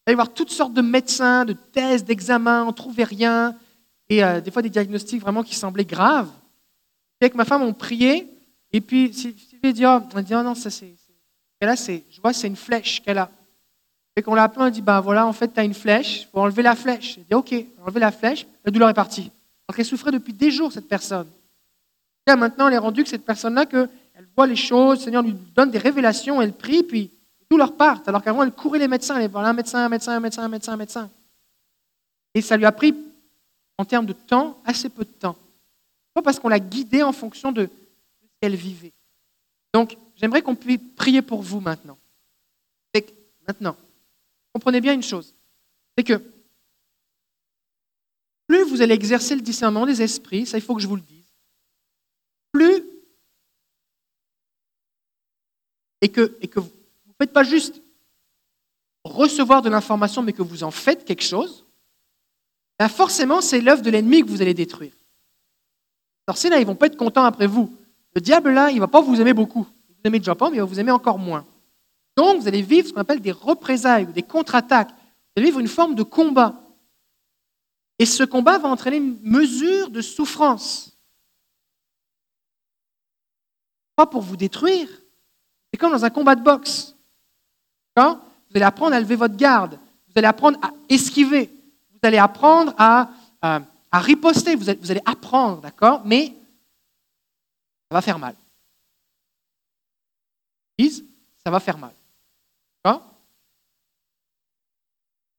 Il 0.06 0.08
va 0.08 0.12
y 0.12 0.14
avoir 0.14 0.34
toutes 0.34 0.52
sortes 0.52 0.74
de 0.74 0.82
médecins, 0.82 1.46
de 1.46 1.54
thèses, 1.54 2.04
d'examens, 2.06 2.64
on 2.64 2.68
ne 2.68 2.72
trouvait 2.72 3.04
rien 3.04 3.58
et 4.10 4.24
euh, 4.24 4.42
des 4.42 4.52
fois 4.52 4.62
des 4.62 4.70
diagnostics 4.70 5.22
vraiment 5.22 5.44
qui 5.44 5.56
semblaient 5.56 5.86
graves. 5.86 6.30
Et 7.20 7.26
avec 7.26 7.36
ma 7.36 7.46
femme, 7.46 7.64
on 7.64 7.74
priait, 7.74 8.28
et 8.72 8.82
puis 8.82 9.14
Sylvie 9.14 9.74
dit, 9.74 9.86
oh, 9.86 10.00
on 10.14 10.22
dit, 10.22 10.36
oh 10.36 10.44
non, 10.44 10.56
ça 10.56 10.70
c'est, 10.70 10.94
là, 11.62 11.76
c'est, 11.76 12.04
je 12.10 12.22
vois, 12.22 12.34
c'est 12.34 12.48
une 12.48 12.56
flèche 12.56 13.02
qu'elle 13.02 13.18
a. 13.18 13.30
Et 14.16 14.22
qu'on 14.22 14.34
l'a 14.34 14.44
appelé, 14.44 14.66
on 14.66 14.70
dit, 14.70 14.82
ben 14.82 15.00
voilà, 15.00 15.28
en 15.28 15.34
fait, 15.34 15.54
tu 15.54 15.60
as 15.60 15.64
une 15.64 15.74
flèche, 15.74 16.22
il 16.22 16.28
faut 16.32 16.40
enlever 16.40 16.64
la 16.64 16.76
flèche. 16.76 17.18
Elle 17.18 17.26
dit, 17.26 17.34
ok, 17.36 17.54
enlever 17.84 18.00
la 18.00 18.12
flèche, 18.12 18.48
la 18.66 18.72
douleur 18.72 18.90
est 18.90 18.96
partie. 18.96 19.32
Alors 19.68 19.76
qu'elle 19.76 19.86
souffrait 19.86 20.12
depuis 20.12 20.34
des 20.34 20.50
jours, 20.50 20.72
cette 20.72 20.88
personne. 20.88 21.28
Là, 22.26 22.36
maintenant, 22.36 22.68
elle 22.68 22.74
est 22.74 22.80
rendue 22.80 23.04
que 23.04 23.10
cette 23.10 23.26
personne-là, 23.26 23.66
qu'elle 23.66 23.90
voit 24.36 24.48
les 24.48 24.56
choses, 24.56 25.00
le 25.00 25.04
Seigneur 25.06 25.24
lui 25.24 25.36
donne 25.56 25.72
des 25.72 25.78
révélations, 25.78 26.42
elle 26.42 26.54
prie, 26.54 26.84
puis 26.84 27.12
tout 27.50 27.58
leur 27.58 27.76
part. 27.76 28.02
Alors 28.06 28.24
qu'avant, 28.24 28.44
elle 28.44 28.52
courait 28.52 28.80
les 28.80 28.88
médecins, 28.88 29.16
elle 29.16 29.22
allait 29.22 29.32
voir 29.32 29.46
un 29.46 29.54
médecin, 29.54 29.86
un 29.86 29.90
médecin, 29.90 30.14
un 30.14 30.20
médecin, 30.20 30.44
un 30.44 30.50
médecin, 30.50 30.74
un 30.74 30.78
médecin. 30.78 31.10
Et 32.34 32.42
ça 32.42 32.58
lui 32.58 32.66
a 32.66 32.72
pris 32.72 32.94
en 33.78 33.86
termes 33.86 34.06
de 34.06 34.14
temps, 34.14 34.62
assez 34.66 34.90
peu 34.90 35.06
de 35.06 35.12
temps. 35.12 35.38
Pas 36.14 36.22
parce 36.22 36.40
qu'on 36.40 36.50
l'a 36.50 36.60
guidée 36.60 37.04
en 37.04 37.14
fonction 37.14 37.52
de 37.52 37.66
ce 37.68 38.28
qu'elle 38.42 38.56
vivait. 38.56 38.94
Donc, 39.74 39.98
j'aimerais 40.16 40.42
qu'on 40.42 40.56
puisse 40.56 40.80
prier 40.96 41.22
pour 41.22 41.42
vous 41.42 41.60
maintenant. 41.60 41.98
Que, 42.94 43.02
maintenant, 43.48 43.78
comprenez 44.54 44.82
bien 44.82 44.94
une 44.94 45.04
chose, 45.04 45.36
c'est 45.96 46.04
que 46.04 46.22
plus 48.48 48.64
vous 48.64 48.82
allez 48.82 48.96
exercer 48.96 49.36
le 49.36 49.42
discernement 49.42 49.86
des 49.86 50.02
esprits, 50.02 50.48
ça 50.48 50.58
il 50.58 50.64
faut 50.64 50.74
que 50.74 50.82
je 50.82 50.88
vous 50.88 50.96
le 50.96 51.02
dise, 51.02 51.32
plus 52.52 52.84
et 56.02 56.10
que, 56.10 56.38
et 56.42 56.48
que 56.48 56.60
vous 56.60 56.72
ne 57.06 57.14
faites 57.20 57.34
pas 57.34 57.44
juste 57.44 57.82
recevoir 59.04 59.62
de 59.62 59.70
l'information, 59.70 60.24
mais 60.24 60.34
que 60.34 60.42
vous 60.42 60.64
en 60.64 60.72
faites 60.72 61.06
quelque 61.06 61.24
chose, 61.24 61.67
ben 62.80 62.90
forcément, 62.90 63.42
c'est 63.42 63.62
l'œuvre 63.62 63.82
de 63.82 63.90
l'ennemi 63.90 64.22
que 64.22 64.30
vous 64.30 64.42
allez 64.42 64.54
détruire. 64.54 64.92
Les 64.92 66.34
sorciers, 66.34 66.50
là, 66.50 66.60
ils 66.60 66.66
vont 66.66 66.76
pas 66.76 66.88
être 66.88 66.98
contents 66.98 67.24
après 67.24 67.48
vous. 67.48 67.76
Le 68.14 68.22
diable, 68.22 68.52
là, 68.52 68.70
il 68.70 68.80
va 68.80 68.88
pas 68.88 69.02
vous 69.02 69.20
aimer 69.20 69.34
beaucoup. 69.34 69.68
Il 69.90 69.94
vous 69.94 70.02
aimez 70.06 70.20
déjà 70.20 70.36
pas, 70.36 70.50
mais 70.50 70.58
il 70.58 70.60
va 70.60 70.66
vous 70.66 70.80
aimer 70.80 70.92
encore 70.92 71.18
moins. 71.18 71.46
Donc, 72.16 72.42
vous 72.42 72.48
allez 72.48 72.62
vivre 72.62 72.88
ce 72.88 72.94
qu'on 72.94 73.02
appelle 73.02 73.22
des 73.22 73.32
représailles 73.32 74.06
ou 74.06 74.12
des 74.12 74.24
contre-attaques. 74.24 74.90
Vous 74.90 75.38
allez 75.38 75.46
vivre 75.48 75.60
une 75.60 75.68
forme 75.68 75.96
de 75.96 76.04
combat. 76.04 76.56
Et 78.00 78.06
ce 78.06 78.24
combat 78.24 78.58
va 78.60 78.70
entraîner 78.70 78.98
une 78.98 79.20
mesure 79.24 79.90
de 79.90 80.02
souffrance. 80.02 80.96
Pas 83.96 84.06
pour 84.06 84.22
vous 84.22 84.38
détruire. 84.38 84.88
C'est 85.72 85.80
comme 85.80 85.92
dans 85.92 86.06
un 86.06 86.12
combat 86.12 86.36
de 86.36 86.44
boxe. 86.44 86.96
Vous 87.96 88.54
allez 88.54 88.66
apprendre 88.66 88.96
à 88.96 89.00
lever 89.00 89.16
votre 89.16 89.36
garde. 89.36 89.80
Vous 90.08 90.14
allez 90.16 90.28
apprendre 90.28 90.60
à 90.62 90.72
esquiver. 90.90 91.50
Vous 92.02 92.08
allez 92.08 92.18
apprendre 92.18 92.74
à, 92.78 93.10
à, 93.42 94.00
riposter. 94.00 94.56
Vous 94.56 94.70
allez, 94.70 95.02
apprendre, 95.06 95.62
d'accord? 95.62 96.02
Mais 96.06 96.34
ça 97.90 97.96
va 97.96 98.02
faire 98.02 98.20
mal. 98.20 98.36
Ça 101.44 101.52
va 101.52 101.60
faire 101.60 101.78
mal. 101.78 101.94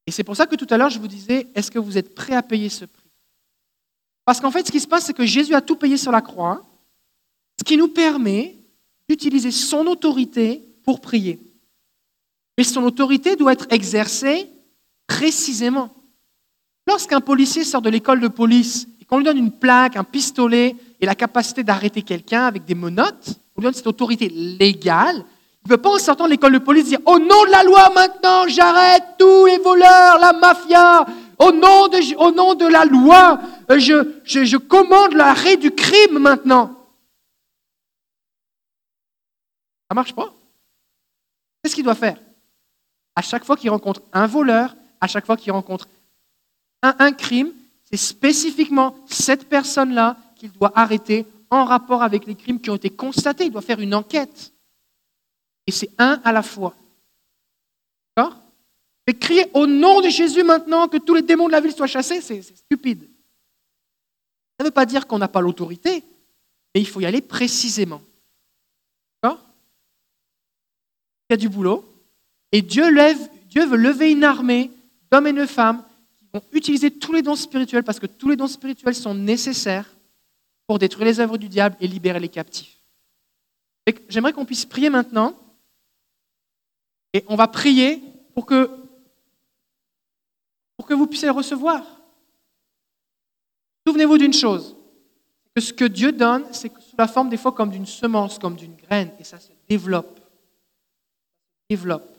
Et 0.09 0.11
c'est 0.11 0.23
pour 0.23 0.35
ça 0.35 0.47
que 0.47 0.55
tout 0.55 0.65
à 0.71 0.77
l'heure, 0.77 0.89
je 0.89 0.97
vous 0.97 1.07
disais, 1.07 1.45
est-ce 1.53 1.69
que 1.69 1.77
vous 1.77 1.95
êtes 1.95 2.15
prêt 2.15 2.33
à 2.33 2.41
payer 2.41 2.67
ce 2.67 2.83
prix? 2.83 3.11
Parce 4.25 4.41
qu'en 4.41 4.49
fait, 4.49 4.65
ce 4.65 4.71
qui 4.71 4.79
se 4.79 4.87
passe, 4.87 5.05
c'est 5.05 5.13
que 5.13 5.23
Jésus 5.23 5.53
a 5.53 5.61
tout 5.61 5.75
payé 5.75 5.97
sur 5.97 6.11
la 6.11 6.21
croix, 6.21 6.65
ce 7.59 7.63
qui 7.63 7.77
nous 7.77 7.89
permet 7.89 8.57
d'utiliser 9.07 9.51
son 9.51 9.85
autorité 9.85 10.63
pour 10.83 10.99
prier. 10.99 11.39
Mais 12.57 12.63
son 12.63 12.81
autorité 12.81 13.35
doit 13.35 13.53
être 13.53 13.67
exercée 13.69 14.49
précisément. 15.05 15.93
Lorsqu'un 16.89 17.21
policier 17.21 17.63
sort 17.65 17.83
de 17.83 17.89
l'école 17.91 18.19
de 18.19 18.27
police 18.27 18.87
et 18.99 19.05
qu'on 19.05 19.19
lui 19.19 19.23
donne 19.23 19.37
une 19.37 19.51
plaque, 19.51 19.95
un 19.95 20.03
pistolet 20.03 20.75
et 20.99 21.05
la 21.05 21.13
capacité 21.13 21.63
d'arrêter 21.63 22.01
quelqu'un 22.01 22.47
avec 22.47 22.65
des 22.65 22.73
menottes, 22.73 23.39
on 23.55 23.61
lui 23.61 23.65
donne 23.65 23.75
cette 23.75 23.85
autorité 23.85 24.27
légale, 24.27 25.17
il 25.17 25.69
ne 25.71 25.75
peut 25.75 25.77
pas, 25.77 25.91
en 25.91 25.99
sortant 25.99 26.25
de 26.25 26.31
l'école 26.31 26.53
de 26.53 26.57
police, 26.57 26.85
dire 26.85 26.97
Au 27.05 27.19
nom 27.19 27.45
de 27.45 27.51
la 27.51 27.61
loi, 27.61 27.91
maintenant, 27.93 28.47
j'arrête 28.47 29.03
tous 29.19 29.45
les 29.45 29.59
voleurs, 29.59 30.17
la 30.17 30.33
mafia. 30.33 31.05
Au 31.37 31.51
nom 31.51 31.87
de, 31.89 32.67
la 32.67 32.85
loi, 32.85 33.39
je, 33.69 34.15
je, 34.23 34.43
je 34.43 34.57
commande 34.57 35.13
l'arrêt 35.13 35.57
du 35.57 35.69
crime 35.69 36.17
maintenant. 36.17 36.75
Ça 39.87 39.91
ne 39.91 39.95
marche 39.95 40.15
pas? 40.15 40.33
Qu'est-ce 41.61 41.75
qu'il 41.75 41.83
doit 41.83 41.93
faire? 41.93 42.17
À 43.15 43.21
chaque 43.21 43.45
fois 43.45 43.55
qu'il 43.55 43.69
rencontre 43.69 44.01
un 44.11 44.25
voleur, 44.25 44.75
à 44.99 45.05
chaque 45.05 45.27
fois 45.27 45.37
qu'il 45.37 45.51
rencontre 45.51 45.87
un, 46.81 47.11
crime, 47.11 47.51
c'est 47.85 47.97
spécifiquement 47.97 48.95
cette 49.07 49.49
personne-là 49.49 50.17
qu'il 50.35 50.51
doit 50.51 50.71
arrêter 50.75 51.25
en 51.49 51.65
rapport 51.65 52.03
avec 52.03 52.25
les 52.25 52.35
crimes 52.35 52.61
qui 52.61 52.69
ont 52.69 52.75
été 52.75 52.89
constatés. 52.89 53.45
Il 53.45 53.51
doit 53.51 53.61
faire 53.61 53.79
une 53.79 53.93
enquête. 53.93 54.53
Et 55.67 55.71
c'est 55.71 55.89
un 55.97 56.21
à 56.23 56.31
la 56.31 56.41
fois. 56.41 56.75
D'accord? 58.15 58.37
Mais 59.07 59.13
crier 59.13 59.49
au 59.53 59.67
nom 59.67 60.01
de 60.01 60.09
Jésus 60.09 60.43
maintenant 60.43 60.87
que 60.87 60.97
tous 60.97 61.15
les 61.15 61.21
démons 61.21 61.47
de 61.47 61.51
la 61.51 61.61
ville 61.61 61.73
soient 61.73 61.87
chassés, 61.87 62.21
c'est 62.21 62.41
stupide. 62.41 63.01
Ça 64.57 64.63
ne 64.63 64.65
veut 64.65 64.73
pas 64.73 64.85
dire 64.85 65.07
qu'on 65.07 65.17
n'a 65.17 65.27
pas 65.27 65.41
l'autorité, 65.41 66.03
mais 66.73 66.81
il 66.81 66.87
faut 66.87 67.01
y 67.01 67.05
aller 67.05 67.21
précisément. 67.21 68.01
D'accord? 69.21 69.41
Il 71.29 71.33
y 71.33 71.35
a 71.35 71.37
du 71.37 71.49
boulot. 71.49 71.85
Et 72.51 72.61
Dieu, 72.61 72.85
veut 72.85 73.77
lever 73.77 74.11
une 74.11 74.23
armée 74.23 74.71
d'hommes 75.11 75.27
et 75.27 75.33
de 75.33 75.45
femmes 75.45 75.83
vont 76.33 76.43
utiliser 76.51 76.91
tous 76.91 77.13
les 77.13 77.21
dons 77.21 77.35
spirituels 77.35 77.83
parce 77.83 77.99
que 77.99 78.05
tous 78.05 78.29
les 78.29 78.35
dons 78.35 78.47
spirituels 78.47 78.95
sont 78.95 79.15
nécessaires 79.15 79.97
pour 80.67 80.79
détruire 80.79 81.07
les 81.07 81.19
œuvres 81.19 81.37
du 81.37 81.49
diable 81.49 81.75
et 81.79 81.87
libérer 81.87 82.19
les 82.19 82.29
captifs. 82.29 82.77
J'aimerais 84.07 84.33
qu'on 84.33 84.45
puisse 84.45 84.65
prier 84.65 84.89
maintenant 84.89 85.35
et 87.13 87.25
on 87.27 87.35
va 87.35 87.47
prier 87.47 88.03
pour 88.35 88.45
que, 88.45 88.69
pour 90.77 90.85
que 90.85 90.93
vous 90.93 91.07
puissiez 91.07 91.27
le 91.27 91.33
recevoir. 91.33 91.83
Souvenez-vous 93.87 94.19
d'une 94.19 94.33
chose, 94.33 94.75
que 95.55 95.61
ce 95.61 95.73
que 95.73 95.85
Dieu 95.85 96.11
donne, 96.11 96.45
c'est 96.51 96.71
sous 96.79 96.95
la 96.97 97.07
forme 97.07 97.29
des 97.29 97.37
fois 97.37 97.51
comme 97.51 97.71
d'une 97.71 97.87
semence, 97.87 98.37
comme 98.37 98.55
d'une 98.55 98.75
graine, 98.75 99.11
et 99.19 99.23
ça 99.23 99.39
se 99.39 99.51
développe. 99.67 100.19
développe. 101.67 102.15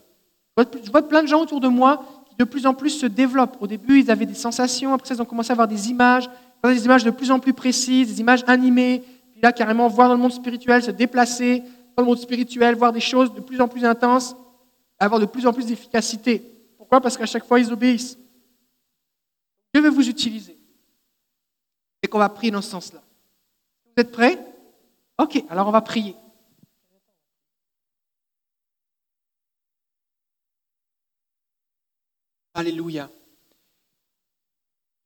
Je 0.59 0.91
vois 0.91 1.07
plein 1.07 1.23
de 1.23 1.29
gens 1.29 1.43
autour 1.43 1.61
de 1.61 1.69
moi 1.69 2.20
de 2.41 2.45
plus 2.45 2.67
en 2.67 2.75
plus 2.75 2.91
se 2.91 3.07
développent. 3.07 3.59
Au 3.61 3.67
début, 3.67 4.01
ils 4.01 4.11
avaient 4.11 4.27
des 4.27 4.35
sensations, 4.35 4.95
après 4.95 5.15
ils 5.15 5.23
ont 5.23 5.27
commencé 5.27 5.51
à 5.51 5.53
avoir 5.53 5.69
des 5.69 5.91
images, 5.91 6.29
des 6.65 6.85
images 6.85 7.05
de 7.05 7.11
plus 7.11 7.31
en 7.31 7.39
plus 7.39 7.53
précises, 7.53 8.09
des 8.09 8.21
images 8.21 8.45
animées, 8.47 9.05
puis 9.31 9.41
là, 9.43 9.53
carrément, 9.53 9.89
voir 9.89 10.09
dans 10.09 10.15
le 10.15 10.21
monde 10.21 10.33
spirituel, 10.33 10.83
se 10.83 10.91
déplacer 10.91 11.63
dans 11.97 12.03
le 12.03 12.07
monde 12.09 12.19
spirituel, 12.19 12.75
voir 12.75 12.93
des 12.93 13.01
choses 13.01 13.33
de 13.35 13.41
plus 13.41 13.61
en 13.61 13.69
plus 13.69 13.85
intenses 13.85 14.35
avoir 15.01 15.19
de 15.19 15.27
plus 15.27 15.47
en 15.47 15.53
plus 15.53 15.67
d'efficacité. 15.67 16.43
Pourquoi? 16.77 17.01
Parce 17.01 17.17
qu'à 17.17 17.27
chaque 17.27 17.47
fois, 17.47 17.59
ils 17.59 17.73
obéissent. 17.73 18.19
Dieu 19.73 19.83
veut 19.83 19.91
vous 19.91 20.09
utiliser. 20.09 20.59
Et 22.03 22.07
qu'on 22.07 22.19
va 22.19 22.29
prier 22.29 22.51
dans 22.51 22.63
ce 22.63 22.71
sens-là. 22.71 23.03
Vous 23.87 24.01
êtes 24.01 24.13
prêts? 24.13 24.39
Ok, 25.19 25.43
alors 25.49 25.69
on 25.69 25.71
va 25.71 25.81
prier. 25.81 26.15
Alléluia. 32.61 33.09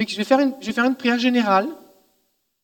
Je 0.01 0.17
vais, 0.17 0.25
faire 0.25 0.41
une, 0.41 0.55
je 0.61 0.67
vais 0.67 0.73
faire 0.73 0.85
une 0.85 0.97
prière 0.97 1.21
générale. 1.21 1.69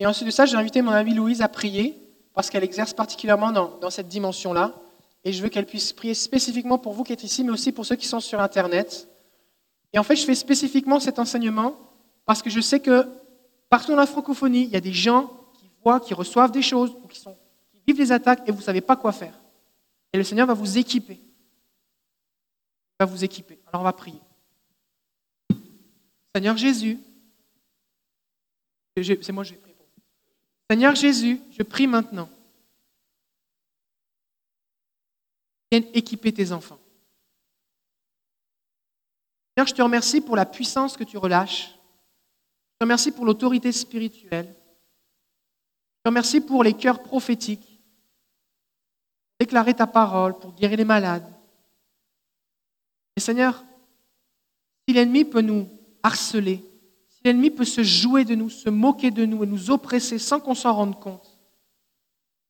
Et 0.01 0.07
ensuite 0.07 0.27
de 0.27 0.33
ça, 0.33 0.47
j'ai 0.47 0.57
invité 0.57 0.83
mon 0.83 0.91
amie 0.91 1.15
Louise 1.15 1.43
à 1.43 1.49
prier, 1.49 1.97
parce 2.35 2.51
qu'elle 2.51 2.65
exerce 2.65 2.93
particulièrement 2.93 3.53
dans, 3.53 3.91
cette 3.91 4.09
dimension-là 4.09 4.75
et 5.23 5.33
je 5.33 5.43
veux 5.43 5.49
qu'elle 5.49 5.67
puisse 5.67 5.93
prier 5.93 6.15
spécifiquement 6.15 6.79
pour 6.79 6.93
vous 6.93 7.05
qui 7.05 7.13
êtes 7.13 7.23
ici, 7.23 7.45
mais 7.45 7.51
aussi 7.51 7.71
pour 7.71 7.87
ceux 7.87 7.95
qui 7.95 8.09
sont 8.09 8.19
sur 8.19 8.41
Internet. 8.41 9.09
Et 9.93 9.99
en 9.99 10.03
fait, 10.03 10.17
je 10.17 10.25
fais 10.25 10.35
spécifiquement 10.35 10.99
cet 10.99 11.21
enseignement 11.21 11.77
parce 12.27 12.43
que 12.43 12.51
je 12.51 12.61
sais 12.61 12.81
que 12.81 13.07
partout 13.69 13.93
dans 13.93 13.97
la 13.97 14.07
francophonie, 14.07 14.65
il 14.65 14.71
y 14.71 14.77
a 14.77 14.81
des 14.81 14.93
gens 14.93 15.31
qui 15.55 15.67
voient, 15.85 16.01
qui 16.01 16.15
reçoivent 16.15 16.51
des 16.51 16.63
choses 16.63 16.97
ou 17.05 17.07
qui, 17.07 17.21
qui 17.21 17.83
vivent 17.87 17.97
des 17.97 18.11
attaques 18.11 18.43
et 18.47 18.51
vous 18.51 18.59
ne 18.59 18.65
savez 18.65 18.81
pas 18.81 18.97
quoi 18.97 19.13
faire. 19.13 19.39
Et 20.13 20.19
le 20.19 20.25
Seigneur 20.25 20.49
va 20.49 20.55
vous 20.55 20.79
équiper. 20.79 21.21
Il 21.21 22.97
va 22.99 23.07
vous 23.07 23.23
équiper. 23.23 23.61
Alors 23.69 23.83
on 23.83 23.85
va 23.85 23.93
prier. 23.93 24.21
Seigneur 26.35 26.57
Jésus, 26.57 26.99
c'est 28.97 29.33
moi 29.33 29.45
je 29.45 29.53
vais 29.53 29.59
prier 29.59 29.75
pour 29.75 29.87
vous. 29.87 30.03
Seigneur 30.71 30.95
Jésus, 30.95 31.41
je 31.51 31.63
prie 31.63 31.87
maintenant 31.87 32.29
vienne 35.71 35.87
équiper 35.95 36.33
tes 36.33 36.53
enfants. 36.53 36.79
Seigneur, 39.57 39.69
je 39.69 39.75
te 39.75 39.83
remercie 39.83 40.21
pour 40.21 40.37
la 40.37 40.47
puissance 40.47 40.97
que 40.97 41.05
tu 41.05 41.17
relâches. 41.17 41.69
Je 41.69 42.79
te 42.79 42.85
remercie 42.85 43.13
pour 43.13 43.25
l'autorité 43.25 43.71
spirituelle. 43.73 44.47
Je 44.47 46.03
te 46.05 46.09
remercie 46.09 46.41
pour 46.41 46.65
les 46.65 46.75
cœurs 46.75 47.03
prophétiques. 47.03 47.81
Déclarer 49.39 49.75
ta 49.75 49.87
parole, 49.87 50.39
pour 50.39 50.53
guérir 50.55 50.79
les 50.79 50.85
malades. 50.85 51.31
Et 53.17 53.21
Seigneur, 53.21 53.65
si 54.87 54.95
l'ennemi 54.95 55.25
peut 55.25 55.41
nous 55.41 55.69
harceler, 56.03 56.65
si 57.09 57.21
l'ennemi 57.25 57.51
peut 57.51 57.65
se 57.65 57.83
jouer 57.83 58.25
de 58.25 58.35
nous, 58.35 58.49
se 58.49 58.71
moquer 58.71 59.11
de 59.11 59.25
nous 59.25 59.45
et 59.45 59.47
nous 59.47 59.71
oppresser 59.71 60.19
sans 60.19 60.41
qu'on 60.41 60.55
s'en 60.55 60.75
rende 60.75 61.01
compte, 61.01 61.39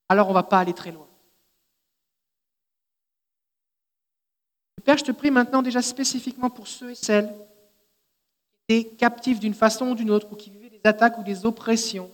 alors 0.08 0.26
on 0.26 0.30
ne 0.30 0.34
va 0.34 0.42
pas 0.42 0.58
aller 0.58 0.74
très 0.74 0.92
loin. 0.92 1.06
Père, 4.90 4.98
je 4.98 5.04
te 5.04 5.12
prie 5.12 5.30
maintenant 5.30 5.62
déjà 5.62 5.82
spécifiquement 5.82 6.50
pour 6.50 6.66
ceux 6.66 6.90
et 6.90 6.94
celles 6.94 7.32
qui 8.68 8.74
étaient 8.74 8.96
captifs 8.96 9.38
d'une 9.38 9.54
façon 9.54 9.90
ou 9.90 9.94
d'une 9.94 10.10
autre, 10.10 10.32
ou 10.32 10.36
qui 10.36 10.50
vivaient 10.50 10.70
des 10.70 10.80
attaques 10.82 11.18
ou 11.18 11.22
des 11.22 11.46
oppressions. 11.46 12.10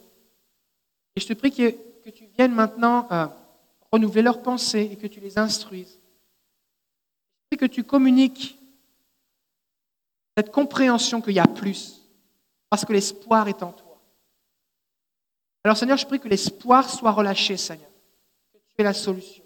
Et 1.15 1.21
je 1.21 1.27
te 1.27 1.33
prie 1.33 1.51
que, 1.51 1.75
tu 2.11 2.27
viennes 2.37 2.55
maintenant 2.55 3.09
euh, 3.11 3.27
renouveler 3.91 4.23
leurs 4.23 4.43
pensées 4.43 4.91
et 4.93 4.97
que 4.97 5.07
tu 5.07 5.21
les 5.21 5.39
instruises. 5.39 5.99
Je 7.53 7.57
prie 7.57 7.69
que 7.69 7.73
tu 7.73 7.83
communiques 7.83 8.59
cette 10.37 10.53
compréhension 10.53 11.23
qu'il 11.23 11.33
y 11.33 11.39
a 11.39 11.47
plus, 11.47 12.03
parce 12.69 12.85
que 12.85 12.93
l'espoir 12.93 13.49
est 13.49 13.63
en 13.63 13.73
toi. 13.73 14.03
Alors 15.65 15.77
Seigneur, 15.77 15.97
je 15.97 16.07
prie 16.07 16.21
que 16.21 16.29
l'espoir 16.29 16.89
soit 16.89 17.11
relâché, 17.11 17.57
Seigneur, 17.57 17.91
que 18.53 18.59
tu 18.59 18.75
es 18.79 18.85
la 18.85 18.93
solution. 18.93 19.46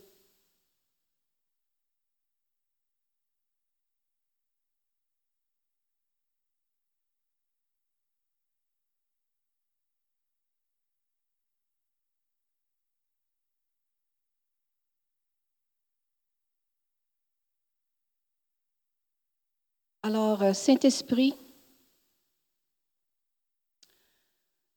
Alors, 20.12 20.43
euh, 20.43 20.53
Saint-Esprit, 20.53 21.37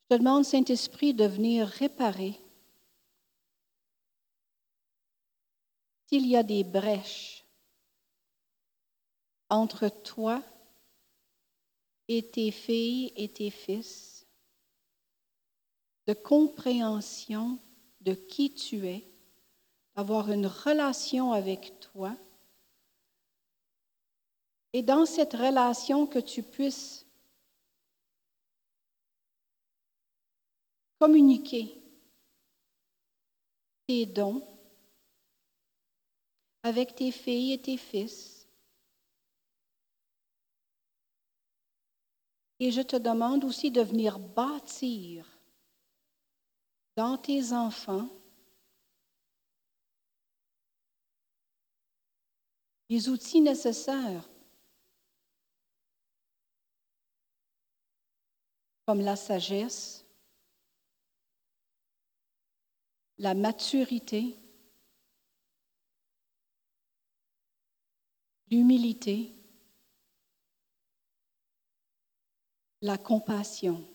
je 0.03 0.15
te 0.15 0.19
demande, 0.19 0.45
Saint-Esprit, 0.45 1.15
de 1.15 1.25
venir 1.25 1.65
réparer 1.65 2.39
s'il 6.05 6.27
y 6.27 6.37
a 6.37 6.43
des 6.43 6.63
brèches 6.63 7.43
entre 9.49 9.89
toi 9.89 10.43
et 12.07 12.29
tes 12.29 12.51
filles 12.51 13.11
et 13.15 13.29
tes 13.29 13.49
fils, 13.49 14.27
de 16.05 16.13
compréhension 16.13 17.57
de 18.01 18.13
qui 18.13 18.53
tu 18.53 18.85
es, 18.85 19.03
avoir 19.95 20.29
une 20.29 20.45
relation 20.45 21.31
avec 21.31 21.79
toi, 21.79 22.15
et 24.73 24.81
dans 24.81 25.05
cette 25.05 25.33
relation 25.33 26.07
que 26.07 26.19
tu 26.19 26.41
puisses 26.41 27.05
communiquer 30.99 31.79
tes 33.87 34.07
dons 34.07 34.41
avec 36.63 36.95
tes 36.95 37.11
filles 37.11 37.53
et 37.53 37.61
tes 37.61 37.77
fils. 37.77 38.47
Et 42.59 42.71
je 42.71 42.81
te 42.81 42.95
demande 42.95 43.43
aussi 43.43 43.69
de 43.69 43.81
venir 43.81 44.17
bâtir 44.17 45.27
dans 46.95 47.17
tes 47.17 47.51
enfants 47.51 48.07
les 52.89 53.09
outils 53.09 53.41
nécessaires 53.41 54.29
comme 58.85 59.01
la 59.01 59.15
sagesse, 59.15 60.05
la 63.17 63.33
maturité, 63.33 64.37
l'humilité, 68.49 69.31
la 72.81 72.97
compassion. 72.97 73.87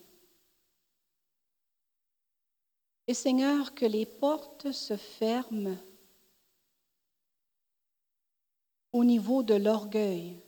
Et 3.05 3.13
Seigneur, 3.13 3.73
que 3.75 3.85
les 3.85 4.05
portes 4.05 4.71
se 4.71 4.97
ferment 4.97 5.77
au 8.91 9.03
niveau 9.03 9.43
de 9.43 9.55
l'orgueil. 9.55 10.41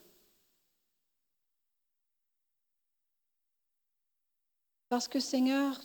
Parce 4.91 5.07
que 5.07 5.22
Seigneur, 5.22 5.80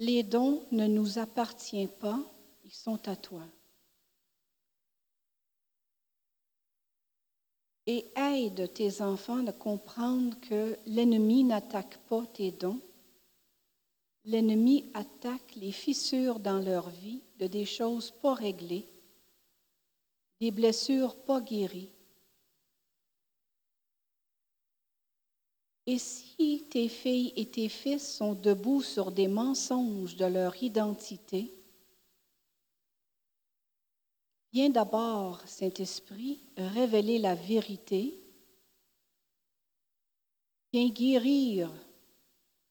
les 0.00 0.24
dons 0.24 0.66
ne 0.72 0.88
nous 0.88 1.20
appartiennent 1.20 1.86
pas, 1.86 2.18
ils 2.64 2.74
sont 2.74 3.08
à 3.08 3.14
toi. 3.14 3.44
Et 7.86 8.04
aide 8.16 8.72
tes 8.74 9.00
enfants 9.00 9.46
à 9.46 9.52
comprendre 9.52 10.40
que 10.40 10.76
l'ennemi 10.86 11.44
n'attaque 11.44 11.98
pas 12.08 12.26
tes 12.34 12.50
dons. 12.50 12.80
L'ennemi 14.24 14.90
attaque 14.92 15.54
les 15.54 15.70
fissures 15.70 16.40
dans 16.40 16.58
leur 16.58 16.90
vie 16.90 17.22
de 17.38 17.46
des 17.46 17.64
choses 17.64 18.10
pas 18.10 18.34
réglées, 18.34 18.88
des 20.40 20.50
blessures 20.50 21.14
pas 21.14 21.40
guéries. 21.40 21.92
Et 25.90 25.96
si 25.96 26.66
tes 26.68 26.86
filles 26.86 27.32
et 27.34 27.46
tes 27.46 27.70
fils 27.70 28.06
sont 28.16 28.34
debout 28.34 28.82
sur 28.82 29.10
des 29.10 29.26
mensonges 29.26 30.16
de 30.16 30.26
leur 30.26 30.62
identité, 30.62 31.50
viens 34.52 34.68
d'abord, 34.68 35.40
Saint-Esprit, 35.46 36.44
révéler 36.58 37.18
la 37.18 37.34
vérité, 37.34 38.20
viens 40.74 40.90
guérir 40.90 41.72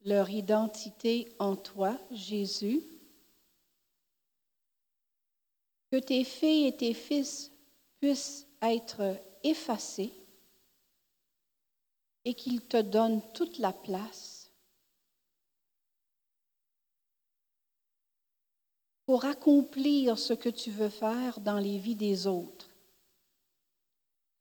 leur 0.06 0.30
identité 0.30 1.28
en 1.40 1.56
toi, 1.56 2.00
Jésus, 2.12 2.84
que 5.92 5.98
tes 5.98 6.24
filles 6.24 6.68
et 6.68 6.78
tes 6.78 6.94
fils 6.94 7.52
puissent 8.00 8.46
être 8.62 9.20
effacés 9.44 10.14
et 12.28 12.34
qu'il 12.34 12.60
te 12.60 12.82
donne 12.82 13.22
toute 13.32 13.58
la 13.58 13.72
place 13.72 14.52
pour 19.06 19.24
accomplir 19.24 20.20
ce 20.20 20.34
que 20.34 20.50
tu 20.50 20.70
veux 20.70 20.90
faire 20.90 21.40
dans 21.40 21.58
les 21.58 21.78
vies 21.78 21.96
des 21.96 22.28
autres. 22.28 22.70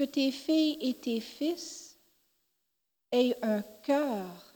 Que 0.01 0.05
tes 0.05 0.33
filles 0.33 0.79
et 0.81 0.95
tes 0.95 1.21
fils 1.21 1.97
aient 3.13 3.39
un 3.41 3.63
cœur 3.63 4.53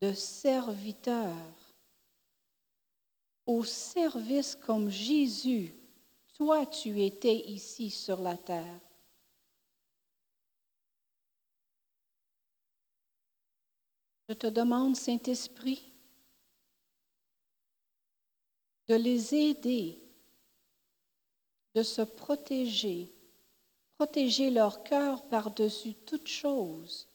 de 0.00 0.14
serviteur 0.14 1.36
au 3.44 3.62
service 3.62 4.56
comme 4.56 4.88
Jésus, 4.88 5.74
toi 6.32 6.64
tu 6.64 7.02
étais 7.02 7.40
ici 7.50 7.90
sur 7.90 8.22
la 8.22 8.38
terre. 8.38 8.80
Je 14.32 14.36
te 14.38 14.46
demande, 14.46 14.96
Saint-Esprit, 14.96 15.92
de 18.88 18.94
les 18.94 19.34
aider, 19.34 20.02
de 21.74 21.82
se 21.82 22.00
protéger, 22.00 23.12
protéger 23.98 24.48
leur 24.48 24.84
cœur 24.84 25.22
par-dessus 25.28 25.92
toute 26.06 26.28
chose 26.28 27.06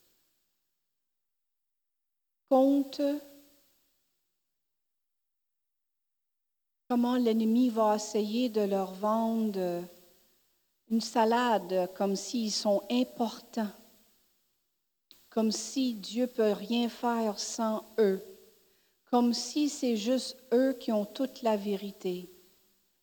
contre 2.50 3.20
comment 6.88 7.16
l'ennemi 7.16 7.70
va 7.70 7.96
essayer 7.96 8.50
de 8.50 8.62
leur 8.62 8.94
vendre 8.94 9.84
une 10.92 11.02
salade 11.02 11.92
comme 11.96 12.16
s'ils 12.16 12.52
sont 12.52 12.84
importants 12.92 13.74
comme 15.30 15.52
si 15.52 15.94
Dieu 15.94 16.28
peut 16.28 16.54
rien 16.54 16.90
faire 16.90 17.40
sans 17.40 17.84
eux, 18.00 18.22
comme 19.06 19.34
si 19.34 19.70
c'est 19.70 19.98
juste 19.98 20.38
eux 20.54 20.74
qui 20.74 20.92
ont 20.92 21.06
toute 21.06 21.42
la 21.42 21.58
vérité. 21.58 22.30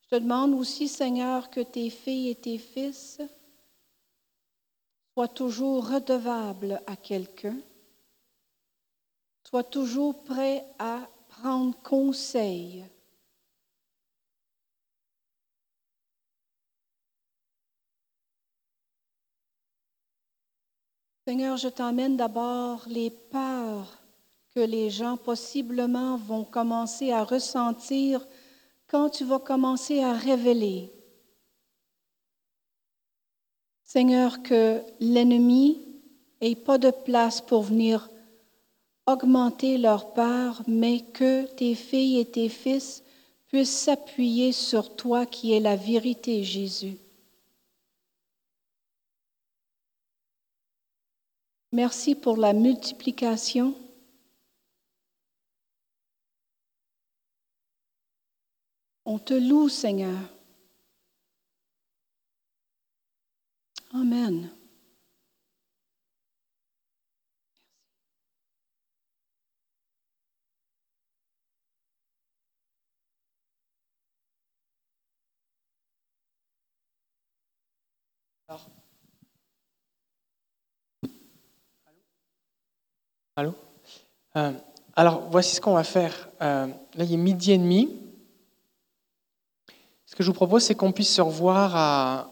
Je 0.03 0.09
te 0.09 0.15
demande 0.17 0.55
aussi, 0.55 0.89
Seigneur, 0.89 1.51
que 1.51 1.61
tes 1.61 1.91
filles 1.91 2.31
et 2.31 2.35
tes 2.35 2.59
fils 2.59 3.21
soient 5.13 5.29
toujours 5.29 5.89
redevables 5.89 6.83
à 6.87 6.97
quelqu'un, 6.97 7.57
soient 9.49 9.65
toujours 9.65 10.23
prêts 10.25 10.65
à 10.79 11.09
prendre 11.29 11.77
conseil 11.83 12.85
Seigneur, 21.27 21.57
je 21.57 21.69
t'emmène 21.69 22.19
d'abord 22.19 22.85
les 22.87 23.09
peurs 23.09 23.99
que 24.55 24.61
les 24.61 24.91
gens 24.91 25.17
possiblement 25.17 26.19
vont 26.19 26.45
commencer 26.45 27.13
à 27.13 27.25
ressentir 27.25 28.27
quand 28.89 29.09
tu 29.09 29.25
vas 29.25 29.39
commencer 29.39 30.03
à 30.03 30.13
révéler. 30.13 30.93
Seigneur, 33.85 34.43
que 34.43 34.83
l'ennemi 35.01 35.81
n'ait 36.43 36.55
pas 36.55 36.77
de 36.77 36.91
place 36.91 37.41
pour 37.41 37.63
venir 37.63 38.11
augmenter 39.07 39.79
leur 39.79 40.13
peur, 40.13 40.63
mais 40.67 41.01
que 41.01 41.47
tes 41.55 41.75
filles 41.75 42.19
et 42.19 42.27
tes 42.27 42.51
fils 42.51 43.03
puissent 43.49 43.79
s'appuyer 43.79 44.53
sur 44.53 44.95
toi 44.95 45.25
qui 45.25 45.55
es 45.55 45.61
la 45.61 45.77
vérité, 45.77 46.45
Jésus. 46.45 46.99
Merci 51.75 52.15
pour 52.15 52.37
la 52.37 52.53
multiplication. 52.53 53.75
On 59.05 59.19
te 59.19 59.35
loue, 59.35 59.69
Seigneur. 59.69 60.21
Amen. 63.93 64.51
Allô? 83.37 83.53
Euh, 84.37 84.53
Alors, 84.95 85.23
voici 85.29 85.57
ce 85.57 85.61
qu'on 85.61 85.75
va 85.75 85.83
faire. 85.83 86.29
Euh, 86.41 86.69
là, 86.95 87.05
il 87.05 87.13
est 87.13 87.17
midi 87.17 87.51
et 87.51 87.59
demi. 87.59 87.91
Ce 90.07 90.15
que 90.15 90.23
je 90.23 90.29
vous 90.29 90.35
propose, 90.35 90.63
c'est 90.63 90.77
qu'on 90.77 90.93
puisse 90.93 91.13
se 91.13 91.21
revoir 91.21 91.75
à 91.75 92.29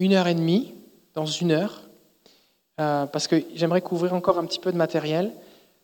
une 0.00 0.14
heure 0.14 0.26
et 0.26 0.34
demie, 0.34 0.74
dans 1.12 1.26
une 1.26 1.52
heure, 1.52 1.82
euh, 2.80 3.04
parce 3.04 3.26
que 3.26 3.42
j'aimerais 3.54 3.82
couvrir 3.82 4.14
encore 4.14 4.38
un 4.38 4.46
petit 4.46 4.58
peu 4.58 4.72
de 4.72 4.78
matériel. 4.78 5.32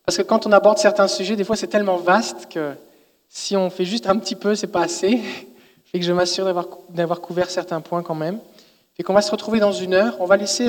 Parce 0.03 0.17
que 0.17 0.23
quand 0.23 0.47
on 0.47 0.51
aborde 0.51 0.79
certains 0.79 1.07
sujets, 1.07 1.35
des 1.35 1.43
fois, 1.43 1.55
c'est 1.55 1.67
tellement 1.67 1.97
vaste 1.97 2.47
que 2.49 2.73
si 3.29 3.55
on 3.55 3.69
fait 3.69 3.85
juste 3.85 4.07
un 4.07 4.17
petit 4.17 4.35
peu, 4.35 4.55
c'est 4.55 4.65
pas 4.65 4.81
assez. 4.81 5.21
Fait 5.85 5.99
que 5.99 6.05
je 6.05 6.11
m'assure 6.11 6.45
d'avoir 6.45 6.69
d'avoir 6.89 7.21
couvert 7.21 7.51
certains 7.51 7.81
points 7.81 8.01
quand 8.01 8.15
même. 8.15 8.39
Fait 8.95 9.03
qu'on 9.03 9.13
va 9.13 9.21
se 9.21 9.31
retrouver 9.31 9.59
dans 9.59 9.71
une 9.71 9.93
heure. 9.95 10.17
On 10.19 10.25
va 10.25 10.37
laisser 10.37 10.61